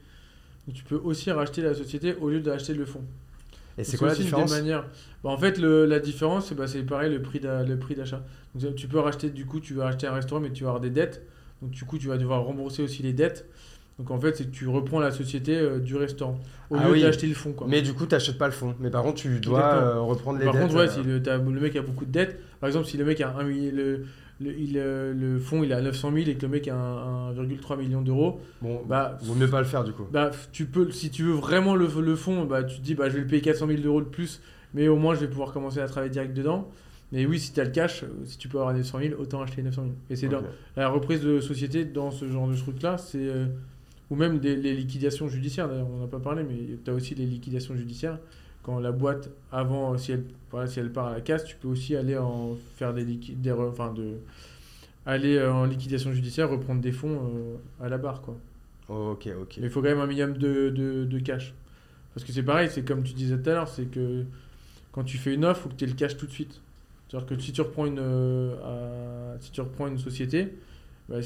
Tu 0.72 0.84
peux 0.84 0.96
aussi 0.96 1.30
racheter 1.30 1.60
la 1.62 1.74
société 1.74 2.14
au 2.14 2.30
lieu 2.30 2.40
d'acheter 2.40 2.74
le 2.74 2.86
fonds. 2.86 3.04
Et 3.76 3.84
c'est 3.84 3.96
quoi 3.96 4.08
la 4.08 4.14
différence? 4.14 4.50
manières. 4.50 4.86
Bah, 5.22 5.30
en 5.30 5.36
fait, 5.36 5.58
le- 5.58 5.84
la 5.84 5.98
différence, 5.98 6.46
c'est 6.48 6.54
bah, 6.54 6.66
c'est 6.66 6.82
pareil, 6.84 7.12
le 7.12 7.20
prix 7.20 7.40
d'achat. 7.40 8.24
Donc, 8.54 8.62
ça, 8.62 8.72
tu 8.72 8.86
peux 8.88 9.00
racheter, 9.00 9.30
du 9.30 9.46
coup, 9.46 9.60
tu 9.60 9.74
vas 9.74 9.88
acheter 9.88 10.06
un 10.06 10.14
restaurant, 10.14 10.40
mais 10.40 10.52
tu 10.52 10.62
vas 10.64 10.70
avoir 10.70 10.80
des 10.80 10.90
dettes. 10.90 11.22
Donc, 11.60 11.72
du 11.72 11.84
coup, 11.84 11.98
tu 11.98 12.08
vas 12.08 12.16
devoir 12.16 12.42
rembourser 12.44 12.82
aussi 12.82 13.02
les 13.02 13.12
dettes. 13.12 13.46
Donc, 13.98 14.10
en 14.10 14.18
fait, 14.18 14.36
c'est 14.36 14.44
que 14.44 14.50
tu 14.50 14.66
reprends 14.68 15.00
la 15.00 15.10
société 15.10 15.56
euh, 15.56 15.78
du 15.78 15.96
restaurant 15.96 16.38
au 16.70 16.76
Ah 16.76 16.86
lieu 16.86 16.92
oui. 16.92 17.00
d'acheter 17.02 17.26
le 17.26 17.34
fonds. 17.34 17.52
Quoi. 17.52 17.66
Mais 17.68 17.82
du 17.82 17.94
coup 17.94 18.06
t'achètes 18.06 18.38
pas 18.38 18.46
le 18.46 18.52
fond. 18.52 18.74
Mais 18.80 18.90
par 18.90 19.02
contre 19.02 19.20
tu 19.20 19.38
dois 19.38 19.74
euh, 19.74 20.00
reprendre 20.00 20.38
les 20.38 20.44
Par 20.46 20.54
dettes. 20.54 20.62
contre, 20.62 20.74
ouais, 20.76 20.88
euh, 20.88 20.90
si 20.90 21.02
le, 21.02 21.60
mec 21.60 21.76
a 21.76 21.82
beaucoup 21.82 22.04
de 22.04 22.10
dettes, 22.10 22.40
par 22.60 22.68
exemple, 22.68 22.86
si 22.86 22.96
le 22.96 23.04
mec 23.04 23.20
a 23.20 23.36
un, 23.36 23.44
le, 23.44 24.06
le, 24.40 24.52
il, 24.58 24.76
euh, 24.76 25.12
le 25.14 25.38
fonds 25.38 25.62
il 25.62 25.70
est 25.70 25.74
à 25.74 25.80
900 25.80 26.12
000 26.12 26.28
et 26.28 26.34
que 26.34 26.42
le 26.42 26.48
mec 26.48 26.68
a 26.68 26.74
un- 26.76 27.32
1,3 27.34 27.76
million 27.76 28.02
d'euros, 28.02 28.40
Bon, 28.62 28.82
bah, 28.86 29.18
vaut 29.22 29.34
mieux 29.34 29.48
pas 29.48 29.60
le 29.60 29.66
faire 29.66 29.84
du 29.84 29.92
coup. 29.92 30.06
bah, 30.12 30.30
tu 30.52 30.66
peux, 30.66 30.90
si 30.90 31.10
tu 31.10 31.22
veux 31.24 31.32
vraiment 31.34 31.74
le, 31.76 31.88
le 32.00 32.16
fonds, 32.16 32.44
bah, 32.44 32.64
tu 32.64 32.78
te 32.78 32.82
dis 32.82 32.94
bah, 32.94 33.08
je 33.08 33.14
vais 33.14 33.20
le 33.20 33.26
payer 33.26 33.42
400 33.42 33.66
000 33.68 33.80
euros 33.84 34.00
de 34.00 34.06
plus, 34.08 34.40
mais 34.74 34.88
au 34.88 34.96
moins 34.96 35.14
je 35.14 35.20
vais 35.20 35.28
pouvoir 35.28 35.52
commencer 35.52 35.80
à 35.80 35.86
travailler 35.86 36.10
direct 36.12 36.34
dedans. 36.34 36.68
Mais 37.12 37.26
oui, 37.26 37.38
si 37.38 37.52
tu 37.52 37.60
as 37.60 37.64
le 37.64 37.70
cash, 37.70 38.02
euh, 38.02 38.08
si 38.24 38.38
tu 38.38 38.48
peux 38.48 38.58
avoir 38.58 38.74
900 38.74 38.98
000, 38.98 39.20
autant 39.20 39.40
acheter 39.42 39.62
900 39.62 39.82
000. 39.82 39.94
Et 40.10 40.16
c'est 40.16 40.26
Ok. 40.26 40.32
dans 40.32 40.42
la 40.76 40.88
reprise 40.88 41.20
de 41.20 41.38
société 41.40 41.84
dans 41.84 42.10
ce 42.10 42.26
genre 42.28 42.48
de 42.48 42.56
truc-là, 42.56 42.98
c'est. 42.98 43.18
euh, 43.18 43.46
ou 44.10 44.16
même 44.16 44.38
des, 44.38 44.56
les 44.56 44.74
liquidations 44.74 45.28
judiciaires, 45.28 45.66
d'ailleurs, 45.68 45.88
on 45.90 45.98
n'en 45.98 46.04
a 46.04 46.08
pas 46.08 46.18
parlé, 46.18 46.42
mais 46.42 46.76
tu 46.84 46.90
as 46.90 46.94
aussi 46.94 47.14
les 47.14 47.24
liquidations 47.24 47.74
judiciaires. 47.76 48.18
Quand 48.64 48.80
la 48.80 48.90
boîte, 48.92 49.30
avant, 49.52 49.96
si 49.98 50.12
elle, 50.12 50.24
voilà, 50.50 50.66
si 50.66 50.80
elle 50.80 50.90
part 50.90 51.06
à 51.08 51.12
la 51.12 51.20
casse, 51.20 51.44
tu 51.44 51.54
peux 51.56 51.68
aussi 51.68 51.94
aller 51.94 52.16
en 52.16 52.56
faire 52.76 52.92
des 52.94 53.04
liquides, 53.04 53.40
des 53.42 53.52
enfin 53.52 53.92
de 53.92 54.14
aller 55.06 55.36
euh, 55.36 55.52
en 55.52 55.64
liquidation 55.66 56.12
judiciaire, 56.12 56.48
reprendre 56.50 56.80
des 56.80 56.92
fonds 56.92 57.20
euh, 57.80 57.84
à 57.84 57.88
la 57.90 57.98
barre, 57.98 58.22
quoi. 58.22 58.36
Ok 58.88 59.28
ok. 59.40 59.56
Mais 59.58 59.64
il 59.66 59.70
faut 59.70 59.80
quand 59.82 59.88
même 59.88 60.00
un 60.00 60.06
minimum 60.06 60.36
de, 60.38 60.70
de, 60.70 61.04
de 61.04 61.18
cash. 61.18 61.54
Parce 62.14 62.24
que 62.26 62.32
c'est 62.32 62.42
pareil, 62.42 62.68
c'est 62.70 62.84
comme 62.84 63.02
tu 63.02 63.12
disais 63.12 63.36
tout 63.38 63.50
à 63.50 63.52
l'heure, 63.54 63.68
c'est 63.68 63.84
que 63.86 64.24
quand 64.92 65.04
tu 65.04 65.18
fais 65.18 65.34
une 65.34 65.44
offre, 65.44 65.60
il 65.60 65.62
faut 65.64 65.68
que 65.70 65.74
tu 65.74 65.84
aies 65.84 65.88
le 65.88 65.94
cash 65.94 66.16
tout 66.16 66.26
de 66.26 66.30
suite. 66.30 66.60
C'est-à-dire 67.08 67.26
que 67.28 67.38
si 67.42 67.52
tu 67.52 67.60
reprends 67.60 67.84
une, 67.86 67.98
euh, 68.00 69.34
à- 69.34 69.40
si 69.40 69.50
tu 69.50 69.60
reprends 69.60 69.88
une 69.88 69.98
société, 69.98 70.54
il 71.10 71.22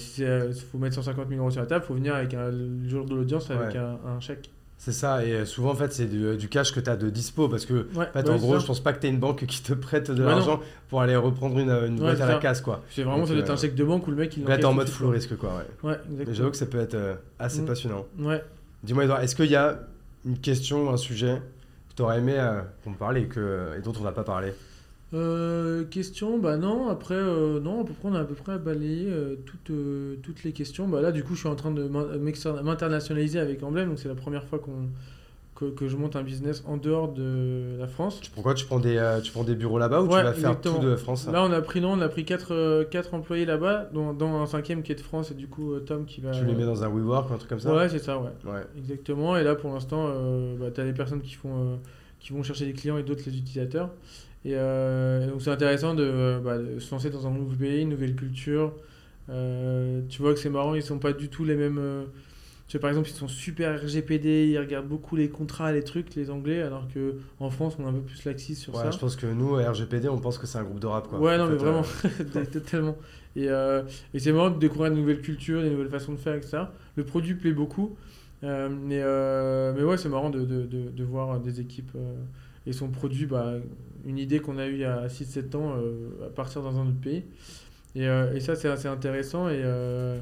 faut 0.72 0.78
mettre 0.78 0.96
150 0.96 1.28
000 1.28 1.40
euros 1.40 1.50
sur 1.52 1.60
la 1.60 1.66
table, 1.68 1.84
il 1.84 1.88
faut 1.88 1.94
venir 1.94 2.14
avec 2.16 2.34
un, 2.34 2.50
le 2.50 2.88
jour 2.88 3.04
de 3.04 3.14
l'audience 3.14 3.48
avec 3.50 3.74
Ouais. 3.74 3.78
un, 3.78 3.98
un 4.06 4.18
chèque. 4.20 4.50
C'est 4.80 4.92
ça, 4.92 5.24
et 5.24 5.32
euh, 5.32 5.44
souvent 5.44 5.72
en 5.72 5.74
fait 5.74 5.92
c'est 5.92 6.06
du, 6.06 6.36
du 6.36 6.48
cash 6.48 6.72
que 6.72 6.78
tu 6.78 6.88
as 6.88 6.96
de 6.96 7.10
dispo 7.10 7.48
parce 7.48 7.66
que 7.66 7.88
Ouais, 7.96 8.06
en, 8.08 8.12
fait, 8.12 8.22
ouais, 8.22 8.30
en 8.30 8.34
c'est 8.34 8.38
gros 8.38 8.52
ça. 8.54 8.58
je 8.60 8.66
pense 8.66 8.80
pas 8.80 8.92
que 8.92 9.00
tu 9.00 9.08
une 9.08 9.18
banque 9.18 9.44
qui 9.44 9.60
te 9.60 9.72
prête 9.72 10.08
de 10.10 10.22
Ouais, 10.22 10.28
l'argent 10.30 10.60
pour 10.88 11.02
aller 11.02 11.16
reprendre 11.16 11.58
une, 11.58 11.68
une 11.70 11.94
Ouais, 11.94 12.06
boîte 12.14 12.20
à 12.20 12.26
la 12.28 12.34
casse 12.36 12.60
quoi. 12.60 12.82
C'est 12.90 13.02
vraiment, 13.02 13.18
Donc, 13.18 13.26
ça 13.28 13.32
doit 13.34 13.42
être 13.42 13.50
euh, 13.50 13.54
un 13.54 13.56
chèque 13.56 13.74
de 13.74 13.82
banque 13.84 14.06
où 14.06 14.10
le 14.12 14.16
mec 14.16 14.36
il 14.36 14.44
Là 14.44 14.56
t'es 14.56 14.64
en 14.64 14.72
mode 14.72 14.88
full 14.88 15.06
quoi. 15.08 15.14
risque 15.14 15.36
quoi, 15.36 15.62
ouais. 15.82 15.96
Mais 16.10 16.32
j'avoue 16.32 16.50
que 16.52 16.56
ça 16.56 16.66
peut 16.66 16.78
être 16.78 16.94
euh, 16.94 17.14
assez 17.40 17.60
Mm. 17.62 17.66
passionnant. 17.66 18.06
Ouais. 18.20 18.42
Dis-moi 18.84 19.02
Edouard, 19.04 19.20
est-ce 19.20 19.34
qu'il 19.34 19.50
y 19.50 19.56
a 19.56 19.80
une 20.24 20.38
question, 20.38 20.90
un 20.92 20.96
sujet 20.96 21.42
que 21.90 21.94
tu 21.96 22.02
aurais 22.02 22.18
aimé 22.18 22.34
euh, 22.36 22.60
qu'on 22.84 22.92
parle 22.92 23.18
et, 23.18 23.26
que, 23.26 23.70
et 23.76 23.80
dont 23.82 23.92
on 24.00 24.04
n'a 24.04 24.12
pas 24.12 24.22
parlé? 24.24 24.52
Euh, 25.14 25.84
question, 25.84 26.38
bah 26.38 26.56
non, 26.58 26.88
après, 26.90 27.14
euh, 27.14 27.60
non, 27.60 27.80
à 27.80 27.84
peu 27.84 27.94
près, 27.94 28.08
on 28.10 28.14
a 28.14 28.20
à 28.20 28.24
peu 28.24 28.34
près 28.34 28.58
balayé 28.58 29.06
euh, 29.08 29.36
toutes, 29.46 29.70
euh, 29.70 30.16
toutes 30.22 30.44
les 30.44 30.52
questions. 30.52 30.86
Bah 30.86 31.00
là, 31.00 31.12
du 31.12 31.24
coup, 31.24 31.34
je 31.34 31.40
suis 31.40 31.48
en 31.48 31.54
train 31.56 31.70
de 31.70 31.88
m'exter- 32.18 32.62
m'internationaliser 32.62 33.38
avec 33.38 33.62
Emblem, 33.62 33.88
donc 33.88 33.98
c'est 33.98 34.08
la 34.08 34.14
première 34.14 34.44
fois 34.44 34.58
qu'on, 34.58 34.90
que, 35.54 35.64
que 35.64 35.88
je 35.88 35.96
monte 35.96 36.14
un 36.14 36.22
business 36.22 36.62
en 36.66 36.76
dehors 36.76 37.08
de 37.10 37.78
la 37.78 37.86
France. 37.86 38.20
Pourquoi 38.34 38.52
tu 38.52 38.66
prends 38.66 38.80
des, 38.80 38.98
euh, 38.98 39.20
tu 39.22 39.32
prends 39.32 39.44
des 39.44 39.54
bureaux 39.54 39.78
là-bas 39.78 40.02
ou 40.02 40.08
Ouais, 40.08 40.18
tu 40.18 40.24
vas 40.24 40.32
faire 40.34 40.50
exactement. 40.50 40.78
tout 40.78 40.84
de 40.86 40.96
France 40.96 41.26
Là, 41.26 41.42
on 41.42 41.52
a 41.52 41.62
pris, 41.62 41.80
non, 41.80 41.92
on 41.92 42.00
a 42.02 42.08
pris 42.10 42.26
4, 42.26 42.84
employés 43.14 43.46
là-bas, 43.46 43.88
dont, 43.94 44.12
dont 44.12 44.42
un 44.42 44.46
cinquième 44.46 44.82
qui 44.82 44.92
est 44.92 44.96
de 44.96 45.00
France, 45.00 45.30
et 45.30 45.34
du 45.34 45.48
coup, 45.48 45.72
euh, 45.72 45.80
Tom 45.80 46.04
qui 46.04 46.20
va... 46.20 46.32
Tu 46.32 46.44
les 46.44 46.54
mets 46.54 46.66
dans 46.66 46.84
un 46.84 46.88
WeWork 46.90 47.30
ou 47.30 47.32
un 47.32 47.38
truc 47.38 47.48
comme 47.48 47.60
ça? 47.60 47.74
Ouais, 47.74 47.88
c'est 47.88 47.98
ça, 47.98 48.18
ouais. 48.18 48.28
Ouais. 48.44 48.60
Exactement. 48.76 49.38
Et 49.38 49.42
là, 49.42 49.54
pour 49.54 49.72
l'instant, 49.72 50.04
euh, 50.10 50.54
bah, 50.60 50.66
tu 50.72 50.82
as 50.82 50.84
des 50.84 50.92
personnes 50.92 51.22
qui, 51.22 51.32
font, 51.34 51.48
euh, 51.72 51.76
qui 52.20 52.34
vont 52.34 52.42
chercher 52.42 52.66
des 52.66 52.74
clients 52.74 52.98
et 52.98 53.02
d'autres 53.02 53.22
les 53.24 53.38
utilisateurs. 53.38 53.88
Et 54.44 54.52
euh, 54.54 55.28
donc, 55.30 55.42
c'est 55.42 55.50
intéressant 55.50 55.94
de, 55.94 56.04
euh, 56.04 56.40
bah, 56.40 56.58
de 56.58 56.78
se 56.78 56.90
lancer 56.92 57.10
dans 57.10 57.26
un 57.26 57.30
nouveau 57.30 57.56
pays, 57.56 57.82
une 57.82 57.90
nouvelle 57.90 58.14
culture. 58.14 58.72
Euh, 59.30 60.02
tu 60.08 60.22
vois 60.22 60.32
que 60.34 60.38
c'est 60.40 60.50
marrant, 60.50 60.74
ils 60.74 60.82
sont 60.82 60.98
pas 60.98 61.12
du 61.12 61.28
tout 61.28 61.44
les 61.44 61.56
mêmes. 61.56 61.80
tu 62.66 62.76
vois, 62.76 62.80
par 62.82 62.90
exemple, 62.90 63.08
ils 63.08 63.14
sont 63.14 63.28
super 63.28 63.80
RGPD, 63.82 64.48
ils 64.50 64.58
regardent 64.58 64.88
beaucoup 64.88 65.16
les 65.16 65.28
contrats, 65.28 65.72
les 65.72 65.82
trucs, 65.84 66.14
les 66.14 66.30
Anglais, 66.30 66.62
alors 66.62 66.86
que 66.88 67.16
en 67.40 67.50
France, 67.50 67.76
on 67.78 67.84
est 67.84 67.88
un 67.88 67.92
peu 67.92 68.00
plus 68.00 68.24
laxiste 68.24 68.62
sur 68.62 68.74
Ouais, 68.74 68.82
ça. 68.84 68.90
je 68.90 68.98
pense 68.98 69.16
que 69.16 69.26
nous, 69.26 69.54
RGPD, 69.54 70.08
on 70.08 70.18
pense 70.18 70.38
que 70.38 70.46
c'est 70.46 70.58
un 70.58 70.64
groupe 70.64 70.80
de 70.80 70.86
rap 70.86 71.08
quoi. 71.08 71.18
Ouais, 71.18 71.36
non, 71.38 71.44
En 71.44 71.48
mais 71.48 71.56
vraiment, 71.56 71.82
euh, 72.04 72.44
totalement. 72.52 72.96
Et, 73.36 73.48
euh, 73.48 73.82
et 74.14 74.18
c'est 74.18 74.32
marrant 74.32 74.50
de 74.50 74.58
découvrir 74.58 74.90
de 74.90 74.96
nouvelles 74.96 75.20
cultures, 75.20 75.62
des 75.62 75.70
nouvelles 75.70 75.88
façons 75.90 76.12
de 76.12 76.18
faire, 76.18 76.34
etc. 76.34 76.58
Le 76.96 77.04
produit 77.04 77.34
plaît 77.34 77.52
beaucoup. 77.52 77.96
Euh, 78.44 78.68
mais, 78.70 79.02
mais 79.78 79.84
ouais, 79.84 79.96
c'est 79.96 80.08
marrant 80.08 80.30
de, 80.30 80.40
de, 80.40 80.62
de, 80.66 80.90
de 80.90 81.04
voir 81.04 81.40
des 81.40 81.60
équipes 81.60 81.92
et 82.68 82.72
son 82.72 82.88
produit, 82.88 83.26
bah, 83.26 83.54
une 84.04 84.18
idée 84.18 84.40
qu'on 84.40 84.58
a 84.58 84.66
eue 84.66 84.74
il 84.74 84.80
y 84.80 84.84
a 84.84 85.08
6-7 85.08 85.56
ans, 85.56 85.74
euh, 85.78 86.26
à 86.26 86.30
partir 86.30 86.62
dans 86.62 86.78
un 86.78 86.86
autre 86.86 87.00
pays. 87.00 87.24
Et, 87.94 88.06
euh, 88.06 88.34
et 88.34 88.40
ça, 88.40 88.56
c'est 88.56 88.68
assez 88.68 88.88
intéressant. 88.88 89.48
Et, 89.48 89.62
euh, 89.64 90.20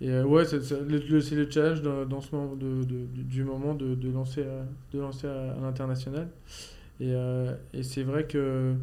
et 0.00 0.20
ouais, 0.20 0.44
c'est 0.44 0.58
le, 0.88 1.50
challenge 1.50 1.82
dans, 1.82 2.20
ce 2.20 2.34
moment 2.34 2.54
de, 2.54 2.84
du- 2.84 3.42
moment 3.42 3.74
de, 3.74 3.96
de 3.96 4.10
lancer, 4.10 4.44
de 4.92 5.00
lancer 5.00 5.26
à, 5.26 5.56
l'international. 5.60 6.28
Et, 7.00 7.12
et 7.74 7.82
c'est 7.82 8.04
vrai 8.04 8.24
que 8.24 8.74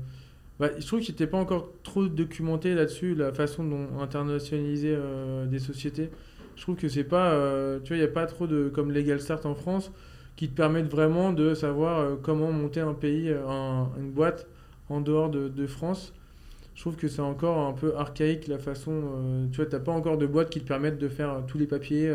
bah, 0.59 0.69
je 0.77 0.85
trouve 0.85 0.99
qu'il 0.99 1.13
n'était 1.13 1.27
pas 1.27 1.37
encore 1.37 1.69
trop 1.83 2.07
documenté 2.07 2.75
là-dessus, 2.75 3.15
la 3.15 3.31
façon 3.33 3.63
dont 3.63 3.99
internationaliser 4.01 4.97
des 5.47 5.59
sociétés. 5.59 6.09
Je 6.57 6.61
trouve 6.61 6.75
que 6.75 6.89
c'est 6.89 7.05
pas. 7.05 7.31
tu 7.85 7.89
vois, 7.89 7.97
il 7.97 7.99
n'y 7.99 8.05
a 8.05 8.11
pas 8.11 8.25
trop 8.25 8.45
de. 8.45 8.67
comme 8.67 8.91
Legal 8.91 9.21
Start 9.21 9.45
en 9.45 9.55
France, 9.55 9.91
qui 10.35 10.49
te 10.49 10.55
permettent 10.55 10.89
vraiment 10.89 11.31
de 11.33 11.53
savoir 11.55 11.99
euh, 11.99 12.15
comment 12.21 12.51
monter 12.51 12.81
un 12.81 12.93
pays, 12.93 13.29
euh, 13.29 13.47
un- 13.47 13.89
une 13.97 14.11
boîte 14.11 14.47
en 14.89 15.01
dehors 15.01 15.29
de, 15.29 15.67
France. 15.67 16.13
Je 16.75 16.81
trouve 16.81 16.97
que 16.97 17.07
c'est 17.07 17.21
encore 17.21 17.57
un 17.67 17.73
peu 17.73 17.95
archaïque 17.97 18.47
la 18.47 18.57
façon. 18.59 18.91
euh, 18.93 19.47
tu 19.51 19.57
vois, 19.57 19.65
t'as 19.67 19.79
pas 19.79 19.91
encore 19.93 20.17
de 20.17 20.27
boîtes 20.27 20.49
qui 20.49 20.61
te 20.61 20.67
permettent 20.67 20.99
de 20.99 21.09
faire 21.09 21.43
tous 21.47 21.57
les 21.57 21.67
papiers, 21.67 22.13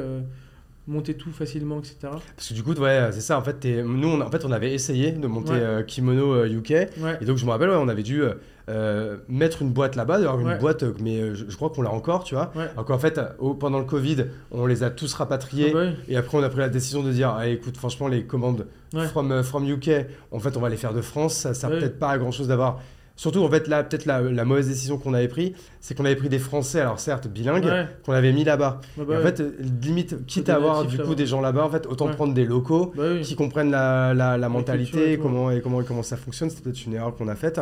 monter 0.89 1.15
tout 1.15 1.31
facilement, 1.31 1.79
etc. 1.79 1.97
Parce 2.37 2.49
que 2.49 2.55
du 2.55 2.63
coup, 2.63 2.73
ouais, 2.75 3.09
c'est 3.13 3.21
ça. 3.21 3.39
En 3.39 3.43
fait, 3.43 3.65
nous, 3.65 4.09
on, 4.09 4.21
en 4.21 4.31
fait, 4.31 4.45
on 4.45 4.51
avait 4.53 4.73
essayé 4.73 5.13
de 5.13 5.27
monter 5.27 5.53
Ouais. 5.53 5.59
euh, 5.61 5.83
Kimono 5.83 6.33
euh, 6.35 6.49
UK. 6.49 6.71
Ouais. 6.71 7.19
Et 7.21 7.25
donc, 7.25 7.37
je 7.37 7.45
me 7.47 7.51
rappelle, 7.51 7.69
ouais, 7.71 7.77
on 7.79 7.89
avait 7.89 8.03
dû 8.03 8.23
euh, 8.23 8.35
euh, 8.69 9.19
mettre 9.29 9.63
une 9.63 9.71
boîte 9.71 9.95
là-bas. 9.95 10.19
D'ailleurs, 10.19 10.41
une 10.41 10.59
boîte, 10.59 10.83
euh, 10.83 10.93
mais 11.01 11.21
euh, 11.21 11.35
je, 11.35 11.45
je 11.49 11.57
crois 11.57 11.71
qu'on 11.71 11.83
l'a 11.83 11.91
encore, 11.93 12.25
tu 12.25 12.35
vois. 12.35 12.51
Alors 12.73 12.85
qu'en 12.85 12.99
fait, 12.99 13.21
au- 13.39 13.55
pendant 13.55 13.79
le 13.79 13.85
Covid, 13.85 14.25
on 14.51 14.67
les 14.67 14.83
a 14.83 14.91
tous 14.91 15.13
rapatriés. 15.15 15.71
Ah 15.71 15.75
bah. 15.75 15.87
Et 16.09 16.17
après, 16.17 16.39
on 16.39 16.43
a 16.43 16.49
pris 16.49 16.59
la 16.61 16.69
décision 16.69 17.03
de 17.03 17.13
dire, 17.13 17.35
ah, 17.37 17.47
écoute, 17.47 17.77
franchement, 17.77 18.09
les 18.09 18.25
commandes 18.25 18.67
from, 19.13 19.31
euh, 19.31 19.43
from 19.45 19.69
UK, 19.69 19.91
en 20.33 20.41
fait, 20.41 20.57
on 20.57 20.61
va 20.61 20.69
les 20.69 20.77
faire 20.77 20.95
de 20.95 21.03
France. 21.03 21.35
Ça 21.35 21.55
sert 21.55 21.71
Ouais. 21.71 21.79
peut-être 21.79 21.99
pas 21.99 22.11
à 22.11 22.19
grand-chose 22.19 22.49
d'avoir. 22.49 22.81
Surtout, 23.21 23.41
en 23.45 23.51
fait, 23.51 23.69
là, 23.69 23.83
peut-être 23.85 24.07
la, 24.07 24.23
la 24.23 24.47
mauvaise 24.47 24.67
décision 24.69 24.97
qu'on 24.97 25.13
avait 25.13 25.29
prise, 25.29 25.53
c'est 25.83 25.95
qu'on 25.95 26.07
avait 26.07 26.17
pris 26.17 26.31
des 26.31 26.39
Français, 26.39 26.81
alors 26.81 26.99
certes 26.99 27.29
bilingues, 27.29 27.67
Ouais. 27.67 27.87
qu'on 28.03 28.15
avait 28.15 28.33
mis 28.33 28.45
là-bas. 28.45 28.81
Bah 28.97 29.03
Et 29.03 29.05
bah 29.07 29.15
en 29.15 29.17
ouais. 29.19 29.23
fait, 29.37 29.43
limite, 29.83 30.25
quitte 30.25 30.49
à 30.49 30.55
avoir 30.55 30.87
du 30.87 30.97
coup 30.99 31.15
des 31.15 31.27
gens 31.27 31.43
là-bas, 31.43 31.63
en 31.67 31.69
fait, 31.69 31.87
autant 31.87 32.07
Ouais. 32.07 32.15
prendre 32.15 32.33
des 32.33 32.47
locaux 32.47 32.95
Bah 32.97 33.03
oui. 33.13 33.21
qui 33.21 33.37
comprennent 33.37 33.71
la, 33.71 34.15
la, 34.15 34.39
la 34.39 34.49
mentalité, 34.49 35.13
et 35.13 35.19
comment, 35.19 35.51
et 35.51 35.61
comment, 35.61 35.83
et 35.83 35.85
comment 35.85 36.03
ça 36.03 36.17
fonctionne. 36.17 36.49
C'était 36.49 36.63
peut-être 36.63 36.87
une 36.87 36.95
erreur 36.95 37.15
qu'on 37.15 37.29
a 37.29 37.35
faite. 37.35 37.61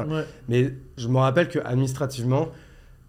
Mais 0.48 0.74
je 0.96 1.08
me 1.08 1.18
rappelle 1.18 1.48
que 1.48 1.58
administrativement, 1.58 2.50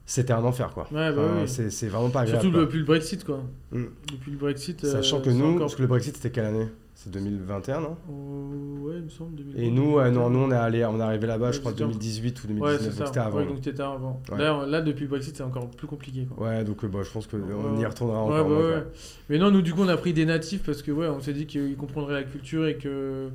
c'était 0.07 0.34
un 0.34 0.43
enfer, 0.43 0.71
quoi. 0.73 0.88
Ouais, 0.91 1.11
bah 1.13 1.21
Enfin, 1.23 1.34
oui. 1.41 1.47
c'est, 1.47 1.69
c'est 1.69 1.88
vraiment 1.88 2.09
pas 2.09 2.21
agréable. 2.21 2.41
Surtout 2.41 2.55
quoi. 2.57 2.65
depuis 2.65 2.80
le 2.80 2.85
Brexit, 2.85 3.23
quoi. 3.23 3.41
Mm. 3.71 3.84
Depuis 4.11 4.31
le 4.31 4.38
Brexit. 4.38 4.84
Sachant 4.88 5.19
euh, 5.19 5.21
que 5.21 5.30
nous, 5.30 5.45
encore 5.45 5.59
parce 5.59 5.76
que 5.76 5.81
le 5.84 5.88
Brexit, 5.88 6.15
c'était 6.15 6.31
quelle 6.31 6.45
année? 6.45 6.67
C'est 7.01 7.11
2021, 7.11 7.80
non? 7.80 7.95
Oh, 8.09 8.88
ouais, 8.89 8.95
il 8.97 9.03
me 9.03 9.09
semble. 9.09 9.35
2020, 9.35 9.57
Et 9.61 9.71
nous, 9.71 9.99
euh, 9.99 10.11
non, 10.11 10.30
nous, 10.30 10.39
on 10.39 10.51
est, 10.51 10.55
allé, 10.55 10.84
on 10.84 10.99
est 10.99 11.01
arrivé 11.01 11.27
là-bas, 11.27 11.47
Ouais, 11.47 11.53
je 11.53 11.59
crois, 11.61 11.71
en- 11.71 11.76
2018 11.76 12.43
ou 12.43 12.47
Ouais, 12.47 12.53
2019, 12.53 12.80
c'est 12.81 12.88
donc 12.89 12.97
ça. 12.97 13.05
c'était 13.05 13.19
avant. 13.19 13.38
Ouais, 13.38 13.45
donc 13.45 13.61
t'étais 13.61 13.81
avant. 13.81 14.21
Ouais. 14.30 14.38
Là, 14.38 14.65
là, 14.67 14.81
depuis 14.81 15.03
le 15.03 15.07
Brexit, 15.07 15.34
c'est 15.38 15.43
encore 15.43 15.69
plus 15.69 15.88
compliqué, 15.88 16.26
quoi. 16.30 16.45
Ouais, 16.49 16.65
donc 16.65 16.84
euh, 16.84 16.89
bah, 16.89 16.99
je 17.05 17.09
pense 17.09 17.26
qu'on 17.27 17.38
Ouais. 17.38 17.80
y 17.81 17.85
retournera 17.85 18.26
Ouais, 18.26 18.34
encore. 18.39 18.49
bah 18.49 18.53
moins, 18.53 18.69
ouais. 18.80 18.84
Mais 19.30 19.38
non, 19.38 19.49
nous, 19.49 19.61
du 19.61 19.73
coup, 19.73 19.81
on 19.84 19.88
a 19.88 19.95
pris 19.95 20.11
des 20.11 20.26
natifs 20.26 20.61
parce 20.63 20.81
que, 20.81 20.91
ouais, 20.91 21.07
on 21.07 21.21
s'est 21.21 21.31
dit 21.31 21.45
qu'ils 21.45 21.77
comprendraient 21.77 22.15
la 22.15 22.23
culture 22.23 22.67
et 22.67 22.76
que. 22.76 23.30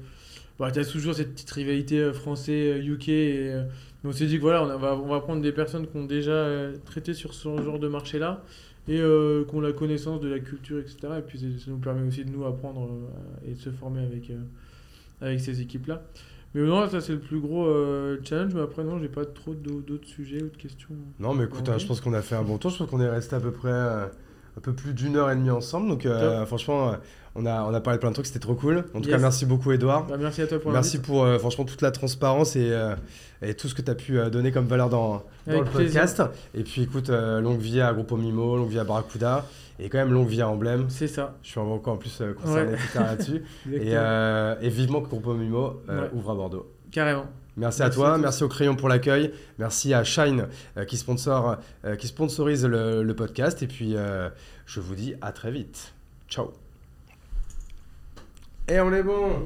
Bah, 0.59 0.70
t'as 0.70 0.85
toujours 0.85 1.15
cette 1.15 1.32
petite 1.32 1.51
rivalité 1.51 1.99
euh, 2.01 2.12
français-UK. 2.12 3.09
Et, 3.09 3.49
euh, 3.55 3.62
mais 4.05 4.11
on 4.11 4.12
s'est 4.12 4.27
dit 4.27 4.36
que 4.36 4.43
voilà, 4.43 4.62
on 4.62 4.78
va, 4.78 4.95
on 4.95 5.09
va 5.09 5.20
prendre 5.20 5.41
des 5.41 5.53
personnes 5.53 5.86
qui 5.86 5.97
ont 5.97 6.05
déjà 6.05 6.31
euh, 6.32 6.77
traité 6.85 7.15
sur 7.15 7.32
ce 7.32 7.49
genre 7.62 7.78
de 7.78 7.89
marché-là 7.89 8.43
et 8.89 9.01
euh, 9.01 9.44
qui 9.44 9.55
ont 9.55 9.61
la 9.61 9.73
connaissance 9.73 10.20
de 10.20 10.28
la 10.28 10.40
culture, 10.40 10.78
etc. 10.78 10.97
Et 11.19 11.23
puis 11.23 11.39
ça 11.39 11.47
nous 11.70 11.78
permet 11.78 12.06
aussi 12.06 12.24
de 12.24 12.31
nous 12.31 12.44
apprendre 12.44 12.89
euh, 12.90 13.48
et 13.51 13.55
de 13.55 13.59
se 13.59 13.70
former 13.70 14.02
avec, 14.05 14.31
euh, 14.31 14.36
avec 15.20 15.40
ces 15.40 15.61
équipes-là. 15.61 16.02
Mais 16.55 16.62
non, 16.62 16.89
ça 16.89 17.01
c'est 17.01 17.15
le 17.15 17.19
plus 17.20 17.40
gros 17.40 17.66
euh, 17.66 18.19
challenge. 18.24 18.55
Mais 18.55 18.61
après, 18.61 18.85
non, 18.85 18.98
j'ai 19.01 19.09
pas 19.09 19.24
trop 19.24 19.55
d'au- 19.55 19.81
d'autres 19.81 20.06
sujets 20.06 20.43
ou 20.43 20.48
de 20.51 20.56
questions. 20.56 20.94
Non, 21.19 21.35
mais 21.35 21.44
écoute, 21.44 21.69
hein, 21.69 21.78
je 21.78 21.86
pense 21.86 22.01
qu'on 22.01 22.15
a 22.15 22.23
fait 22.23 22.36
un 22.36 22.43
bon 22.44 22.59
tour. 22.59 22.70
Je 22.70 22.78
pense 22.78 22.89
qu'on 22.90 23.01
est 23.01 23.09
resté 23.09 23.35
à 23.36 23.40
peu 23.40 23.51
près 23.52 23.73
un 23.73 24.61
peu 24.62 24.73
plus 24.73 24.94
d'une 24.94 25.16
heure 25.16 25.31
et 25.31 25.35
demie 25.35 25.51
ensemble. 25.51 25.89
Donc, 25.89 26.06
franchement, 26.47 26.93
on 27.35 27.47
a, 27.47 27.62
on 27.62 27.74
a 27.74 27.81
parlé 27.81 27.98
de 27.98 28.01
plein 28.01 28.11
de 28.11 28.15
trucs. 28.15 28.27
C'était 28.27 28.39
trop 28.39 28.55
cool. 28.55 28.85
En 28.94 29.01
tout 29.01 29.11
cas, 29.11 29.19
merci 29.19 29.47
beaucoup, 29.47 29.73
Edouard. 29.73 30.06
Bah, 30.06 30.16
merci 30.19 30.43
à 30.43 30.47
toi 30.47 30.59
pour 30.61 30.73
Merci 30.73 31.01
pour 31.01 31.24
euh, 31.24 31.39
franchement 31.39 31.65
toute 31.65 31.82
la 31.82 31.90
transparence 31.90 32.56
et, 32.56 32.70
euh, 32.73 32.94
et 33.43 33.55
tout 33.55 33.69
ce 33.69 33.74
que 33.74 33.82
tu 33.82 33.90
as 33.90 33.94
pu 33.94 34.19
euh, 34.19 34.31
donner 34.31 34.52
comme 34.52 34.66
valeur 34.66 34.89
dans, 34.89 35.23
le 35.47 35.65
plaisir. 35.65 35.73
podcast. 35.73 36.23
Et 36.55 36.62
puis 36.62 36.82
écoute, 36.82 37.09
longue 37.09 37.61
vie 37.61 37.81
à 37.81 37.93
Grupo 37.93 38.16
Mimo, 38.16 38.56
longue 38.56 38.70
vie 38.70 38.78
à 38.78 38.85
Barracuda 38.85 39.47
et 39.78 39.89
quand 39.89 39.98
même 39.98 40.12
longue 40.12 40.28
vie 40.28 40.43
à 40.43 40.48
Emblème. 40.48 40.86
C'est 40.89 41.09
ça. 41.09 41.35
Je 41.43 41.48
suis 41.51 41.61
encore 41.61 41.94
en 41.94 41.97
plus 41.97 42.23
concerné 42.40 42.73
Ouais. 42.73 42.78
là-dessus. 42.94 43.43
et, 43.73 43.93
et 44.66 44.69
vivement 44.70 45.01
que 45.01 45.09
Grupo 45.09 45.35
Mimo 45.35 45.82
Ouais. 45.89 46.11
ouvre 46.12 46.31
à 46.31 46.35
Bordeaux. 46.35 46.70
Carrément. 46.90 47.27
Merci, 47.56 47.82
à 47.82 47.90
toi, 47.90 48.15
à 48.15 48.19
merci 48.19 48.43
au 48.43 48.48
Crayon 48.48 48.74
pour 48.74 48.89
l'accueil, 48.89 49.32
merci 49.59 49.94
à 49.94 50.02
Shine 50.02 50.48
euh, 50.77 50.85
qui, 50.85 50.97
sponsor, 50.97 51.56
euh, 51.85 51.94
qui 51.94 52.09
sponsorise 52.09 52.65
le, 52.66 53.02
le 53.05 53.15
podcast 53.15 53.62
et 53.62 53.69
puis 53.69 53.94
euh, 53.94 54.28
je 54.66 54.81
vous 54.81 54.97
dis 54.97 55.15
à 55.20 55.31
très 55.31 55.52
vite. 55.52 55.94
Ciao. 56.28 56.64
Et 58.66 58.81
on 58.81 58.93
est 58.95 59.03
bon 59.03 59.43